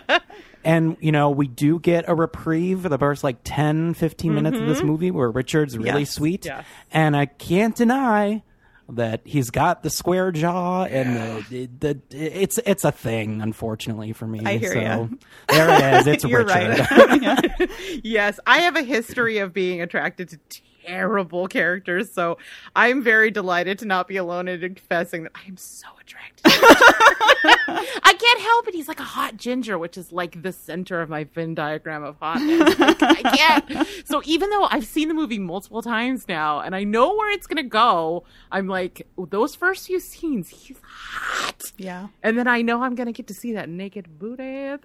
and 0.65 0.97
you 1.01 1.13
know 1.13 1.31
we 1.31 1.47
do 1.47 1.79
get 1.79 2.05
a 2.09 2.15
reprieve 2.15 2.83
for 2.83 2.89
the 2.89 2.99
first 2.99 3.25
like 3.25 3.39
10, 3.45 3.95
15 3.95 4.35
minutes 4.35 4.59
of 4.59 4.67
this 4.67 4.79
mm-hmm. 4.79 4.87
movie 4.87 5.11
where 5.11 5.31
Richard's 5.31 5.77
really 5.77 6.01
Yes. 6.01 6.11
sweet, 6.11 6.45
Yes. 6.45 6.65
and 6.93 7.17
I 7.17 7.27
can't 7.27 7.75
deny 7.75 8.43
that 8.89 9.23
he's 9.25 9.51
got 9.51 9.83
the 9.83 9.89
square 9.89 10.31
jaw 10.31 10.85
and 10.85 11.43
the, 11.47 11.67
the, 11.81 12.01
it's 12.11 12.59
it's 12.67 12.85
a 12.85 12.93
thing 12.93 13.41
unfortunately 13.41 14.13
for 14.13 14.27
me 14.27 14.43
I 14.45 14.59
hear 14.59 14.73
so 14.75 14.79
ya. 14.81 15.09
there 15.49 15.71
it 15.71 16.01
is 16.01 16.07
it's 16.07 16.25
You're 16.29 16.45
richard 16.45 16.87
right. 16.91 17.71
yes, 18.05 18.39
I 18.47 18.59
have 18.59 18.77
a 18.77 18.83
history 18.83 19.39
of 19.39 19.55
being 19.55 19.81
attracted 19.81 20.29
to 20.31 20.39
terrible 20.85 21.49
characters, 21.49 22.13
so 22.13 22.37
I'm 22.77 23.03
very 23.03 23.31
delighted 23.31 23.79
to 23.79 23.87
not 23.87 24.07
be 24.07 24.19
alone 24.19 24.49
in 24.49 24.61
confessing 24.61 25.23
that 25.23 25.33
I 25.35 25.49
am 25.49 25.57
so 25.57 25.89
attracted. 26.05 26.43
I 26.47 28.15
can't 28.19 28.41
help 28.41 28.69
it. 28.69 28.75
He's 28.75 28.89
like 28.89 29.01
a 29.01 29.05
hot 29.05 29.37
ginger, 29.37 29.79
which 29.79 29.97
is 29.97 30.13
like 30.13 30.43
the 30.43 30.53
center 30.53 31.01
of 31.01 31.09
my 31.09 31.25
Venn 31.25 31.55
diagram 31.55 32.05
of 32.05 32.17
hotness. 32.21 32.79
Like, 32.79 33.03
I 33.03 33.23
can't. 33.37 33.89
So 34.07 34.23
even 34.25 34.51
though 34.51 34.69
I've 34.71 34.87
seen 34.87 35.09
the 35.09 35.15
movie 35.15 35.39
multiple 35.39 35.83
times 35.83 36.29
now, 36.29 36.61
and 36.61 36.75
I 36.75 36.85
know 36.85 37.15
where 37.15 37.31
it's 37.31 37.47
gonna 37.47 37.63
go, 37.63 38.25
I'm 38.53 38.67
like 38.67 39.07
those 39.17 39.55
first 39.55 39.87
few 39.87 40.01
scenes. 40.01 40.49
He's 40.49 40.77
hot. 40.83 41.63
yeah. 41.79 42.09
And 42.23 42.39
then 42.39 42.47
I 42.47 42.63
know 42.63 42.83
I'm 42.83 42.95
gonna 42.95 43.13
get 43.13 43.27
to 43.29 43.35
see 43.35 43.55
that 43.55 43.69
naked 43.69 44.19
booty 44.19 44.45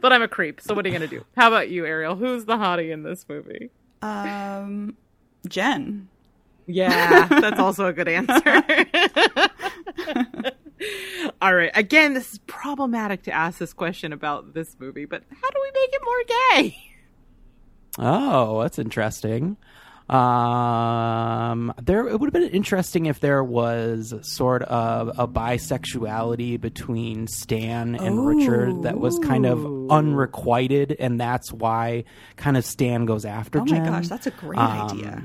but 0.00 0.12
I'm 0.12 0.22
a 0.22 0.28
creep, 0.28 0.60
so 0.60 0.74
what 0.74 0.84
are 0.84 0.88
you 0.88 0.94
gonna 0.94 1.06
do? 1.06 1.24
How 1.36 1.48
about 1.48 1.68
you, 1.70 1.84
Ariel? 1.84 2.16
Who's 2.16 2.44
the 2.44 2.56
hottie 2.56 2.90
in 2.92 3.02
this 3.02 3.26
movie? 3.28 3.70
Um 4.02 4.96
Jen. 5.48 6.08
Yeah, 6.66 7.26
that's 7.40 7.60
also 7.60 7.86
a 7.86 7.92
good 7.92 8.08
answer. 8.08 8.64
All 11.40 11.54
right. 11.54 11.70
Again, 11.74 12.14
this 12.14 12.32
is 12.34 12.38
problematic 12.46 13.22
to 13.24 13.32
ask 13.32 13.58
this 13.58 13.72
question 13.72 14.12
about 14.12 14.52
this 14.54 14.76
movie, 14.78 15.04
but 15.04 15.22
how 15.30 15.50
do 15.50 15.56
we 15.62 15.70
make 15.80 15.90
it 15.92 16.02
more 16.04 16.24
gay? 16.62 16.76
Oh, 17.98 18.60
that's 18.62 18.78
interesting. 18.78 19.56
Um, 20.08 21.72
there 21.82 22.06
it 22.06 22.20
would 22.20 22.26
have 22.28 22.32
been 22.32 22.50
interesting 22.50 23.06
if 23.06 23.18
there 23.18 23.42
was 23.42 24.14
sort 24.22 24.62
of 24.62 25.18
a 25.18 25.26
bisexuality 25.26 26.60
between 26.60 27.26
Stan 27.26 27.96
and 27.96 28.24
Richard 28.24 28.82
that 28.84 29.00
was 29.00 29.18
kind 29.18 29.46
of 29.46 29.64
unrequited, 29.90 30.94
and 31.00 31.18
that's 31.18 31.52
why 31.52 32.04
kind 32.36 32.56
of 32.56 32.64
Stan 32.64 33.04
goes 33.06 33.24
after 33.24 33.58
Oh 33.58 33.64
my 33.64 33.66
Jen. 33.68 33.84
gosh, 33.84 34.06
that's 34.08 34.28
a 34.28 34.30
great 34.30 34.60
Um, 34.60 34.90
idea. 34.90 35.24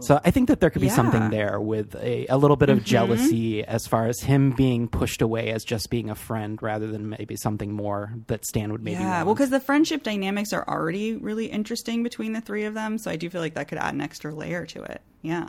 So 0.00 0.20
I 0.24 0.30
think 0.30 0.48
that 0.48 0.60
there 0.60 0.70
could 0.70 0.80
be 0.82 0.88
Yeah. 0.88 0.94
something 0.94 1.30
there 1.30 1.60
with 1.60 1.94
a, 1.96 2.26
a 2.28 2.36
little 2.36 2.56
bit 2.56 2.68
of 2.68 2.78
mm-hmm. 2.78 2.84
jealousy 2.86 3.64
as 3.64 3.86
far 3.86 4.06
as 4.06 4.20
him 4.20 4.50
being 4.50 4.88
pushed 4.88 5.22
away 5.22 5.50
as 5.50 5.64
just 5.64 5.90
being 5.90 6.10
a 6.10 6.14
friend 6.14 6.62
rather 6.62 6.86
than 6.86 7.08
maybe 7.08 7.36
something 7.36 7.72
more 7.72 8.12
that 8.26 8.44
Stan 8.44 8.70
would 8.72 8.82
maybe 8.82 9.00
Yeah, 9.00 9.16
want. 9.16 9.26
well, 9.26 9.34
because 9.34 9.50
the 9.50 9.60
friendship 9.60 10.02
dynamics 10.02 10.52
are 10.52 10.66
already 10.68 11.16
really 11.16 11.46
interesting 11.46 12.02
between 12.02 12.32
the 12.32 12.40
three 12.40 12.64
of 12.64 12.74
them, 12.74 12.98
so 12.98 13.10
I 13.10 13.16
do 13.16 13.30
feel 13.30 13.40
like 13.40 13.54
that 13.54 13.68
could 13.68 13.78
add 13.78 13.94
an 13.94 14.00
extra 14.00 14.34
layer 14.34 14.66
to 14.66 14.82
it. 14.82 15.00
Yeah. 15.22 15.48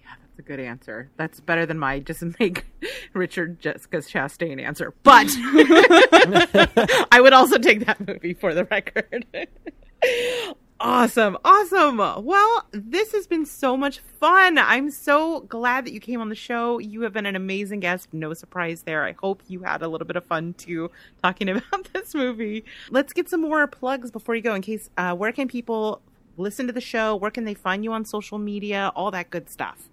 Yeah, 0.00 0.14
that's 0.20 0.38
a 0.38 0.42
good 0.42 0.60
answer. 0.60 1.10
That's 1.16 1.40
better 1.40 1.66
than 1.66 1.78
my 1.78 2.00
just 2.00 2.22
make 2.40 2.66
Richard 3.14 3.60
Jessica 3.60 3.98
Chastain 3.98 4.62
answer. 4.62 4.92
But 5.02 5.26
I 7.10 7.18
would 7.20 7.32
also 7.32 7.58
take 7.58 7.86
that 7.86 8.06
movie 8.06 8.34
for 8.34 8.54
the 8.54 8.64
record. 8.64 9.26
awesome. 10.84 11.38
Awesome. 11.44 11.98
Well, 12.24 12.66
this 12.70 13.12
has 13.12 13.26
been 13.26 13.46
so 13.46 13.76
much 13.76 13.98
fun. 13.98 14.58
I'm 14.58 14.90
so 14.90 15.40
glad 15.40 15.86
that 15.86 15.92
you 15.92 16.00
came 16.00 16.20
on 16.20 16.28
the 16.28 16.34
show. 16.34 16.78
You 16.78 17.00
have 17.02 17.12
been 17.12 17.26
an 17.26 17.34
amazing 17.34 17.80
guest. 17.80 18.08
No 18.12 18.34
surprise 18.34 18.82
there. 18.82 19.04
I 19.04 19.12
hope 19.12 19.42
you 19.48 19.60
had 19.60 19.82
a 19.82 19.88
little 19.88 20.06
bit 20.06 20.16
of 20.16 20.24
fun 20.24 20.54
too 20.54 20.90
talking 21.22 21.48
about 21.48 21.88
this 21.92 22.14
movie. 22.14 22.64
Let's 22.90 23.12
get 23.12 23.28
some 23.28 23.40
more 23.40 23.66
plugs 23.66 24.10
before 24.10 24.34
you 24.34 24.42
go 24.42 24.54
in 24.54 24.62
case 24.62 24.90
uh, 24.96 25.14
where 25.14 25.32
can 25.32 25.48
people 25.48 26.02
listen 26.36 26.66
to 26.66 26.72
the 26.72 26.80
show? 26.80 27.16
Where 27.16 27.30
can 27.30 27.44
they 27.44 27.54
find 27.54 27.82
you 27.82 27.92
on 27.92 28.04
social 28.04 28.38
media? 28.38 28.92
All 28.94 29.10
that 29.10 29.30
good 29.30 29.48
stuff. 29.48 29.88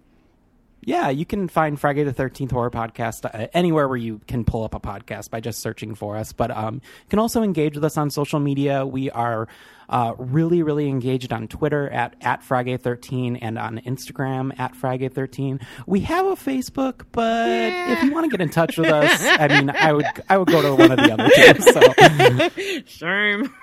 Yeah, 0.83 1.09
you 1.09 1.27
can 1.27 1.47
find 1.47 1.79
Frigay 1.79 2.03
the 2.05 2.13
Thirteenth 2.13 2.49
Horror 2.49 2.71
Podcast 2.71 3.25
uh, 3.25 3.47
anywhere 3.53 3.87
where 3.87 3.97
you 3.97 4.19
can 4.27 4.43
pull 4.43 4.63
up 4.63 4.73
a 4.73 4.79
podcast 4.79 5.29
by 5.29 5.39
just 5.39 5.59
searching 5.59 5.93
for 5.93 6.17
us. 6.17 6.33
But 6.33 6.49
um, 6.49 6.75
you 6.75 7.09
can 7.09 7.19
also 7.19 7.43
engage 7.43 7.75
with 7.75 7.85
us 7.85 7.97
on 7.97 8.09
social 8.09 8.39
media. 8.39 8.83
We 8.83 9.11
are 9.11 9.47
uh, 9.91 10.13
really, 10.17 10.63
really 10.63 10.87
engaged 10.87 11.33
on 11.33 11.47
Twitter 11.47 11.89
at 11.89 12.15
at 12.21 12.41
Frigay 12.41 12.79
Thirteen 12.79 13.35
and 13.35 13.59
on 13.59 13.79
Instagram 13.79 14.57
at 14.57 14.73
Frigay 14.73 15.11
Thirteen. 15.13 15.59
We 15.85 15.99
have 16.01 16.25
a 16.25 16.35
Facebook, 16.35 17.05
but 17.11 17.49
if 17.49 18.01
you 18.03 18.11
want 18.11 18.25
to 18.25 18.29
get 18.29 18.41
in 18.41 18.49
touch 18.49 18.77
with 18.77 18.87
us, 18.87 19.21
I 19.21 19.47
mean, 19.49 19.69
I 19.69 19.91
would 19.91 20.05
I 20.29 20.37
would 20.37 20.47
go 20.47 20.61
to 20.61 20.75
one 20.75 20.91
of 20.91 20.97
the 20.97 21.11
other 21.11 21.29
two. 21.35 21.61
So 21.61 22.81
Shame. 22.85 23.53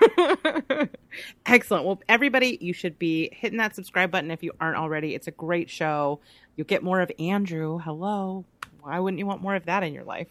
Excellent. 1.46 1.84
Well, 1.86 2.00
everybody, 2.08 2.58
you 2.60 2.74
should 2.74 2.98
be 2.98 3.30
hitting 3.32 3.58
that 3.58 3.74
subscribe 3.74 4.10
button 4.10 4.30
if 4.30 4.42
you 4.42 4.52
aren't 4.60 4.76
already. 4.76 5.14
It's 5.14 5.26
a 5.26 5.32
great 5.32 5.70
show. 5.70 6.20
You'll 6.56 6.66
get 6.66 6.82
more 6.82 7.00
of 7.00 7.10
Andrew. 7.18 7.78
Hello. 7.78 8.44
Why 8.80 8.98
wouldn't 9.00 9.18
you 9.18 9.26
want 9.26 9.42
more 9.42 9.54
of 9.54 9.64
that 9.66 9.82
in 9.82 9.94
your 9.94 10.04
life? 10.04 10.28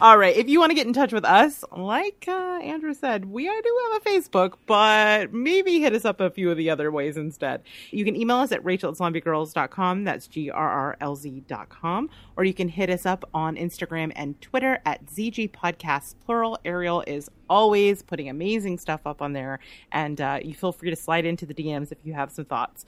All 0.00 0.18
right. 0.18 0.36
If 0.36 0.48
you 0.48 0.58
want 0.60 0.70
to 0.70 0.74
get 0.74 0.86
in 0.86 0.92
touch 0.92 1.12
with 1.12 1.24
us, 1.24 1.64
like 1.76 2.24
uh, 2.28 2.60
Andrew 2.62 2.94
said, 2.94 3.24
we 3.24 3.44
do 3.44 3.80
have 3.92 4.02
a 4.02 4.04
Facebook, 4.08 4.54
but 4.66 5.32
maybe 5.32 5.80
hit 5.80 5.94
us 5.94 6.04
up 6.04 6.20
a 6.20 6.30
few 6.30 6.50
of 6.50 6.56
the 6.56 6.70
other 6.70 6.90
ways 6.92 7.16
instead. 7.16 7.62
You 7.90 8.04
can 8.04 8.16
email 8.16 8.36
us 8.36 8.52
at 8.52 8.64
rachel 8.64 8.90
at 8.90 8.96
zombiegrrlz.com. 8.96 10.04
That's 10.04 10.26
G 10.26 10.50
R 10.50 10.68
R 10.68 10.96
L 11.00 11.16
Z.com. 11.16 12.10
Or 12.36 12.44
you 12.44 12.54
can 12.54 12.68
hit 12.68 12.90
us 12.90 13.06
up 13.06 13.28
on 13.32 13.56
Instagram 13.56 14.12
and 14.16 14.40
Twitter 14.40 14.80
at 14.84 15.06
ZG 15.06 15.50
Podcasts, 15.52 16.14
plural. 16.24 16.58
Ariel 16.64 17.02
is 17.06 17.30
always 17.48 18.02
putting 18.02 18.28
amazing 18.28 18.78
stuff 18.78 19.02
up 19.06 19.22
on 19.22 19.32
there. 19.32 19.60
And 19.92 20.20
uh, 20.20 20.40
you 20.42 20.54
feel 20.54 20.72
free 20.72 20.90
to 20.90 20.96
slide 20.96 21.24
into 21.24 21.46
the 21.46 21.54
DMs 21.54 21.92
if 21.92 21.98
you 22.04 22.12
have 22.14 22.30
some 22.30 22.44
thoughts. 22.44 22.84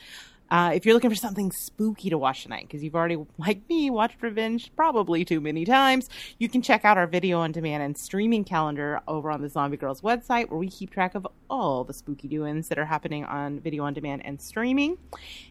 Uh, 0.51 0.73
if 0.75 0.85
you're 0.85 0.95
looking 0.95 1.11
for 1.11 1.17
something 1.17 1.51
spooky 1.51 2.09
to 2.11 2.17
watch 2.17 2.45
tonight, 2.45 2.67
because 2.69 2.83
you've 2.83 2.95
already, 2.95 3.19
like 3.39 3.69
me, 3.69 3.91
watched 3.91 4.23
Revenge 4.23 4.71
probably 4.77 5.25
too 5.25 5.41
many 5.41 5.65
times, 5.65 6.09
you 6.39 6.49
can 6.49 6.63
check 6.63 6.85
out 6.85 6.97
our 6.97 7.07
video 7.07 7.41
on 7.41 7.53
demand 7.53 7.83
and 7.83 7.97
streaming 7.99 8.45
calendar 8.45 9.01
over 9.09 9.31
on 9.31 9.43
the 9.43 9.49
Zombie 9.49 9.77
Grrlz 9.77 10.03
website, 10.03 10.49
where 10.49 10.59
we 10.59 10.69
keep 10.69 10.91
track 10.91 11.15
of 11.15 11.27
all 11.51 11.85
the 11.85 11.93
spooky 11.93 12.29
doings 12.29 12.69
that 12.69 12.79
are 12.79 12.85
happening 12.85 13.25
on 13.25 13.61
video 13.61 13.85
on 13.85 13.93
demand 13.93 14.25
and 14.25 14.41
streaming. 14.41 14.99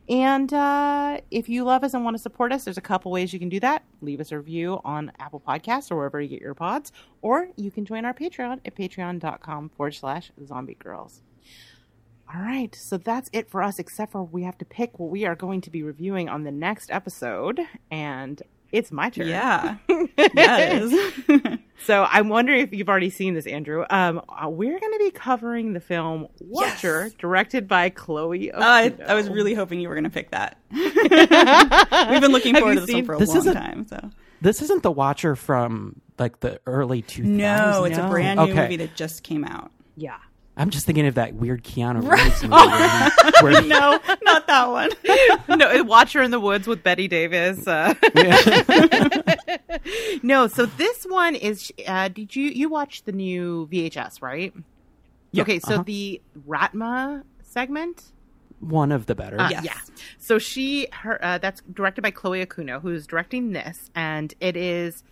And 0.08 0.54
uh, 0.54 1.20
if 1.30 1.50
you 1.50 1.64
love 1.64 1.84
us 1.84 1.94
and 1.94 2.04
want 2.04 2.16
to 2.16 2.22
support 2.22 2.52
us, 2.54 2.64
there's 2.64 2.78
a 2.78 2.82
couple 2.82 3.12
ways 3.12 3.34
you 3.34 3.40
can 3.40 3.50
do 3.50 3.60
that. 3.60 3.84
Leave 4.02 4.22
us 4.22 4.32
a 4.32 4.38
review 4.38 4.80
on 4.86 5.12
Apple 5.20 5.42
Podcasts 5.46 5.92
or 5.92 5.98
wherever 5.98 6.22
you 6.22 6.30
get 6.30 6.42
your 6.42 6.54
pods, 6.54 6.92
or 7.22 7.50
you 7.56 7.72
can 7.72 7.86
join 7.86 8.06
our 8.06 8.14
Patreon 8.14 8.62
at 8.66 8.76
patreon.com 8.76 9.70
forward 9.70 9.96
slash 9.96 10.32
zombie 10.46 10.78
grrlz. 10.82 11.20
All 12.34 12.42
right, 12.42 12.74
so 12.76 12.98
that's 12.98 13.30
it 13.34 13.50
for 13.50 13.62
us, 13.64 13.80
except 13.80 14.12
for 14.12 14.24
we 14.24 14.44
have 14.44 14.58
to 14.58 14.66
pick 14.66 15.00
what 15.00 15.10
we 15.10 15.26
are 15.26 15.36
going 15.36 15.62
to 15.62 15.70
be 15.70 15.84
reviewing 15.84 16.28
on 16.28 16.44
the 16.44 16.52
next 16.52 16.90
episode, 16.92 17.60
and 17.92 18.42
it's 18.72 18.92
my 18.92 19.10
turn. 19.10 19.28
Yeah. 19.28 19.78
yes. 20.18 21.12
So 21.86 22.06
I'm 22.10 22.30
wondering 22.30 22.62
if 22.62 22.74
you've 22.74 22.88
already 22.88 23.10
seen 23.10 23.34
this, 23.34 23.46
Andrew. 23.46 23.84
Um, 23.90 24.22
uh, 24.30 24.48
we're 24.50 24.80
going 24.80 24.94
to 24.94 24.98
be 24.98 25.12
covering 25.12 25.74
the 25.74 25.82
film 25.82 26.30
Watcher, 26.40 27.04
Yes. 27.04 27.14
directed 27.16 27.68
by 27.68 27.90
Chloe. 27.90 28.52
I, 28.54 28.94
I 29.06 29.14
was 29.14 29.30
really 29.30 29.54
hoping 29.54 29.82
you 29.82 29.90
were 29.90 29.94
going 29.96 30.06
to 30.06 30.10
pick 30.10 30.32
that. 30.32 30.58
We've 30.72 32.22
been 32.22 32.32
looking 32.32 32.56
forward 32.56 32.76
to 32.76 32.80
this 32.82 32.88
one 32.90 32.96
seen- 32.96 33.06
for 33.06 33.16
a 33.16 33.18
this 33.20 33.28
long 33.36 33.48
a- 33.50 33.54
time. 33.54 33.88
So 33.88 34.10
This 34.40 34.62
isn't 34.62 34.84
the 34.84 34.92
Watcher 34.92 35.36
from 35.36 36.00
like 36.18 36.40
the 36.40 36.62
early 36.66 37.02
2000s. 37.02 37.26
no, 37.26 37.84
it's 37.84 37.98
a 37.98 38.08
brand 38.08 38.40
new 38.40 38.46
Okay. 38.46 38.62
movie 38.62 38.78
that 38.78 38.96
just 38.96 39.22
came 39.24 39.44
out. 39.44 39.70
yeah. 39.98 40.16
I'm 40.58 40.70
just 40.70 40.86
thinking 40.86 41.06
of 41.08 41.16
that 41.16 41.34
weird 41.34 41.64
Keanu 41.64 42.10
Reeves 42.10 42.44
movie. 42.44 42.54
where 42.54 43.10
he- 43.10 43.32
where 43.42 43.62
he- 43.62 43.68
No, 43.68 44.00
not 44.24 44.48
that 44.48 44.70
one. 44.70 44.90
no, 45.58 45.84
Watcher 45.84 46.22
in 46.22 46.32
the 46.32 46.40
Woods 46.40 46.66
with 46.68 46.82
Bette 46.82 47.08
Davis. 47.10 47.68
Uh, 47.68 47.94
no, 50.24 50.48
so 50.48 50.66
this 50.66 51.04
one 51.06 51.36
is. 51.36 51.72
Uh, 51.88 52.08
did 52.08 52.36
you 52.36 52.50
you 52.50 52.70
watch 52.70 53.04
the 53.04 53.12
new 53.12 53.68
VHS? 53.72 54.22
Right. 54.22 54.54
Yeah, 55.32 55.44
okay, 55.44 55.60
so 55.60 55.76
uh-huh. 55.76 55.84
the 55.86 56.22
Raatma 56.48 57.24
segment. 57.44 58.04
one 58.62 58.92
of 58.92 59.06
the 59.06 59.16
better. 59.16 59.40
Uh, 59.40 59.50
Yes. 59.50 59.66
Yeah. 59.66 59.78
So 60.18 60.40
she, 60.40 60.88
her, 60.92 61.24
uh, 61.24 61.38
that's 61.40 61.62
directed 61.74 62.02
by 62.02 62.12
Chloe 62.12 62.46
Okuno, 62.46 62.82
who's 62.82 63.06
directing 63.06 63.52
this, 63.52 63.90
and 63.96 64.34
it 64.40 64.56
is. 64.56 65.04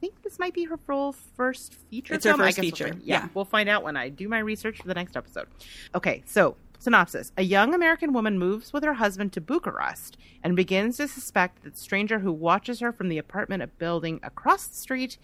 I 0.00 0.06
think 0.06 0.22
this 0.22 0.38
might 0.38 0.54
be 0.54 0.64
her 0.64 0.78
full 0.78 1.12
first 1.12 1.74
feature. 1.74 2.14
It's 2.14 2.24
her 2.24 2.30
film. 2.30 2.40
I 2.40 2.46
first 2.46 2.56
guess 2.56 2.62
we'll 2.62 2.70
feature, 2.70 3.00
yeah, 3.04 3.22
yeah. 3.24 3.28
we'll 3.34 3.44
find 3.44 3.68
out 3.68 3.82
when 3.82 3.98
I 3.98 4.08
do 4.08 4.30
my 4.30 4.38
research 4.38 4.78
for 4.78 4.88
the 4.88 4.94
next 4.94 5.14
episode. 5.14 5.46
Okay, 5.94 6.22
so 6.24 6.56
synopsis: 6.78 7.32
A 7.36 7.42
young 7.42 7.74
American 7.74 8.14
woman 8.14 8.38
moves 8.38 8.72
with 8.72 8.82
her 8.82 8.94
husband 8.94 9.34
to 9.34 9.42
Bucharest 9.42 10.16
and 10.42 10.56
begins 10.56 10.96
to 10.96 11.06
suspect 11.06 11.64
that 11.64 11.74
the 11.74 11.78
stranger 11.78 12.20
who 12.20 12.32
watches 12.32 12.80
her 12.80 12.92
from 12.92 13.10
the 13.10 13.18
apartment 13.18 13.62
of 13.62 13.76
building 13.76 14.20
across 14.22 14.66
the 14.68 14.76
street 14.76 15.18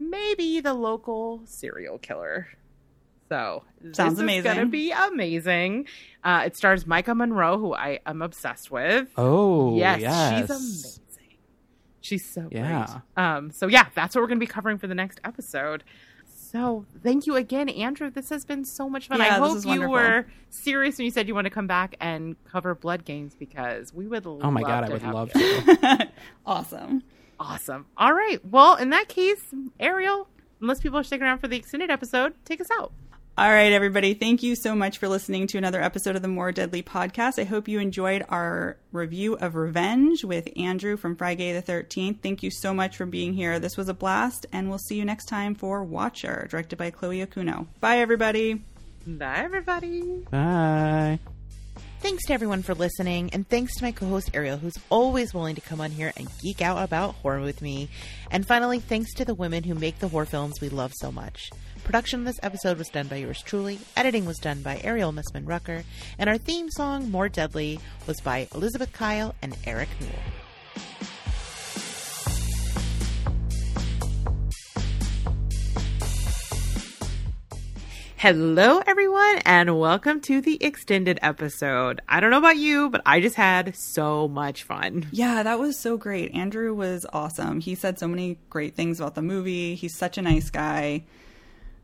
may 0.00 0.34
be 0.36 0.60
the 0.60 0.74
local 0.74 1.42
serial 1.44 1.98
killer. 1.98 2.48
So 3.28 3.62
Sounds 3.92 4.18
this 4.18 4.28
is 4.28 4.42
gonna 4.42 4.66
be 4.66 4.90
amazing. 4.90 5.86
Uh, 6.24 6.42
it 6.46 6.56
stars 6.56 6.84
Maika 6.84 7.16
Monroe, 7.16 7.58
who 7.58 7.74
I 7.74 8.00
am 8.06 8.22
obsessed 8.22 8.72
with. 8.72 9.08
Oh, 9.16 9.76
yes, 9.76 10.00
yes, 10.00 10.40
she's 10.40 10.50
amazing. 10.50 11.02
She's 12.06 12.24
so 12.24 12.48
Yeah. 12.52 12.86
great. 13.16 13.24
Um, 13.24 13.50
so 13.50 13.66
yeah, 13.66 13.86
that's 13.94 14.14
what 14.14 14.20
we're 14.22 14.28
going 14.28 14.38
to 14.38 14.46
be 14.46 14.50
covering 14.50 14.78
for 14.78 14.86
the 14.86 14.94
next 14.94 15.20
episode. 15.24 15.82
So 16.24 16.86
thank 17.02 17.26
you 17.26 17.34
again, 17.34 17.68
Andrew. 17.68 18.10
This 18.10 18.28
has 18.30 18.44
been 18.44 18.64
so 18.64 18.88
much 18.88 19.08
fun. 19.08 19.18
Yeah, 19.18 19.24
I 19.24 19.38
hope 19.38 19.64
you 19.64 19.88
were 19.88 20.26
serious 20.48 20.96
when 20.98 21.04
you 21.06 21.10
said 21.10 21.26
you 21.26 21.34
want 21.34 21.46
to 21.46 21.50
come 21.50 21.66
back 21.66 21.96
and 22.00 22.36
cover 22.44 22.74
Blood 22.76 23.04
Games 23.04 23.34
because 23.34 23.92
we 23.92 24.06
would. 24.06 24.24
Oh 24.26 24.50
my 24.52 24.62
god, 24.62 24.84
I 24.84 24.88
would 24.90 25.02
love 25.02 25.32
you. 25.34 25.62
to. 25.64 26.08
awesome. 26.46 27.02
Awesome. 27.40 27.86
All 27.96 28.14
right. 28.14 28.38
Well, 28.44 28.76
in 28.76 28.90
that 28.90 29.08
case, 29.08 29.42
Ariel, 29.80 30.28
unless 30.60 30.80
people 30.80 30.98
are 30.98 31.02
sticking 31.02 31.24
around 31.26 31.38
for 31.40 31.48
the 31.48 31.56
extended 31.56 31.90
episode, 31.90 32.34
take 32.44 32.60
us 32.60 32.68
out. 32.78 32.92
All 33.38 33.50
right, 33.50 33.70
everybody. 33.70 34.14
Thank 34.14 34.42
you 34.42 34.56
so 34.56 34.74
much 34.74 34.96
for 34.96 35.08
listening 35.08 35.46
to 35.48 35.58
another 35.58 35.82
episode 35.82 36.16
of 36.16 36.22
the 36.22 36.28
More 36.28 36.52
Deadly 36.52 36.82
podcast. 36.82 37.38
I 37.38 37.44
hope 37.44 37.68
you 37.68 37.78
enjoyed 37.80 38.24
our 38.30 38.78
review 38.92 39.34
of 39.34 39.56
Revenge 39.56 40.24
with 40.24 40.48
Andrew 40.56 40.96
from 40.96 41.16
Frigay 41.16 41.52
the 41.52 41.70
13th. 41.70 42.22
Thank 42.22 42.42
you 42.42 42.50
so 42.50 42.72
much 42.72 42.96
for 42.96 43.04
being 43.04 43.34
here. 43.34 43.58
This 43.58 43.76
was 43.76 43.90
a 43.90 43.94
blast, 43.94 44.46
and 44.54 44.70
we'll 44.70 44.78
see 44.78 44.96
you 44.96 45.04
next 45.04 45.26
time 45.26 45.54
for 45.54 45.84
Watcher, 45.84 46.46
directed 46.50 46.78
by 46.78 46.88
Chloe 46.88 47.26
Okuno. 47.26 47.66
Bye, 47.78 47.98
everybody. 47.98 48.62
Bye, 49.06 49.40
everybody. 49.44 50.24
Bye. 50.30 51.18
Thanks 52.06 52.26
to 52.26 52.34
everyone 52.34 52.62
for 52.62 52.72
listening, 52.72 53.30
and 53.32 53.48
thanks 53.48 53.74
to 53.74 53.82
my 53.82 53.90
co 53.90 54.06
host 54.06 54.30
Ariel, 54.32 54.58
who's 54.58 54.78
always 54.90 55.34
willing 55.34 55.56
to 55.56 55.60
come 55.60 55.80
on 55.80 55.90
here 55.90 56.12
and 56.16 56.28
geek 56.38 56.62
out 56.62 56.80
about 56.80 57.16
horror 57.16 57.40
with 57.40 57.60
me. 57.60 57.88
And 58.30 58.46
finally, 58.46 58.78
thanks 58.78 59.12
to 59.14 59.24
the 59.24 59.34
women 59.34 59.64
who 59.64 59.74
make 59.74 59.98
the 59.98 60.06
horror 60.06 60.24
films 60.24 60.60
we 60.60 60.68
love 60.68 60.92
so 61.00 61.10
much. 61.10 61.50
Production 61.82 62.20
of 62.20 62.26
this 62.26 62.38
episode 62.44 62.78
was 62.78 62.90
done 62.90 63.08
by 63.08 63.16
yours 63.16 63.42
truly, 63.42 63.80
editing 63.96 64.24
was 64.24 64.38
done 64.38 64.62
by 64.62 64.80
Ariel 64.84 65.12
Missman 65.12 65.48
Rucker, 65.48 65.82
and 66.16 66.30
our 66.30 66.38
theme 66.38 66.70
song, 66.70 67.10
More 67.10 67.28
Deadly, 67.28 67.80
was 68.06 68.20
by 68.20 68.46
Elizabeth 68.54 68.92
Kyle 68.92 69.34
and 69.42 69.56
Eric 69.66 69.88
Newell. 70.00 70.45
Hello, 78.18 78.80
everyone, 78.86 79.38
and 79.44 79.78
welcome 79.78 80.20
to 80.22 80.40
the 80.40 80.62
extended 80.64 81.18
episode. 81.20 82.00
I 82.08 82.18
don't 82.20 82.30
know 82.30 82.38
about 82.38 82.56
you, 82.56 82.88
but 82.88 83.02
I 83.04 83.20
just 83.20 83.36
had 83.36 83.76
so 83.76 84.26
much 84.26 84.62
fun. 84.62 85.06
Yeah, 85.12 85.42
that 85.42 85.58
was 85.58 85.78
so 85.78 85.98
great. 85.98 86.34
Andrew 86.34 86.72
was 86.74 87.04
awesome. 87.12 87.60
He 87.60 87.74
said 87.74 87.98
so 87.98 88.08
many 88.08 88.38
great 88.48 88.74
things 88.74 89.00
about 89.00 89.16
the 89.16 89.22
movie. 89.22 89.74
He's 89.74 89.94
such 89.94 90.16
a 90.16 90.22
nice 90.22 90.48
guy. 90.48 91.04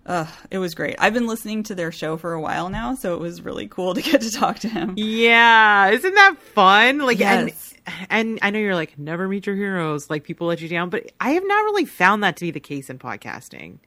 Ugh, 0.06 0.26
it 0.50 0.56
was 0.58 0.74
great. 0.74 0.96
I've 0.98 1.12
been 1.14 1.26
listening 1.26 1.64
to 1.64 1.74
their 1.74 1.92
show 1.92 2.16
for 2.16 2.32
a 2.32 2.40
while 2.40 2.70
now, 2.70 2.94
so 2.94 3.12
it 3.14 3.20
was 3.20 3.42
really 3.42 3.68
cool 3.68 3.92
to 3.94 4.00
get 4.10 4.22
to 4.22 4.30
talk 4.32 4.58
to 4.60 4.68
him. 4.68 4.94
Yeah, 4.96 5.90
isn't 5.90 6.14
that 6.14 6.36
fun? 6.54 6.98
Like, 6.98 7.18
Yes. 7.18 7.74
and, 7.86 8.06
and 8.08 8.38
I 8.40 8.48
know 8.50 8.58
you're 8.58 8.74
like, 8.74 8.98
never 8.98 9.28
meet 9.28 9.46
your 9.46 9.54
heroes, 9.54 10.08
like 10.08 10.24
people 10.24 10.46
let 10.46 10.62
you 10.62 10.68
down, 10.68 10.88
but 10.88 11.12
I 11.20 11.32
have 11.32 11.44
not 11.46 11.64
really 11.64 11.84
found 11.84 12.24
that 12.24 12.36
to 12.36 12.46
be 12.46 12.50
the 12.52 12.58
case 12.58 12.88
in 12.88 12.98
podcasting. 12.98 13.78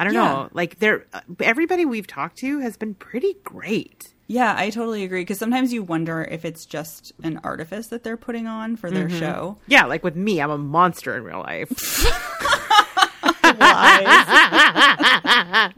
I 0.00 0.04
don't 0.04 0.14
Yeah. 0.14 0.20
know. 0.20 0.48
Like, 0.54 0.78
there, 0.78 1.04
uh, 1.12 1.20
everybody 1.40 1.84
we've 1.84 2.06
talked 2.06 2.38
to 2.38 2.60
has 2.60 2.78
been 2.78 2.94
pretty 2.94 3.36
great. 3.44 4.14
Yeah, 4.28 4.54
I 4.56 4.70
totally 4.70 5.04
agree. 5.04 5.20
Because 5.20 5.38
sometimes 5.38 5.74
you 5.74 5.82
wonder 5.82 6.22
if 6.22 6.46
it's 6.46 6.64
just 6.64 7.12
an 7.22 7.38
artifice 7.44 7.88
that 7.88 8.02
they're 8.02 8.16
putting 8.16 8.46
on 8.46 8.76
for 8.76 8.90
their 8.90 9.08
mm-hmm. 9.08 9.18
show. 9.18 9.58
Yeah, 9.66 9.84
like 9.84 10.02
with 10.02 10.16
me, 10.16 10.40
I'm 10.40 10.50
a 10.50 10.56
monster 10.56 11.14
in 11.18 11.22
real 11.22 11.40
life. 11.40 11.68
I 13.42 15.72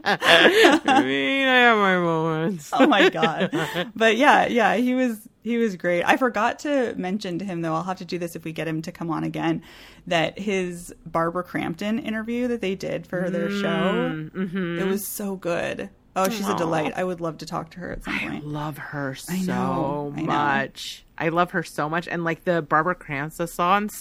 mean, 1.03 1.47
I 1.47 1.55
have 1.57 1.77
my 1.77 1.97
moments. 1.97 2.69
oh 2.71 2.87
my 2.87 3.09
god! 3.09 3.51
But 3.95 4.15
yeah, 4.15 4.47
yeah, 4.47 4.75
he 4.75 4.95
was 4.95 5.17
he 5.43 5.57
was 5.57 5.75
great. 5.75 6.03
I 6.03 6.17
forgot 6.17 6.59
to 6.59 6.95
mention 6.95 7.37
to 7.39 7.45
him 7.45 7.61
though. 7.61 7.73
I'll 7.73 7.83
have 7.83 7.97
to 7.97 8.05
do 8.05 8.17
this 8.17 8.35
if 8.35 8.45
we 8.45 8.53
get 8.53 8.67
him 8.67 8.81
to 8.83 8.91
come 8.91 9.11
on 9.11 9.23
again. 9.23 9.61
That 10.07 10.39
his 10.39 10.93
Barbara 11.05 11.43
Crampton 11.43 11.99
interview 11.99 12.47
that 12.47 12.61
they 12.61 12.75
did 12.75 13.05
for 13.05 13.29
their 13.29 13.49
show, 13.49 13.93
mm, 13.93 14.31
mm-hmm. 14.31 14.79
it 14.79 14.87
was 14.87 15.05
so 15.05 15.35
good. 15.35 15.89
Oh, 16.15 16.29
she's 16.29 16.47
a 16.47 16.55
delight. 16.55 16.93
I 16.95 17.03
would 17.03 17.21
love 17.21 17.39
to 17.39 17.45
talk 17.45 17.71
to 17.71 17.79
her 17.79 17.91
at 17.91 18.03
some 18.03 18.13
I 18.13 18.19
point. 18.19 18.47
love 18.47 18.77
her 18.77 19.15
so 19.15 19.33
know, 19.33 20.13
I 20.15 20.21
know. 20.21 20.25
much. 20.27 21.03
I 21.17 21.29
love 21.29 21.51
her 21.51 21.63
so 21.63 21.87
much, 21.89 22.07
and 22.07 22.23
like 22.23 22.43
the 22.43 22.61
Barbara 22.61 22.95
Crampton 22.95 23.47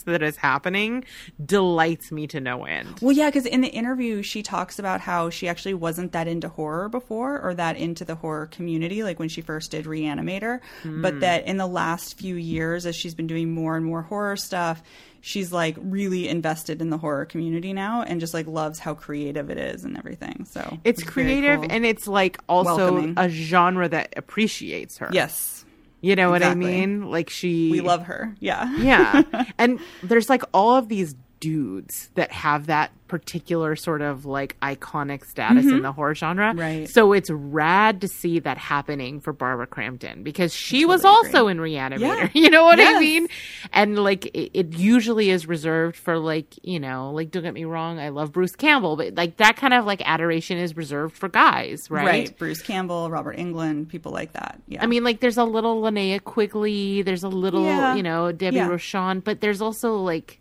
that 0.06 0.22
is 0.22 0.36
happening 0.36 1.04
delights 1.44 2.10
me 2.10 2.26
to 2.28 2.40
no 2.40 2.64
end. 2.64 3.00
Well, 3.00 3.12
yeah, 3.12 3.28
because 3.28 3.44
in 3.44 3.60
the 3.60 3.68
interview, 3.68 4.22
she 4.22 4.42
talks 4.42 4.78
about 4.78 5.00
how 5.00 5.28
she 5.28 5.46
actually 5.46 5.74
wasn't 5.74 6.12
that 6.12 6.26
into 6.26 6.48
horror 6.48 6.88
before 6.88 7.40
or 7.40 7.54
that 7.54 7.76
into 7.76 8.04
the 8.04 8.14
horror 8.14 8.46
community, 8.46 9.02
like 9.02 9.18
when 9.18 9.28
she 9.28 9.42
first 9.42 9.70
did 9.70 9.84
Reanimator. 9.84 10.60
But 10.84 11.14
hmm. 11.14 11.20
that 11.20 11.46
in 11.46 11.58
the 11.58 11.66
last 11.66 12.18
few 12.18 12.36
years, 12.36 12.86
as 12.86 12.96
she's 12.96 13.14
been 13.14 13.26
doing 13.26 13.52
more 13.52 13.76
and 13.76 13.84
more 13.84 14.02
horror 14.02 14.36
stuff, 14.36 14.82
she's 15.24 15.52
like 15.52 15.76
really 15.80 16.28
invested 16.28 16.82
in 16.82 16.90
the 16.90 16.98
horror 16.98 17.24
community 17.24 17.72
now 17.72 18.02
and 18.02 18.20
just 18.20 18.34
like 18.34 18.46
loves 18.46 18.78
how 18.80 18.92
creative 18.92 19.48
it 19.50 19.56
is 19.56 19.84
and 19.84 19.96
everything. 19.96 20.44
So 20.50 20.78
It's 20.84 21.00
very 21.02 21.12
creative, 21.12 21.60
cool. 21.60 21.68
and 21.70 21.86
it's 21.86 22.06
like 22.08 22.38
also 22.48 22.92
Welcoming. 22.92 23.14
a 23.16 23.28
genre 23.30 23.88
that 23.88 24.12
appreciates 24.16 24.98
her. 24.98 25.08
yes, 25.12 25.64
you 26.00 26.16
know 26.16 26.30
what 26.30 26.42
I 26.42 26.54
mean. 26.56 27.08
Like 27.10 27.30
she, 27.30 27.70
we 27.70 27.80
love 27.80 28.02
her. 28.06 28.34
Yeah. 28.40 28.76
yeah 28.78 29.22
and 29.58 29.78
there's 30.02 30.28
like 30.28 30.42
all 30.52 30.74
of 30.76 30.88
these 30.88 31.14
dudes 31.42 32.08
that 32.14 32.30
have 32.30 32.66
that 32.66 32.92
particular 33.08 33.76
sort 33.76 34.00
of 34.00 34.24
like 34.24 34.56
iconic 34.60 35.26
status 35.26 35.66
in 35.66 35.82
the 35.82 35.92
horror 35.92 36.14
genre. 36.14 36.50
Mm-hmm. 36.50 36.58
Right. 36.58 36.88
So 36.88 37.12
it's 37.12 37.28
rad 37.28 38.00
to 38.00 38.08
see 38.08 38.38
that 38.38 38.56
happening 38.56 39.20
for 39.20 39.34
Barbara 39.34 39.66
Crampton 39.66 40.22
because 40.22 40.54
she 40.54 40.86
was 40.86 41.02
totally 41.02 41.26
also 41.28 41.48
in 41.48 41.58
Reanimator. 41.58 42.00
Yeah. 42.00 42.28
You 42.42 42.48
know 42.48 42.64
what 42.64 42.80
I 42.80 42.98
mean? 42.98 43.28
And 43.72 43.98
like 43.98 44.26
it, 44.26 44.50
it 44.54 44.72
usually 44.78 45.28
is 45.30 45.46
reserved 45.46 45.96
for 45.96 46.18
like, 46.18 46.54
you 46.62 46.80
know, 46.80 47.10
like 47.10 47.30
don't 47.30 47.42
get 47.42 47.52
me 47.54 47.64
wrong, 47.64 47.98
I 47.98 48.08
love 48.08 48.32
Bruce 48.32 48.56
Campbell, 48.56 48.96
but 48.96 49.14
like 49.14 49.36
that 49.36 49.56
kind 49.56 49.74
of 49.74 49.84
like 49.84 50.00
adoration 50.08 50.56
is 50.58 50.74
reserved 50.76 51.14
for 51.16 51.28
guys, 51.28 51.90
right? 51.90 52.36
Bruce 52.38 52.62
Campbell, 52.62 53.10
Robert 53.10 53.36
Englund, 53.36 53.88
people 53.88 54.12
like 54.12 54.32
that. 54.32 54.60
Yeah. 54.68 54.82
I 54.82 54.86
mean, 54.86 55.04
like, 55.04 55.20
there's 55.20 55.36
a 55.36 55.44
little 55.44 55.82
Linnea 55.82 56.22
Quigley, 56.24 57.02
there's 57.02 57.24
a 57.24 57.28
little, 57.28 57.64
Yeah. 57.64 57.94
you 57.94 58.02
know, 58.02 58.32
Debbie 58.32 58.56
Yeah. 58.56 58.68
Rochon, 58.68 59.22
but 59.22 59.40
there's 59.40 59.60
also 59.60 59.96
like, 59.96 60.38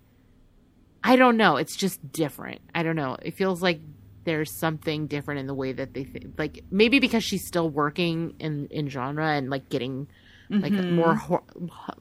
I 1.04 1.16
don't 1.16 1.38
know, 1.38 1.58
it's 1.58 1.76
just 1.76 2.12
different. 2.12 2.62
I 2.76 2.84
don't 2.84 2.96
know. 2.96 3.18
It 3.22 3.36
feels 3.36 3.62
like 3.62 3.80
there's 4.24 4.52
something 4.52 5.08
different 5.08 5.40
in 5.40 5.48
the 5.48 5.54
way 5.56 5.72
that 5.74 5.94
they 5.96 6.04
think. 6.04 6.34
Like 6.38 6.64
maybe 6.70 7.00
because 7.00 7.24
she's 7.24 7.46
still 7.48 7.70
working 7.70 8.36
in 8.40 8.68
in 8.70 8.88
genre 8.90 9.28
and 9.32 9.50
like 9.50 9.70
getting 9.70 10.08
like 10.50 10.74
Mm-hmm. 10.74 10.96
more 10.96 11.16
hor- 11.16 11.44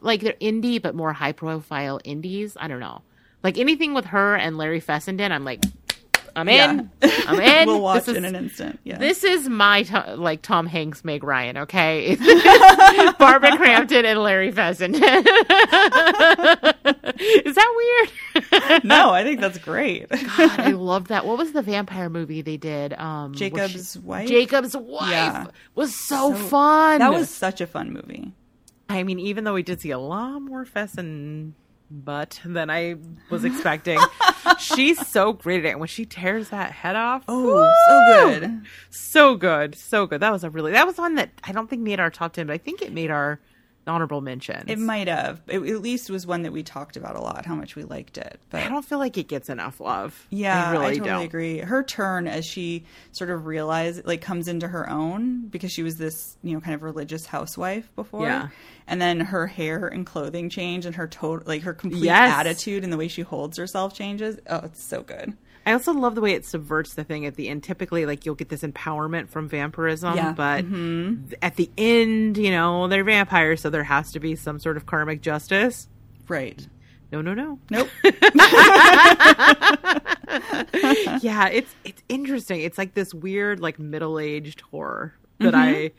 like 0.00 0.20
they're 0.22 0.32
indie 0.40 0.82
but 0.82 0.94
more 0.94 1.12
high 1.12 1.32
profile 1.32 2.00
indies. 2.04 2.56
I 2.60 2.68
don't 2.68 2.80
know. 2.80 3.02
Like 3.42 3.56
anything 3.58 3.94
with 3.94 4.06
her 4.06 4.34
and 4.36 4.58
Larry 4.58 4.80
Fessenden, 4.80 5.32
I'm 5.32 5.44
like, 5.44 5.62
I'm 6.36 6.48
in. 6.48 6.90
I'm 7.02 7.40
in. 7.40 7.68
we'll 7.68 7.80
watch 7.80 8.04
This 8.04 8.16
in 8.16 8.24
is- 8.24 8.30
an 8.32 8.36
instant. 8.36 8.80
Yeah. 8.84 8.98
this 8.98 9.24
is 9.24 9.48
my 9.48 9.84
to- 9.84 10.16
like 10.16 10.42
Tom 10.42 10.66
Hanks, 10.66 11.04
Meg 11.04 11.24
Ryan, 11.24 11.56
okay? 11.58 12.16
Barbara 13.18 13.56
Crampton 13.56 14.04
and 14.04 14.20
Larry 14.22 14.50
Fessenden. 14.52 15.00
is 15.04 15.14
that 17.54 17.72
weird? 18.34 18.39
no, 18.84 19.10
I 19.10 19.22
think 19.22 19.40
that's 19.40 19.58
great. 19.58 20.08
God, 20.36 20.60
I 20.60 20.70
love 20.72 21.08
that. 21.08 21.24
What 21.26 21.38
was 21.38 21.52
the 21.52 21.62
vampire 21.62 22.08
movie 22.08 22.42
they 22.42 22.56
did? 22.56 22.92
Um, 22.94 23.34
Jakob's 23.34 23.92
she- 23.92 23.98
wife. 24.00 24.28
Jakob's 24.28 24.76
wife 24.76 25.10
Yeah. 25.10 25.46
was 25.74 25.94
so, 25.94 26.32
So- 26.32 26.34
fun. 26.34 26.98
That 26.98 27.12
was 27.12 27.30
such 27.30 27.60
a 27.60 27.66
fun 27.66 27.92
movie. 27.92 28.32
I 28.88 29.02
mean, 29.04 29.20
even 29.20 29.44
though 29.44 29.54
we 29.54 29.62
did 29.62 29.80
see 29.80 29.90
a 29.92 29.98
lot 29.98 30.40
more 30.40 30.64
Fesson 30.64 31.52
butt 31.92 32.40
than 32.44 32.70
I 32.70 32.96
was 33.30 33.44
expecting, 33.44 33.98
she's 34.58 35.04
so 35.06 35.32
great 35.32 35.64
at 35.64 35.72
it. 35.72 35.78
When 35.78 35.86
she 35.88 36.04
tears 36.04 36.48
that 36.48 36.72
head 36.72 36.96
off, 36.96 37.22
Oh, 37.28 37.72
so 37.88 38.30
good. 38.40 38.62
so 38.90 39.36
good, 39.36 39.74
so 39.76 40.06
good. 40.06 40.20
That 40.20 40.32
was 40.32 40.42
a 40.44 40.50
really 40.50 40.72
that 40.72 40.86
was 40.86 40.98
one 40.98 41.14
that 41.16 41.30
I 41.44 41.52
don't 41.52 41.70
think 41.70 41.82
made 41.82 42.00
our 42.00 42.10
top 42.10 42.32
ten, 42.32 42.46
but 42.48 42.52
I 42.54 42.58
think 42.58 42.82
it 42.82 42.92
made 42.92 43.10
our 43.12 43.38
honorable 43.90 44.20
mentions. 44.22 44.64
It 44.68 44.78
might 44.78 45.08
have. 45.08 45.42
It 45.48 45.58
at 45.60 45.82
least 45.82 46.08
was 46.08 46.26
one 46.26 46.42
that 46.42 46.52
we 46.52 46.62
talked 46.62 46.96
about 46.96 47.16
a 47.16 47.20
lot. 47.20 47.44
How 47.44 47.54
much 47.54 47.76
we 47.76 47.84
liked 47.84 48.16
it. 48.16 48.40
But 48.48 48.62
I 48.62 48.68
don't 48.68 48.84
feel 48.84 48.98
like 48.98 49.18
it 49.18 49.28
gets 49.28 49.48
enough 49.50 49.80
love. 49.80 50.26
Yeah, 50.30 50.68
I 50.68 50.72
really 50.72 50.84
totally 50.98 51.08
don't. 51.08 51.22
agree. 51.24 51.58
Her 51.58 51.82
turn 51.82 52.26
as 52.26 52.46
she 52.46 52.84
sort 53.12 53.30
of 53.30 53.44
realized, 53.46 54.06
like, 54.06 54.22
comes 54.22 54.48
into 54.48 54.68
her 54.68 54.88
own 54.88 55.48
because 55.48 55.72
she 55.72 55.82
was 55.82 55.96
this, 55.96 56.36
you 56.42 56.54
know, 56.54 56.60
kind 56.60 56.74
of 56.74 56.82
religious 56.82 57.26
housewife 57.26 57.94
before. 57.96 58.26
Yeah. 58.26 58.48
And 58.86 59.00
then 59.00 59.20
her 59.20 59.46
hair 59.46 59.86
and 59.86 60.06
clothing 60.06 60.48
change 60.48 60.86
and 60.86 60.96
her 60.96 61.06
total, 61.06 61.46
like, 61.46 61.62
her 61.62 61.74
complete 61.74 62.04
Yes. 62.04 62.32
attitude 62.36 62.82
and 62.84 62.92
the 62.92 62.96
way 62.96 63.08
she 63.08 63.22
holds 63.22 63.58
herself 63.58 63.94
changes. 63.94 64.38
Oh, 64.48 64.60
it's 64.64 64.82
so 64.82 65.02
good. 65.02 65.36
I 65.70 65.74
also 65.74 65.92
love 65.92 66.16
the 66.16 66.20
way 66.20 66.32
it 66.32 66.44
subverts 66.44 66.94
the 66.94 67.04
thing 67.04 67.26
at 67.26 67.36
the 67.36 67.48
end. 67.48 67.62
Typically, 67.62 68.04
like 68.04 68.26
you'll 68.26 68.34
get 68.34 68.48
this 68.48 68.62
empowerment 68.62 69.28
from 69.28 69.48
vampirism, 69.48 70.16
Yeah. 70.16 70.32
but 70.32 70.64
mm-hmm. 70.64 71.28
th- 71.28 71.38
at 71.40 71.54
the 71.54 71.70
end, 71.78 72.36
you 72.36 72.50
know, 72.50 72.88
they're 72.88 73.04
vampires, 73.04 73.60
so 73.60 73.70
there 73.70 73.84
has 73.84 74.10
to 74.12 74.18
be 74.18 74.34
some 74.34 74.58
sort 74.58 74.76
of 74.76 74.86
karmic 74.86 75.20
justice. 75.20 75.86
Right. 76.26 76.66
No, 77.12 77.22
no, 77.22 77.34
no. 77.34 77.60
Nope. 77.70 77.88
yeah, 81.22 81.46
it's 81.48 81.72
it's 81.84 82.02
interesting. 82.08 82.62
It's 82.62 82.76
like 82.76 82.94
this 82.94 83.14
weird, 83.14 83.60
like 83.60 83.78
middle 83.78 84.18
aged 84.18 84.62
horror 84.62 85.14
that 85.38 85.54
mm-hmm. 85.54 85.56
I. 85.56 85.92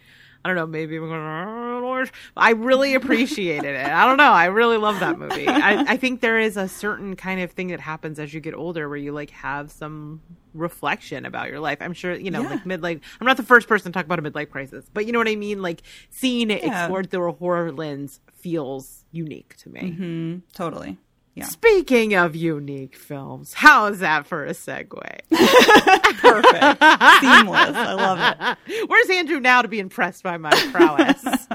I 0.44 0.50
don't 0.50 0.56
know. 0.56 0.66
Maybe 0.66 0.96
I'm 0.98 1.08
going. 1.08 2.08
I 2.36 2.52
really 2.52 2.96
appreciated 2.96 3.76
it. 3.76 3.86
I 3.88 4.08
don't 4.08 4.18
know. 4.18 4.32
I 4.32 4.46
really 4.46 4.78
love 4.78 5.00
that 5.02 5.20
movie. 5.20 5.48
I, 5.48 5.82
I 5.94 5.98
think 5.98 6.22
there 6.22 6.40
is 6.40 6.58
a 6.58 6.68
certain 6.68 7.16
kind 7.16 7.42
of 7.42 7.52
thing 7.52 7.68
that 7.68 7.80
happens 7.80 8.18
as 8.18 8.34
you 8.34 8.40
get 8.40 8.56
older, 8.56 8.90
where 8.90 8.98
you 8.98 9.12
like 9.12 9.30
have 9.32 9.70
some 9.72 10.22
reflection 10.54 11.26
about 11.26 11.50
your 11.50 11.60
life. 11.60 11.78
I'm 11.82 11.94
sure 11.94 12.14
you 12.16 12.32
know, 12.32 12.42
Yeah. 12.42 12.50
like 12.50 12.64
midlife. 12.64 13.02
I'm 13.20 13.28
not 13.28 13.38
the 13.38 13.44
first 13.44 13.68
person 13.68 13.92
to 13.92 13.98
talk 13.98 14.06
about 14.06 14.20
a 14.20 14.24
midlife 14.24 14.50
crisis, 14.50 14.86
but 14.94 15.06
you 15.06 15.12
know 15.12 15.20
what 15.20 15.28
I 15.28 15.36
mean. 15.36 15.62
Like 15.62 15.82
seeing 16.10 16.50
it 16.50 16.64
Yeah. 16.64 16.84
explored 16.86 17.12
through 17.12 17.30
a 17.30 17.34
horror 17.34 17.72
lens 17.72 18.20
feels 18.34 19.06
unique 19.12 19.56
to 19.58 19.70
me. 19.70 19.82
Mm-hmm. 19.82 20.38
totally. 20.54 20.98
Yeah. 21.34 21.46
Speaking 21.46 22.14
of 22.14 22.36
unique 22.36 22.98
films, 22.98 23.54
how 23.54 23.86
is 23.88 24.00
that 24.00 24.28
for 24.28 24.46
a 24.46 24.52
segue? 24.52 24.90
Perfect. 26.20 26.82
Seamless. 27.22 27.76
I 27.78 27.94
love 27.94 28.58
it. 28.68 28.86
Where's 28.90 29.10
Andrew 29.10 29.40
now 29.40 29.62
to 29.62 29.70
be 29.70 29.80
impressed 29.80 30.24
by 30.24 30.36
my 30.38 30.52
prowess? 30.74 31.48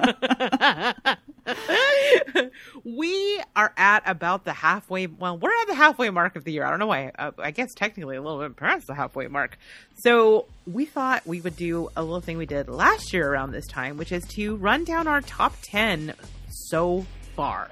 we 2.84 3.42
are 3.54 3.74
at 3.76 4.02
about 4.06 4.44
the 4.44 4.54
halfway. 4.54 5.08
Well, 5.08 5.36
we're 5.36 5.52
at 5.60 5.68
the 5.68 5.74
halfway 5.74 6.08
mark 6.08 6.36
of 6.36 6.44
the 6.44 6.52
year. 6.52 6.64
I 6.64 6.70
don't 6.70 6.78
know 6.78 6.86
why. 6.86 7.12
Uh, 7.18 7.32
I 7.36 7.50
guess 7.50 7.74
technically 7.74 8.16
a 8.16 8.22
little 8.22 8.40
bit 8.40 8.56
past 8.56 8.86
the 8.86 8.94
halfway 8.94 9.26
mark. 9.28 9.58
So 9.98 10.46
we 10.66 10.86
thought 10.86 11.26
we 11.26 11.42
would 11.42 11.56
do 11.56 11.90
a 11.94 12.02
little 12.02 12.22
thing 12.22 12.38
we 12.38 12.46
did 12.46 12.70
last 12.70 13.12
year 13.12 13.30
around 13.30 13.52
this 13.52 13.66
time, 13.66 13.98
which 13.98 14.10
is 14.10 14.24
to 14.36 14.56
run 14.56 14.84
down 14.84 15.06
our 15.06 15.20
top 15.20 15.54
ten 15.62 16.14
so 16.48 17.04
far. 17.34 17.70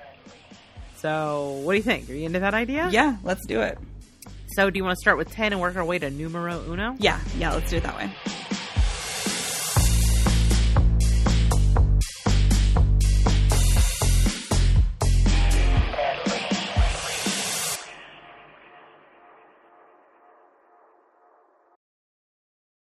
So, 1.05 1.61
what 1.65 1.75
do 1.75 1.77
you 1.77 1.83
think? 1.83 2.09
Are 2.09 2.15
you 2.15 2.25
into 2.25 2.41
that 2.41 2.55
idea? 2.55 2.89
Yeah, 2.91 3.19
let's 3.23 3.45
do 3.47 3.61
it. 3.61 3.77
So, 4.57 4.71
do 4.71 4.79
you 4.79 4.85
want 4.85 4.97
to 4.97 5.01
start 5.01 5.19
with 5.19 5.31
ten 5.31 5.53
and 5.53 5.61
work 5.61 5.77
our 5.77 5.85
way 5.85 5.99
to 5.99 6.09
numero 6.09 6.65
uno? 6.67 6.97
Yeah, 6.99 7.21
yeah, 7.37 7.53
let's 7.53 7.69
do 7.69 7.77
it 7.77 7.83
that 7.83 7.95
way. 7.95 8.11